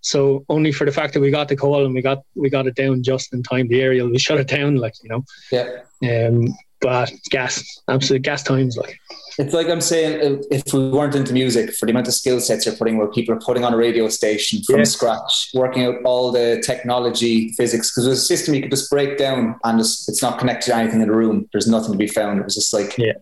So 0.00 0.44
only 0.48 0.72
for 0.72 0.84
the 0.84 0.90
fact 0.90 1.14
that 1.14 1.20
we 1.20 1.30
got 1.30 1.46
the 1.46 1.54
call 1.56 1.84
and 1.84 1.94
we 1.94 2.02
got 2.02 2.24
we 2.34 2.50
got 2.50 2.66
it 2.66 2.74
down 2.74 3.02
just 3.04 3.32
in 3.32 3.44
time. 3.44 3.68
The 3.68 3.80
aerial 3.80 4.10
we 4.10 4.18
shut 4.18 4.40
it 4.40 4.48
down, 4.48 4.74
like 4.76 4.94
you 5.02 5.08
know. 5.08 5.24
Yeah. 5.52 6.26
Um, 6.26 6.48
but 6.82 7.10
gas, 7.30 7.64
absolute 7.88 8.22
gas 8.22 8.42
times, 8.42 8.76
like. 8.76 8.98
It's 9.38 9.54
like 9.54 9.68
I'm 9.70 9.80
saying, 9.80 10.40
if 10.50 10.66
if 10.66 10.74
we 10.74 10.90
weren't 10.90 11.14
into 11.14 11.32
music, 11.32 11.72
for 11.72 11.86
the 11.86 11.92
amount 11.92 12.06
of 12.08 12.12
skill 12.12 12.38
sets 12.38 12.66
you're 12.66 12.74
putting, 12.76 12.98
where 12.98 13.06
people 13.08 13.34
are 13.34 13.40
putting 13.40 13.64
on 13.64 13.72
a 13.72 13.78
radio 13.78 14.08
station 14.08 14.62
from 14.62 14.76
Yeah. 14.78 14.84
scratch, 14.84 15.48
working 15.54 15.84
out 15.86 15.94
all 16.04 16.30
the 16.30 16.60
technology, 16.66 17.48
physics, 17.52 17.90
because 17.90 18.06
it 18.06 18.10
was 18.10 18.18
a 18.18 18.22
system 18.26 18.54
you 18.54 18.60
could 18.60 18.70
just 18.70 18.90
break 18.90 19.16
down 19.16 19.58
and 19.64 19.78
just, 19.78 20.06
it's 20.10 20.20
not 20.20 20.38
connected 20.38 20.66
to 20.72 20.76
anything 20.76 21.00
in 21.00 21.08
the 21.08 21.14
room. 21.14 21.48
There's 21.52 21.66
nothing 21.66 21.92
to 21.92 21.98
be 21.98 22.06
found. 22.08 22.40
It 22.40 22.44
was 22.44 22.54
just 22.56 22.74
like, 22.74 22.98
Yeah. 22.98 23.14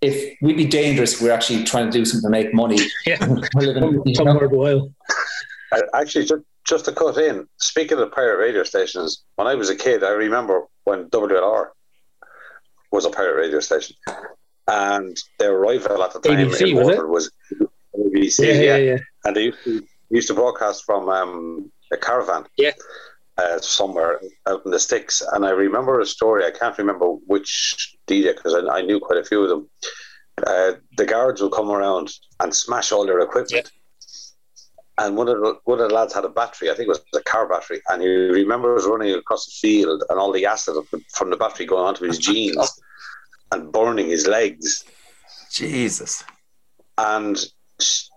if 0.00 0.36
we'd 0.42 0.56
be 0.56 0.64
dangerous, 0.64 1.14
if 1.14 1.22
we're 1.22 1.30
actually 1.30 1.62
trying 1.62 1.86
to 1.86 1.92
do 1.96 2.04
something 2.04 2.26
to 2.28 2.30
make 2.32 2.52
money. 2.52 2.78
Yeah, 3.06 3.24
We're 3.54 3.66
living- 3.74 4.02
you 4.06 4.24
know? 4.24 4.34
worthwhile. 4.34 4.92
I- 5.72 5.82
Actually, 5.94 6.24
just, 6.24 6.42
just 6.66 6.84
to 6.86 6.92
cut 6.92 7.18
in, 7.18 7.46
speaking 7.58 7.98
of 7.98 8.10
pirate 8.10 8.38
radio 8.38 8.64
stations, 8.64 9.22
when 9.36 9.46
I 9.46 9.54
was 9.54 9.70
a 9.70 9.76
kid, 9.76 10.02
I 10.02 10.10
remember 10.10 10.62
when 10.84 11.08
WLR 11.10 11.68
was 12.92 13.04
a 13.04 13.10
pirate 13.10 13.36
radio 13.36 13.60
station, 13.60 13.96
and 14.66 15.16
their 15.38 15.58
rival 15.58 16.02
at 16.02 16.12
the 16.12 16.20
time 16.20 16.38
ABC, 16.38 16.70
in 16.70 16.76
was? 16.76 16.84
Waterford 16.86 17.10
was 17.10 17.30
ABC, 17.96 18.38
Yeah, 18.38 18.52
yeah, 18.52 18.60
yeah, 18.60 18.76
yeah. 18.76 18.98
and 19.24 19.36
they 19.36 19.44
used 19.44 19.64
to, 19.64 19.86
used 20.10 20.28
to 20.28 20.34
broadcast 20.34 20.84
from 20.84 21.08
um, 21.08 21.72
a 21.92 21.96
caravan. 21.96 22.44
Yeah. 22.56 22.72
uh, 23.38 23.58
somewhere 23.60 24.20
out 24.48 24.62
in 24.64 24.70
the 24.70 24.78
sticks, 24.78 25.22
and 25.32 25.46
I 25.46 25.50
remember 25.50 26.00
a 26.00 26.06
story. 26.06 26.44
I 26.44 26.50
can't 26.50 26.76
remember 26.76 27.06
which 27.26 27.96
DJ 28.06 28.34
because 28.36 28.54
I, 28.54 28.78
I, 28.78 28.82
knew 28.82 29.00
quite 29.00 29.18
a 29.18 29.24
few 29.24 29.42
of 29.42 29.48
them. 29.48 29.70
Uh, 30.46 30.72
the 30.96 31.06
guards 31.06 31.40
would 31.40 31.52
come 31.52 31.70
around 31.70 32.10
and 32.40 32.54
smash 32.54 32.92
all 32.92 33.06
their 33.06 33.20
equipment. 33.20 33.70
And 35.00 35.16
one 35.16 35.28
of 35.28 35.40
the 35.40 35.58
one 35.64 35.80
of 35.80 35.88
the 35.88 35.94
lads 35.94 36.12
had 36.12 36.26
a 36.26 36.28
battery. 36.28 36.68
I 36.70 36.74
think 36.74 36.86
it 36.86 36.88
was 36.88 37.00
a 37.14 37.22
car 37.22 37.48
battery, 37.48 37.80
and 37.88 38.02
he 38.02 38.08
remembers 38.08 38.84
running 38.84 39.14
across 39.14 39.46
the 39.46 39.52
field 39.52 40.04
and 40.10 40.18
all 40.18 40.30
the 40.30 40.44
acid 40.44 40.76
from 41.14 41.30
the 41.30 41.38
battery 41.38 41.64
going 41.64 41.86
onto 41.86 42.04
his 42.04 42.18
jeans 42.26 42.78
and 43.50 43.72
burning 43.72 44.08
his 44.08 44.26
legs. 44.26 44.84
Jesus. 45.50 46.22
And 46.98 47.42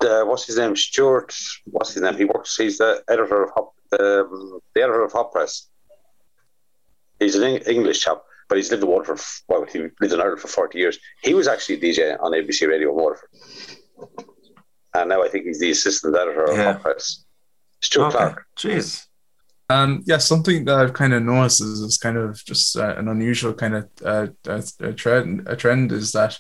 uh, 0.02 0.24
what's 0.26 0.46
his 0.46 0.58
name? 0.58 0.76
Stuart. 0.76 1.34
What's 1.68 1.94
his 1.94 2.04
name? 2.04 2.18
He 2.18 2.26
works. 2.26 2.58
He's 2.58 2.80
the 2.80 3.02
editor 3.08 3.44
of 3.44 3.52
Hop, 3.56 3.74
um, 3.98 4.60
the 4.76 4.82
editor 4.82 5.06
of 5.06 5.14
Hot 5.14 5.32
Press. 5.32 5.70
He's 7.20 7.36
an 7.36 7.60
English 7.60 8.02
chap, 8.02 8.22
but 8.50 8.58
he's 8.58 8.72
lived 8.72 8.84
in 8.84 8.90
Waterford. 8.90 9.24
Well, 9.48 9.66
he 9.72 9.80
lived 9.80 10.14
in 10.14 10.20
Ireland 10.20 10.42
for 10.42 10.50
forty 10.50 10.80
years. 10.80 11.00
He 11.22 11.34
was 11.34 11.48
actually 11.48 11.76
a 11.76 11.80
DJ 11.80 12.22
on 12.22 12.34
ABC 12.34 12.68
Radio 12.68 12.90
in 12.90 12.96
Waterford, 12.96 13.30
and 14.94 15.10
now 15.10 15.24
I 15.24 15.28
think 15.28 15.46
he's 15.46 15.60
the 15.60 15.72
assistant 15.72 16.16
editor 16.16 16.46
of 16.46 16.58
yeah. 16.58 16.74
Hot 16.74 16.82
Press. 16.82 17.24
Stuart 17.82 18.08
okay. 18.08 18.18
Clark. 18.18 18.46
Jeez. 18.58 19.06
Um, 19.70 20.04
yeah, 20.06 20.18
something 20.18 20.66
that 20.66 20.78
I've 20.78 20.94
kind 20.94 21.14
of 21.14 21.24
noticed 21.24 21.62
is, 21.62 21.80
is 21.80 21.98
kind 21.98 22.18
of 22.18 22.44
just 22.46 22.76
uh, 22.78 22.96
an 22.98 23.08
unusual 23.08 23.54
kind 23.54 23.76
of 23.76 23.90
uh, 24.06 24.28
a, 24.46 24.64
a 24.80 24.94
trend. 24.94 25.48
A 25.48 25.56
trend 25.56 25.92
is 25.92 26.12
that 26.12 26.38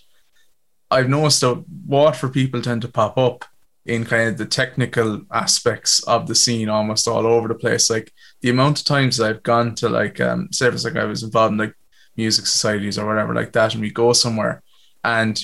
I've 0.91 1.09
noticed 1.09 1.41
that 1.41 1.63
Waterford 1.87 2.33
people 2.33 2.61
tend 2.61 2.83
to 2.83 2.87
pop 2.87 3.17
up 3.17 3.45
in 3.85 4.05
kind 4.05 4.29
of 4.29 4.37
the 4.37 4.45
technical 4.45 5.21
aspects 5.31 6.01
of 6.03 6.27
the 6.27 6.35
scene 6.35 6.69
almost 6.69 7.07
all 7.07 7.25
over 7.25 7.47
the 7.47 7.55
place. 7.55 7.89
Like 7.89 8.11
the 8.41 8.49
amount 8.49 8.79
of 8.79 8.85
times 8.85 9.19
I've 9.19 9.43
gone 9.43 9.75
to 9.75 9.89
like 9.89 10.21
um 10.21 10.49
say 10.51 10.65
service 10.65 10.85
like 10.85 10.95
I 10.95 11.05
was 11.05 11.23
involved 11.23 11.53
in 11.53 11.57
like 11.57 11.75
music 12.15 12.45
societies 12.45 12.97
or 12.97 13.07
whatever 13.07 13.33
like 13.33 13.53
that, 13.53 13.73
and 13.73 13.81
we 13.81 13.89
go 13.89 14.13
somewhere 14.13 14.61
and 15.03 15.43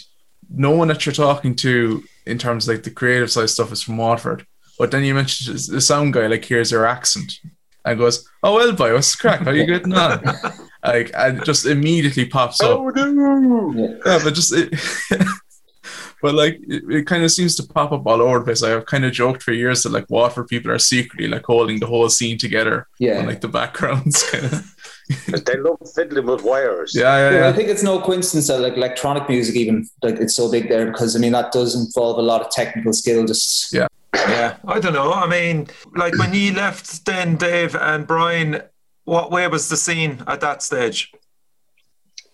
no 0.49 0.71
one 0.71 0.87
that 0.87 1.05
you're 1.05 1.13
talking 1.13 1.55
to 1.57 2.03
in 2.25 2.37
terms 2.37 2.67
of 2.67 2.75
like 2.75 2.83
the 2.83 2.91
creative 2.91 3.31
side 3.31 3.49
stuff 3.49 3.71
is 3.71 3.81
from 3.81 3.97
Waterford. 3.97 4.45
But 4.77 4.91
then 4.91 5.03
you 5.03 5.13
mentioned 5.13 5.57
the 5.57 5.81
sound 5.81 6.13
guy 6.13 6.27
like 6.27 6.45
hears 6.45 6.71
your 6.71 6.85
accent 6.85 7.39
and 7.85 7.99
goes, 7.99 8.27
"Oh 8.43 8.55
well, 8.55 8.71
boy, 8.73 8.93
what's 8.93 9.15
the 9.15 9.21
crack? 9.21 9.41
How 9.41 9.51
you 9.51 9.65
getting 9.67 9.93
on?" 9.93 10.23
like, 10.83 11.11
and 11.13 11.43
just 11.43 11.65
immediately 11.65 12.25
pops 12.25 12.61
up. 12.61 12.79
Oh 12.79 12.89
no! 12.89 13.99
Yeah, 14.05 14.19
but 14.23 14.33
just 14.33 14.53
it, 14.53 14.73
but 16.21 16.33
like 16.33 16.59
it, 16.67 16.83
it 16.89 17.07
kind 17.07 17.23
of 17.23 17.31
seems 17.31 17.55
to 17.57 17.63
pop 17.63 17.91
up 17.91 18.05
all 18.05 18.21
over 18.21 18.39
the 18.39 18.45
place. 18.45 18.63
I've 18.63 18.85
kind 18.85 19.05
of 19.05 19.11
joked 19.11 19.43
for 19.43 19.51
years 19.51 19.83
that 19.83 19.91
like 19.91 20.09
Waterford 20.09 20.47
people 20.47 20.71
are 20.71 20.79
secretly 20.79 21.27
like 21.27 21.45
holding 21.45 21.79
the 21.79 21.87
whole 21.87 22.09
scene 22.09 22.37
together. 22.37 22.87
Yeah, 22.99 23.19
on, 23.19 23.25
like 23.25 23.41
the 23.41 23.47
backgrounds 23.49 24.23
kind 24.31 24.45
of. 24.45 24.75
They 25.27 25.57
love 25.57 25.79
fiddling 25.95 26.27
with 26.27 26.43
wires. 26.43 26.93
Yeah, 26.95 27.17
yeah, 27.17 27.39
yeah, 27.39 27.49
I 27.49 27.53
think 27.53 27.69
it's 27.69 27.83
no 27.83 27.99
coincidence 27.99 28.47
that 28.47 28.59
like 28.59 28.77
electronic 28.77 29.27
music 29.27 29.55
even 29.55 29.87
like 30.03 30.15
it's 30.15 30.35
so 30.35 30.51
big 30.51 30.69
there 30.69 30.85
because 30.91 31.15
I 31.15 31.19
mean 31.19 31.31
that 31.31 31.51
does 31.51 31.75
involve 31.75 32.19
a 32.19 32.21
lot 32.21 32.41
of 32.41 32.51
technical 32.51 32.93
skill. 32.93 33.25
Just 33.25 33.73
yeah, 33.73 33.87
yeah, 34.13 34.57
I 34.67 34.79
don't 34.79 34.93
know. 34.93 35.11
I 35.11 35.27
mean, 35.27 35.67
like 35.95 36.17
when 36.17 36.33
you 36.33 36.53
left, 36.53 37.05
then 37.05 37.37
Dave 37.37 37.75
and 37.75 38.05
Brian, 38.05 38.61
what 39.05 39.31
way 39.31 39.47
was 39.47 39.69
the 39.69 39.77
scene 39.77 40.23
at 40.27 40.41
that 40.41 40.61
stage? 40.61 41.11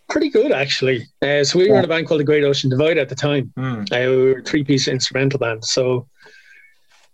Pretty 0.08 0.30
good, 0.30 0.52
actually. 0.52 1.08
Uh, 1.22 1.44
so 1.44 1.58
we 1.58 1.70
were 1.70 1.80
in 1.80 1.86
a 1.86 1.88
band 1.88 2.08
called 2.08 2.20
the 2.20 2.26
Great 2.26 2.44
Ocean 2.44 2.70
Divide 2.70 3.00
at 3.00 3.10
the 3.10 3.16
time. 3.16 3.52
Mm. 3.58 3.92
Uh, 3.92 4.10
we 4.12 4.18
were 4.18 4.40
a 4.40 4.44
three-piece 4.44 4.88
instrumental 4.88 5.40
band. 5.40 5.66
So, 5.66 6.08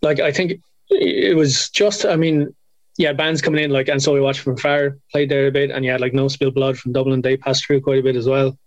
like, 0.02 0.20
I 0.20 0.32
think 0.32 0.60
it 0.90 1.38
was 1.38 1.70
just. 1.70 2.06
I 2.06 2.18
mean, 2.18 2.54
yeah, 2.98 3.14
bands 3.14 3.42
coming 3.42 3.64
in 3.64 3.72
like, 3.72 3.88
and 3.88 4.02
so 4.02 4.14
we 4.14 4.22
watched 4.22 4.42
from 4.42 4.58
far 4.58 4.98
played 5.12 5.30
there 5.30 5.48
a 5.48 5.52
bit, 5.52 5.72
and 5.72 5.86
you 5.86 5.92
had 5.92 6.02
like 6.02 6.14
No 6.14 6.28
Spill 6.28 6.52
Blood 6.52 6.78
from 6.78 6.94
Dublin. 6.94 7.22
They 7.22 7.38
passed 7.38 7.66
through 7.66 7.82
quite 7.82 8.00
a 8.00 8.04
bit 8.04 8.16
as 8.16 8.28
well. 8.28 8.58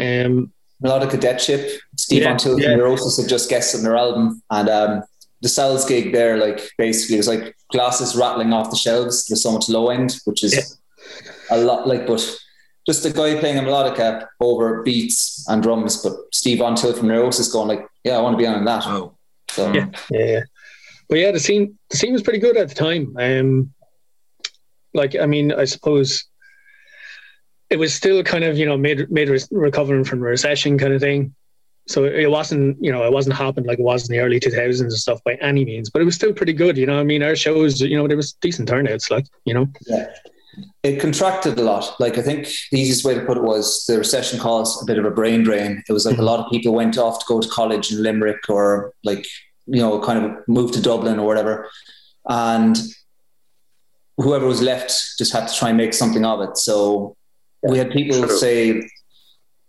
Um, 0.00 0.52
Melodica 0.82 1.18
Deathship. 1.18 1.78
Steve 1.96 2.22
yeah, 2.22 2.28
Von 2.28 2.38
Till 2.38 2.60
yeah. 2.60 2.74
Neurosis 2.74 3.18
had 3.18 3.28
just 3.28 3.50
guested 3.50 3.80
on 3.80 3.84
their 3.84 3.96
album, 3.96 4.42
and 4.50 4.68
um, 4.68 5.02
the 5.40 5.48
cells 5.48 5.84
gig 5.84 6.12
there, 6.12 6.36
like 6.36 6.70
basically, 6.78 7.16
it 7.16 7.18
was 7.18 7.28
like 7.28 7.56
glasses 7.70 8.16
rattling 8.16 8.52
off 8.52 8.70
the 8.70 8.76
shelves. 8.76 9.26
There's 9.26 9.42
so 9.42 9.52
much 9.52 9.68
low 9.68 9.90
end, 9.90 10.16
which 10.24 10.44
is 10.44 10.54
yeah. 10.54 11.56
a 11.56 11.58
lot 11.58 11.86
like, 11.86 12.06
but 12.06 12.38
just 12.86 13.04
a 13.04 13.12
guy 13.12 13.38
playing 13.38 13.58
a 13.58 13.62
melodica 13.62 14.26
over 14.40 14.82
beats 14.82 15.44
and 15.48 15.62
drums. 15.62 16.02
But 16.02 16.14
Steve 16.32 16.58
Von 16.58 16.74
Till 16.76 16.94
from 16.94 17.08
Neurosis 17.08 17.52
going 17.52 17.68
like, 17.68 17.86
yeah, 18.04 18.16
I 18.16 18.20
want 18.20 18.34
to 18.34 18.38
be 18.38 18.46
on 18.46 18.64
that. 18.64 18.86
Oh, 18.86 19.16
so, 19.50 19.72
yeah, 19.72 19.90
yeah. 20.10 20.40
But 21.08 21.18
yeah, 21.18 21.30
the 21.30 21.40
scene 21.40 21.78
the 21.90 21.96
scene 21.96 22.12
was 22.12 22.22
pretty 22.22 22.38
good 22.38 22.56
at 22.56 22.68
the 22.68 22.74
time. 22.74 23.14
Um, 23.18 23.72
like 24.92 25.16
I 25.16 25.26
mean, 25.26 25.52
I 25.52 25.64
suppose 25.64 26.24
it 27.70 27.78
was 27.78 27.92
still 27.92 28.22
kind 28.22 28.44
of 28.44 28.56
you 28.56 28.66
know 28.66 28.76
made 28.76 29.10
mid 29.10 29.28
recovering 29.50 30.04
from 30.04 30.20
the 30.20 30.26
recession 30.26 30.78
kind 30.78 30.92
of 30.92 31.00
thing. 31.00 31.34
So 31.86 32.04
it 32.04 32.30
wasn't 32.30 32.82
you 32.82 32.90
know 32.90 33.04
it 33.04 33.12
wasn't 33.12 33.36
happening 33.36 33.66
like 33.66 33.78
it 33.78 33.82
was 33.82 34.08
in 34.08 34.16
the 34.16 34.22
early 34.22 34.40
2000s 34.40 34.80
and 34.80 34.92
stuff 34.92 35.20
by 35.22 35.34
any 35.34 35.66
means 35.66 35.90
but 35.90 36.00
it 36.00 36.06
was 36.06 36.14
still 36.14 36.32
pretty 36.32 36.54
good 36.54 36.78
you 36.78 36.86
know 36.86 36.98
i 36.98 37.04
mean? 37.04 37.22
Our 37.22 37.36
shows 37.36 37.78
you 37.78 37.96
know 37.96 38.08
there 38.08 38.16
was 38.16 38.32
decent 38.32 38.68
turnouts 38.68 39.10
like 39.10 39.26
you 39.44 39.52
know? 39.52 39.66
Yeah. 39.86 40.06
It 40.84 41.00
contracted 41.00 41.58
a 41.58 41.62
lot. 41.62 42.00
Like 42.00 42.16
i 42.16 42.22
think 42.22 42.48
the 42.70 42.80
easiest 42.80 43.04
way 43.04 43.14
to 43.14 43.24
put 43.26 43.36
it 43.36 43.42
was 43.42 43.84
the 43.86 43.98
recession 43.98 44.38
caused 44.38 44.82
a 44.82 44.86
bit 44.86 44.98
of 44.98 45.04
a 45.04 45.10
brain 45.10 45.42
drain. 45.42 45.82
It 45.86 45.92
was 45.92 46.06
like 46.06 46.14
mm-hmm. 46.14 46.22
a 46.22 46.26
lot 46.26 46.40
of 46.40 46.50
people 46.50 46.72
went 46.72 46.96
off 46.96 47.18
to 47.18 47.26
go 47.28 47.38
to 47.40 47.48
college 47.48 47.92
in 47.92 48.02
limerick 48.02 48.48
or 48.48 48.94
like 49.02 49.26
you 49.66 49.80
know 49.80 49.98
kind 50.00 50.24
of 50.24 50.48
moved 50.48 50.74
to 50.74 50.82
dublin 50.82 51.18
or 51.18 51.26
whatever 51.26 51.68
and 52.28 52.76
whoever 54.16 54.46
was 54.46 54.62
left 54.62 54.92
just 55.18 55.32
had 55.32 55.46
to 55.48 55.54
try 55.54 55.68
and 55.68 55.78
make 55.78 55.94
something 55.94 56.24
of 56.24 56.40
it 56.40 56.56
so 56.56 57.16
we 57.62 57.78
had 57.78 57.90
people 57.90 58.28
say 58.28 58.82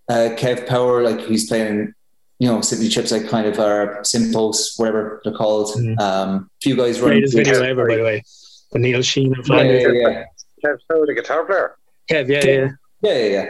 uh, 0.07 0.29
Kev 0.37 0.67
Power, 0.67 1.01
like 1.01 1.19
he's 1.21 1.47
playing 1.47 1.93
you 2.39 2.49
know, 2.49 2.61
Sydney 2.61 2.89
Chips 2.89 3.11
like 3.11 3.27
kind 3.29 3.47
of 3.47 3.59
our 3.59 4.01
Simpos, 4.01 4.77
whatever 4.77 5.21
they're 5.23 5.33
called. 5.33 5.73
Mm. 5.75 5.99
Um, 5.99 6.49
few 6.61 6.75
guys 6.75 6.99
running. 6.99 7.19
Greatest 7.19 7.35
video 7.35 7.63
ever, 7.63 7.87
by 7.87 7.95
the 7.95 8.03
way. 8.03 8.23
The 8.71 8.79
Neil 8.79 9.01
Sheen 9.01 9.37
of 9.37 9.47
yeah, 9.47 9.61
yeah, 9.61 9.87
yeah. 9.91 10.23
Kev 10.63 10.77
Power, 10.89 11.05
the 11.05 11.13
guitar 11.13 11.45
player. 11.45 11.77
Kev, 12.11 12.27
yeah, 12.27 12.45
yeah. 12.45 12.69
Yeah, 13.01 13.17
yeah, 13.17 13.27
yeah. 13.27 13.47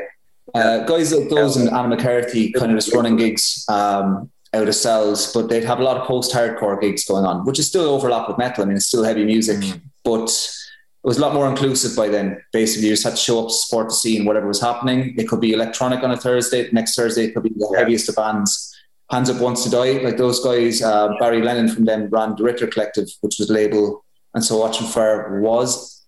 Uh, 0.54 0.86
guys 0.86 1.12
like 1.12 1.30
those 1.30 1.58
and 1.58 1.70
Anna 1.70 1.88
McCarthy 1.88 2.52
kind 2.52 2.72
of 2.72 2.78
just 2.78 2.94
running 2.94 3.18
gigs 3.18 3.66
um, 3.68 4.32
out 4.56 4.68
of 4.68 4.76
cells, 4.76 5.34
but 5.34 5.50
they'd 5.50 5.66
have 5.66 5.80
a 5.80 5.84
lot 5.84 5.98
of 5.98 6.08
post 6.08 6.34
hardcore 6.34 6.80
gigs 6.80 7.06
going 7.06 7.26
on, 7.26 7.46
which 7.46 7.60
is 7.60 7.68
still 7.68 7.90
overlap 7.90 8.28
with 8.28 8.38
metal. 8.38 8.64
I 8.64 8.68
mean, 8.68 8.78
it's 8.78 8.88
still 8.88 9.04
heavy 9.04 9.26
music, 9.26 9.58
mm. 9.58 9.82
but 10.04 10.30
it 10.30 11.08
was 11.08 11.18
a 11.18 11.22
lot 11.22 11.34
more 11.34 11.48
inclusive 11.48 11.96
by 11.96 12.08
then. 12.08 12.42
Basically, 12.54 12.88
you 12.88 12.94
just 12.94 13.04
had 13.04 13.12
to 13.12 13.18
show 13.18 13.42
up 13.42 13.50
to 13.50 13.54
support 13.54 13.90
the 13.90 13.96
scene, 13.96 14.26
whatever 14.26 14.48
was 14.48 14.62
happening. 14.62 15.14
It 15.18 15.28
could 15.28 15.42
be 15.42 15.54
electronic 15.54 16.04
on 16.04 16.12
a 16.12 16.18
Thursday. 16.18 16.70
Next 16.72 16.96
Thursday, 16.96 17.26
it 17.26 17.34
could 17.34 17.44
be 17.44 17.50
the 17.50 17.70
yeah. 17.72 17.80
heaviest 17.80 18.10
of 18.10 18.16
bands. 18.16 18.72
Hands 19.12 19.30
Up 19.30 19.40
Wants 19.40 19.64
to 19.66 19.70
Die, 19.70 20.00
like 20.04 20.18
those 20.18 20.44
guys, 20.44 20.82
uh, 20.82 21.10
Barry 21.20 21.42
Lennon 21.42 21.70
from 21.70 21.86
them 21.86 22.10
ran 22.10 22.36
the 22.36 22.44
Richter 22.44 22.66
Collective, 22.66 23.08
which 23.22 23.36
was 23.38 23.52
label, 23.52 24.04
and 24.34 24.44
so 24.44 24.58
Watching 24.58 24.88
Fire 24.88 25.40
was 25.42 26.04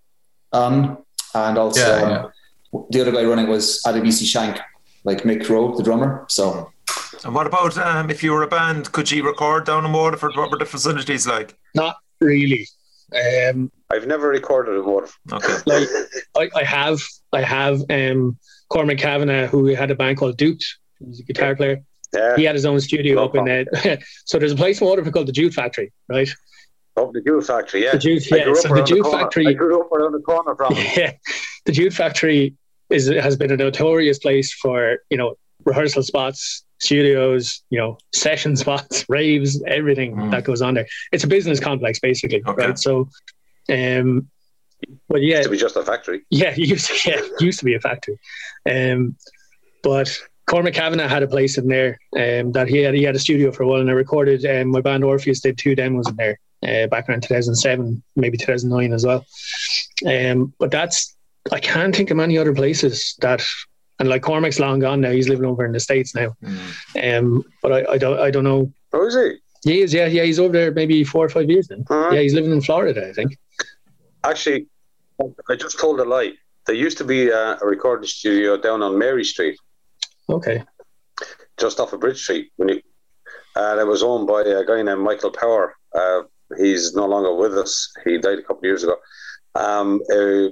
on, 0.51 0.97
and 1.35 1.57
also 1.59 1.79
yeah, 1.79 2.09
yeah. 2.09 2.23
Um, 2.73 2.87
the 2.89 3.01
other 3.01 3.11
guy 3.11 3.23
running 3.23 3.47
was 3.47 3.81
Adebisi 3.85 4.25
Shank, 4.25 4.57
like 5.03 5.21
Mick 5.23 5.47
Rowe, 5.47 5.75
the 5.75 5.83
drummer. 5.83 6.25
So. 6.27 6.71
And 7.27 7.35
what 7.35 7.45
about 7.45 7.77
um, 7.77 8.09
if 8.09 8.23
you 8.23 8.31
were 8.31 8.43
a 8.43 8.47
band? 8.47 8.89
Could 8.93 9.11
you 9.11 9.21
record 9.27 9.65
down 9.65 9.83
in 9.83 9.91
Waterford? 9.91 10.31
What 10.37 10.49
were 10.49 10.57
the 10.57 10.65
facilities 10.65 11.27
like? 11.27 11.57
Not 11.75 11.97
really. 12.21 12.65
Um, 13.13 13.69
I've 13.91 14.07
never 14.07 14.29
recorded 14.29 14.77
in 14.77 14.85
Waterford. 14.85 15.33
Okay. 15.33 15.57
Like, 16.35 16.55
I, 16.55 16.61
I 16.61 16.63
have, 16.63 17.01
I 17.33 17.41
have. 17.41 17.83
Um, 17.89 18.37
Cormac 18.69 18.97
Kavanagh, 18.97 19.47
who 19.47 19.65
had 19.75 19.91
a 19.91 19.95
band 19.95 20.17
called 20.17 20.37
Dukes, 20.37 20.77
he's 20.99 21.19
a 21.19 21.23
guitar 21.23 21.53
player. 21.53 21.83
Yeah. 22.15 22.37
He 22.37 22.45
had 22.45 22.55
his 22.55 22.65
own 22.65 22.79
studio 22.79 23.25
up 23.25 23.35
in 23.35 23.43
there. 23.43 23.65
so 24.25 24.39
there's 24.39 24.53
a 24.53 24.55
place 24.55 24.79
in 24.79 24.87
Waterford 24.87 25.13
called 25.13 25.27
the 25.27 25.33
Jute 25.33 25.53
Factory, 25.53 25.91
right? 26.07 26.29
Oh, 26.95 27.11
the 27.11 27.21
Jute 27.21 27.45
Factory, 27.45 27.83
yeah. 27.83 27.91
The 27.91 27.97
Jute, 27.97 28.31
yeah. 28.31 28.53
So 28.53 28.69
the 28.73 28.83
Jute 28.83 29.03
the 29.03 29.11
Factory. 29.11 29.47
I 29.47 29.53
grew 29.53 29.81
up 29.81 29.91
around 29.91 30.13
the 30.13 30.19
corner 30.19 30.55
from. 30.55 30.73
Yeah, 30.95 31.11
the 31.65 31.73
Jute 31.73 31.93
Factory 31.93 32.55
is 32.89 33.09
has 33.09 33.35
been 33.35 33.51
a 33.51 33.57
notorious 33.57 34.17
place 34.17 34.53
for 34.53 34.99
you 35.09 35.17
know 35.17 35.35
rehearsal 35.65 36.03
spots, 36.03 36.63
studios, 36.79 37.63
you 37.69 37.77
know, 37.77 37.97
session 38.13 38.55
spots, 38.55 39.05
raves, 39.09 39.61
everything 39.63 40.15
mm. 40.15 40.31
that 40.31 40.43
goes 40.43 40.61
on 40.61 40.73
there. 40.73 40.87
It's 41.11 41.23
a 41.23 41.27
business 41.27 41.59
complex, 41.59 41.99
basically, 41.99 42.43
okay. 42.45 42.67
right? 42.67 42.79
So, 42.79 43.09
um, 43.69 44.29
but 45.09 45.21
yeah, 45.21 45.37
used 45.37 45.43
to 45.43 45.51
be 45.51 45.57
just 45.57 45.75
a 45.75 45.83
factory. 45.83 46.25
Yeah, 46.29 46.53
used 46.57 46.87
to, 46.87 47.09
yeah, 47.09 47.21
used 47.39 47.59
to 47.59 47.65
be 47.65 47.75
a 47.75 47.79
factory, 47.79 48.19
um, 48.69 49.15
but 49.83 50.17
Cormac 50.47 50.73
Kavanagh 50.73 51.07
had 51.07 51.23
a 51.23 51.27
place 51.27 51.57
in 51.57 51.67
there 51.67 51.99
um, 52.15 52.53
that 52.53 52.67
he 52.67 52.77
had. 52.77 52.93
He 52.93 53.03
had 53.03 53.15
a 53.15 53.19
studio 53.19 53.51
for 53.51 53.63
a 53.63 53.67
while, 53.67 53.81
and 53.81 53.89
I 53.89 53.93
recorded. 53.93 54.45
Um, 54.45 54.69
my 54.69 54.81
band 54.81 55.03
Orpheus 55.03 55.41
did 55.41 55.57
two 55.57 55.75
demos 55.75 56.07
in 56.07 56.15
there 56.15 56.39
uh, 56.63 56.87
back 56.87 57.09
around 57.09 57.23
2007, 57.23 58.01
maybe 58.15 58.37
2009 58.37 58.93
as 58.93 59.05
well. 59.05 59.25
Um, 60.05 60.53
but 60.57 60.71
that's 60.71 61.15
I 61.51 61.59
can't 61.59 61.95
think 61.95 62.11
of 62.11 62.17
many 62.17 62.37
other 62.37 62.53
places 62.53 63.15
that. 63.19 63.43
And 63.99 64.09
like 64.09 64.21
Cormac's 64.21 64.59
long 64.59 64.79
gone 64.79 65.01
now; 65.01 65.09
he's 65.11 65.27
living 65.27 65.45
over 65.45 65.65
in 65.65 65.71
the 65.71 65.79
states 65.79 66.13
now. 66.13 66.35
Mm. 66.43 67.17
Um, 67.19 67.43
but 67.63 67.71
I, 67.73 67.93
I 67.93 67.97
don't 67.97 68.19
I 68.19 68.29
don't 68.29 68.43
know. 68.43 68.71
Oh, 68.93 69.07
is 69.07 69.15
he? 69.15 69.37
He 69.71 69.81
is, 69.81 69.93
yeah, 69.93 70.05
yeah. 70.05 70.23
He's 70.23 70.39
over 70.39 70.53
there 70.53 70.71
maybe 70.71 71.03
four 71.03 71.25
or 71.25 71.29
five 71.29 71.49
years 71.49 71.69
now. 71.69 71.77
Uh-huh. 71.89 72.11
Yeah, 72.13 72.21
he's 72.21 72.33
living 72.35 72.51
in 72.51 72.61
Florida, 72.61 73.07
I 73.07 73.11
think. 73.11 73.37
Actually, 74.23 74.67
I 75.49 75.55
just 75.55 75.79
told 75.79 75.99
a 75.99 76.05
lie. 76.05 76.33
There 76.67 76.75
used 76.75 76.97
to 76.99 77.03
be 77.03 77.29
a, 77.29 77.57
a 77.61 77.65
recording 77.65 78.07
studio 78.07 78.55
down 78.57 78.81
on 78.83 78.97
Mary 78.97 79.23
Street, 79.23 79.57
Okay. 80.29 80.63
just 81.57 81.79
off 81.79 81.91
of 81.93 81.99
Bridge 82.01 82.21
Street. 82.21 82.51
When 82.57 82.69
you, 82.69 82.81
and 83.55 83.79
it 83.79 83.87
was 83.87 84.03
owned 84.03 84.27
by 84.27 84.41
a 84.41 84.63
guy 84.63 84.81
named 84.83 85.01
Michael 85.01 85.31
Power. 85.31 85.75
Uh, 85.93 86.21
he's 86.57 86.93
no 86.93 87.05
longer 87.07 87.33
with 87.33 87.57
us. 87.57 87.91
He 88.05 88.17
died 88.19 88.37
a 88.39 88.43
couple 88.43 88.59
of 88.59 88.63
years 88.65 88.83
ago. 88.83 88.97
Um, 89.55 90.01
uh, 90.13 90.49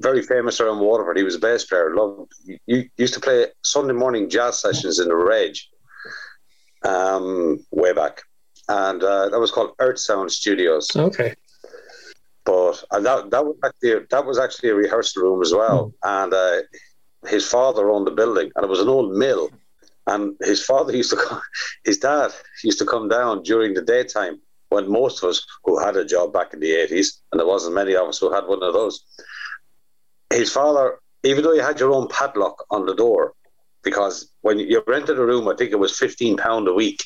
very 0.00 0.22
famous 0.22 0.60
around 0.60 0.80
Waterford. 0.80 1.16
He 1.16 1.22
was 1.22 1.34
a 1.34 1.38
bass 1.38 1.64
player. 1.64 1.94
Loved. 1.94 2.32
You 2.66 2.88
used 2.96 3.14
to 3.14 3.20
play 3.20 3.46
Sunday 3.62 3.92
morning 3.94 4.28
jazz 4.28 4.60
sessions 4.60 4.98
in 4.98 5.08
the 5.08 5.16
Reg. 5.16 5.56
Um, 6.82 7.64
way 7.72 7.92
back, 7.92 8.22
and 8.68 9.02
uh, 9.02 9.28
that 9.28 9.38
was 9.38 9.50
called 9.50 9.74
Earth 9.80 9.98
Sound 9.98 10.32
Studios. 10.32 10.88
Okay. 10.96 11.34
but 12.46 12.82
and 12.92 13.04
that 13.04 13.30
that 13.30 13.44
was 13.44 13.56
actually 13.62 14.06
that 14.10 14.24
was 14.24 14.38
actually 14.38 14.70
a 14.70 14.74
rehearsal 14.74 15.22
room 15.22 15.42
as 15.42 15.52
well. 15.52 15.92
And 16.04 16.32
uh, 16.32 16.60
his 17.26 17.46
father 17.46 17.90
owned 17.90 18.06
the 18.06 18.12
building, 18.12 18.50
and 18.56 18.64
it 18.64 18.70
was 18.70 18.80
an 18.80 18.88
old 18.88 19.14
mill. 19.14 19.50
And 20.06 20.36
his 20.40 20.64
father 20.64 20.96
used 21.02 21.10
to, 21.10 21.16
come, 21.16 21.42
his 21.84 21.98
dad 21.98 22.32
used 22.64 22.78
to 22.78 22.86
come 22.86 23.08
down 23.08 23.42
during 23.42 23.74
the 23.74 23.82
daytime 23.82 24.40
when 24.70 24.90
most 24.90 25.22
of 25.22 25.28
us 25.30 25.44
who 25.64 25.78
had 25.78 25.96
a 25.96 26.04
job 26.04 26.32
back 26.32 26.54
in 26.54 26.60
the 26.60 26.72
eighties, 26.72 27.20
and 27.30 27.38
there 27.38 27.46
wasn't 27.46 27.74
many 27.74 27.94
of 27.94 28.08
us 28.08 28.18
who 28.18 28.32
had 28.32 28.46
one 28.46 28.62
of 28.62 28.72
those. 28.72 29.04
His 30.32 30.52
father, 30.52 30.98
even 31.24 31.42
though 31.44 31.52
you 31.52 31.62
had 31.62 31.80
your 31.80 31.92
own 31.92 32.08
padlock 32.08 32.64
on 32.70 32.86
the 32.86 32.94
door, 32.94 33.34
because 33.82 34.30
when 34.42 34.58
you 34.58 34.82
rented 34.86 35.18
a 35.18 35.24
room, 35.24 35.48
I 35.48 35.56
think 35.56 35.72
it 35.72 35.78
was 35.78 35.98
fifteen 35.98 36.36
pound 36.36 36.68
a 36.68 36.74
week 36.74 37.02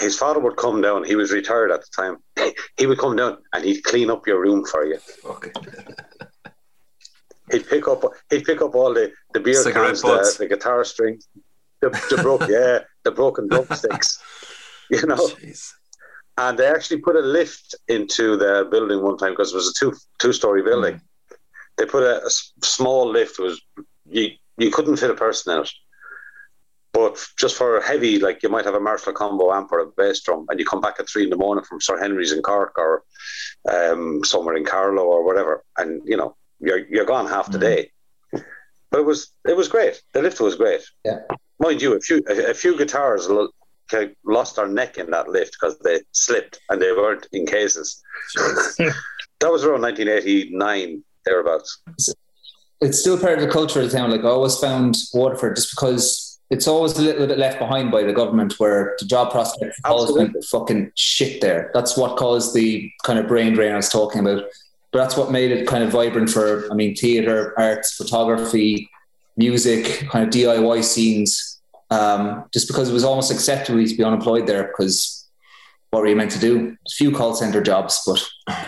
his 0.00 0.16
father 0.16 0.40
would 0.40 0.56
come 0.56 0.80
down. 0.80 1.04
He 1.04 1.14
was 1.16 1.30
retired 1.32 1.70
at 1.70 1.80
the 1.80 1.88
time. 1.94 2.16
He 2.76 2.86
would 2.86 2.98
come 2.98 3.16
down 3.16 3.38
and 3.52 3.64
he'd 3.64 3.82
clean 3.82 4.10
up 4.10 4.26
your 4.26 4.40
room 4.40 4.64
for 4.64 4.86
you. 4.86 4.98
Okay. 5.24 5.52
He'd 7.52 7.68
pick 7.68 7.86
up. 7.88 8.04
He'd 8.30 8.44
pick 8.44 8.62
up 8.62 8.74
all 8.74 8.94
the 8.94 9.12
the 9.34 9.40
beer 9.40 9.62
cans, 9.72 10.02
the, 10.02 10.36
the 10.38 10.46
guitar 10.46 10.84
strings, 10.84 11.28
the, 11.80 11.90
the 12.10 12.22
broke, 12.22 12.48
yeah, 12.48 12.78
the 13.02 13.10
broken 13.10 13.48
drumsticks. 13.48 14.18
You 14.88 15.04
know, 15.06 15.16
Jeez. 15.16 15.72
and 16.38 16.56
they 16.58 16.66
actually 16.66 17.00
put 17.00 17.16
a 17.16 17.20
lift 17.20 17.74
into 17.88 18.36
the 18.36 18.68
building 18.70 19.02
one 19.02 19.18
time 19.18 19.32
because 19.32 19.52
it 19.52 19.56
was 19.56 19.68
a 19.68 19.74
two 19.78 19.92
two 20.20 20.32
story 20.32 20.62
building. 20.62 21.00
They 21.80 21.86
put 21.86 22.02
a 22.02 22.30
small 22.62 23.08
lift. 23.08 23.38
It 23.38 23.42
was 23.42 23.62
you 24.04 24.32
you 24.58 24.70
couldn't 24.70 24.98
fit 24.98 25.10
a 25.10 25.14
person 25.14 25.54
in 25.54 25.62
it. 25.62 25.70
But 26.92 27.26
just 27.38 27.56
for 27.56 27.78
a 27.78 27.86
heavy, 27.86 28.18
like 28.18 28.42
you 28.42 28.50
might 28.50 28.66
have 28.66 28.74
a 28.74 28.80
Marshall 28.80 29.14
combo 29.14 29.50
amp 29.50 29.72
or 29.72 29.78
a 29.78 29.86
bass 29.86 30.20
drum, 30.20 30.44
and 30.50 30.58
you 30.60 30.66
come 30.66 30.82
back 30.82 30.96
at 31.00 31.08
three 31.08 31.24
in 31.24 31.30
the 31.30 31.38
morning 31.38 31.64
from 31.64 31.80
Sir 31.80 31.98
Henry's 31.98 32.32
in 32.32 32.42
Cork 32.42 32.74
or 32.76 33.02
um, 33.72 34.22
somewhere 34.24 34.56
in 34.56 34.66
Carlow 34.66 35.04
or 35.04 35.24
whatever, 35.24 35.64
and 35.78 36.02
you 36.04 36.18
know 36.18 36.36
you're 36.60 36.86
you're 36.90 37.06
gone 37.06 37.26
half 37.26 37.50
the 37.50 37.58
day. 37.58 37.90
But 38.90 39.00
it 39.00 39.06
was 39.06 39.32
it 39.48 39.56
was 39.56 39.68
great. 39.68 40.02
The 40.12 40.20
lift 40.20 40.38
was 40.38 40.56
great. 40.56 40.82
Yeah. 41.06 41.20
mind 41.60 41.80
you, 41.80 41.94
a 41.94 42.00
few 42.00 42.22
a, 42.28 42.50
a 42.50 42.54
few 42.54 42.76
guitars 42.76 43.26
lost 44.26 44.56
their 44.56 44.68
neck 44.68 44.98
in 44.98 45.10
that 45.12 45.28
lift 45.30 45.56
because 45.58 45.78
they 45.78 46.02
slipped 46.12 46.60
and 46.68 46.82
they 46.82 46.92
weren't 46.92 47.26
in 47.32 47.46
cases. 47.46 48.02
That 48.36 49.50
was 49.50 49.64
around 49.64 49.80
1989 49.80 51.02
thereabouts. 51.24 51.82
it's 52.80 52.98
still 52.98 53.18
part 53.18 53.38
of 53.38 53.40
the 53.40 53.50
culture 53.50 53.80
of 53.80 53.90
the 53.90 53.96
town. 53.96 54.10
Like 54.10 54.24
I 54.24 54.28
always 54.28 54.56
found 54.56 54.96
Waterford 55.12 55.56
just 55.56 55.70
because 55.70 56.30
it's 56.50 56.66
always 56.66 56.98
a 56.98 57.02
little 57.02 57.26
bit 57.26 57.38
left 57.38 57.58
behind 57.58 57.90
by 57.90 58.02
the 58.02 58.12
government 58.12 58.54
where 58.58 58.96
the 58.98 59.06
job 59.06 59.30
prospects 59.30 59.78
always 59.84 60.12
been 60.12 60.42
fucking 60.42 60.92
shit 60.96 61.40
there. 61.40 61.70
That's 61.72 61.96
what 61.96 62.16
caused 62.16 62.54
the 62.54 62.90
kind 63.04 63.18
of 63.18 63.28
brain 63.28 63.52
drain 63.52 63.72
I 63.72 63.76
was 63.76 63.88
talking 63.88 64.20
about. 64.20 64.44
But 64.92 64.98
that's 64.98 65.16
what 65.16 65.30
made 65.30 65.52
it 65.52 65.68
kind 65.68 65.84
of 65.84 65.90
vibrant 65.90 66.30
for 66.30 66.70
I 66.70 66.74
mean 66.74 66.96
theatre, 66.96 67.54
arts, 67.58 67.94
photography, 67.94 68.90
music, 69.36 70.08
kind 70.08 70.26
of 70.26 70.34
DIY 70.34 70.82
scenes. 70.82 71.60
Um, 71.90 72.44
just 72.52 72.68
because 72.68 72.88
it 72.88 72.92
was 72.92 73.04
almost 73.04 73.32
acceptable 73.32 73.84
to 73.84 73.96
be 73.96 74.04
unemployed 74.04 74.46
there 74.46 74.64
because 74.64 75.20
what 75.90 76.02
were 76.02 76.08
you 76.08 76.16
meant 76.16 76.30
to 76.32 76.38
do? 76.38 76.76
A 76.86 76.90
few 76.90 77.10
call 77.12 77.34
centre 77.34 77.60
jobs, 77.60 78.00
but 78.06 78.24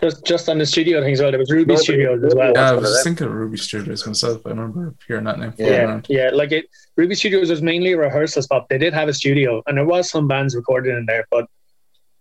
Just 0.00 0.24
just 0.24 0.48
on 0.48 0.58
the 0.58 0.66
studio 0.66 1.02
things, 1.02 1.20
well, 1.20 1.30
there 1.30 1.38
was 1.38 1.50
Ruby 1.50 1.72
Nobody- 1.74 1.84
Studios 1.84 2.24
as 2.24 2.34
well. 2.34 2.52
Yeah, 2.54 2.70
I 2.70 2.72
was 2.72 2.94
them. 2.94 3.04
thinking 3.04 3.26
of 3.26 3.32
Ruby 3.34 3.56
Studios 3.58 4.06
myself. 4.06 4.40
I 4.46 4.50
remember 4.50 4.94
hearing 5.06 5.24
that 5.24 5.38
name 5.38 5.52
floating 5.52 5.74
Yeah, 5.74 5.82
around. 5.82 6.06
yeah. 6.08 6.30
Like 6.32 6.52
it, 6.52 6.66
Ruby 6.96 7.14
Studios 7.14 7.50
was 7.50 7.60
mainly 7.62 7.92
a 7.92 7.98
rehearsal 7.98 8.42
spot. 8.42 8.68
They 8.70 8.78
did 8.78 8.94
have 8.94 9.08
a 9.08 9.12
studio, 9.14 9.62
and 9.66 9.76
there 9.76 9.84
was 9.84 10.08
some 10.10 10.26
bands 10.26 10.54
recorded 10.56 10.96
in 10.96 11.04
there. 11.06 11.26
But 11.30 11.46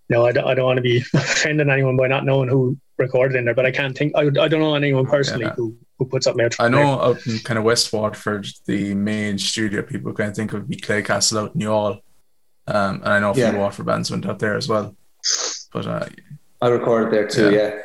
no, 0.10 0.26
I 0.26 0.32
don't, 0.32 0.46
I 0.46 0.54
don't 0.56 0.66
want 0.66 0.78
to 0.78 0.82
be 0.82 0.98
offending 1.14 1.70
anyone 1.70 1.96
by 1.96 2.08
not 2.08 2.26
knowing 2.26 2.50
who 2.50 2.78
recorded 2.98 3.38
in 3.38 3.46
there. 3.46 3.56
But 3.56 3.66
I 3.66 3.72
can't 3.72 3.98
think. 3.98 4.14
I, 4.16 4.24
I 4.24 4.48
don't 4.48 4.60
know 4.60 4.76
anyone 4.76 5.06
personally 5.06 5.46
Yeah. 5.46 5.54
who, 5.56 5.78
who 6.00 6.06
puts 6.06 6.28
up 6.28 6.36
there. 6.36 6.50
I 6.60 6.68
know 6.68 7.00
out 7.00 7.26
in 7.28 7.40
kind 7.40 7.58
of 7.58 7.64
West 7.64 7.94
Waterford, 7.94 8.48
the 8.66 8.94
main 8.94 9.38
studio 9.38 9.84
people 9.84 10.12
kind 10.14 10.32
of 10.32 10.36
think 10.36 10.52
of 10.54 10.62
would 10.62 10.70
be 10.70 10.76
Clay 10.78 11.02
Castle 11.02 11.40
out 11.40 11.56
in 11.56 11.62
Youghal. 11.62 12.00
Um, 12.68 12.96
and 12.96 13.08
I 13.08 13.20
know 13.20 13.32
a 13.32 13.34
few 13.34 13.44
Yeah. 13.44 13.58
Waterford 13.58 13.86
bands 13.86 14.12
went 14.12 14.26
out 14.26 14.40
there 14.40 14.56
as 14.58 14.68
well. 14.68 14.96
But 15.72 15.86
uh, 15.88 16.06
I 16.62 16.68
recorded 16.70 17.12
there 17.14 17.28
too. 17.28 17.52
Yeah. 17.52 17.76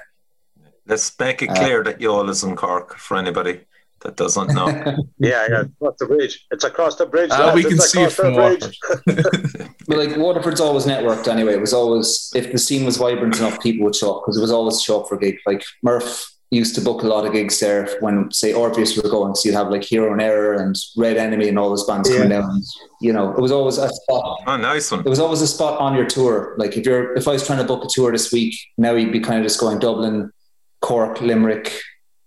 Yeah, 0.60 0.68
Let's 0.86 1.12
make 1.18 1.42
it 1.42 1.50
Uh, 1.50 1.54
clear 1.54 1.84
that 1.84 1.98
Youghal 2.00 2.28
is 2.28 2.42
in 2.44 2.56
Cork 2.56 2.96
for 2.96 3.16
anybody 3.16 3.60
that 4.00 4.16
doesn't 4.16 4.52
know. 4.54 4.66
Yeah, 5.18 5.46
yeah, 5.48 5.60
across 5.62 5.96
the 5.98 6.06
bridge. 6.06 6.44
It's 6.50 6.64
across 6.64 6.96
the 6.96 7.06
bridge. 7.06 7.30
uh, 7.30 7.38
lads. 7.46 7.54
we 7.54 7.62
can 7.62 7.72
It's 7.74 7.90
see 7.90 8.02
it 8.02 8.12
across 8.12 8.16
the 8.16 8.22
from 8.22 8.34
bridge. 8.34 8.80
Waterford. 9.06 9.70
But 9.86 9.98
like 9.98 10.16
Waterford's 10.16 10.60
always 10.60 10.84
networked 10.86 11.28
anyway. 11.28 11.54
It 11.54 11.60
was 11.60 11.72
always 11.72 12.30
if 12.34 12.50
the 12.52 12.58
scene 12.58 12.84
was 12.84 12.96
vibrant 12.98 13.38
enough, 13.38 13.60
people 13.62 13.84
would 13.84 13.94
show 13.96 14.14
up 14.16 14.22
because 14.22 14.36
it 14.36 14.40
was 14.42 14.50
always 14.50 14.82
show 14.82 15.00
up 15.00 15.08
for 15.08 15.16
gigs. 15.16 15.40
Like 15.46 15.64
Murph 15.82 16.26
used 16.54 16.74
to 16.76 16.80
book 16.80 17.02
a 17.02 17.06
lot 17.06 17.26
of 17.26 17.32
gigs 17.32 17.58
there 17.60 17.88
when 18.00 18.30
say 18.30 18.52
Orpheus 18.52 18.96
were 18.96 19.08
going, 19.08 19.34
so 19.34 19.48
you'd 19.48 19.54
have 19.56 19.70
like 19.70 19.82
Hero 19.84 20.12
in 20.14 20.20
Error 20.20 20.54
and 20.54 20.74
Red 20.96 21.16
Enemy 21.16 21.48
and 21.48 21.58
all 21.58 21.68
those 21.70 21.84
bands 21.86 22.08
coming 22.08 22.28
down. 22.30 22.62
You 23.00 23.12
know, 23.12 23.32
it 23.32 23.40
was 23.40 23.52
always 23.52 23.78
a 23.78 23.88
spot. 23.88 24.40
Oh, 24.46 24.56
nice 24.56 24.90
one. 24.90 25.00
It 25.00 25.08
was 25.08 25.20
always 25.20 25.40
a 25.42 25.46
spot 25.46 25.80
on 25.80 25.94
your 25.94 26.06
tour. 26.06 26.54
Like 26.56 26.76
if 26.76 26.86
you're 26.86 27.14
if 27.16 27.26
I 27.28 27.32
was 27.32 27.46
trying 27.46 27.58
to 27.58 27.64
book 27.64 27.84
a 27.84 27.88
tour 27.90 28.12
this 28.12 28.32
week, 28.32 28.54
now 28.78 28.94
you'd 28.94 29.12
be 29.12 29.20
kind 29.20 29.38
of 29.38 29.44
just 29.44 29.60
going 29.60 29.78
Dublin, 29.78 30.32
Cork, 30.80 31.20
Limerick, 31.20 31.78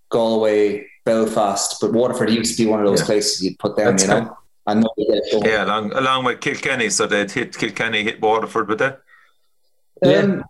Galway, 0.09 0.86
Belfast. 1.05 1.78
But 1.82 1.93
Waterford 1.93 2.30
used 2.30 2.57
to 2.57 2.63
be 2.63 2.69
one 2.69 2.80
of 2.80 2.86
those 2.86 2.99
Yeah. 3.01 3.05
places 3.05 3.41
you'd 3.43 3.59
put 3.59 3.78
down, 3.78 3.95
That's 3.95 4.03
you 4.03 4.09
know. 4.09 4.38
And 4.67 4.82
nobody 4.82 5.05
get 5.07 5.23
it 5.23 5.32
going. 5.32 5.45
Yeah, 5.45 5.63
along 5.63 5.93
along 5.93 6.25
with 6.25 6.41
Kilkenny, 6.41 6.89
so 6.89 7.07
they'd 7.07 7.32
hit 7.32 7.57
Kilkenny, 7.57 8.03
hit 8.03 8.21
Waterford 8.21 8.67
with 8.67 8.80
that. 8.80 8.99
Um, 10.05 10.43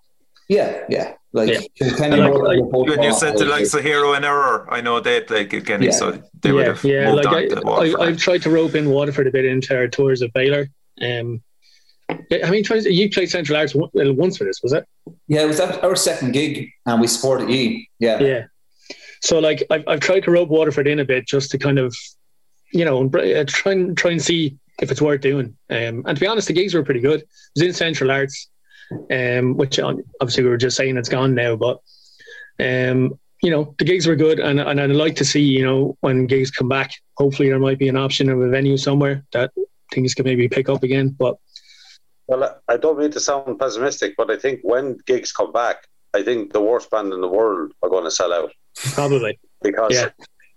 yeah, 0.50 0.84
yeah. 0.90 1.14
Like 1.34 1.50
Yeah. 1.50 1.60
Kilkenny 1.76 2.18
Like- 2.18 2.34
were- 2.34 2.48
like- 2.48 2.64
When 2.90 3.04
you 3.04 3.14
said 3.14 3.38
the 3.38 3.46
like, 3.46 3.60
likes 3.62 3.74
of 3.74 3.84
Hero 3.84 4.14
in 4.14 4.24
Error, 4.24 4.66
I 4.72 4.82
know 4.82 5.00
they 5.00 5.22
play 5.22 5.46
Kilkenny, 5.46 5.88
Yeah. 5.88 5.92
so 5.92 6.24
they 6.42 6.52
would 6.52 6.62
yeah, 6.62 6.68
have 6.74 6.84
yeah. 6.84 7.12
moved 7.12 7.26
Like 7.26 7.28
on 7.28 7.50
to 7.50 7.56
I, 7.58 7.70
Waterford. 7.70 8.00
I, 8.00 8.04
I've 8.06 8.18
tried 8.18 8.42
to 8.44 8.50
rope 8.50 8.76
in 8.76 8.90
Waterford 8.90 9.28
a 9.28 9.32
bit 9.32 9.46
into 9.46 9.76
our 9.76 9.88
tours 9.88 10.22
of 10.22 10.32
Bailer. 10.34 10.70
Um, 11.02 11.42
I 12.10 12.50
mean, 12.50 12.64
you 12.86 13.10
played 13.10 13.30
Central 13.30 13.58
Arts 13.58 13.74
once 13.76 14.38
for 14.38 14.46
this, 14.46 14.62
was 14.64 14.72
it? 14.72 14.86
Yeah, 15.28 15.42
it 15.44 15.48
was 15.48 15.58
that 15.58 15.84
our 15.84 15.96
second 15.96 16.32
gig, 16.32 16.70
and 16.86 17.02
we 17.02 17.08
supported 17.08 17.50
you. 17.50 17.84
Yeah, 18.00 18.20
Yeah. 18.22 18.44
So 19.22 19.40
like 19.40 19.64
I've, 19.72 19.84
I've 19.88 20.00
tried 20.00 20.24
to 20.24 20.32
rope 20.32 20.48
Waterford 20.50 20.88
in 20.88 21.00
a 21.00 21.06
bit 21.06 21.28
just 21.28 21.52
to 21.52 21.58
kind 21.58 21.80
of, 21.80 21.94
you 22.72 22.86
know, 22.86 23.02
and 23.02 23.12
br- 23.12 23.20
uh, 23.20 23.44
try 23.48 23.72
and 23.74 23.98
try 23.98 24.12
and 24.12 24.22
see 24.22 24.56
if 24.82 24.92
it's 24.92 25.02
worth 25.02 25.22
doing. 25.22 25.58
Um, 25.72 26.04
and 26.06 26.16
to 26.16 26.20
be 26.20 26.28
honest, 26.28 26.48
the 26.48 26.54
gigs 26.54 26.74
were 26.76 26.84
pretty 26.84 27.00
good. 27.00 27.22
It 27.22 27.28
was 27.56 27.64
in 27.64 27.74
Central 27.74 28.12
Arts, 28.12 28.48
um, 29.12 29.56
which 29.58 29.80
um, 29.80 30.02
obviously 30.22 30.44
we 30.44 30.50
were 30.50 30.58
just 30.58 30.78
saying 30.78 30.98
it's 30.98 31.10
gone 31.10 31.34
now, 31.36 31.56
but 31.56 31.80
um, 32.60 33.18
you 33.44 33.52
know, 33.52 33.76
the 33.78 33.86
gigs 33.86 34.08
were 34.08 34.16
good, 34.16 34.40
and 34.40 34.60
and 34.60 34.80
I'd 34.82 34.90
like 34.92 35.16
to 35.18 35.26
see, 35.26 35.42
you 35.42 35.64
know, 35.66 35.98
when 36.02 36.26
gigs 36.26 36.50
come 36.52 36.68
back, 36.70 36.92
hopefully 37.18 37.50
there 37.50 37.60
might 37.60 37.78
be 37.80 37.88
an 37.90 37.98
option 37.98 38.30
of 38.30 38.42
a 38.42 38.50
venue 38.50 38.78
somewhere 38.78 39.24
that 39.34 39.52
things 39.94 40.14
can 40.14 40.26
maybe 40.26 40.48
pick 40.50 40.70
up 40.70 40.84
again. 40.84 41.10
But 41.10 41.38
Well, 42.28 42.60
I 42.68 42.78
don't 42.78 42.98
mean 43.00 43.12
to 43.12 43.20
sound 43.20 43.60
pessimistic, 43.60 44.16
but 44.18 44.32
I 44.32 44.38
think 44.38 44.62
when 44.64 44.98
gigs 45.06 45.32
come 45.32 45.52
back, 45.52 45.88
I 46.14 46.24
think 46.24 46.52
the 46.52 46.62
worst 46.62 46.90
band 46.90 47.14
in 47.14 47.22
the 47.22 47.28
world 47.28 47.74
are 47.84 47.90
going 47.90 48.04
to 48.06 48.12
sell 48.12 48.34
out 48.34 48.52
probably, 48.94 49.40
because 49.62 49.94
Yeah. 49.94 50.10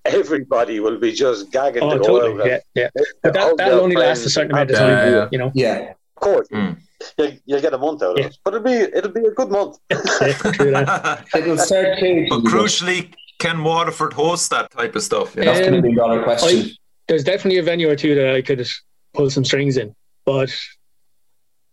everybody 0.06 0.80
will 0.80 0.98
be 0.98 1.12
just 1.12 1.50
gagging 1.52 1.82
oh, 1.82 1.90
to 1.92 1.98
go 1.98 2.04
totally, 2.20 2.40
out. 2.42 2.46
yeah, 2.48 2.58
yeah. 2.74 2.88
But 3.22 3.34
that 3.34 3.56
that'll 3.56 3.56
their 3.56 3.80
only 3.80 3.96
last 3.96 4.24
a 4.24 4.30
certain 4.30 4.52
amount 4.52 4.70
of 4.70 4.76
Yeah, 4.76 4.80
time, 4.86 5.12
yeah. 5.12 5.28
you 5.32 5.38
know. 5.38 5.52
yeah. 5.54 5.92
Of 6.16 6.20
course, 6.20 6.48
Mm. 6.48 6.78
You'll, 7.18 7.32
you'll 7.46 7.60
get 7.60 7.74
a 7.74 7.78
month 7.78 8.02
out 8.02 8.12
of 8.12 8.18
Yeah. 8.18 8.26
it, 8.26 8.36
but 8.44 8.54
it'll 8.54 8.64
be 8.64 8.72
it'll 8.96 9.10
be 9.12 9.24
a 9.26 9.30
good 9.30 9.50
month. 9.50 9.78
Yeah, 9.90 10.32
true 10.52 10.70
that. 10.72 11.26
It'll 11.34 11.58
start 11.58 11.98
changing. 11.98 12.28
but 12.28 12.40
crucially, 12.50 13.12
can 13.38 13.62
Waterford 13.64 14.12
host 14.12 14.50
that 14.50 14.70
type 14.70 14.94
of 14.96 15.02
stuff? 15.02 15.34
You 15.36 15.44
know? 15.44 15.52
that's 15.54 15.60
the 15.66 15.66
Um, 15.74 15.80
million 15.80 15.96
dollar 15.96 16.22
question. 16.22 16.70
there's 17.08 17.24
definitely 17.24 17.58
a 17.58 17.62
venue 17.62 17.88
or 17.90 17.96
two 17.96 18.14
that 18.14 18.34
I 18.34 18.42
could 18.42 18.66
pull 19.14 19.30
some 19.30 19.44
strings 19.44 19.76
in, 19.76 19.94
but 20.26 20.50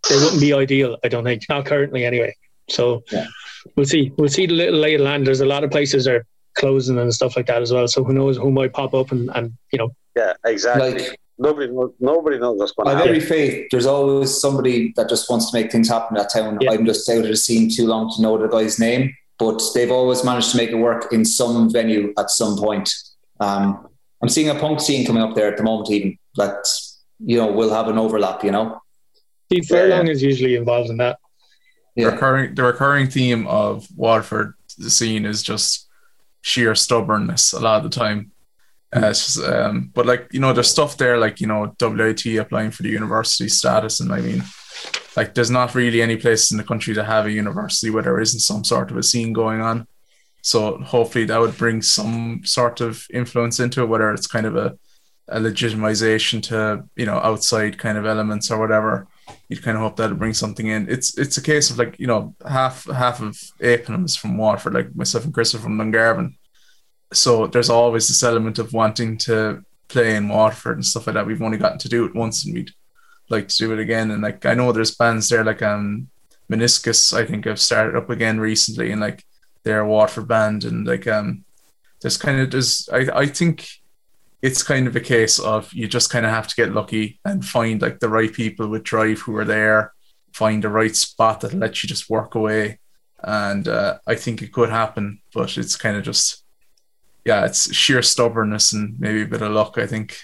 they 0.10 0.16
wouldn't 0.16 0.40
be 0.42 0.54
ideal, 0.54 0.98
I 1.04 1.08
don't 1.10 1.24
think. 1.24 1.44
Not 1.50 1.66
currently, 1.66 2.06
anyway. 2.06 2.34
So 2.70 3.04
Yeah. 3.12 3.28
we'll 3.76 3.86
see. 3.86 4.12
We'll 4.18 4.30
see 4.30 4.46
the 4.46 4.54
little 4.54 4.80
lay 4.80 4.96
of 4.96 5.02
land. 5.02 5.28
There's 5.28 5.42
a 5.42 5.46
lot 5.46 5.64
of 5.64 5.72
places 5.72 6.06
that 6.06 6.16
are 6.16 6.26
closing 6.56 6.98
and 6.98 7.14
stuff 7.14 7.36
like 7.36 7.46
that 7.48 7.62
as 7.62 7.72
well. 7.74 7.88
So 7.88 8.04
who 8.04 8.14
knows 8.14 8.38
who 8.38 8.52
might 8.52 8.74
pop 8.74 8.94
up 8.94 9.12
and, 9.12 9.30
and 9.36 9.54
you 9.72 9.80
know, 9.80 9.90
Yeah, 10.16 10.34
exactly. 10.46 10.92
Like 10.94 11.20
nobody 11.38 11.68
knows. 11.72 11.94
Nobody 12.00 12.38
knows 12.40 12.58
what's 12.60 12.72
going 12.74 12.90
to 12.90 12.96
I've 12.96 13.08
every 13.08 13.20
faith. 13.20 13.68
There's 13.72 13.86
always 13.86 14.40
somebody 14.40 14.94
that 14.96 15.10
just 15.10 15.30
wants 15.30 15.52
to 15.52 15.58
make 15.60 15.72
things 15.72 15.90
happen 15.90 16.16
in 16.18 16.22
that 16.24 16.32
town. 16.32 16.58
Yeah. 16.62 16.72
I'm 16.72 16.86
just 16.86 17.08
out 17.10 17.20
of 17.20 17.28
the 17.28 17.36
scene 17.38 17.70
too 17.70 17.88
long 17.88 18.12
to 18.16 18.22
know 18.22 18.38
the 18.38 18.48
guy's 18.48 18.80
name. 18.80 19.14
but 19.40 19.62
they've 19.76 19.92
always 19.92 20.24
managed 20.24 20.52
to 20.52 20.58
make 20.58 20.72
it 20.72 20.76
work 20.76 21.14
in 21.14 21.24
some 21.24 21.72
venue 21.72 22.12
at 22.18 22.30
some 22.32 22.58
point. 22.58 22.90
Um, 23.40 23.88
I'm 24.22 24.30
seeing 24.30 24.50
a 24.50 24.56
punk 24.60 24.82
scene 24.82 25.06
coming 25.06 25.22
up 25.22 25.36
there 25.36 25.48
at 25.52 25.58
the 25.58 25.64
moment, 25.64 25.92
even 25.92 26.18
that 26.38 26.66
you 27.20 27.38
know 27.38 27.48
will 27.52 27.70
have 27.72 27.88
an 27.88 27.98
overlap. 28.00 28.44
You 28.44 28.52
know, 28.52 28.82
Steve 29.46 29.66
Furlong 29.68 30.08
is 30.08 30.24
usually 30.24 30.56
involved 30.56 30.90
in 30.90 30.98
that. 30.98 31.20
The 31.96 32.02
Yeah. 32.04 32.08
recurring 32.10 32.56
the 32.56 32.64
recurring 32.64 33.08
theme 33.10 33.46
of 33.48 33.88
Waterford 33.96 34.54
the 34.78 34.90
scene 34.90 35.24
is 35.26 35.42
just 35.44 35.88
sheer 36.42 36.74
stubbornness 36.76 37.54
a 37.54 37.60
lot 37.60 37.84
of 37.84 37.92
the 37.92 37.96
time. 38.00 38.32
Uh, 38.94 39.10
just, 39.10 39.40
um, 39.40 39.92
but 39.94 40.06
like 40.06 40.28
you 40.32 40.40
know, 40.40 40.54
there's 40.54 40.70
stuff 40.70 40.98
there 40.98 41.18
like 41.18 41.42
you 41.42 41.48
know 41.48 41.76
WIT 41.80 42.26
applying 42.38 42.72
for 42.72 42.84
the 42.84 42.90
university 42.90 43.50
status, 43.50 44.00
and 44.00 44.14
I 44.14 44.22
mean, 44.22 44.44
like 45.16 45.34
there's 45.34 45.52
not 45.52 45.76
really 45.76 46.02
any 46.02 46.16
places 46.16 46.52
in 46.52 46.58
the 46.58 46.64
country 46.64 46.94
to 46.94 47.04
have 47.04 47.26
a 47.26 47.32
university 47.32 47.90
where 47.90 48.04
there 48.04 48.20
isn't 48.20 48.40
some 48.40 48.64
sort 48.64 48.92
of 48.92 48.98
a 48.98 49.04
scene 49.04 49.34
going 49.34 49.62
on. 49.62 49.88
So 50.42 50.78
hopefully 50.78 51.26
that 51.26 51.40
would 51.40 51.58
bring 51.58 51.82
some 51.82 52.42
sort 52.46 52.80
of 52.80 53.06
influence 53.14 53.60
into 53.60 53.82
it, 53.82 53.88
whether 53.88 54.14
it's 54.14 54.28
kind 54.28 54.46
of 54.46 54.56
a, 54.56 54.78
a 55.28 55.40
legitimization 55.40 56.42
to 56.44 56.86
you 56.96 57.06
know 57.06 57.18
outside 57.18 57.78
kind 57.78 57.98
of 57.98 58.06
elements 58.06 58.50
or 58.50 58.60
whatever 58.60 59.08
you'd 59.50 59.64
kind 59.64 59.78
of 59.78 59.84
hope 59.84 59.96
that'll 59.96 60.18
bring 60.18 60.34
something 60.34 60.68
in. 60.68 60.90
It's 60.90 61.18
it's 61.18 61.38
a 61.38 61.42
case 61.42 61.70
of 61.70 61.78
like 61.78 62.00
you 62.00 62.08
know 62.08 62.36
half 62.48 62.86
half 62.86 63.22
of 63.22 63.34
Aponym 63.60 64.06
is 64.06 64.16
from 64.16 64.38
Waterford, 64.38 64.74
like 64.74 64.96
myself 64.96 65.26
and 65.26 65.34
Chris 65.34 65.56
are 65.56 65.60
from 65.60 65.78
Dungarvan. 65.78 66.36
So 67.14 67.48
there's 67.48 67.70
always 67.70 68.08
this 68.08 68.24
element 68.24 68.60
of 68.60 68.74
wanting 68.74 69.18
to 69.20 69.64
play 69.88 70.16
in 70.16 70.28
Waterford 70.28 70.78
and 70.78 70.86
stuff 70.86 71.08
like 71.08 71.14
that. 71.14 71.26
We've 71.26 71.42
only 71.42 71.58
gotten 71.58 71.78
to 71.80 71.90
do 71.90 72.06
it 72.06 72.16
once, 72.16 72.46
and 72.46 72.54
we'd 72.54 72.72
like 73.30 73.48
to 73.48 73.58
do 73.58 73.74
it 73.74 73.80
again. 73.80 74.12
And 74.12 74.22
like 74.22 74.46
I 74.46 74.54
know 74.54 74.72
there's 74.72 74.96
bands 74.96 75.30
there 75.30 75.44
like 75.44 75.62
um 75.62 76.10
Meniscus, 76.52 77.14
I 77.14 77.26
think 77.26 77.46
have 77.46 77.60
started 77.60 77.96
up 77.96 78.10
again 78.10 78.40
recently, 78.40 78.92
and 78.92 79.02
like 79.02 79.26
they're 79.64 79.82
a 79.82 79.88
Waterford 79.88 80.28
band, 80.28 80.64
and 80.64 80.86
like 80.86 81.08
um 81.08 81.46
there's 82.02 82.18
kind 82.18 82.40
of 82.40 82.52
there's 82.52 82.90
I 82.92 83.10
I 83.14 83.26
think 83.28 83.68
it's 84.42 84.62
kind 84.62 84.88
of 84.88 84.96
a 84.96 85.00
case 85.00 85.40
of 85.40 85.74
you 85.74 85.88
just 85.88 86.10
kind 86.10 86.26
of 86.26 86.32
have 86.32 86.48
to 86.48 86.56
get 86.56 86.72
lucky 86.72 87.20
and 87.26 87.44
find 87.44 87.82
like 87.82 88.00
the 88.00 88.10
right 88.10 88.32
people 88.32 88.68
with 88.68 88.84
drive 88.84 89.20
who 89.20 89.36
are 89.36 89.46
there, 89.46 89.94
find 90.32 90.64
the 90.64 90.70
right 90.70 90.96
spot 90.96 91.42
that 91.42 91.54
lets 91.54 91.84
you 91.84 91.90
just 91.90 92.10
work 92.10 92.36
away. 92.36 92.80
And 93.24 93.68
uh, 93.68 93.98
I 94.06 94.14
think 94.16 94.42
it 94.42 94.54
could 94.54 94.70
happen, 94.70 95.22
but 95.34 95.58
it's 95.58 95.76
kind 95.76 95.98
of 95.98 96.04
just, 96.04 96.44
yeah, 97.28 97.46
it's 97.46 97.74
sheer 97.76 98.02
stubbornness 98.02 98.74
and 98.74 99.00
maybe 99.00 99.22
a 99.24 99.26
bit 99.28 99.42
of 99.42 99.52
luck, 99.52 99.78
I 99.78 99.86
think. 99.86 100.18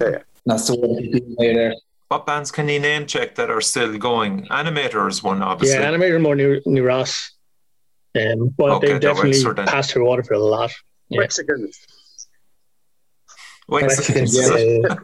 Yeah, 0.00 0.18
that's 0.46 0.68
the 0.68 0.76
word 0.78 1.02
people 1.02 1.34
say 1.38 1.54
there. 1.54 1.74
What 2.08 2.26
bands 2.26 2.50
can 2.50 2.68
you 2.68 2.78
name 2.78 3.06
check 3.06 3.34
that 3.36 3.50
are 3.50 3.60
still 3.62 3.96
going? 3.96 4.46
Animator 4.48 5.08
is 5.08 5.22
one, 5.22 5.42
obviously. 5.42 5.78
Yeah, 5.80 5.90
animator 5.90 6.20
more 6.20 6.36
new, 6.36 6.60
new 6.66 6.84
Ross. 6.84 7.32
Um, 8.14 8.48
but 8.58 8.70
Okay, 8.72 8.86
they've 8.88 9.00
that 9.00 9.00
definitely 9.00 9.42
for 9.42 9.54
them. 9.54 9.66
passed 9.66 9.92
through 9.92 10.04
Waterford 10.04 10.36
a 10.36 10.40
lot. 10.40 10.70
Yeah. 11.08 11.20
Mexicans. 11.20 11.78
Mexicans. 13.68 14.38
Uh, 14.88 14.96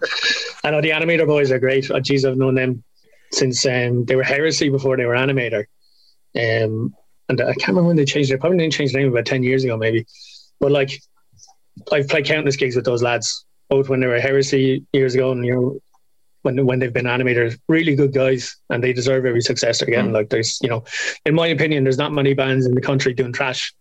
I 0.64 0.70
know 0.72 0.80
the 0.80 0.90
animator 0.90 1.26
boys 1.26 1.50
are 1.52 1.58
great. 1.60 1.88
Oh, 1.90 2.00
geez, 2.00 2.24
I've 2.24 2.36
known 2.36 2.56
them 2.56 2.82
since 3.32 3.64
um, 3.64 4.04
they 4.04 4.16
were 4.16 4.24
Heresy 4.24 4.68
before 4.68 4.96
they 4.96 5.04
were 5.04 5.14
animator. 5.14 5.64
Um, 6.36 6.94
and 7.28 7.40
I 7.40 7.54
can't 7.54 7.68
remember 7.68 7.88
when 7.88 7.96
they 7.96 8.04
changed. 8.04 8.30
They 8.30 8.36
probably 8.36 8.58
didn't 8.58 8.72
change 8.72 8.92
the 8.92 8.98
name 8.98 9.08
about 9.08 9.24
ten 9.24 9.42
years 9.44 9.62
ago, 9.64 9.76
maybe. 9.76 10.04
But 10.60 10.72
like, 10.72 10.90
I've 11.92 12.08
played 12.08 12.24
countless 12.26 12.56
gigs 12.56 12.76
with 12.76 12.84
those 12.84 13.02
lads, 13.02 13.44
both 13.68 13.88
when 13.88 14.00
they 14.00 14.06
were 14.06 14.20
Heresy 14.20 14.84
years 14.92 15.14
ago, 15.14 15.32
and 15.32 15.44
you 15.44 15.54
know, 15.54 15.80
when 16.42 16.64
when 16.66 16.78
they've 16.78 16.92
been 16.92 17.06
animators. 17.06 17.58
Really 17.68 17.94
good 17.94 18.12
guys, 18.12 18.56
and 18.70 18.82
they 18.82 18.92
deserve 18.92 19.26
every 19.26 19.40
success 19.40 19.80
they're 19.80 19.88
getting. 19.90 20.12
Like, 20.12 20.30
there's, 20.30 20.58
you 20.62 20.68
know, 20.68 20.84
in 21.26 21.34
my 21.34 21.48
opinion, 21.48 21.84
there's 21.84 21.98
not 21.98 22.12
many 22.12 22.34
bands 22.34 22.66
in 22.66 22.74
the 22.74 22.80
country 22.80 23.12
doing 23.14 23.32
thrash 23.32 23.74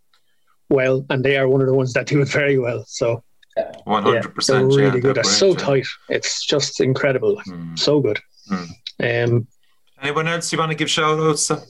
well, 0.70 1.06
and 1.10 1.24
they 1.24 1.38
are 1.38 1.48
one 1.48 1.62
of 1.62 1.68
the 1.68 1.74
ones 1.74 1.94
that 1.94 2.08
do 2.08 2.22
it 2.22 2.30
very 2.30 2.60
well. 2.60 2.84
So 2.88 3.24
One 3.86 4.04
hundred 4.04 4.36
percent. 4.36 4.74
really 4.74 5.00
good. 5.00 5.16
They're 5.16 5.24
so 5.24 5.54
tight. 5.56 5.88
It's 6.10 6.46
just 6.46 6.82
incredible. 6.82 7.42
Mm. 7.48 7.78
So 7.80 8.00
good. 8.02 8.20
Mm. 8.52 9.28
Um, 9.28 9.48
Anyone 10.02 10.28
else 10.28 10.52
you 10.52 10.60
want 10.60 10.72
to 10.72 10.78
give 10.78 10.90
shout 10.90 11.20
outs 11.20 11.48
to? 11.48 11.64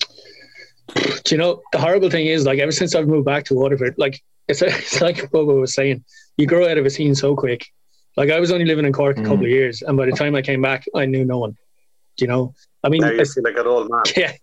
do 1.26 1.36
you 1.36 1.38
know 1.38 1.62
the 1.74 1.80
horrible 1.80 2.10
thing 2.10 2.28
is 2.28 2.46
like 2.46 2.60
ever 2.60 2.72
since 2.72 2.96
I've 2.96 3.08
moved 3.08 3.26
back 3.26 3.44
to 3.46 3.54
Waterford, 3.54 3.96
like 3.98 4.22
it's, 4.48 4.62
it's 4.62 5.02
like 5.02 5.30
Bobo 5.32 5.60
was 5.60 5.74
saying, 5.74 6.04
you 6.38 6.46
grow 6.48 6.70
out 6.70 6.78
of 6.78 6.86
a 6.86 6.90
scene 6.90 7.16
so 7.16 7.36
quick. 7.36 7.66
Like 8.16 8.32
I 8.32 8.40
was 8.40 8.52
only 8.52 8.66
living 8.66 8.86
in 8.86 8.94
Cork 8.94 9.18
a 9.18 9.22
couple 9.22 9.36
of 9.36 9.42
mm. 9.42 9.50
years, 9.52 9.84
and 9.84 9.96
by 9.96 10.06
the 10.08 10.12
time 10.12 10.36
I 10.36 10.42
came 10.42 10.62
back, 10.62 10.86
I 10.96 11.06
knew 11.06 11.24
no 11.24 11.38
one. 11.38 11.52
Do 12.18 12.26
you 12.26 12.28
know? 12.28 12.54
I 12.84 12.90
mean, 12.90 13.02
Now 13.02 13.10
you 13.10 13.14
it's- 13.14 13.36
feel 13.36 13.44
like 13.44 13.58
an 13.58 13.68
old 13.68 13.90
man. 13.92 14.02
yeah. 14.18 14.34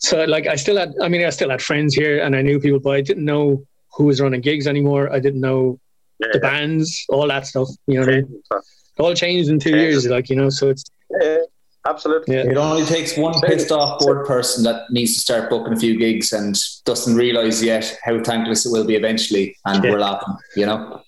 So 0.00 0.24
like 0.24 0.46
I 0.48 0.56
still 0.56 0.76
had, 0.76 0.92
I 1.00 1.08
mean, 1.08 1.24
I 1.24 1.30
still 1.30 1.50
had 1.50 1.62
friends 1.62 1.94
here, 1.94 2.22
and 2.22 2.34
I 2.34 2.42
knew 2.42 2.58
people, 2.58 2.80
but 2.80 2.90
I 2.90 3.00
didn't 3.02 3.24
know 3.24 3.64
who 3.94 4.04
was 4.04 4.20
running 4.20 4.40
gigs 4.40 4.66
anymore. 4.66 5.12
I 5.12 5.20
didn't 5.20 5.40
know 5.40 5.78
Yeah, 6.18 6.28
the 6.32 6.40
bands, 6.40 7.04
all 7.08 7.28
that 7.28 7.46
stuff. 7.46 7.68
You 7.86 7.94
know, 8.00 8.06
what 8.06 8.14
I 8.14 8.16
mean? 8.22 8.42
it 8.52 9.00
all 9.02 9.14
changed 9.14 9.48
in 9.48 9.60
two 9.60 9.70
Yeah. 9.70 9.82
years. 9.82 10.06
Like 10.08 10.28
you 10.28 10.36
know, 10.36 10.50
so 10.50 10.70
it's 10.70 10.84
Yeah, 11.20 11.38
absolutely. 11.86 12.34
yeah. 12.36 12.42
It 12.42 12.56
only 12.56 12.84
takes 12.84 13.16
one 13.16 13.34
pissed 13.42 13.70
off 13.72 13.98
bored 14.00 14.26
person 14.26 14.64
that 14.64 14.90
needs 14.90 15.14
to 15.14 15.20
start 15.20 15.50
booking 15.50 15.72
a 15.72 15.76
few 15.78 15.98
gigs 15.98 16.32
and 16.32 16.56
doesn't 16.84 17.14
realise 17.16 17.62
yet 17.62 17.96
how 18.02 18.22
thankless 18.22 18.66
it 18.66 18.70
will 18.72 18.84
be 18.86 18.96
eventually, 18.96 19.56
and 19.66 19.82
Yeah. 19.84 19.90
we're 19.90 19.98
laughing, 20.00 20.34
you 20.56 20.66
know. 20.66 21.02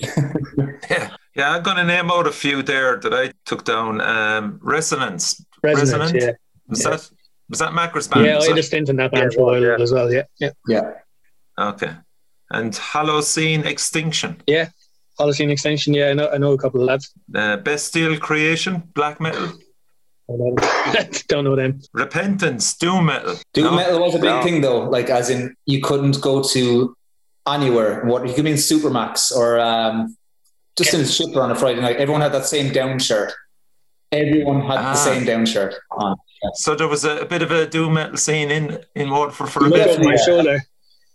Yeah, 0.90 1.10
yeah. 1.34 1.50
I'm 1.52 1.62
going 1.62 1.78
to 1.78 1.84
name 1.84 2.10
out 2.10 2.26
a 2.26 2.32
few 2.32 2.62
there 2.62 2.96
that 3.00 3.12
I 3.14 3.32
took 3.46 3.64
down. 3.64 4.00
Um, 4.00 4.58
Resonance. 4.62 5.44
Resonance. 5.62 5.92
Resonant? 5.92 6.22
Yeah. 6.22 6.30
Was 6.68 6.82
Yeah. 6.84 6.90
that 6.90 7.10
was 7.50 7.58
that 7.58 7.72
Macros 7.72 8.10
band? 8.10 8.26
Yeah, 8.26 8.36
was 8.36 8.44
I 8.44 8.48
it? 8.48 8.50
had 8.50 8.58
a 8.58 8.62
stint 8.62 8.88
in 8.88 8.96
that 8.96 9.10
band 9.12 9.32
Yeah, 9.32 9.36
for 9.36 9.40
a 9.42 9.44
while 9.44 9.62
yeah. 9.62 9.76
as 9.82 9.92
well. 9.92 10.12
Yeah, 10.12 10.22
yeah. 10.38 10.50
Yeah, 10.68 10.90
Okay. 11.58 11.90
And 12.50 12.72
Holocene 12.72 13.64
Extinction. 13.66 14.40
Yeah, 14.46 14.68
Holocene 15.18 15.50
Extinction, 15.50 15.92
Yeah, 15.94 16.08
I 16.10 16.14
know. 16.14 16.28
I 16.30 16.38
know 16.38 16.52
a 16.52 16.58
couple 16.58 16.80
of 16.80 16.86
lads. 16.86 17.12
Uh, 17.34 17.56
Bestial 17.58 18.16
Creation, 18.18 18.82
black 18.94 19.20
metal. 19.20 19.52
Don't 21.28 21.44
know, 21.44 21.54
them. 21.56 21.80
Repentance, 21.92 22.74
doom 22.76 23.06
metal. 23.06 23.36
doom 23.52 23.64
No? 23.64 23.76
metal 23.76 24.00
was 24.00 24.14
a 24.14 24.18
big 24.18 24.24
No. 24.30 24.42
thing 24.42 24.60
though. 24.60 24.80
Like, 24.88 25.10
as 25.10 25.30
in, 25.30 25.54
you 25.66 25.80
couldn't 25.82 26.20
go 26.20 26.42
to 26.42 26.96
anywhere. 27.46 28.04
What 28.04 28.26
you 28.26 28.34
could 28.34 28.44
be 28.44 28.52
in 28.52 28.56
Supermac's 28.56 29.30
or 29.32 29.58
um, 29.60 30.16
just 30.76 30.94
in 30.94 31.00
a 31.02 31.06
shipper 31.06 31.40
on 31.40 31.50
a 31.50 31.54
Friday 31.54 31.80
night. 31.80 31.96
Everyone 31.96 32.20
had 32.22 32.32
that 32.32 32.46
same 32.46 32.72
down 32.72 32.98
shirt. 32.98 33.32
Everyone 34.12 34.62
had 34.62 34.78
Ah. 34.78 34.92
the 34.92 34.98
same 34.98 35.24
down 35.24 35.44
shirt 35.44 35.74
on. 35.90 36.16
So 36.54 36.74
there 36.74 36.88
was 36.88 37.04
a, 37.04 37.18
a 37.18 37.24
bit 37.26 37.42
of 37.42 37.50
a 37.50 37.66
doom 37.66 37.94
metal 37.94 38.16
scene 38.16 38.50
in 38.50 38.78
in 38.94 39.10
Waterford 39.10 39.50
for 39.50 39.60
a 39.60 39.68
Look 39.68 39.74
bit. 39.74 39.88
over 39.88 40.04
my 40.04 40.12
yeah. 40.14 40.24
shoulder. 40.24 40.58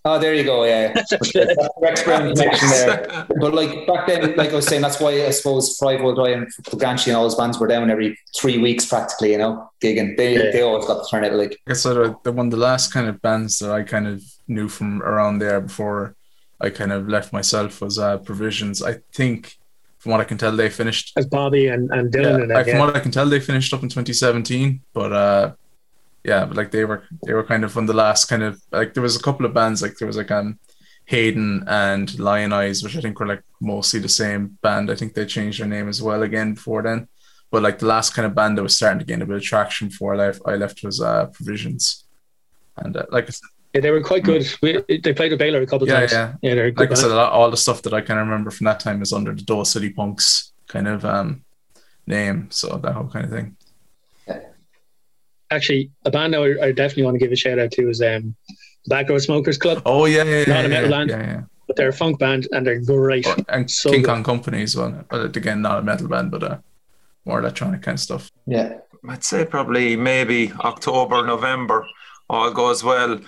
Oh, 0.06 0.18
there 0.18 0.34
you 0.34 0.44
go. 0.46 0.64
Yeah, 0.64 0.94
That's 0.96 1.10
the 1.34 1.70
Rex 1.82 2.04
Brown 2.04 2.34
connection 2.34 2.70
there. 2.70 3.26
But 3.40 3.54
like 3.54 3.86
back 3.86 4.08
then, 4.08 4.36
like 4.38 4.52
I 4.52 4.56
was 4.56 4.66
saying, 4.66 4.82
that's 4.82 5.00
why 5.00 5.12
I 5.26 5.30
suppose 5.32 5.78
Five 5.78 6.00
Old 6.02 6.16
Die 6.16 6.30
and 6.30 6.48
Granchi 6.78 7.10
and 7.10 7.18
all 7.18 7.24
those 7.24 7.36
bands 7.36 7.60
were 7.60 7.68
down 7.68 7.90
every 7.92 8.18
three 8.38 8.58
weeks 8.58 8.86
practically, 8.86 9.32
you 9.34 9.38
know, 9.40 9.70
gigging. 9.84 10.16
They 10.16 10.36
Yeah. 10.36 10.52
they 10.52 10.62
always 10.62 10.86
got 10.86 11.04
to 11.04 11.10
turn 11.10 11.26
out 11.26 11.34
like 11.34 11.52
I 11.68 11.72
guess 11.72 11.84
the 11.84 12.16
one 12.32 12.48
of 12.48 12.52
the 12.52 12.58
last 12.58 12.94
kind 12.94 13.08
of 13.08 13.22
bands 13.22 13.60
that 13.60 13.72
I 13.72 13.84
kind 13.84 14.08
of 14.08 14.24
knew 14.48 14.70
from 14.70 15.02
around 15.04 15.40
there 15.40 15.60
before 15.60 16.16
I 16.62 16.70
kind 16.70 16.92
of 16.94 17.08
left 17.10 17.34
myself 17.34 17.82
was 17.82 18.00
uh, 18.00 18.18
Provisions. 18.20 18.82
I 18.82 19.00
think, 19.14 19.58
from 19.98 20.14
what 20.14 20.22
I 20.22 20.24
can 20.24 20.38
tell, 20.38 20.54
they 20.56 20.70
finished. 20.70 21.12
As 21.18 21.26
Bobby 21.26 21.68
and, 21.68 21.90
and 21.92 22.14
Yeah, 22.14 22.22
Dylan 22.22 22.44
and 22.44 22.54
I- 22.54 22.64
from 22.64 22.74
Yeah. 22.74 22.80
what 22.80 22.96
I 22.96 23.00
can 23.02 23.12
tell, 23.12 23.26
they 23.28 23.40
finished 23.42 23.74
up 23.74 23.84
in 23.84 23.90
2017. 23.90 24.82
But 24.94 25.12
uh, 25.14 25.52
yeah, 26.31 26.45
but 26.47 26.57
like 26.57 26.72
they 26.72 26.85
were 26.89 27.01
they 27.26 27.34
were 27.34 27.43
kind 27.51 27.64
of 27.65 27.76
one 27.76 27.85
of 27.85 27.88
the 27.93 28.01
last 28.06 28.26
kind 28.31 28.43
of 28.43 28.53
like 28.72 28.93
there 28.93 29.03
was 29.03 29.15
a 29.18 29.23
couple 29.27 29.45
of 29.45 29.53
bands 29.60 29.81
like 29.84 29.95
there 29.97 30.07
was 30.11 30.18
like 30.22 30.31
um 30.39 30.49
Hayden 31.14 31.64
and 31.68 32.07
Lion 32.19 32.53
Eyes, 32.53 32.84
which 32.84 32.95
I 32.97 33.01
think 33.01 33.19
were 33.19 33.27
like 33.34 33.43
mostly 33.60 33.99
the 33.99 34.10
same 34.23 34.43
band. 34.61 34.91
I 34.91 34.95
think 34.95 35.14
they 35.14 35.26
changed 35.26 35.60
their 35.60 35.68
name 35.76 35.88
as 35.89 36.01
well 36.07 36.22
again 36.23 36.53
before 36.53 36.84
then. 36.84 37.07
But 37.51 37.64
like 37.64 37.80
the 37.80 37.88
last 37.88 38.14
kind 38.15 38.27
of 38.27 38.35
band 38.35 38.57
that 38.57 38.64
was 38.64 38.76
starting 38.76 38.99
to 38.99 39.06
gain 39.06 39.22
a 39.23 39.26
bit 39.26 39.38
of 39.38 39.41
traction 39.51 39.88
before 39.88 40.14
I 40.14 40.18
left, 40.18 40.41
I 40.45 40.56
left 40.56 40.84
was 40.84 41.01
uh, 41.01 41.26
Provisions. 41.34 42.06
And 42.77 42.95
uh, 42.95 43.06
like 43.15 43.26
I 43.26 43.31
said, 43.31 43.49
Yeah, 43.73 43.81
they 43.81 43.91
were 43.91 44.03
quite 44.03 44.23
good. 44.23 44.45
We, 44.61 44.72
they 45.03 45.14
played 45.14 45.31
with 45.31 45.39
Bailer 45.39 45.61
a 45.61 45.65
couple 45.65 45.84
of 45.84 45.89
Yeah, 45.89 45.99
times. 46.01 46.11
yeah. 46.11 46.34
yeah, 46.43 46.56
they're 46.56 46.72
good. 46.72 46.80
like 46.81 46.91
I 46.91 47.01
said, 47.01 47.11
a 47.11 47.15
lot, 47.15 47.31
all 47.34 47.49
the 47.49 47.57
stuff 47.65 47.81
that 47.84 47.93
I 47.93 48.01
kind 48.01 48.19
of 48.19 48.27
remember 48.27 48.51
from 48.51 48.65
that 48.65 48.80
time 48.80 49.01
is 49.01 49.11
under 49.11 49.34
the 49.34 49.41
Dole 49.41 49.65
City 49.65 49.89
Punks 49.89 50.53
kind 50.68 50.88
of 50.88 51.03
um 51.06 51.43
name. 52.06 52.49
So 52.51 52.77
that 52.77 52.93
whole 52.93 53.07
kind 53.10 53.26
of 53.26 53.31
thing. 53.31 53.56
Actually, 55.52 55.92
a 56.06 56.12
band 56.12 56.36
I, 56.36 56.42
I 56.62 56.72
definitely 56.72 57.04
want 57.04 57.16
to 57.16 57.20
give 57.20 57.32
a 57.32 57.36
shout 57.36 57.60
out 57.60 57.72
to 57.72 57.90
is 57.90 58.02
um, 58.02 58.36
Back 58.88 59.10
Row 59.10 59.18
Smokers 59.18 59.58
Club. 59.58 59.82
Oh 59.86 60.06
yeah, 60.06 60.24
yeah, 60.24 60.44
yeah, 60.48 60.54
Not 60.54 60.66
a 60.66 60.70
metal 60.70 60.90
yeah, 60.90 60.98
band. 60.98 61.10
yeah, 61.10 61.18
yeah. 61.22 61.42
But 61.68 61.76
they're 61.76 61.90
a 61.90 61.94
funk 61.94 62.20
band 62.20 62.48
and 62.52 62.66
they're 62.66 62.82
great. 62.82 63.28
Oh, 63.28 63.36
and 63.50 63.70
So 63.70 63.92
King 63.92 64.02
good. 64.02 64.08
Kong 64.08 64.24
Company 64.24 64.64
as 64.64 64.76
well. 64.76 65.04
But 65.10 65.36
again, 65.36 65.62
not 65.62 65.80
a 65.80 65.82
metal 65.84 66.08
band, 66.08 66.32
but 66.32 66.44
uh, 66.44 66.58
more 67.26 67.40
electronic 67.40 67.82
kind 67.84 67.96
of 67.96 68.00
stuff. 68.02 68.32
yeah. 68.48 68.78
I'd 69.08 69.24
say 69.24 69.46
probably 69.46 69.96
maybe 69.96 70.52
October, 70.60 71.26
November, 71.26 71.88
all 72.30 72.52
goes 72.52 72.84
well. 72.84 73.20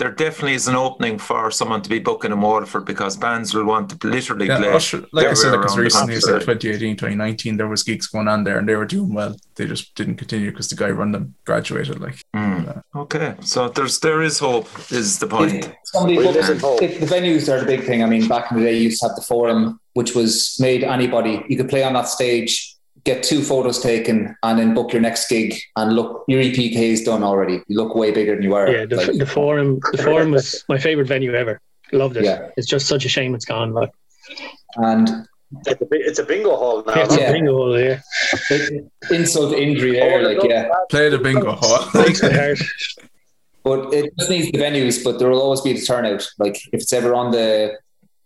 There 0.00 0.10
definitely 0.10 0.54
is 0.54 0.66
an 0.66 0.74
opening 0.76 1.18
for 1.18 1.50
someone 1.50 1.82
to 1.82 1.90
be 1.90 1.98
booking 1.98 2.32
in 2.32 2.40
Waterford 2.40 2.86
because 2.86 3.18
bands 3.18 3.52
will 3.54 3.66
want 3.66 3.90
to 3.90 4.08
literally 4.08 4.46
Yeah, 4.46 4.56
play. 4.58 4.72
Usher- 4.72 5.04
like 5.12 5.26
I 5.26 5.34
said, 5.34 5.48
everywhere 5.48 5.58
because 5.58 5.74
around 5.74 5.76
the 5.76 5.82
recently, 5.82 6.14
it's 6.14 6.26
like 6.26 6.46
country. 6.46 6.72
2018, 6.72 6.96
2019, 6.96 7.56
there 7.58 7.68
was 7.68 7.82
gigs 7.82 8.06
going 8.06 8.26
on 8.26 8.44
there 8.44 8.58
and 8.58 8.66
they 8.66 8.74
were 8.76 8.86
doing 8.86 9.12
well. 9.12 9.36
They 9.56 9.66
just 9.66 9.94
didn't 9.94 10.16
continue 10.16 10.50
because 10.50 10.68
the 10.70 10.76
guy 10.76 10.88
run 10.90 11.12
them 11.12 11.34
graduated. 11.44 12.00
Like, 12.00 12.16
Mm. 12.34 12.82
Okay, 12.96 13.34
so 13.42 13.68
there's 13.68 14.00
there 14.00 14.22
is 14.22 14.38
hope. 14.38 14.66
Is 14.90 15.18
the 15.18 15.26
point? 15.26 15.52
If 15.66 15.74
somebody 15.84 16.16
We 16.18 16.24
booked- 16.24 16.36
live 16.36 16.50
in 16.50 16.58
hope. 16.60 16.82
if 16.82 16.98
the 17.00 17.06
venues 17.06 17.52
are 17.52 17.60
the 17.60 17.66
big 17.66 17.84
thing. 17.84 18.02
I 18.02 18.06
mean, 18.06 18.26
back 18.26 18.50
in 18.50 18.58
the 18.58 18.64
day, 18.64 18.76
you 18.78 18.84
used 18.90 19.00
to 19.02 19.08
have 19.08 19.16
the 19.16 19.22
forum, 19.32 19.78
which 19.98 20.14
was 20.14 20.56
made 20.58 20.82
anybody. 20.82 21.44
You 21.50 21.56
could 21.58 21.68
play 21.68 21.82
on 21.84 21.92
that 21.92 22.08
stage, 22.08 22.74
get 23.12 23.22
two 23.22 23.42
photos 23.42 23.78
taken, 23.80 24.16
and 24.42 24.58
then 24.58 24.74
book 24.74 24.92
your 24.92 25.02
next 25.02 25.28
gig. 25.28 25.54
And 25.76 25.94
look, 25.94 26.24
your 26.28 26.40
EPK 26.42 26.76
is 26.96 27.02
done 27.04 27.22
already. 27.22 27.56
You 27.68 27.76
look 27.80 27.94
way 27.94 28.10
bigger 28.10 28.34
than 28.34 28.42
you 28.44 28.50
were. 28.50 28.68
Yeah, 28.70 28.86
the, 28.86 28.96
Like, 28.96 29.18
the 29.18 29.26
forum. 29.26 29.80
The 29.92 30.02
forum 30.02 30.30
was 30.30 30.64
my 30.68 30.78
favorite 30.78 31.08
venue 31.08 31.34
ever. 31.34 31.60
Loved 31.92 32.16
it. 32.16 32.24
Yeah. 32.24 32.48
It's 32.56 32.66
just 32.74 32.86
such 32.86 33.04
a 33.04 33.08
shame 33.08 33.34
it's 33.34 33.44
gone. 33.44 33.72
Like, 33.72 33.90
and 34.76 35.08
It's 35.66 35.80
a, 35.82 35.86
bi- 35.90 36.04
it's 36.08 36.18
a 36.20 36.24
bingo 36.24 36.54
hall 36.56 36.84
now. 36.86 37.02
it's 37.02 37.16
Yeah. 37.16 37.30
a 37.30 37.32
bingo 37.32 37.52
hall, 37.56 37.80
yeah. 37.80 38.00
insult 39.10 39.52
injury 39.54 39.92
there, 39.92 40.22
like 40.22 40.42
yeah. 40.48 40.68
play 40.90 41.08
the 41.08 41.18
bingo 41.18 41.52
hall. 41.52 41.88
Breaks 41.92 42.22
my 42.22 42.32
heart. 42.32 42.58
But 43.64 43.92
it 43.92 44.12
just 44.18 44.30
needs 44.30 44.50
the 44.52 44.58
venues, 44.58 45.02
but 45.04 45.18
there 45.18 45.28
will 45.28 45.42
always 45.42 45.60
be 45.60 45.72
the 45.72 45.80
turnout. 45.84 46.26
Like 46.38 46.56
if 46.72 46.80
it's 46.82 46.92
ever 46.92 47.14
on 47.14 47.30
the, 47.32 47.76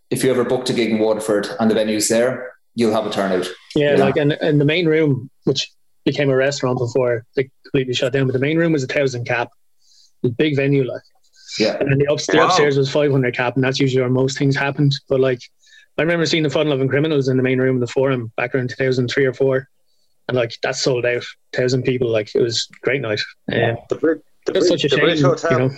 if 0.09 0.23
you 0.23 0.29
ever 0.31 0.43
booked 0.43 0.69
a 0.69 0.73
gig 0.73 0.91
in 0.91 0.99
Waterford 0.99 1.47
and 1.59 1.69
the 1.69 1.75
venue's 1.75 2.07
there, 2.07 2.53
you'll 2.75 2.93
have 2.93 3.05
a 3.05 3.09
turnout. 3.09 3.47
Yeah, 3.75 3.95
Yeah. 3.97 4.03
like 4.03 4.17
and, 4.17 4.33
and 4.33 4.59
the 4.61 4.65
main 4.65 4.85
room, 4.87 5.29
which 5.45 5.71
became 6.05 6.29
a 6.29 6.35
restaurant 6.35 6.77
before 6.77 7.25
they 7.35 7.49
completely 7.63 7.93
shut 7.93 8.13
down, 8.13 8.27
but 8.27 8.33
the 8.33 8.39
main 8.39 8.57
room 8.57 8.71
was 8.73 8.83
a 8.83 8.87
thousand 8.87 9.25
cap. 9.25 9.49
A 10.23 10.29
big 10.29 10.55
venue, 10.55 10.83
like, 10.83 11.01
Yeah. 11.59 11.77
and 11.79 11.99
the, 12.01 12.07
ups- 12.11 12.27
the 12.27 12.37
Wow. 12.37 12.47
upstairs 12.47 12.77
was 12.77 12.91
five 12.91 13.11
hundred 13.11 13.35
cap, 13.35 13.55
and 13.55 13.63
that's 13.63 13.79
usually 13.79 14.01
where 14.01 14.09
most 14.09 14.37
things 14.37 14.55
happened. 14.55 14.93
But 15.09 15.19
like, 15.19 15.39
I 15.97 16.01
remember 16.01 16.25
seeing 16.25 16.43
the 16.43 16.49
Fun 16.49 16.67
Loving 16.69 16.87
Criminals 16.87 17.27
in 17.27 17.37
the 17.37 17.43
main 17.43 17.59
room 17.59 17.75
of 17.77 17.79
the 17.81 17.87
Forum 17.87 18.31
back 18.37 18.53
around 18.55 18.69
two 18.69 18.75
thousand 18.75 19.07
three 19.09 19.25
or 19.25 19.33
four, 19.33 19.67
and 20.27 20.35
like 20.37 20.57
that 20.63 20.75
sold 20.75 21.05
out, 21.05 21.23
thousand 21.53 21.83
people. 21.83 22.09
Like 22.09 22.33
it 22.35 22.41
was 22.41 22.67
a 22.71 22.85
great 22.85 23.01
night. 23.01 23.21
Um, 23.51 23.77
The, 23.89 23.95
Brid- 23.95 24.21
the, 24.45 24.57
it's 24.57 24.67
such 24.67 24.83
a 24.85 24.87
the 24.89 24.95
shame, 24.97 25.05
Bridge 25.05 25.21
Hotel. 25.21 25.51
you 25.51 25.57
know. 25.67 25.75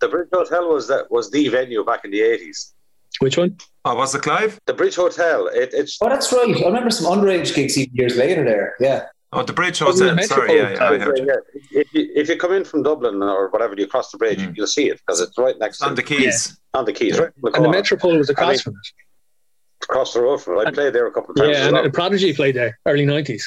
The 0.00 0.08
Bridge 0.08 0.28
Hotel 0.32 0.68
was 0.68 0.88
that 0.88 1.10
was 1.10 1.30
the 1.30 1.48
venue 1.48 1.84
back 1.84 2.04
in 2.04 2.10
the 2.10 2.20
eighties. 2.22 2.72
Which 3.20 3.36
one? 3.38 3.56
Oh, 3.84 3.94
was 3.94 4.14
it 4.14 4.22
Clive? 4.22 4.58
The 4.66 4.74
Bridge 4.74 4.96
Hotel. 4.96 5.46
It, 5.48 5.70
it's 5.72 5.98
Oh, 6.00 6.08
that's 6.08 6.32
right. 6.32 6.54
I 6.62 6.66
remember 6.66 6.90
some 6.90 7.06
underage 7.06 7.54
gigs 7.54 7.78
even 7.78 7.94
years 7.94 8.16
later 8.16 8.44
there. 8.44 8.74
Yeah. 8.80 9.06
Oh, 9.32 9.42
the 9.42 9.52
Bridge 9.52 9.80
Was 9.80 10.00
Hotel. 10.00 10.22
Sorry, 10.24 10.56
yeah, 10.56 10.70
yeah, 10.74 10.84
I 10.90 10.98
heard 10.98 11.18
you. 11.18 11.26
yeah, 11.26 11.80
if, 11.80 11.92
you, 11.94 12.08
if 12.14 12.28
you 12.28 12.36
come 12.36 12.52
in 12.52 12.64
from 12.64 12.82
Dublin 12.82 13.22
or 13.22 13.48
whatever, 13.50 13.74
you 13.76 13.86
cross 13.86 14.10
the 14.10 14.18
bridge, 14.18 14.38
Mm. 14.38 14.56
you'll 14.56 14.66
see 14.66 14.88
it 14.88 14.98
because 14.98 15.20
it's 15.20 15.36
right 15.36 15.58
next 15.58 15.76
It's 15.76 15.82
on 15.82 15.90
to 15.90 15.94
the 15.96 16.02
quays. 16.02 16.58
on 16.74 16.84
the 16.84 16.92
quays, 16.92 17.18
right? 17.18 17.28
in 17.36 17.42
the 17.42 17.52
And 17.52 17.64
the 17.64 17.68
Metropole 17.70 18.16
was 18.18 18.30
across 18.30 18.48
I 18.48 18.50
mean- 18.52 18.58
from 18.60 18.72
it. 18.74 19.84
across 19.84 20.14
the 20.14 20.20
road 20.22 20.38
from 20.42 20.58
it. 20.58 20.66
I 20.68 20.70
played 20.70 20.92
there 20.92 21.06
a 21.06 21.12
couple 21.12 21.30
of 21.32 21.36
times. 21.36 21.50
Yeah, 21.50 21.66
as 21.66 21.72
and 21.72 21.84
the 21.86 21.90
Prodigy 21.90 22.32
played 22.34 22.54
there, 22.56 22.78
early 22.86 23.04
nineties. 23.04 23.44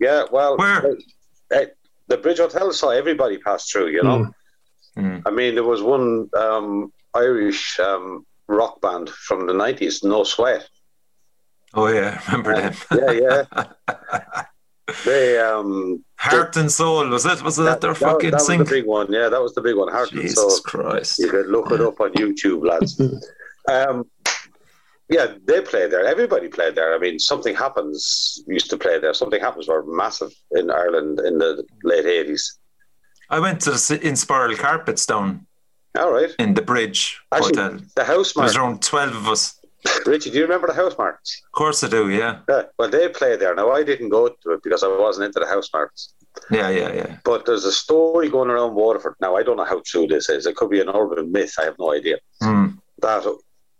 yeah, 0.00 0.24
well, 0.30 0.56
Where? 0.56 0.96
uh, 1.54 1.64
the 2.06 2.16
Bridge 2.16 2.38
Hotel 2.38 2.72
saw 2.72 2.90
everybody 2.90 3.38
pass 3.38 3.68
through. 3.70 3.88
You 3.88 4.02
know, 4.02 4.30
Mm. 4.96 5.22
I 5.26 5.30
mean, 5.30 5.54
there 5.54 5.64
was 5.64 5.80
one 5.82 6.28
um, 6.36 6.92
Irish 7.14 7.78
um, 7.78 8.26
rock 8.48 8.80
band 8.80 9.08
from 9.10 9.46
the 9.46 9.52
nineties, 9.52 10.02
No 10.02 10.24
Sweat. 10.24 10.68
Oh 11.74 11.88
yeah, 11.88 12.20
remember 12.26 12.54
them. 12.54 12.74
Yeah, 12.92 13.44
yeah. 13.56 14.42
they 15.04 15.38
um, 15.38 16.04
Heart 16.16 16.56
and 16.56 16.72
Soul 16.72 17.08
was 17.08 17.26
it? 17.26 17.42
Was 17.42 17.56
that, 17.56 17.80
their 17.80 17.92
that, 17.92 17.98
fucking 17.98 18.30
that 18.30 18.36
was 18.38 18.46
sing? 18.46 18.58
the 18.58 18.64
big 18.64 18.86
one. 18.86 19.12
Yeah, 19.12 19.28
that 19.28 19.40
was 19.40 19.54
the 19.54 19.60
big 19.60 19.76
one. 19.76 19.92
Heart 19.92 20.12
and 20.12 20.30
Soul. 20.30 20.48
Jesus 20.48 20.60
Christ! 20.60 21.18
You 21.18 21.30
could 21.30 21.46
look 21.46 21.70
it 21.70 21.80
up 21.80 22.00
on 22.00 22.12
YouTube, 22.14 22.66
lads. 22.66 23.00
um, 23.68 24.04
yeah, 25.10 25.34
they 25.46 25.62
played 25.62 25.90
there. 25.90 26.04
Everybody 26.04 26.48
played 26.48 26.74
there. 26.74 26.94
I 26.94 26.98
mean, 26.98 27.18
Something 27.18 27.54
Happens 27.54 28.42
used 28.46 28.68
to 28.70 28.76
play 28.76 28.98
there. 28.98 29.14
Something 29.14 29.40
Happens 29.40 29.66
were 29.66 29.84
massive 29.86 30.32
in 30.50 30.70
Ireland 30.70 31.20
in 31.20 31.38
the 31.38 31.64
late 31.82 32.04
80s. 32.04 32.42
I 33.30 33.40
went 33.40 33.60
to 33.62 33.70
the 33.70 33.78
si- 33.78 33.98
Inspiral 33.98 34.56
Carpets 34.58 35.06
down 35.06 35.46
All 35.98 36.12
right. 36.12 36.30
in 36.38 36.54
the 36.54 36.62
Bridge 36.62 37.20
Actually, 37.32 37.56
Hotel. 37.60 37.80
the 37.96 38.04
house 38.04 38.32
There 38.32 38.44
was 38.44 38.56
around 38.56 38.82
twelve 38.82 39.14
of 39.14 39.28
us. 39.28 39.54
Richie, 40.06 40.30
do 40.30 40.36
you 40.38 40.42
remember 40.42 40.66
the 40.66 40.72
Housemartins? 40.72 41.30
Of 41.46 41.52
course 41.52 41.84
I 41.84 41.88
do. 41.88 42.10
Yeah, 42.10 42.40
Yeah, 42.48 42.62
well, 42.78 42.90
they 42.90 43.08
played 43.08 43.40
there. 43.40 43.54
Now, 43.54 43.70
I 43.70 43.84
didn't 43.84 44.08
go 44.08 44.28
to 44.28 44.52
it 44.52 44.62
because 44.62 44.82
I 44.82 44.88
wasn't 44.88 45.26
into 45.26 45.38
the 45.40 45.46
Housemartins. 45.46 46.08
yeah, 46.50 46.68
yeah, 46.68 46.92
yeah. 46.92 47.16
But 47.24 47.46
there's 47.46 47.64
a 47.64 47.72
story 47.72 48.28
going 48.28 48.50
around 48.50 48.74
Waterford. 48.74 49.14
Now, 49.20 49.36
I 49.36 49.42
don't 49.42 49.56
know 49.56 49.64
how 49.64 49.80
true 49.86 50.06
this 50.06 50.28
is. 50.28 50.46
It 50.46 50.56
could 50.56 50.70
be 50.70 50.80
an 50.80 50.88
urban 50.88 51.30
myth. 51.30 51.54
I 51.60 51.64
have 51.64 51.78
no 51.78 51.92
idea. 51.94 52.18
Mm. 52.42 52.78
That 53.02 53.24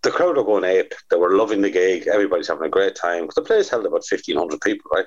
the 0.02 0.10
crowd 0.10 0.36
were 0.36 0.44
going 0.44 0.64
ape. 0.64 0.94
They 1.10 1.16
were 1.16 1.36
loving 1.36 1.62
the 1.62 1.70
gig. 1.70 2.06
Everybody's 2.06 2.48
having 2.48 2.66
a 2.66 2.70
great 2.70 2.94
time. 2.94 3.28
the 3.34 3.42
place 3.42 3.68
held 3.68 3.84
about 3.84 4.04
1,500 4.08 4.60
people, 4.60 4.90
right? 4.94 5.06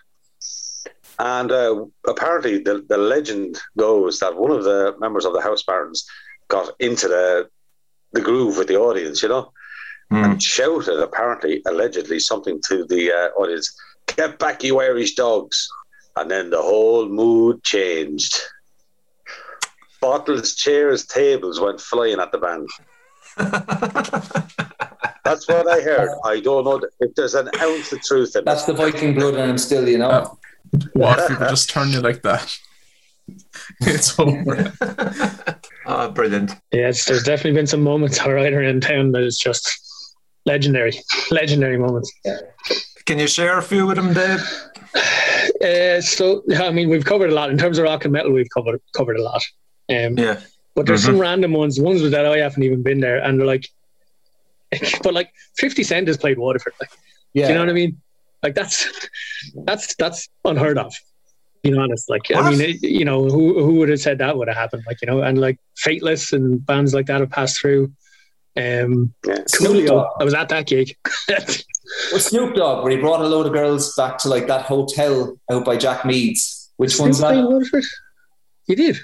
And 1.20 1.52
uh, 1.52 1.86
apparently, 2.08 2.58
the, 2.60 2.86
the 2.90 2.98
legend 2.98 3.60
goes 3.78 4.20
that 4.20 4.36
one 4.36 4.52
of 4.52 4.64
the 4.64 4.96
members 5.00 5.26
of 5.26 5.34
the 5.34 5.40
Housemartins 5.40 6.04
got 6.56 6.68
into 6.80 7.08
the 7.08 7.50
the 8.14 8.22
groove 8.22 8.58
with 8.58 8.68
the 8.68 8.78
audience, 8.78 9.24
you 9.24 9.30
know, 9.30 9.46
Mm. 10.12 10.24
and 10.26 10.44
shouted, 10.44 11.00
apparently, 11.00 11.62
allegedly, 11.66 12.20
something 12.20 12.58
to 12.68 12.84
the 12.92 13.04
uh, 13.20 13.30
audience 13.42 13.68
Get 14.16 14.40
back, 14.40 14.64
you 14.64 14.80
Irish 14.80 15.16
dogs. 15.16 15.68
And 16.16 16.30
then 16.30 16.50
the 16.50 16.62
whole 16.62 17.08
mood 17.08 17.64
changed. 17.64 18.38
Bottles, 20.02 20.56
chairs, 20.56 21.06
tables 21.06 21.60
went 21.60 21.80
flying 21.80 22.20
at 22.20 22.32
the 22.32 22.38
band. 22.38 22.68
That's 25.24 25.48
what 25.48 25.68
I 25.70 25.80
heard. 25.82 26.10
I 26.26 26.40
don't 26.42 26.66
know 26.66 26.82
if 27.00 27.16
there's 27.16 27.36
an 27.36 27.50
ounce 27.62 27.92
of 27.94 28.02
truth 28.04 28.36
in 28.36 28.44
That's 28.44 28.64
it. 28.64 28.66
That's 28.66 28.66
the 28.66 28.74
Viking 28.74 29.14
blood 29.14 29.36
in 29.36 29.50
him 29.52 29.58
still, 29.58 29.88
you 29.88 30.00
know. 30.00 30.38
What 30.94 31.20
if 31.20 31.28
people 31.30 31.48
just 31.48 31.70
turn 31.70 31.90
you 31.92 32.02
like 32.02 32.22
that? 32.24 32.58
It's 33.82 34.20
over. 34.20 34.74
Ah, 35.86 36.10
brilliant. 36.10 36.52
Yes, 36.72 37.06
there's 37.06 37.24
definitely 37.24 37.54
been 37.54 37.68
some 37.68 37.82
moments 37.82 38.20
all 38.20 38.34
right 38.34 38.54
around 38.54 38.82
town 38.84 39.12
that 39.14 39.24
is 39.24 39.38
just 39.38 39.70
legendary, 40.46 40.94
legendary 41.32 41.78
moments. 41.78 42.12
Can 43.06 43.20
you 43.20 43.28
share 43.28 43.58
a 43.58 43.64
few 43.64 43.86
with 43.88 43.98
them, 43.98 44.14
Dave? 44.14 44.42
Uh, 45.64 46.02
so 46.02 46.44
I 46.60 46.72
mean, 46.72 46.90
we've 46.90 47.06
covered 47.06 47.30
a 47.32 47.34
lot 47.34 47.50
in 47.50 47.58
terms 47.58 47.78
of 47.78 47.84
rock 47.86 48.06
and 48.06 48.12
metal. 48.14 48.32
We've 48.32 48.50
covered 48.54 48.80
covered 48.96 49.18
a 49.18 49.24
lot. 49.24 49.42
Um, 49.90 50.18
Yeah. 50.18 50.40
But 50.76 50.86
there's 50.86 51.04
some 51.04 51.20
random 51.20 51.52
ones, 51.52 51.80
ones 51.82 52.02
that 52.10 52.26
I 52.26 52.38
haven't 52.38 52.64
even 52.64 52.82
been 52.82 53.02
there, 53.02 53.18
and 53.18 53.38
they're 53.38 53.46
like, 53.48 53.68
but 55.04 55.14
like 55.14 55.30
Fifty 55.58 55.84
Cent 55.84 56.08
has 56.08 56.18
played 56.18 56.38
Waterford. 56.40 56.74
Like, 56.80 56.90
Yeah. 57.34 57.48
do 57.48 57.54
you 57.54 57.58
know 57.60 57.66
what 57.66 57.70
I 57.70 57.74
mean? 57.74 58.02
Like 58.44 58.56
that's 58.56 58.90
that's 59.66 59.96
that's 59.96 60.30
unheard 60.46 60.78
of. 60.78 60.94
Being 61.64 61.78
honest, 61.78 62.10
like 62.10 62.24
I 62.34 62.50
mean, 62.50 62.62
it, 62.62 62.82
you 62.82 63.06
know, 63.06 63.26
who 63.26 63.64
who 63.64 63.76
would 63.76 63.90
have 63.90 64.00
said 64.00 64.18
that 64.18 64.36
would 64.38 64.48
have 64.48 64.58
happened? 64.58 64.84
Like 64.88 65.02
you 65.02 65.08
know, 65.08 65.22
and 65.22 65.40
like 65.40 65.60
Fateless 65.78 66.34
and 66.34 66.66
bands 66.66 66.94
like 66.94 67.06
that 67.06 67.22
have 67.22 67.30
passed 67.30 67.60
through. 67.60 67.92
Um, 68.58 69.14
Yeah. 69.26 69.38
Snoop 69.48 69.74
Coolio, 69.74 69.88
Dogg. 69.88 70.08
I 70.20 70.24
was 70.24 70.34
at 70.34 70.50
that 70.50 70.66
gig. 70.68 70.98
With 72.14 72.22
Snoop 72.22 72.56
Dogg, 72.56 72.84
where 72.84 72.92
he 72.92 72.98
brought 72.98 73.22
a 73.22 73.28
load 73.28 73.46
of 73.46 73.54
girls 73.54 73.94
back 73.96 74.18
to 74.20 74.30
like 74.30 74.48
that 74.48 74.66
hotel 74.66 75.38
out 75.52 75.66
by 75.66 75.78
Jack 75.78 76.04
Meads. 76.06 76.72
Which 76.78 76.98
one's 77.00 77.18
Snoop 77.18 77.30
played 77.30 77.44
that? 77.44 77.50
Waterford? 77.50 77.84
He 78.66 78.76
did. 78.76 78.98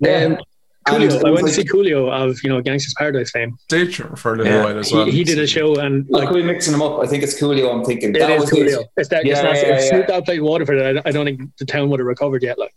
Yeah. 0.00 0.24
Um, 0.24 0.38
Coolio. 0.86 1.10
it 1.20 1.24
I 1.24 1.30
was 1.30 1.42
went 1.42 1.46
to 1.48 1.52
see 1.52 1.64
Coolio 1.64 2.10
of 2.10 2.38
you 2.42 2.48
know 2.50 2.60
Gangsta's 2.62 2.94
Paradise 2.98 3.30
fame. 3.30 3.56
Did 3.68 3.96
you 3.98 4.04
for 4.16 4.34
a 4.34 4.36
little 4.38 4.52
Yeah. 4.52 4.64
while 4.64 4.78
as 4.78 4.92
well? 4.92 5.06
he 5.06 5.22
did 5.24 5.38
a 5.38 5.46
show 5.46 5.76
and 5.76 6.06
Like, 6.08 6.24
like 6.24 6.30
are 6.32 6.34
we 6.34 6.42
mixing 6.42 6.72
them 6.72 6.82
up? 6.82 7.00
I 7.00 7.06
think 7.06 7.22
it's 7.22 7.38
Coolio. 7.40 7.72
I'm 7.72 7.84
thinking 7.84 8.10
it 8.14 8.18
that 8.18 8.30
is 8.32 8.40
was 8.42 8.50
Coolio. 8.50 8.80
it. 8.80 8.88
It's 8.96 9.08
that. 9.10 9.24
Yeah, 9.24 9.34
it's 9.34 9.42
not, 9.42 9.54
yeah, 9.56 9.74
if 9.76 9.82
Snoop 9.88 10.06
Dogg 10.08 10.24
played 10.24 10.40
Waterford, 10.42 10.96
I, 10.98 11.02
I 11.08 11.12
don't 11.12 11.24
think 11.24 11.40
the 11.58 11.64
town 11.66 11.88
would 11.90 12.00
have 12.00 12.06
recovered 12.06 12.42
yet. 12.42 12.58
Like 12.58 12.74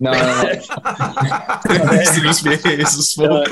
No, 0.00 0.12
no, 0.12 0.18
no. 0.18 0.48
it 0.50 2.22
used 2.24 2.42
to 2.42 2.48
be 2.48 2.54
a 2.54 2.56
haze 2.76 2.98
of 2.98 3.04
smoke. 3.04 3.48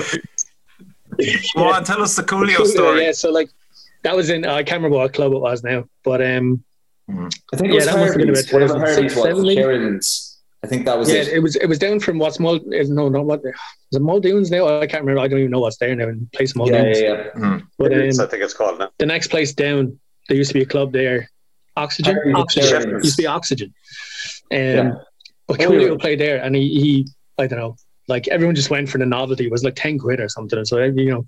On, 1.57 1.85
tell 1.85 2.03
us 2.03 2.17
the 2.17 2.23
Coolio 2.23 2.57
Coolio, 2.57 2.67
story. 2.67 3.05
Yeah, 3.05 3.13
so 3.13 3.31
like 3.31 3.49
that 4.03 4.15
was 4.17 4.29
in 4.31 4.45
I 4.45 4.63
can't 4.65 4.79
remember 4.83 4.99
what 4.99 5.15
club 5.15 5.33
it 5.33 5.39
was 5.41 5.63
now, 5.63 5.85
but 6.05 6.21
um, 6.21 6.63
I 7.09 7.57
think 7.57 7.71
it 7.71 7.71
Yeah, 7.71 7.75
was 7.77 7.87
that 7.87 7.97
must 7.99 8.13
have 8.13 8.17
been 8.19 8.29
whatever 8.29 8.75
2006, 8.75 9.15
was. 9.15 9.25
seven. 9.25 9.55
Sheridan's. 9.55 10.34
I 10.65 10.66
think 10.66 10.85
that 10.86 10.99
was 10.99 11.09
yeah, 11.12 11.20
it. 11.20 11.28
it 11.28 11.39
was 11.41 11.57
it 11.57 11.66
was 11.66 11.78
down 11.78 12.01
from 12.01 12.19
what's 12.19 12.39
Mul 12.41 12.59
no 12.66 13.09
no 13.09 13.23
what 13.23 13.41
is 13.45 13.55
it 13.99 14.03
Muldoon's 14.03 14.51
now? 14.51 14.81
I 14.81 14.86
can't 14.86 15.03
remember. 15.05 15.20
I 15.20 15.28
don't 15.28 15.39
even 15.41 15.51
know 15.51 15.61
what's 15.61 15.77
there 15.77 15.95
now 15.95 16.09
in 16.09 16.28
place 16.35 16.53
of 16.53 16.66
Yeah, 16.66 16.73
Muldoon's. 16.73 17.01
yeah, 17.01 17.28
yeah. 17.39 17.61
But 17.78 17.93
It's- 17.93 18.19
I 18.19 18.24
um, 18.24 18.31
think 18.31 18.43
it's 18.43 18.55
called 18.55 18.78
now. 18.78 18.91
the 18.99 19.07
next 19.07 19.28
place 19.28 19.53
down, 19.53 19.99
there 20.28 20.36
used 20.39 20.51
to 20.51 20.55
be 20.55 20.62
a 20.62 20.66
club 20.74 20.93
there, 20.93 21.28
Oxygen. 21.77 22.16
Oxygen 22.35 22.91
used 23.03 23.16
to 23.16 23.23
be 23.23 23.27
Oxygen. 23.27 23.74
Um, 24.53 24.59
Yeah. 24.59 24.91
but 25.49 25.61
Oh, 25.61 25.65
Coolio 25.69 25.91
yeah. 25.91 25.97
played 26.01 26.20
there, 26.20 26.39
and 26.43 26.57
he, 26.57 26.69
he 26.81 27.07
I 27.39 27.47
don't 27.47 27.59
know. 27.59 27.77
Like 28.09 28.28
everyone 28.28 28.55
just 28.55 28.70
went 28.70 28.89
for 28.89 28.99
the 28.99 29.07
novelty. 29.07 29.45
It 29.47 29.51
was 29.53 29.65
like 29.65 29.77
ten 29.77 29.99
quid 29.99 30.20
or 30.20 30.28
something. 30.28 30.65
So 30.65 30.78
you 30.82 31.11
know, 31.12 31.24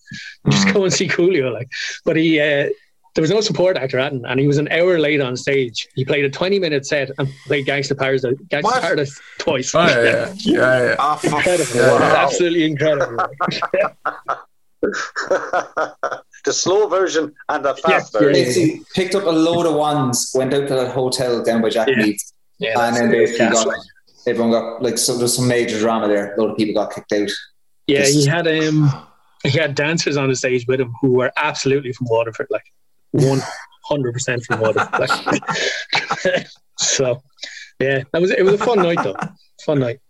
just 0.51 0.73
go 0.73 0.85
and 0.85 0.93
see 0.93 1.09
Coolio. 1.09 1.53
Like, 1.53 1.69
but 2.05 2.17
he 2.17 2.41
uh, 2.41 2.69
there 3.17 3.23
was 3.23 3.31
no 3.31 3.41
support 3.41 3.77
actor 3.77 3.99
at 3.99 4.13
it, 4.13 4.23
and 4.29 4.39
he 4.39 4.47
was 4.47 4.59
an 4.59 4.69
hour 4.71 4.99
late 4.99 5.21
on 5.23 5.37
stage. 5.37 5.89
He 5.95 6.05
played 6.05 6.25
a 6.25 6.31
20 6.31 6.59
minute 6.61 6.87
set 6.87 7.11
and 7.19 7.29
played 7.47 7.67
Gangsta 7.67 7.99
Paradise, 7.99 8.25
Gangsta 8.49 8.81
Paradise 8.81 9.21
twice. 9.39 9.75
Oh, 9.75 9.87
yeah, 9.87 10.03
yeah, 10.03 10.35
yeah, 10.39 10.83
yeah. 10.91 10.97
Ah, 10.99 11.19
incredible. 11.25 11.75
Yeah. 11.75 11.97
It 11.97 12.17
absolutely 12.17 12.65
incredible. 12.65 13.17
the 16.45 16.53
slow 16.53 16.89
version 16.89 17.35
and 17.49 17.65
the 17.65 17.75
fast 17.75 18.13
yeah, 18.15 18.21
version. 18.21 18.39
yeah. 18.39 18.45
Basically, 18.45 18.83
picked 18.95 19.15
up 19.15 19.25
a 19.25 19.31
load 19.31 19.67
of 19.67 19.75
ones, 19.75 20.31
went 20.35 20.53
out 20.55 20.69
to 20.69 20.75
that 20.75 20.93
hotel 20.93 21.43
down 21.43 21.63
by 21.63 21.71
Jack 21.71 21.89
Yeah. 21.89 21.97
Meads, 21.97 22.33
Yeah, 22.59 22.87
and 22.87 22.97
then 22.97 23.11
basically 23.11 23.47
that's- 23.47 23.65
got 23.65 23.75
everyone 24.29 24.51
got 24.51 24.83
like 24.83 24.99
so 24.99 25.17
there's 25.17 25.37
some 25.37 25.49
major 25.49 25.79
drama 25.79 26.09
there. 26.09 26.35
A 26.35 26.41
lot 26.41 26.51
of 26.51 26.57
people 26.57 26.75
got 26.83 26.93
kicked 26.95 27.13
out. 27.13 27.31
Yeah, 27.87 28.05
he 28.05 28.27
had 28.27 28.47
um 28.49 29.07
he 29.45 29.57
had 29.57 29.75
dancers 29.75 30.17
on 30.17 30.29
the 30.29 30.35
stage 30.37 30.67
with 30.67 30.81
him 30.81 30.93
who 31.01 31.13
were 31.13 31.33
absolutely 31.37 31.93
from 31.93 32.09
Waterford, 32.11 32.49
like 32.51 32.65
one 33.17 33.41
hundred 33.85 34.13
percent 34.13 34.45
from 34.45 34.61
Waterford. 34.61 35.01
Like. 35.01 36.47
so 36.79 37.23
yeah, 37.81 38.03
that 38.13 38.23
was 38.23 38.31
it 38.31 38.43
was 38.45 38.55
a 38.55 38.59
fun 38.59 38.79
night 38.79 38.99
though. 39.03 39.17
Fun 39.65 39.81
night. 39.81 40.01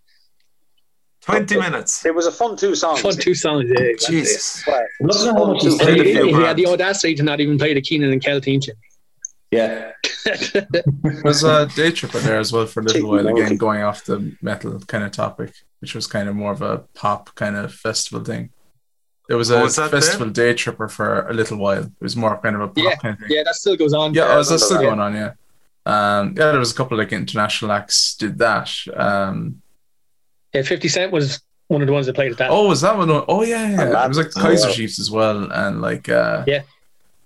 20 1.23 1.57
minutes. 1.57 2.07
It 2.07 2.15
was 2.15 2.27
a 2.27 2.33
fun 2.33 2.57
two 2.57 2.77
songs. 2.77 3.01
Fun 3.01 3.17
two 3.17 3.35
songs, 3.35 3.69
yeah. 3.69 3.83
exactly. 3.83 4.21
Jesus. 4.21 4.65
Look 5.01 5.17
at 5.17 5.35
much 5.35 5.63
he's 5.63 5.73
he, 5.73 5.79
Played 5.85 5.99
a 5.99 6.05
did, 6.05 6.17
few 6.17 6.27
he 6.27 6.45
had 6.45 6.57
the 6.57 6.67
audacity 6.67 7.17
to 7.17 7.25
not 7.25 7.41
even 7.41 7.59
play 7.59 7.75
the 7.75 7.81
Kenan 7.81 8.13
and 8.13 8.23
Kel 8.23 8.41
team 8.41 8.61
tune. 8.61 8.77
Yeah, 9.51 9.91
There 10.53 11.23
was 11.25 11.45
a 11.45 11.67
day 11.67 11.91
tripper 11.93 12.19
there 12.19 12.39
as 12.39 12.53
well 12.53 12.67
for 12.67 12.81
a 12.81 12.83
little 12.83 13.09
while 13.09 13.27
again, 13.27 13.57
going 13.57 13.83
off 13.83 14.05
the 14.05 14.37
metal 14.43 14.79
kind 14.81 15.05
of 15.05 15.13
topic, 15.13 15.53
which 15.81 15.95
was 15.95 16.07
kind 16.07 16.29
of 16.29 16.35
more 16.35 16.53
of 16.53 16.63
a 16.63 16.79
pop 16.95 17.35
kind 17.35 17.57
of 17.57 17.73
festival 17.73 18.25
thing. 18.25 18.51
There 19.29 19.37
was 19.37 19.51
Oh, 19.51 19.59
a 19.59 19.63
was 19.63 19.77
that 19.77 19.91
festival 19.91 20.31
day 20.31 20.55
tripper 20.55 20.89
for 20.89 21.27
a 21.29 21.33
little 21.35 21.59
while. 21.59 21.83
It 21.83 21.91
was 22.01 22.17
more 22.17 22.39
kind 22.39 22.55
of 22.55 22.63
a 22.63 22.69
pop 22.69 22.77
Yeah. 22.85 22.97
kind 22.97 23.15
of 23.15 23.21
thing. 23.21 23.29
Yeah, 23.37 23.43
that 23.45 23.55
still 23.57 23.77
goes 23.77 23.93
on. 23.93 24.15
Yeah, 24.15 24.29
oh, 24.29 24.39
is 24.41 24.49
that 24.51 24.61
still 24.61 24.81
Yeah. 24.81 24.89
going 24.89 25.01
on? 25.01 25.15
Yeah. 25.15 25.33
Um, 25.85 26.35
yeah, 26.37 26.51
there 26.51 26.59
was 26.59 26.73
a 26.73 26.75
couple 26.75 26.97
like 26.99 27.13
international 27.13 27.73
acts 27.73 28.15
did 28.17 28.39
that. 28.39 28.71
Um, 28.95 29.63
Yeah, 30.53 30.63
50 30.63 30.89
Cent 30.89 31.13
was 31.13 31.41
one 31.69 31.81
of 31.83 31.87
the 31.89 31.93
ones 31.93 32.07
that 32.07 32.15
played 32.15 32.31
at 32.33 32.39
that. 32.39 32.51
oh, 32.51 32.69
was 32.69 32.81
that 32.83 32.97
one? 32.97 33.11
Oh, 33.11 33.43
yeah, 33.43 33.69
yeah. 33.69 33.81
And 33.83 33.91
It 33.93 34.09
was 34.09 34.19
like 34.19 34.31
Kaiser 34.31 34.67
oh, 34.67 34.71
wow. 34.71 34.75
Chiefs 34.77 34.99
as 35.01 35.11
well, 35.11 35.51
and 35.53 35.81
like 35.83 36.09
uh, 36.09 36.45
Yeah. 36.47 36.63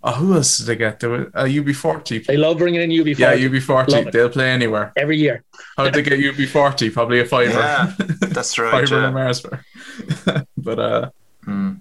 Oh, 0.03 0.13
who 0.13 0.35
else 0.35 0.57
did 0.57 0.67
they 0.67 0.77
get? 0.77 0.99
There 1.01 1.11
was 1.11 1.27
uh, 1.35 1.45
UB40. 1.45 2.25
They 2.25 2.39
love 2.39 2.57
bringing 2.57 2.81
in 2.81 2.89
UB40 2.91 3.19
Yeah, 3.19 3.31
Love 3.33 3.41
UB40. 3.53 4.11
They'll 4.13 4.31
play 4.31 4.51
anywhere. 4.51 4.93
every 4.97 5.19
year. 5.19 5.45
How 5.77 5.85
did 5.85 5.93
they 5.93 6.03
get 6.03 6.19
UB40? 6.19 6.91
Probably 6.95 7.21
a 7.21 7.27
fiver. 7.27 7.51
Yeah, 7.53 7.93
That's 8.21 8.59
right. 8.59 8.71
fiver 8.89 9.01
Yeah. 9.03 9.09
in 9.09 9.15
Marsburg. 9.15 9.61
but 10.57 10.79
uh, 10.79 11.11
Mm. 11.47 11.81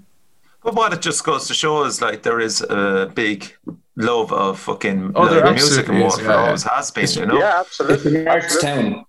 But 0.70 0.76
what 0.76 0.94
it 0.94 1.02
just 1.02 1.24
goes 1.24 1.48
to 1.48 1.56
show 1.56 1.84
is 1.86 2.00
like 2.00 2.22
there 2.22 2.40
is 2.40 2.62
a 2.62 3.12
big 3.16 3.52
love 3.96 4.32
of 4.32 4.60
fucking 4.60 5.14
Oh, 5.16 5.28
there 5.28 5.44
live 5.44 5.56
music 5.56 5.90
absolutely 5.90 5.96
in 5.96 6.02
is, 6.08 6.14
Waterford. 6.14 6.30
yeah, 6.30 6.36
yeah. 6.42 6.46
Always 6.46 6.64
has 6.64 6.92
been, 6.92 7.10
you 7.10 7.26
know. 7.26 7.40
Yeah, 7.40 7.62
it's 7.62 7.80
an 7.80 7.88
absolutely. 7.92 8.28
arts 8.28 8.62
town, 8.62 9.06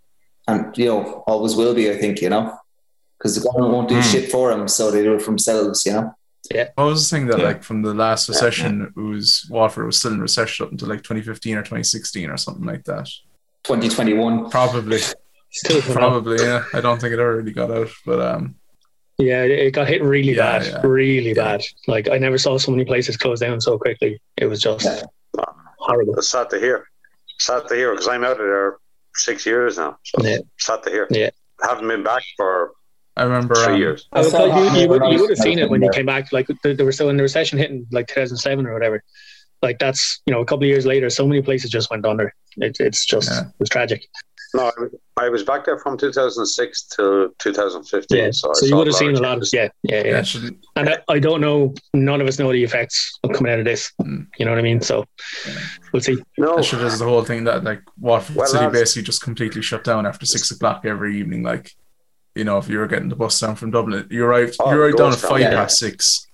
and 0.48 0.78
you 0.78 0.86
know 0.86 1.22
always 1.26 1.56
will 1.56 1.74
be. 1.74 1.90
I 1.90 1.98
think 1.98 2.22
you 2.22 2.30
know 2.30 2.56
because 3.18 3.34
the 3.34 3.42
government 3.46 3.74
won't 3.74 3.88
do 3.90 3.96
Mm. 3.96 4.10
shit 4.10 4.30
for 4.30 4.48
them, 4.50 4.68
so 4.68 4.90
they 4.90 5.02
do 5.02 5.12
it 5.16 5.20
for 5.20 5.32
themselves. 5.32 5.84
You 5.84 5.92
know. 5.92 6.14
what 6.76 6.84
was 6.86 7.10
the 7.10 7.14
thing 7.14 7.26
that 7.26 7.38
Yeah. 7.40 7.44
like 7.44 7.62
from 7.62 7.82
the 7.82 7.92
last 7.92 8.26
Yeah, 8.26 8.32
recession, 8.36 8.90
it 8.96 8.98
was 8.98 9.46
Waterford 9.50 9.84
was 9.84 9.98
still 9.98 10.12
in 10.14 10.20
recession 10.22 10.64
up 10.64 10.72
until 10.72 10.88
like 10.88 11.02
2015 11.02 11.56
or 11.58 11.62
2016 11.62 12.30
or 12.30 12.38
something 12.38 12.64
like 12.64 12.84
that. 12.84 13.06
2021. 13.64 14.48
Probably, 14.48 15.00
Still, 15.52 15.82
probably. 15.82 16.42
Yeah, 16.42 16.64
I 16.72 16.80
don't 16.80 16.98
think 16.98 17.12
it 17.12 17.18
ever 17.18 17.36
really 17.36 17.52
got 17.52 17.70
out, 17.70 17.90
but 18.06 18.18
um, 18.22 18.54
yeah, 19.20 19.42
it 19.44 19.50
it 19.50 19.70
got 19.74 19.86
hit 19.88 20.02
really 20.02 20.34
Yeah, 20.34 20.58
bad, 20.58 20.66
yeah. 20.66 20.80
really 20.86 21.28
Yeah. 21.28 21.34
bad. 21.34 21.62
Like 21.86 22.08
I 22.10 22.18
never 22.18 22.38
saw 22.38 22.58
so 22.58 22.70
many 22.72 22.84
places 22.84 23.16
close 23.16 23.40
down 23.40 23.60
so 23.60 23.78
quickly. 23.78 24.20
It 24.36 24.46
was 24.46 24.60
just 24.60 24.84
Yeah. 24.84 25.02
horrible. 25.78 26.14
It's 26.16 26.28
sad 26.28 26.50
to 26.50 26.58
hear. 26.58 26.86
Sad 27.38 27.68
to 27.68 27.74
hear 27.74 27.92
because 27.92 28.08
I'm 28.08 28.24
out 28.24 28.32
of 28.32 28.38
there 28.38 28.76
six 29.14 29.46
years 29.46 29.78
now. 29.78 29.98
So 30.04 30.22
Yeah. 30.24 30.38
sad 30.58 30.82
to 30.84 30.90
hear. 30.90 31.06
Yeah. 31.10 31.30
Haven't 31.62 31.88
been 31.88 32.02
back 32.02 32.22
for 32.36 32.72
I 33.16 33.24
remember 33.24 33.54
three 33.54 33.74
um, 33.74 33.80
years. 33.80 34.08
I 34.12 34.20
would 34.22 34.30
saw 34.30 34.46
tell 34.46 34.48
you, 34.74 34.80
you 34.82 34.88
would, 34.88 35.02
you 35.12 35.20
would 35.20 35.30
have 35.30 35.38
seen 35.38 35.58
it 35.58 35.68
when 35.68 35.82
you 35.82 35.90
came 35.90 36.06
back. 36.06 36.32
Like 36.32 36.46
they, 36.62 36.72
they 36.74 36.84
were 36.84 36.92
still 36.92 37.10
in 37.10 37.16
the 37.16 37.22
recession 37.22 37.58
hitting 37.58 37.86
like 37.90 38.06
2007 38.06 38.66
or 38.66 38.72
whatever. 38.72 39.02
Like 39.62 39.78
that's 39.78 40.20
you 40.26 40.32
know 40.32 40.40
a 40.40 40.44
couple 40.46 40.64
of 40.64 40.68
years 40.68 40.86
later, 40.86 41.10
so 41.10 41.26
many 41.26 41.42
places 41.42 41.70
just 41.70 41.90
went 41.90 42.06
under. 42.06 42.32
It, 42.56 42.78
it's 42.80 43.04
just 43.04 43.28
Yeah. 43.30 43.40
it 43.48 43.54
was 43.58 43.68
tragic. 43.68 44.06
No, 44.54 44.72
I 45.16 45.28
was, 45.28 45.44
back 45.44 45.64
there 45.64 45.78
from 45.78 45.96
2006 45.98 46.82
to 46.96 47.34
2015. 47.38 48.18
Yeah, 48.18 48.30
So, 48.32 48.52
so 48.54 48.66
you 48.66 48.76
would 48.76 48.86
have 48.86 48.96
seen 48.96 49.14
a 49.16 49.20
lot 49.20 49.38
of 49.38 49.44
changes. 49.48 49.52
yeah, 49.52 49.68
yeah, 49.82 50.04
yeah, 50.04 50.24
yeah. 50.42 50.50
And 50.76 50.88
I, 50.88 50.98
I 51.08 51.18
don't 51.18 51.40
know. 51.40 51.74
None 51.94 52.20
of 52.20 52.26
us 52.26 52.38
know 52.38 52.50
the 52.52 52.62
effects 52.64 53.18
of 53.22 53.32
coming 53.32 53.52
out 53.52 53.58
of 53.58 53.64
this. 53.64 53.92
Mm. 54.02 54.26
You 54.38 54.44
know 54.44 54.50
what 54.52 54.58
I 54.58 54.62
mean? 54.62 54.80
So 54.80 55.04
we'll 55.92 56.02
see. 56.02 56.18
No, 56.38 56.56
That 56.56 56.64
should 56.64 56.80
is 56.82 56.98
the 56.98 57.04
whole 57.04 57.24
thing 57.24 57.44
that 57.44 57.64
like 57.64 57.82
Waterford 57.98 58.36
Well, 58.36 58.46
City 58.46 58.66
basically 58.70 59.02
just 59.02 59.22
completely 59.22 59.62
shut 59.62 59.84
down 59.84 60.06
after 60.06 60.26
six 60.26 60.50
o'clock 60.50 60.84
every 60.84 61.18
evening. 61.18 61.42
Like, 61.42 61.72
you 62.34 62.44
know, 62.44 62.58
if 62.58 62.68
you 62.68 62.78
were 62.78 62.86
getting 62.86 63.08
the 63.08 63.16
bus 63.16 63.38
down 63.38 63.56
from 63.56 63.70
Dublin, 63.70 64.06
you 64.10 64.24
arrived 64.24 64.56
Oh, 64.60 64.72
you 64.72 64.80
arrived 64.80 64.96
down 64.98 65.08
at 65.08 65.10
ghost 65.12 65.22
town, 65.22 65.30
five 65.30 65.40
yeah. 65.40 65.50
past 65.50 65.78
six, 65.78 66.26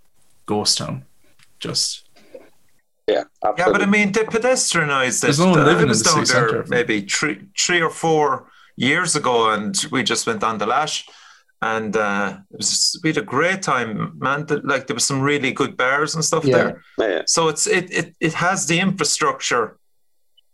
ghost 0.46 0.78
town. 0.78 1.04
Just 1.58 2.05
yeah, 3.08 3.24
Yeah, 3.58 3.70
but 3.72 3.82
I 3.82 3.86
mean, 3.86 4.12
they 4.12 4.22
pedestrianised 4.24 5.18
it. 5.18 5.22
There's 5.22 5.38
no 5.38 5.50
one 5.50 5.64
living 5.64 5.78
I 5.78 5.82
in 5.82 5.88
was 5.88 6.02
the 6.02 6.10
down 6.10 6.26
city 6.26 6.38
there 6.38 6.48
centre. 6.48 6.64
maybe 6.68 7.00
three, 7.02 7.40
three 7.58 7.80
or 7.80 7.90
four 7.90 8.48
years 8.76 9.14
ago, 9.16 9.50
and 9.50 9.74
we 9.92 10.02
just 10.02 10.26
went 10.26 10.42
on 10.42 10.58
the 10.58 10.66
lash, 10.66 11.06
and 11.62 11.96
uh, 11.96 12.38
it 12.50 12.56
was 12.58 12.98
we 13.02 13.10
had 13.10 13.18
a 13.18 13.22
great 13.22 13.62
time, 13.62 14.12
man. 14.18 14.46
Like 14.64 14.86
there 14.86 14.94
was 14.94 15.04
some 15.04 15.20
really 15.22 15.52
good 15.52 15.76
bars 15.76 16.14
and 16.14 16.24
stuff 16.24 16.44
Yeah. 16.44 16.56
there. 16.56 16.82
yeah. 16.98 17.22
So 17.26 17.48
it's 17.48 17.66
it, 17.66 17.90
it 17.90 18.14
it 18.20 18.34
has 18.34 18.66
the 18.66 18.78
infrastructure, 18.80 19.78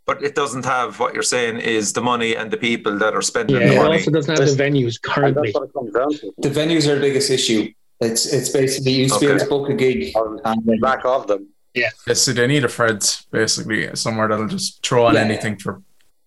but 0.07 0.23
it 0.23 0.35
doesn't 0.35 0.65
have 0.67 1.01
what 1.01 1.15
you're 1.15 1.23
saying 1.37 1.57
is 1.59 1.93
the 1.95 2.03
money 2.03 2.37
and 2.37 2.51
the 2.51 2.57
people 2.59 2.99
that 2.99 3.15
are 3.15 3.23
spending 3.23 3.57
Yeah, 3.61 3.69
the 3.69 3.75
it 3.75 3.83
money. 3.83 3.97
also 3.99 4.11
doesn't 4.11 4.39
have 4.39 4.47
the 4.57 4.63
venues 4.63 5.01
currently. 5.01 5.51
that's 5.53 5.55
what 5.59 5.69
it 5.69 5.73
comes 5.73 5.93
down 5.95 6.11
to. 6.19 6.33
The 6.39 6.51
venues 6.61 6.87
are 6.89 6.95
the 6.97 7.01
biggest 7.09 7.31
issue. 7.31 7.73
It's 8.01 8.27
it's 8.27 8.51
basically 8.51 8.93
you 8.93 9.03
used 9.05 9.15
to 9.15 9.21
be 9.21 9.27
able 9.27 9.37
Okay. 9.37 9.45
to 9.45 9.51
book 9.51 9.69
a 9.71 9.75
gig 9.75 10.13
On 10.17 10.39
and 10.45 10.61
the 10.67 10.77
back 10.79 11.05
of 11.05 11.27
them. 11.29 11.49
Yeah, 11.75 11.91
so 12.15 12.33
they 12.33 12.47
need 12.47 12.65
a 12.65 12.69
Fred 12.69 13.05
basically 13.31 13.89
somewhere 13.95 14.29
that'll 14.29 14.47
just 14.49 14.85
throw 14.85 15.07
on 15.07 15.15
Yeah. 15.15 15.21
anything 15.23 15.57
for 15.59 15.83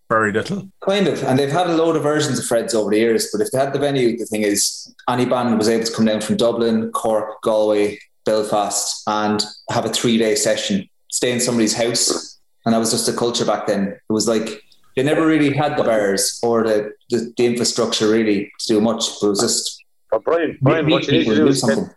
very 0.10 0.32
little. 0.32 0.70
Kind 0.88 1.08
of, 1.08 1.24
and 1.24 1.38
they've 1.40 1.52
had 1.52 1.68
a 1.68 1.76
load 1.76 1.96
of 1.96 2.04
versions 2.04 2.38
of 2.38 2.46
Fred's 2.46 2.76
over 2.76 2.92
the 2.92 2.98
years. 3.00 3.30
But 3.32 3.42
if 3.42 3.50
they 3.52 3.58
had 3.58 3.74
the 3.74 3.80
venue, 3.80 4.16
the 4.18 4.26
thing 4.26 4.44
is, 4.44 4.94
any 5.10 5.26
band 5.26 5.58
was 5.58 5.68
able 5.68 5.86
to 5.86 5.92
come 5.94 6.06
down 6.06 6.22
from 6.22 6.38
Dublin, 6.38 6.92
Cork, 6.92 7.42
Galway, 7.42 7.98
Belfast, 8.24 9.02
and 9.08 9.44
have 9.72 9.86
a 9.86 9.90
three-day 9.90 10.36
session, 10.36 10.88
stay 11.12 11.32
in 11.32 11.40
somebody's 11.40 11.74
house, 11.76 12.40
and 12.66 12.74
that 12.74 12.78
was 12.80 12.92
just 12.92 13.08
a 13.10 13.14
culture 13.14 13.46
back 13.46 13.66
then. 13.68 13.88
It 13.90 14.14
was 14.14 14.28
like 14.28 14.62
they 14.96 15.02
never 15.04 15.26
really 15.26 15.52
had 15.54 15.76
the 15.78 15.84
bars 15.84 16.40
or 16.44 16.64
the, 16.64 16.94
the, 17.10 17.34
the 17.38 17.46
infrastructure 17.46 18.08
really 18.10 18.52
to 18.60 18.68
do 18.76 18.82
much. 18.82 19.20
But 19.20 19.28
it 19.28 19.30
was 19.32 19.42
just 19.42 19.84
But 20.12 20.24
Brian, 20.24 20.58
Brian, 20.62 20.88
what 20.90 21.06
you 21.08 21.14
need 21.14 21.26
to 21.26 21.36
do 21.36 21.36
do 21.36 21.48
is 21.48 21.62
get, 21.62 21.76
something. 21.76 21.94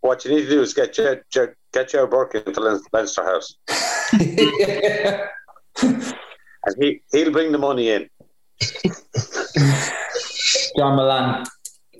what 0.00 0.24
you 0.24 0.32
need 0.34 0.42
to 0.42 0.48
do 0.50 0.60
is 0.60 0.74
get 0.74 0.92
Joe, 0.92 1.20
Joe, 1.30 1.48
get 1.72 1.88
Joe 1.90 2.06
Burke 2.06 2.34
into 2.34 2.60
Len- 2.60 2.80
Leinster 2.92 3.24
House, 3.24 3.56
and 4.12 4.38
he 6.78 7.00
he'll 7.12 7.30
bring 7.32 7.52
the 7.52 7.58
money 7.58 7.90
in. 7.90 8.08
John 10.76 10.96
Milan. 10.96 11.44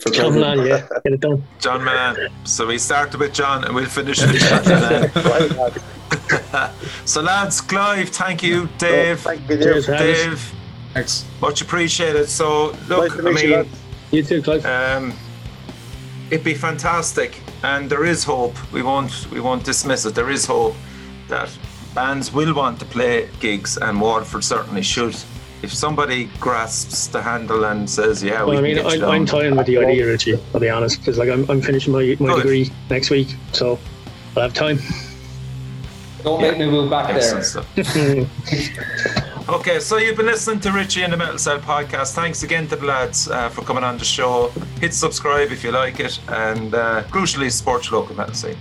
For 0.00 0.10
Come 0.10 0.32
president. 0.32 0.60
on, 0.60 0.66
yeah, 0.66 0.86
get 1.04 1.12
it 1.12 1.20
done. 1.20 1.44
John 1.60 1.84
Milan. 1.84 2.16
So 2.44 2.66
we 2.66 2.76
started 2.78 3.20
with 3.20 3.32
John 3.32 3.62
and 3.64 3.72
we'll 3.74 3.86
finish 3.86 4.20
with 4.20 4.40
John 4.40 4.64
Milan. 5.24 5.72
So 7.04 7.20
lads, 7.22 7.60
Clive, 7.60 8.08
thank 8.10 8.42
you, 8.42 8.68
Dave. 8.78 9.20
Thank 9.20 9.48
you, 9.48 9.56
Dave. 9.56 9.88
man. 9.88 9.98
Dave, 9.98 10.52
Thanks. 10.92 11.24
much 11.40 11.62
appreciated. 11.62 12.28
So 12.28 12.72
Nice 12.72 12.88
look, 12.88 13.16
to 13.16 13.28
I 13.28 13.32
meet 13.32 13.42
you, 13.44 13.48
mean, 13.48 13.58
lads. 13.58 13.68
You 14.10 14.22
too, 14.24 14.42
Clive. 14.42 14.66
um, 14.66 15.12
it'd 16.30 16.44
be 16.44 16.54
fantastic, 16.54 17.40
and 17.62 17.88
there 17.90 18.04
is 18.04 18.24
hope. 18.24 18.54
We 18.72 18.82
won't 18.82 19.26
we 19.30 19.40
won't 19.40 19.64
dismiss 19.64 20.04
it. 20.06 20.14
There 20.14 20.30
is 20.30 20.46
hope 20.46 20.74
that 21.28 21.50
bands 21.94 22.32
will 22.32 22.54
want 22.54 22.78
to 22.80 22.84
play 22.86 23.28
gigs, 23.40 23.76
and 23.78 24.00
Waterford 24.00 24.44
certainly 24.44 24.82
should. 24.82 25.16
If 25.62 25.72
somebody 25.72 26.28
grasps 26.40 27.06
the 27.06 27.22
handle 27.22 27.64
and 27.64 27.88
says, 27.88 28.22
"Yeah, 28.22 28.44
we 28.44 28.50
Well, 28.50 28.50
I 28.50 28.54
can 28.56 28.64
mean, 28.64 28.74
get 28.82 28.98
you 28.98 29.04
I'm, 29.06 29.10
I'm 29.10 29.26
toying 29.26 29.56
with 29.56 29.66
the 29.66 29.78
idea, 29.78 30.06
Richie. 30.06 30.38
I'll 30.54 30.60
be 30.60 30.68
honest, 30.68 30.98
because 30.98 31.18
like 31.18 31.28
I'm, 31.28 31.48
I'm 31.50 31.62
finishing 31.62 31.92
my, 31.92 32.16
my 32.18 32.34
Good. 32.34 32.42
degree 32.42 32.70
next 32.90 33.10
week, 33.10 33.36
so 33.52 33.78
I'll 34.36 34.42
have 34.42 34.54
time. 34.54 34.78
Don't 36.24 36.40
make 36.40 36.58
me 36.58 36.68
move 36.68 36.90
back 36.90 37.08
there. 37.08 37.16
Excellent 37.38 37.44
stuff. 37.44 39.26
Okay, 39.52 39.80
so 39.80 39.98
you've 39.98 40.16
been 40.16 40.24
listening 40.24 40.60
to 40.60 40.72
Richie 40.72 41.02
and 41.02 41.12
the 41.12 41.16
Metal 41.18 41.36
Cell 41.36 41.58
podcast. 41.58 42.14
Thanks 42.14 42.42
again 42.42 42.66
to 42.68 42.76
the 42.76 42.86
lads 42.86 43.28
uh, 43.28 43.50
for 43.50 43.60
coming 43.60 43.84
on 43.84 43.98
the 43.98 44.04
show. 44.04 44.48
Hit 44.80 44.94
subscribe 44.94 45.52
if 45.52 45.62
you 45.62 45.70
like 45.72 46.00
it, 46.00 46.18
and 46.28 46.74
uh, 46.74 47.02
crucially, 47.10 47.52
support 47.52 47.90
your 47.90 48.00
local 48.00 48.16
metal 48.16 48.32
scene. 48.32 48.56